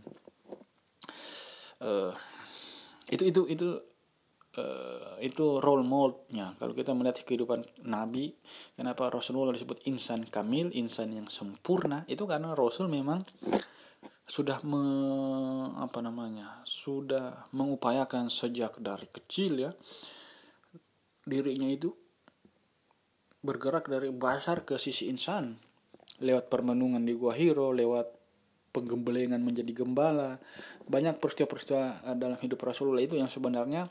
Uh, 1.78 2.10
itu 3.08 3.28
itu 3.28 3.42
itu 3.46 3.68
uh, 4.58 5.14
itu 5.22 5.62
role 5.62 5.86
moldnya 5.86 6.58
kalau 6.58 6.74
kita 6.74 6.90
melihat 6.90 7.22
kehidupan 7.22 7.62
Nabi 7.86 8.34
kenapa 8.74 9.06
Rasulullah 9.14 9.54
disebut 9.54 9.86
insan 9.86 10.26
kamil 10.26 10.74
insan 10.74 11.14
yang 11.14 11.26
sempurna? 11.30 12.02
Itu 12.10 12.26
karena 12.26 12.52
Rasul 12.58 12.90
memang 12.90 13.22
sudah 14.28 14.60
me, 14.60 14.82
apa 15.80 16.04
namanya 16.04 16.60
sudah 16.68 17.48
mengupayakan 17.56 18.28
sejak 18.28 18.76
dari 18.76 19.08
kecil 19.08 19.68
ya 19.68 19.72
dirinya 21.24 21.68
itu 21.68 21.92
bergerak 23.40 23.88
dari 23.88 24.12
basar 24.12 24.66
ke 24.68 24.76
sisi 24.80 25.08
insan. 25.08 25.56
Lewat 26.18 26.50
permenungan 26.50 27.04
di 27.06 27.14
Gua 27.14 27.32
Hiro 27.36 27.70
lewat 27.70 28.10
penggembelengan 28.74 29.40
menjadi 29.40 29.84
gembala 29.84 30.36
banyak 30.84 31.16
peristiwa-peristiwa 31.22 32.12
dalam 32.18 32.36
hidup 32.42 32.60
Rasulullah 32.60 33.00
itu 33.00 33.16
yang 33.16 33.30
sebenarnya 33.30 33.88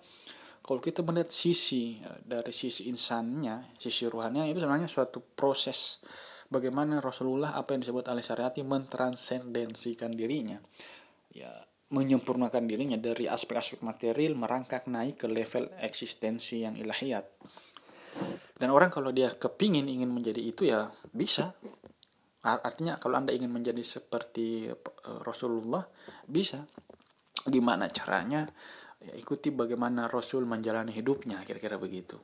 kalau 0.67 0.83
kita 0.83 0.99
melihat 0.99 1.31
sisi 1.31 2.03
eh, 2.03 2.19
dari 2.27 2.51
sisi 2.51 2.91
insannya, 2.91 3.71
sisi 3.79 4.03
ruhannya 4.05 4.51
itu 4.51 4.59
sebenarnya 4.59 4.91
suatu 4.91 5.23
proses 5.23 6.03
bagaimana 6.47 6.99
Rasulullah 6.99 7.55
apa 7.55 7.75
yang 7.75 7.81
disebut 7.83 8.07
oleh 8.11 8.23
syariati 8.23 8.63
mentransendensikan 8.63 10.13
dirinya. 10.13 10.59
Ya, 11.31 11.67
menyempurnakan 11.87 12.67
dirinya 12.67 12.99
dari 12.99 13.31
aspek-aspek 13.31 13.79
material 13.85 14.35
merangkak 14.35 14.91
naik 14.91 15.23
ke 15.23 15.27
level 15.31 15.71
eksistensi 15.79 16.65
yang 16.67 16.75
ilahiyat. 16.75 17.23
Dan 18.57 18.73
orang 18.73 18.89
kalau 18.89 19.13
dia 19.13 19.31
kepingin 19.31 19.85
ingin 19.85 20.09
menjadi 20.09 20.41
itu 20.41 20.67
ya 20.67 20.89
bisa. 21.13 21.53
Artinya 22.43 22.97
kalau 22.97 23.19
Anda 23.19 23.35
ingin 23.35 23.51
menjadi 23.51 23.83
seperti 23.83 24.71
eh, 24.71 25.19
Rasulullah 25.23 25.85
bisa. 26.27 26.65
Gimana 27.47 27.87
caranya? 27.87 28.49
ya, 29.07 29.13
ikuti 29.15 29.53
bagaimana 29.53 30.09
Rasul 30.09 30.43
menjalani 30.43 30.91
hidupnya 30.91 31.41
kira-kira 31.45 31.79
begitu 31.79 32.17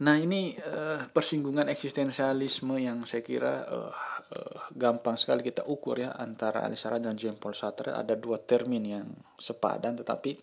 nah 0.00 0.16
ini 0.16 0.56
uh, 0.56 1.04
persinggungan 1.12 1.68
eksistensialisme 1.68 2.80
yang 2.80 3.04
saya 3.04 3.20
kira 3.20 3.68
uh, 3.68 3.92
uh, 4.32 4.58
gampang 4.72 5.20
sekali 5.20 5.44
kita 5.44 5.68
ukur 5.68 6.00
ya 6.00 6.16
antara 6.16 6.64
Alisara 6.64 6.96
dan 6.96 7.20
Jean 7.20 7.36
Paul 7.36 7.52
Sartre. 7.52 7.92
Ada 7.92 8.16
dua 8.16 8.40
termin 8.40 8.84
yang 8.84 9.06
sepadan 9.36 10.00
tetapi 10.00 10.40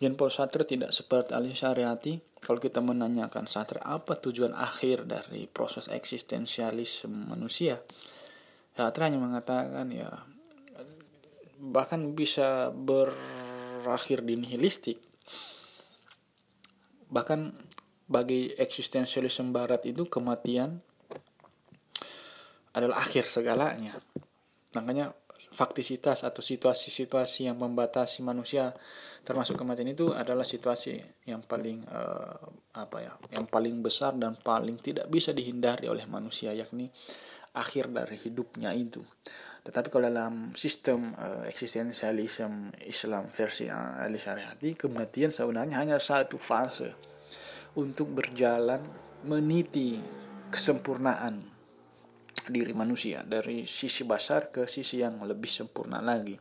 Jean 0.00 0.16
Paul 0.16 0.32
Sartre 0.32 0.64
tidak 0.64 0.96
seperti 0.96 1.36
Ali 1.36 1.52
Syariati 1.52 2.16
kalau 2.40 2.56
kita 2.56 2.80
menanyakan 2.80 3.44
Sartre 3.44 3.84
apa 3.84 4.16
tujuan 4.16 4.56
akhir 4.56 5.04
dari 5.04 5.44
proses 5.44 5.92
eksistensialisme 5.92 7.28
manusia? 7.28 7.84
Sartre 8.72 9.04
hanya 9.04 9.20
mengatakan 9.20 9.92
ya 9.92 10.08
bahkan 11.58 12.14
bisa 12.16 12.70
ber 12.72 13.12
berakhir 13.88 14.20
di 14.26 14.34
nihilistik. 14.36 14.98
Bahkan 17.08 17.67
bagi 18.08 18.56
eksistensialisme 18.56 19.52
barat 19.52 19.84
itu 19.84 20.08
kematian 20.08 20.80
adalah 22.72 23.04
akhir 23.04 23.28
segalanya. 23.28 23.92
Makanya 24.72 25.12
faktisitas 25.52 26.24
atau 26.24 26.40
situasi-situasi 26.44 27.48
yang 27.48 27.56
membatasi 27.60 28.24
manusia 28.24 28.74
termasuk 29.22 29.60
kematian 29.60 29.92
itu 29.92 30.12
adalah 30.12 30.44
situasi 30.44 30.98
yang 31.28 31.44
paling 31.44 31.84
uh, 31.88 32.48
apa 32.74 32.96
ya 33.02 33.12
yang 33.32 33.44
paling 33.44 33.80
besar 33.84 34.16
dan 34.16 34.36
paling 34.38 34.80
tidak 34.80 35.08
bisa 35.08 35.32
dihindari 35.32 35.88
oleh 35.88 36.04
manusia 36.08 36.52
yakni 36.52 36.88
akhir 37.56 37.90
dari 37.90 38.16
hidupnya 38.16 38.72
itu. 38.76 39.02
Tetapi 39.64 39.88
kalau 39.92 40.08
dalam 40.08 40.56
sistem 40.56 41.12
uh, 41.16 41.44
eksistensialisme 41.44 42.72
Islam 42.86 43.28
versi 43.28 43.68
uh, 43.68 44.00
Ali 44.00 44.16
Syariati 44.16 44.78
kematian 44.78 45.34
sebenarnya 45.34 45.76
hanya 45.80 45.96
satu 46.00 46.40
fase 46.40 47.17
untuk 47.78 48.10
berjalan 48.10 48.82
meniti 49.22 50.02
kesempurnaan 50.50 51.38
diri 52.50 52.74
manusia 52.74 53.22
dari 53.22 53.68
sisi 53.70 54.02
besar 54.02 54.50
ke 54.50 54.66
sisi 54.66 54.98
yang 54.98 55.22
lebih 55.22 55.46
sempurna 55.46 56.02
lagi. 56.02 56.34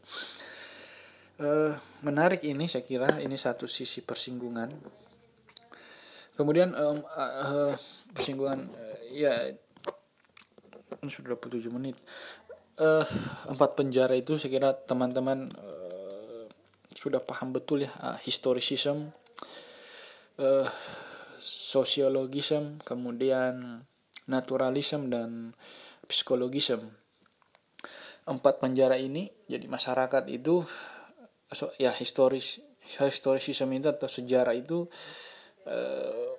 Uh, 1.38 1.77
menarik 2.01 2.41
ini 2.41 2.65
saya 2.65 2.81
kira 2.81 3.22
ini 3.22 3.38
satu 3.38 3.69
sisi 3.69 4.01
persinggungan. 4.01 4.73
Kemudian 6.34 6.73
um, 6.73 7.05
uh, 7.05 7.77
persinggungan 8.18 8.65
uh, 8.73 8.97
ya 9.14 9.53
ini 11.03 11.11
sudah 11.14 11.38
27 11.38 11.69
menit. 11.69 11.97
Uh, 12.77 13.05
empat 13.49 13.77
penjara 13.77 14.14
itu 14.18 14.38
saya 14.38 14.53
kira 14.53 14.69
teman-teman 14.73 15.49
uh, 15.53 16.45
sudah 16.97 17.22
paham 17.22 17.53
betul 17.53 17.85
ya 17.85 17.91
uh, 18.01 18.18
historisism, 18.22 19.14
uh, 20.41 20.65
sosiologism, 21.39 22.81
kemudian 22.84 23.85
naturalism 24.27 25.07
dan 25.07 25.55
psikologisme 26.07 27.07
empat 28.27 28.59
penjara 28.59 28.99
ini 28.99 29.31
jadi 29.47 29.64
masyarakat 29.72 30.27
itu 30.27 30.68
ya 31.80 31.95
historis 31.95 32.59
historisisme 32.84 33.72
itu 33.72 33.88
atau 33.88 34.11
sejarah 34.11 34.51
itu 34.51 34.91
eh, 35.64 36.35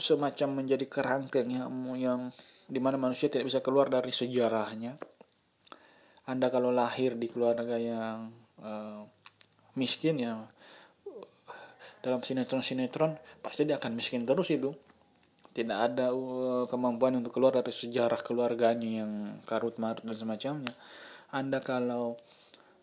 semacam 0.00 0.64
menjadi 0.64 0.88
kerangkeng 0.88 1.48
ya 1.52 1.68
yang 2.00 2.32
di 2.64 2.80
mana 2.80 2.96
manusia 2.96 3.28
tidak 3.28 3.52
bisa 3.52 3.60
keluar 3.60 3.92
dari 3.92 4.08
sejarahnya. 4.08 4.96
Anda 6.24 6.48
kalau 6.48 6.72
lahir 6.72 7.20
di 7.20 7.28
keluarga 7.28 7.76
yang 7.76 8.32
eh, 8.64 9.00
miskin 9.76 10.24
ya 10.24 10.40
dalam 12.04 12.20
sinetron-sinetron 12.20 13.16
pasti 13.40 13.64
dia 13.64 13.80
akan 13.80 13.96
miskin 13.96 14.28
terus 14.28 14.52
itu 14.52 14.76
tidak 15.54 15.78
ada 15.88 16.10
uh, 16.12 16.66
kemampuan 16.68 17.16
untuk 17.16 17.38
keluar 17.38 17.56
dari 17.56 17.70
sejarah 17.70 18.20
keluarganya 18.20 19.06
yang 19.06 19.12
karut 19.46 19.78
marut 19.78 20.02
dan 20.02 20.18
semacamnya. 20.18 20.74
Anda 21.30 21.62
kalau 21.62 22.18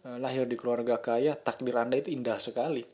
uh, 0.07 0.17
lahir 0.17 0.47
di 0.47 0.55
keluarga 0.55 1.03
kaya, 1.03 1.35
takdir 1.35 1.75
Anda 1.75 1.99
itu 1.99 2.15
indah 2.15 2.39
sekali. 2.39 2.87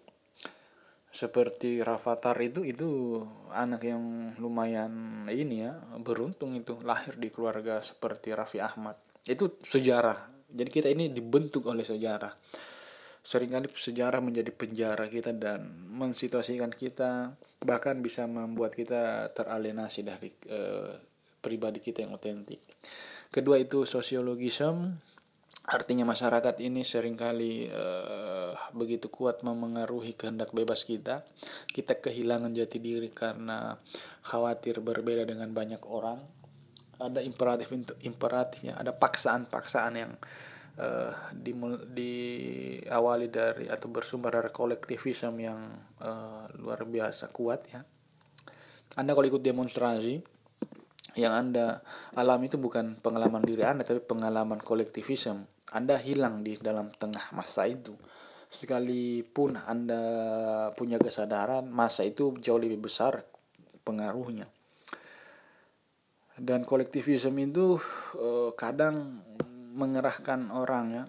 Seperti 1.08 1.80
Rafathar 1.86 2.36
itu 2.42 2.66
itu 2.66 3.22
anak 3.54 3.86
yang 3.86 4.34
lumayan 4.42 5.24
ini 5.30 5.70
ya, 5.70 5.78
beruntung 6.02 6.58
itu 6.58 6.82
lahir 6.82 7.14
di 7.16 7.30
keluarga 7.30 7.78
seperti 7.78 8.34
Raffi 8.34 8.58
Ahmad. 8.58 8.98
Itu 9.30 9.62
sejarah. 9.62 10.26
Jadi 10.50 10.70
kita 10.74 10.90
ini 10.90 11.14
dibentuk 11.14 11.70
oleh 11.70 11.86
sejarah 11.86 12.34
sering 13.28 13.52
kali 13.52 13.68
sejarah 13.68 14.24
menjadi 14.24 14.56
penjara 14.56 15.12
kita 15.12 15.36
dan 15.36 15.68
mensituasikan 15.92 16.72
kita 16.72 17.36
bahkan 17.60 18.00
bisa 18.00 18.24
membuat 18.24 18.72
kita 18.72 19.36
teralienasi 19.36 20.08
dari 20.08 20.32
uh, 20.48 20.96
pribadi 21.44 21.84
kita 21.84 22.08
yang 22.08 22.16
otentik. 22.16 22.64
Kedua 23.28 23.60
itu 23.60 23.84
sosiologisme 23.84 25.04
artinya 25.68 26.08
masyarakat 26.08 26.64
ini 26.64 26.88
sering 26.88 27.20
kali 27.20 27.68
uh, 27.68 28.56
begitu 28.72 29.12
kuat 29.12 29.44
memengaruhi 29.44 30.16
kehendak 30.16 30.56
bebas 30.56 30.88
kita. 30.88 31.28
Kita 31.68 32.00
kehilangan 32.00 32.56
jati 32.56 32.80
diri 32.80 33.12
karena 33.12 33.76
khawatir 34.24 34.80
berbeda 34.80 35.28
dengan 35.28 35.52
banyak 35.52 35.84
orang. 35.84 36.24
Ada 36.96 37.20
imperatif 37.20 37.76
imperatifnya, 38.08 38.80
ada 38.80 38.96
paksaan-paksaan 38.96 39.94
yang 40.00 40.16
uh, 40.78 41.14
di, 41.34 41.52
diawali 41.94 43.28
dari 43.30 43.66
atau 43.68 43.90
bersumber 43.90 44.34
dari 44.34 44.54
kolektivisme 44.54 45.38
yang 45.42 45.60
uh, 46.02 46.46
luar 46.62 46.86
biasa 46.86 47.30
kuat 47.34 47.62
ya. 47.70 47.82
Anda 48.98 49.14
kalau 49.14 49.28
ikut 49.28 49.44
demonstrasi 49.44 50.16
yang 51.18 51.34
Anda 51.34 51.82
alami 52.14 52.50
itu 52.50 52.62
bukan 52.62 53.02
pengalaman 53.02 53.42
diri 53.42 53.66
Anda 53.66 53.84
tapi 53.84 54.02
pengalaman 54.06 54.62
kolektivisme. 54.62 55.50
Anda 55.74 56.00
hilang 56.00 56.46
di 56.46 56.56
dalam 56.56 56.94
tengah 56.94 57.36
masa 57.36 57.68
itu. 57.68 57.98
Sekalipun 58.48 59.60
Anda 59.60 60.02
punya 60.72 60.96
kesadaran, 60.96 61.68
masa 61.68 62.08
itu 62.08 62.32
jauh 62.40 62.62
lebih 62.62 62.88
besar 62.88 63.28
pengaruhnya. 63.84 64.48
Dan 66.38 66.64
kolektivisme 66.64 67.36
itu 67.44 67.82
uh, 68.16 68.54
kadang 68.56 69.26
mengerahkan 69.78 70.50
orang 70.50 70.86
ya 70.90 71.04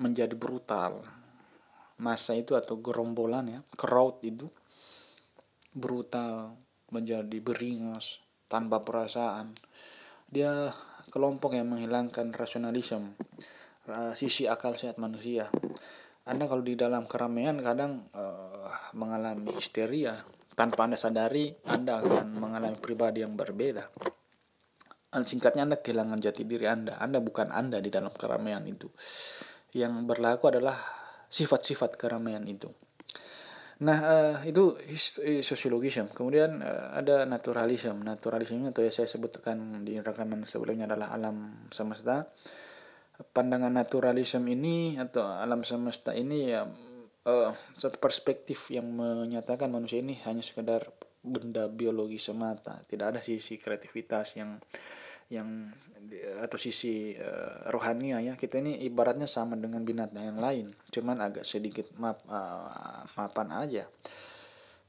menjadi 0.00 0.32
brutal. 0.32 1.04
Masa 2.00 2.34
itu 2.34 2.56
atau 2.56 2.80
gerombolan 2.80 3.46
ya 3.46 3.60
crowd 3.76 4.24
itu 4.24 4.48
brutal 5.76 6.56
menjadi 6.88 7.38
beringas 7.44 8.24
tanpa 8.48 8.80
perasaan. 8.82 9.52
Dia 10.32 10.72
kelompok 11.12 11.54
yang 11.54 11.70
menghilangkan 11.70 12.32
rasionalisme 12.32 13.14
sisi 14.16 14.48
akal 14.48 14.80
sehat 14.80 14.96
manusia. 14.96 15.52
Anda 16.24 16.48
kalau 16.48 16.64
di 16.64 16.72
dalam 16.72 17.04
keramaian 17.04 17.60
kadang 17.60 18.08
uh, 18.16 18.72
mengalami 18.96 19.52
histeria. 19.60 20.24
Tanpa 20.56 20.88
anda 20.88 20.96
sadari 20.96 21.52
anda 21.66 21.98
akan 22.00 22.38
mengalami 22.38 22.78
pribadi 22.78 23.26
yang 23.26 23.34
berbeda 23.34 23.90
singkatnya 25.22 25.62
Anda 25.62 25.78
kehilangan 25.78 26.18
jati 26.18 26.42
diri 26.42 26.66
Anda. 26.66 26.98
Anda 26.98 27.22
bukan 27.22 27.54
Anda 27.54 27.78
di 27.78 27.94
dalam 27.94 28.10
keramaian 28.10 28.66
itu. 28.66 28.90
Yang 29.70 30.02
berlaku 30.02 30.50
adalah 30.50 30.74
sifat-sifat 31.30 31.94
keramaian 31.94 32.42
itu. 32.50 32.66
Nah, 33.82 33.98
uh, 34.02 34.36
itu 34.46 34.78
eh, 35.22 35.42
sosiologisme. 35.42 36.10
Kemudian 36.14 36.62
uh, 36.62 36.94
ada 36.94 37.26
naturalisme. 37.26 38.02
Naturalisme 38.06 38.70
atau 38.70 38.86
ya 38.86 38.90
saya 38.94 39.10
sebutkan 39.10 39.82
di 39.82 39.98
rekaman 39.98 40.46
sebelumnya 40.46 40.90
adalah 40.90 41.10
alam 41.10 41.66
semesta. 41.74 42.30
Pandangan 43.14 43.70
naturalisme 43.70 44.46
ini 44.50 44.98
atau 44.98 45.22
alam 45.22 45.62
semesta 45.62 46.14
ini 46.14 46.50
ya 46.50 46.66
uh, 47.26 47.50
satu 47.74 47.98
perspektif 47.98 48.70
yang 48.70 48.90
menyatakan 48.94 49.70
manusia 49.70 50.02
ini 50.02 50.18
hanya 50.22 50.42
sekedar 50.42 50.94
benda 51.24 51.66
biologi 51.66 52.20
semata. 52.20 52.84
Tidak 52.84 53.06
ada 53.10 53.20
sisi 53.24 53.58
kreativitas 53.58 54.38
yang 54.38 54.60
yang 55.32 55.72
atau 56.44 56.60
sisi 56.60 57.16
uh, 57.16 57.72
rohania 57.72 58.20
ya 58.20 58.36
kita 58.36 58.60
ini 58.60 58.84
ibaratnya 58.84 59.24
sama 59.24 59.56
dengan 59.56 59.80
binatang 59.82 60.20
yang 60.20 60.38
lain 60.38 60.66
cuman 60.92 61.24
agak 61.24 61.48
sedikit 61.48 61.88
map 61.96 62.20
uh, 62.28 63.04
mapan 63.16 63.48
aja. 63.52 63.84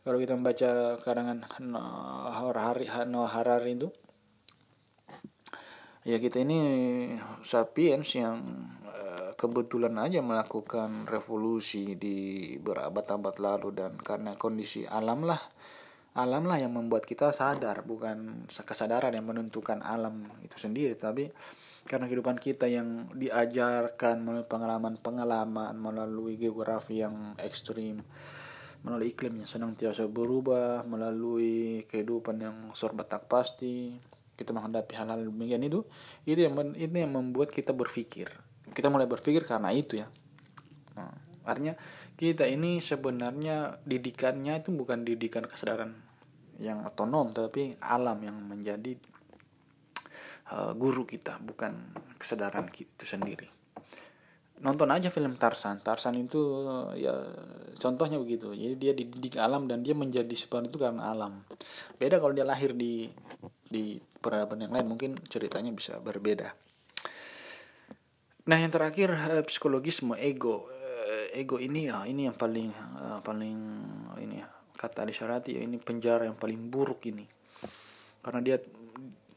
Kalau 0.05 0.21
kita 0.21 0.37
membaca 0.37 1.01
karangan 1.01 1.41
Harari 2.29 2.85
Noah 3.09 3.31
Harari 3.31 3.73
itu 3.73 3.89
ya 6.05 6.21
kita 6.21 6.45
ini 6.45 6.61
sapiens 7.41 8.13
yang 8.13 8.37
kebetulan 9.35 9.95
aja 9.99 10.23
melakukan 10.23 11.05
revolusi 11.05 11.99
di 11.99 12.55
berabad-abad 12.57 13.35
lalu 13.37 13.69
dan 13.75 13.99
karena 13.99 14.39
kondisi 14.39 14.87
alam 14.87 15.27
lah 15.27 15.39
alam 16.15 16.47
lah 16.47 16.63
yang 16.63 16.71
membuat 16.71 17.03
kita 17.03 17.35
sadar 17.35 17.83
bukan 17.83 18.47
kesadaran 18.47 19.11
yang 19.11 19.27
menentukan 19.27 19.83
alam 19.83 20.31
itu 20.39 20.55
sendiri 20.55 20.95
tapi 20.95 21.27
karena 21.83 22.07
kehidupan 22.07 22.39
kita 22.39 22.71
yang 22.71 23.11
diajarkan 23.11 24.23
melalui 24.23 24.47
pengalaman-pengalaman 24.47 25.75
melalui 25.75 26.39
geografi 26.39 27.03
yang 27.03 27.35
ekstrim 27.35 27.99
melalui 28.87 29.11
iklim 29.11 29.43
yang 29.43 29.49
senang 29.49 29.75
tiasa 29.75 30.07
berubah 30.07 30.87
melalui 30.87 31.83
kehidupan 31.91 32.39
yang 32.39 32.57
serba 32.71 33.03
tak 33.03 33.27
pasti 33.27 33.99
kita 34.39 34.51
menghadapi 34.55 34.93
hal-hal 34.95 35.19
demikian 35.19 35.63
itu 35.67 35.83
itu 36.23 36.39
yang 36.39 36.55
ini 36.75 36.97
yang 37.07 37.11
membuat 37.15 37.49
kita 37.55 37.71
berpikir. 37.71 38.27
Kita 38.75 38.91
mulai 38.91 39.07
berpikir 39.07 39.47
karena 39.47 39.71
itu 39.71 40.03
ya. 40.03 40.07
Nah, 40.99 41.11
artinya 41.47 41.79
kita 42.19 42.43
ini 42.43 42.83
sebenarnya 42.83 43.79
didikannya 43.87 44.59
itu 44.59 44.75
bukan 44.75 45.07
didikan 45.07 45.47
kesadaran 45.47 46.04
yang 46.59 46.87
otonom 46.87 47.35
tapi 47.35 47.75
alam 47.83 48.19
yang 48.23 48.37
menjadi 48.39 48.95
uh, 50.51 50.71
guru 50.75 51.03
kita 51.03 51.39
bukan 51.43 51.75
kesadaran 52.15 52.71
itu 52.71 53.05
sendiri. 53.05 53.47
Nonton 54.63 54.87
aja 54.87 55.11
film 55.11 55.35
Tarsan 55.35 55.83
Tarsan 55.83 56.15
itu 56.15 56.39
ya 56.95 57.11
contohnya 57.75 58.15
begitu. 58.15 58.55
Jadi 58.55 58.75
dia 58.79 58.95
dididik 58.95 59.35
alam 59.35 59.67
dan 59.67 59.83
dia 59.83 59.91
menjadi 59.91 60.31
seperti 60.31 60.71
itu 60.71 60.79
karena 60.79 61.11
alam. 61.11 61.43
Beda 61.99 62.23
kalau 62.23 62.31
dia 62.31 62.47
lahir 62.47 62.71
di 62.71 63.11
di 63.67 63.99
peradaban 63.99 64.63
yang 64.63 64.71
lain 64.71 64.87
mungkin 64.87 65.11
ceritanya 65.27 65.75
bisa 65.75 65.99
berbeda. 65.99 66.55
Nah 68.47 68.57
yang 68.61 68.71
terakhir 68.71 69.11
uh, 69.11 69.43
psikologisme 69.43 70.15
ego. 70.15 70.71
Ego 71.35 71.59
ini 71.59 71.91
ya 71.91 72.07
ini 72.07 72.31
yang 72.31 72.37
paling 72.39 72.71
paling 73.19 73.59
ini 74.23 74.39
ya 74.39 74.54
kata 74.75 75.07
Alisyarati 75.07 75.55
ya 75.55 75.61
ini 75.63 75.79
penjara 75.79 76.27
yang 76.27 76.35
paling 76.35 76.69
buruk 76.69 77.07
ini. 77.07 77.25
Karena 78.21 78.39
dia 78.43 78.57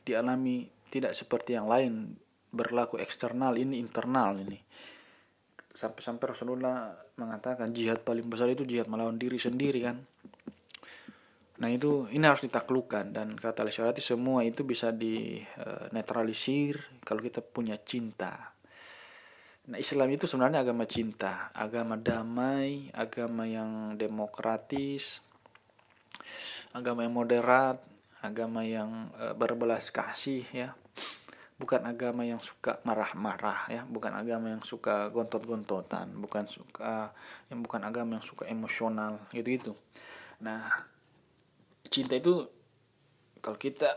dialami 0.03 0.67
tidak 0.89 1.15
seperti 1.15 1.55
yang 1.55 1.69
lain 1.69 2.17
berlaku 2.51 2.99
eksternal 2.99 3.57
ini 3.57 3.79
internal 3.79 4.37
ini. 4.41 4.59
Sampai-sampai 5.73 6.35
Rasulullah 6.35 6.91
mengatakan 7.15 7.71
jihad 7.71 8.03
paling 8.03 8.27
besar 8.27 8.51
itu 8.51 8.67
jihad 8.67 8.91
melawan 8.91 9.21
diri 9.21 9.39
sendiri 9.39 9.85
kan. 9.85 10.03
Nah 11.59 11.69
itu 11.75 12.07
ini 12.15 12.23
harus 12.23 12.47
ditaklukkan 12.47 13.11
dan 13.11 13.35
kata 13.35 13.67
Syarati 13.67 13.99
semua 13.99 14.47
itu 14.47 14.63
bisa 14.63 14.95
dinetralisir 14.95 16.79
kalau 17.03 17.19
kita 17.19 17.43
punya 17.43 17.75
cinta. 17.83 18.55
Nah 19.69 19.77
Islam 19.77 20.09
itu 20.09 20.25
sebenarnya 20.25 20.65
agama 20.65 20.89
cinta 20.89 21.53
agama 21.53 22.01
damai 22.01 22.89
agama 22.97 23.45
yang 23.45 24.01
demokratis 24.01 25.21
agama 26.73 27.05
yang 27.05 27.15
moderat 27.15 27.79
agama 28.19 28.67
yang 28.67 29.15
uh, 29.15 29.35
berbelas 29.35 29.95
kasih 29.95 30.43
ya. 30.51 30.75
Bukan 31.59 31.83
agama 31.87 32.23
yang 32.23 32.39
suka 32.39 32.79
marah-marah 32.87 33.67
ya. 33.71 33.83
Bukan 33.87 34.15
agama 34.15 34.55
yang 34.55 34.63
suka 34.63 35.11
gontot-gontotan 35.11 36.15
bukan 36.19 36.47
suka 36.47 37.11
yang 37.51 37.63
bukan 37.63 37.83
agama 37.83 38.19
yang 38.19 38.27
suka 38.27 38.47
emosional 38.47 39.19
gitu 39.35 39.49
gitu 39.59 39.73
nah 40.39 40.71
cinta 41.91 42.15
itu 42.15 42.47
kalau 43.43 43.59
kita 43.59 43.91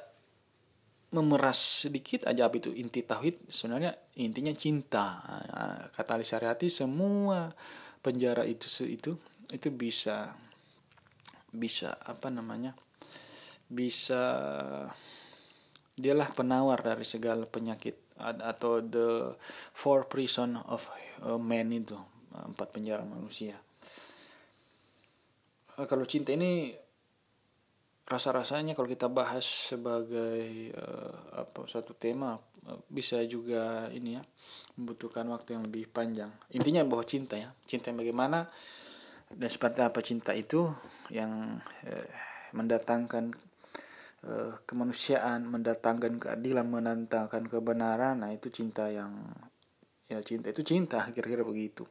memeras 1.12 1.86
sedikit 1.86 2.24
aja 2.24 2.48
itu 2.48 2.72
inti 2.72 3.04
tauhid 3.04 3.52
sebenarnya 3.52 3.92
intinya 4.16 4.56
cinta. 4.56 5.20
Nah, 5.28 5.92
kata 5.92 6.16
Ali 6.16 6.24
Syariati 6.24 6.72
semua 6.72 7.52
penjara 8.00 8.48
itu 8.48 8.72
itu 8.88 9.20
itu 9.52 9.68
bisa 9.76 10.32
bisa 11.52 11.96
apa 12.08 12.32
namanya 12.32 12.76
bisa 13.72 14.24
dialah 15.96 16.32
penawar 16.32 16.80
dari 16.84 17.04
segala 17.08 17.48
penyakit 17.48 18.16
atau 18.20 18.84
the 18.84 19.36
four 19.76 20.08
prison 20.08 20.60
of 20.68 20.84
man 21.40 21.72
itu 21.72 21.96
empat 22.32 22.72
penjara 22.72 23.04
manusia. 23.04 23.60
Eh, 25.80 25.88
kalau 25.88 26.06
cinta 26.06 26.36
ini 26.36 26.76
rasa-rasanya 28.06 28.76
kalau 28.76 28.92
kita 28.92 29.08
bahas 29.08 29.72
sebagai 29.72 30.76
uh, 30.76 31.48
apa 31.48 31.64
satu 31.64 31.96
tema 31.96 32.36
uh, 32.68 32.80
bisa 32.92 33.24
juga 33.24 33.88
ini 33.96 34.20
ya 34.20 34.24
membutuhkan 34.76 35.24
waktu 35.32 35.56
yang 35.56 35.64
lebih 35.64 35.88
panjang. 35.88 36.30
Intinya 36.52 36.84
bahwa 36.84 37.08
cinta 37.08 37.40
ya 37.40 37.56
cinta 37.64 37.88
yang 37.88 38.04
bagaimana 38.04 38.52
dan 39.36 39.50
seperti 39.50 39.80
apa 39.84 40.00
cinta 40.04 40.32
itu 40.36 40.72
yang 41.12 41.60
uh, 41.88 42.08
mendatangkan 42.52 43.32
uh, 44.28 44.54
kemanusiaan, 44.68 45.48
mendatangkan 45.48 46.20
keadilan, 46.20 46.68
menantangkan 46.68 47.48
kebenaran, 47.48 48.22
nah 48.24 48.32
itu 48.32 48.52
cinta 48.52 48.92
yang 48.92 49.32
ya 50.12 50.20
cinta 50.20 50.52
itu 50.52 50.62
cinta 50.68 51.00
kira-kira 51.16 51.48
begitu. 51.48 51.88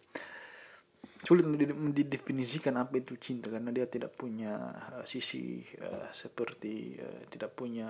Sulit 1.01 1.49
didefinisikan 1.97 2.77
apa 2.77 3.01
itu 3.01 3.17
cinta 3.17 3.49
karena 3.49 3.73
dia 3.73 3.89
tidak 3.89 4.13
punya 4.17 4.77
uh, 5.01 5.05
sisi 5.09 5.65
uh, 5.81 6.13
seperti 6.13 7.01
uh, 7.01 7.25
tidak 7.33 7.57
punya 7.57 7.89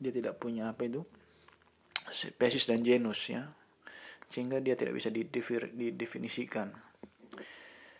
dia 0.00 0.12
tidak 0.12 0.40
punya 0.40 0.72
apa 0.72 0.88
itu 0.88 1.04
spesies 2.08 2.64
dan 2.64 2.80
genus 2.80 3.28
ya. 3.28 3.52
Sehingga 4.24 4.58
dia 4.58 4.74
tidak 4.74 4.96
bisa 4.96 5.12
didefinisikan 5.12 6.72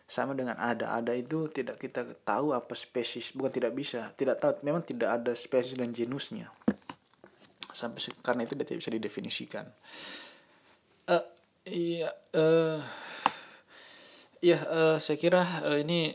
sama 0.05 0.37
dengan 0.37 0.61
ada 0.61 0.93
ada 0.93 1.17
itu 1.17 1.49
tidak 1.49 1.81
kita 1.81 2.05
tahu 2.29 2.53
apa 2.53 2.77
spesies 2.77 3.33
bukan 3.33 3.51
tidak 3.51 3.73
bisa 3.73 4.13
tidak 4.15 4.37
tahu 4.37 4.61
memang 4.61 4.85
tidak 4.85 5.21
ada 5.21 5.33
spesies 5.33 5.77
dan 5.77 5.91
genusnya. 5.97 6.53
Sampai 7.75 8.05
karena 8.23 8.47
itu 8.47 8.55
tidak 8.55 8.79
bisa 8.79 8.93
didefinisikan. 8.93 9.67
Uh, 11.05 11.25
iya 11.69 12.13
uh, 12.37 12.81
iya 14.41 14.61
uh, 14.69 14.97
saya 15.01 15.17
kira 15.21 15.43
uh, 15.65 15.77
ini 15.81 16.13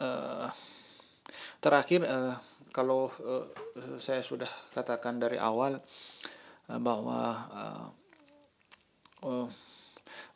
uh, 0.00 0.48
terakhir 1.60 2.02
uh, 2.06 2.34
kalau 2.70 3.10
uh, 3.20 3.46
saya 3.98 4.22
sudah 4.22 4.48
katakan 4.74 5.18
dari 5.18 5.36
awal 5.36 5.78
uh, 6.70 6.80
bahwa 6.80 7.20
uh, 7.50 7.86
uh, 9.26 9.48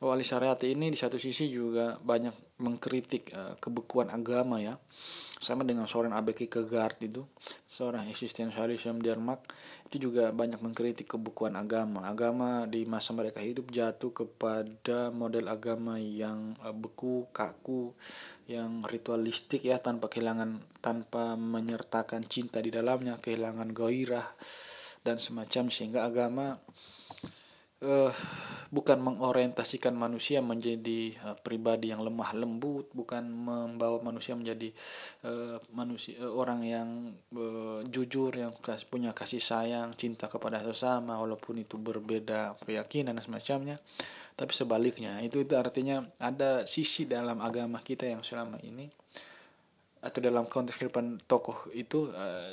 wali 0.05 0.21
syariat 0.21 0.61
ini 0.61 0.93
di 0.93 0.99
satu 1.01 1.17
sisi 1.17 1.49
juga 1.49 1.97
banyak 1.97 2.61
mengkritik 2.61 3.33
uh, 3.33 3.57
kebekuan 3.57 4.13
agama 4.13 4.61
ya. 4.61 4.77
Sama 5.41 5.61
dengan 5.67 5.85
seorang 5.85 6.17
ABK 6.17 6.49
Kegard 6.49 6.97
itu 7.05 7.25
seorang 7.69 8.09
eksistensialis 8.09 8.85
yang 8.89 8.97
Denmark 9.01 9.49
itu 9.91 10.09
juga 10.09 10.33
banyak 10.33 10.61
mengkritik 10.61 11.09
kebekuan 11.17 11.57
agama. 11.57 12.05
Agama 12.09 12.65
di 12.69 12.85
masa 12.89 13.13
mereka 13.17 13.41
hidup 13.41 13.69
jatuh 13.73 14.13
kepada 14.13 15.09
model 15.09 15.49
agama 15.49 15.97
yang 15.97 16.53
uh, 16.61 16.73
beku 16.73 17.29
kaku 17.33 17.97
yang 18.45 18.85
ritualistik 18.85 19.65
ya 19.65 19.81
tanpa 19.81 20.13
kehilangan 20.13 20.61
tanpa 20.85 21.35
menyertakan 21.41 22.23
cinta 22.29 22.61
di 22.61 22.69
dalamnya 22.69 23.19
kehilangan 23.25 23.73
gairah 23.73 24.37
dan 25.01 25.17
semacam. 25.17 25.73
Sehingga 25.73 26.05
agama 26.05 26.61
uh, 27.85 28.13
bukan 28.73 28.99
mengorientasikan 28.99 29.95
manusia 29.95 30.43
menjadi 30.43 31.15
uh, 31.23 31.37
pribadi 31.39 31.93
yang 31.93 32.03
lemah 32.03 32.35
lembut, 32.35 32.91
bukan 32.91 33.23
membawa 33.23 34.03
manusia 34.03 34.35
menjadi 34.35 34.73
uh, 35.23 35.63
manusia 35.71 36.19
uh, 36.19 36.33
orang 36.33 36.61
yang 36.65 36.89
uh, 37.37 37.85
jujur, 37.87 38.35
yang 38.35 38.51
punya 38.89 39.15
kasih 39.15 39.39
sayang, 39.39 39.93
cinta 39.95 40.27
kepada 40.27 40.65
sesama, 40.65 41.21
walaupun 41.21 41.63
itu 41.63 41.79
berbeda 41.79 42.59
keyakinan 42.65 43.15
dan 43.15 43.23
semacamnya. 43.23 43.77
Tapi 44.35 44.51
sebaliknya, 44.51 45.23
itu 45.23 45.47
itu 45.47 45.55
artinya 45.55 46.03
ada 46.19 46.67
sisi 46.67 47.07
dalam 47.07 47.39
agama 47.39 47.79
kita 47.79 48.11
yang 48.11 48.27
selama 48.27 48.59
ini 48.67 48.91
atau 50.05 50.21
dalam 50.21 50.45
konteks 50.45 50.77
kehidupan 50.77 51.25
tokoh 51.25 51.73
itu 51.73 52.13
uh, 52.13 52.53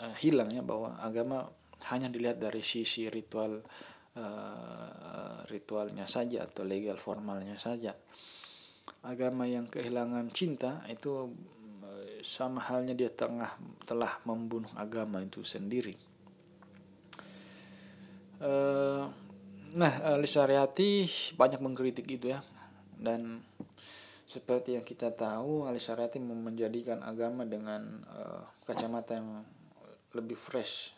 uh, 0.00 0.14
hilang 0.16 0.48
ya 0.48 0.64
bahwa 0.64 0.96
agama 1.04 1.52
hanya 1.92 2.08
dilihat 2.10 2.40
dari 2.40 2.64
sisi 2.64 3.06
ritual 3.12 3.60
uh, 4.18 5.38
ritualnya 5.46 6.10
saja 6.10 6.44
atau 6.44 6.66
legal 6.66 6.98
formalnya 6.98 7.54
saja. 7.54 7.94
Agama 9.06 9.46
yang 9.46 9.70
kehilangan 9.70 10.34
cinta 10.34 10.82
itu 10.90 11.30
uh, 11.86 12.18
sama 12.26 12.58
halnya 12.66 12.98
dia 12.98 13.14
tengah 13.14 13.54
telah 13.86 14.10
membunuh 14.26 14.70
agama 14.74 15.22
itu 15.22 15.46
sendiri. 15.46 15.94
Uh, 18.38 19.06
nah, 19.74 19.92
Alisariati 20.18 21.06
banyak 21.34 21.58
mengkritik 21.62 22.06
itu 22.06 22.34
ya 22.34 22.42
dan 22.98 23.42
seperti 24.28 24.76
yang 24.76 24.84
kita 24.84 25.14
tahu 25.14 25.64
Alisariati 25.64 26.20
menjadikan 26.20 27.00
agama 27.00 27.48
dengan 27.48 28.04
kacamata 28.68 29.16
yang 29.16 29.40
lebih 30.12 30.36
fresh 30.36 30.97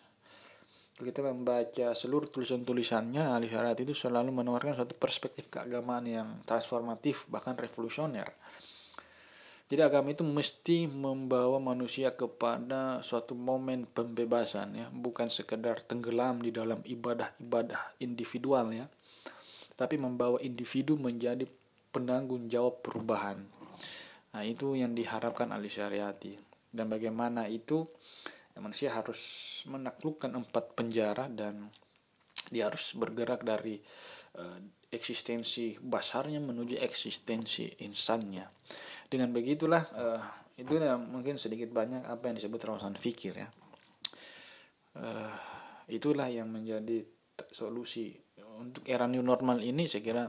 kita 1.07 1.25
membaca 1.25 1.97
seluruh 1.97 2.29
tulisan-tulisannya 2.29 3.33
Ali 3.33 3.49
Syarat 3.49 3.81
itu 3.81 3.97
selalu 3.97 4.31
menawarkan 4.31 4.77
suatu 4.77 4.95
perspektif 4.95 5.49
keagamaan 5.49 6.05
yang 6.05 6.29
transformatif 6.45 7.25
bahkan 7.33 7.57
revolusioner. 7.57 8.29
Jadi 9.71 9.87
agama 9.87 10.11
itu 10.11 10.27
mesti 10.27 10.91
membawa 10.91 11.63
manusia 11.63 12.11
kepada 12.19 13.07
suatu 13.07 13.39
momen 13.39 13.87
pembebasan 13.87 14.75
ya, 14.75 14.87
bukan 14.91 15.31
sekedar 15.31 15.79
tenggelam 15.87 16.43
di 16.43 16.51
dalam 16.51 16.83
ibadah-ibadah 16.83 18.03
individual 18.03 18.67
ya, 18.75 18.91
tapi 19.79 19.95
membawa 19.95 20.43
individu 20.43 20.99
menjadi 20.99 21.47
penanggung 21.95 22.51
jawab 22.51 22.83
perubahan. 22.83 23.47
Nah, 24.35 24.43
itu 24.43 24.75
yang 24.75 24.91
diharapkan 24.95 25.55
Ali 25.55 25.71
Syariati. 25.71 26.35
Dan 26.71 26.87
bagaimana 26.87 27.51
itu 27.51 27.87
manusia 28.61 28.93
harus 28.93 29.20
menaklukkan 29.66 30.31
empat 30.31 30.77
penjara 30.77 31.27
dan 31.27 31.73
dia 32.53 32.69
harus 32.69 32.93
bergerak 32.95 33.43
dari 33.43 33.81
uh, 34.39 34.59
eksistensi 34.91 35.78
basarnya 35.81 36.39
menuju 36.43 36.77
eksistensi 36.78 37.66
insannya. 37.82 38.45
Dengan 39.11 39.32
begitulah 39.32 39.82
uh, 39.97 40.23
itu 40.61 40.77
ya 40.77 41.01
mungkin 41.01 41.41
sedikit 41.41 41.73
banyak 41.73 42.05
apa 42.05 42.31
yang 42.31 42.37
disebut 42.37 42.61
rawasan 42.61 42.99
fikir 43.01 43.35
ya. 43.39 43.49
Uh, 44.95 45.32
itulah 45.89 46.28
yang 46.28 46.51
menjadi 46.51 47.07
solusi 47.51 48.12
untuk 48.61 48.85
era 48.85 49.09
new 49.09 49.24
normal 49.24 49.65
ini 49.65 49.89
saya 49.89 50.05
kira 50.05 50.24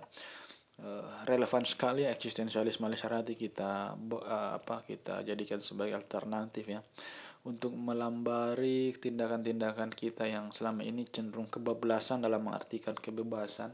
relevan 1.29 1.61
sekali 1.61 2.09
eksistensialisme 2.09 2.89
syarati 2.97 3.37
kita 3.37 3.93
apa 4.57 4.81
kita 4.81 5.21
jadikan 5.21 5.61
sebagai 5.61 5.93
alternatif 5.93 6.65
ya 6.65 6.81
untuk 7.41 7.73
melambari 7.73 8.93
tindakan-tindakan 8.93 9.89
kita 9.89 10.29
yang 10.29 10.53
selama 10.53 10.85
ini 10.85 11.09
cenderung 11.09 11.49
kebablasan 11.49 12.21
dalam 12.21 12.45
mengartikan 12.45 12.93
kebebasan 12.93 13.73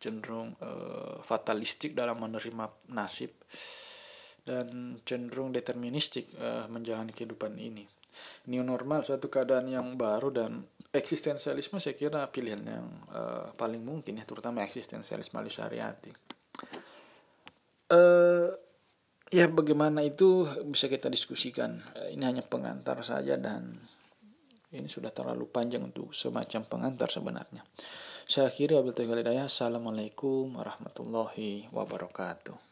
cenderung 0.00 0.56
uh, 0.64 1.20
fatalistik 1.20 1.92
dalam 1.92 2.16
menerima 2.16 2.92
nasib 2.96 3.36
dan 4.48 4.98
cenderung 5.04 5.52
deterministik 5.52 6.32
uh, 6.40 6.64
menjalani 6.72 7.12
kehidupan 7.12 7.54
ini. 7.60 7.84
New 8.50 8.64
normal 8.64 9.06
suatu 9.06 9.30
keadaan 9.30 9.70
yang 9.70 9.94
baru 9.94 10.32
dan 10.32 10.64
eksistensialisme 10.90 11.78
saya 11.78 11.94
kira 11.94 12.26
pilihan 12.32 12.64
yang 12.64 12.88
uh, 13.12 13.52
paling 13.54 13.84
mungkin 13.84 14.18
ya 14.18 14.24
terutama 14.26 14.64
eksistensialisme 14.66 15.38
Alisariati. 15.38 16.10
Ya 19.30 19.46
bagaimana 19.46 20.02
itu 20.02 20.46
bisa 20.66 20.90
kita 20.90 21.06
diskusikan. 21.06 21.80
Uh, 21.94 22.10
ini 22.10 22.22
hanya 22.26 22.42
pengantar 22.42 23.00
saja 23.06 23.38
dan 23.38 23.78
ini 24.70 24.86
sudah 24.86 25.10
terlalu 25.10 25.50
panjang 25.50 25.82
untuk 25.86 26.14
semacam 26.14 26.62
pengantar 26.66 27.10
sebenarnya. 27.10 27.62
Saya 28.30 28.46
kira 28.54 28.78
wabillahi 28.78 29.42
Assalamualaikum 29.42 30.54
warahmatullahi 30.54 31.66
wabarakatuh. 31.74 32.69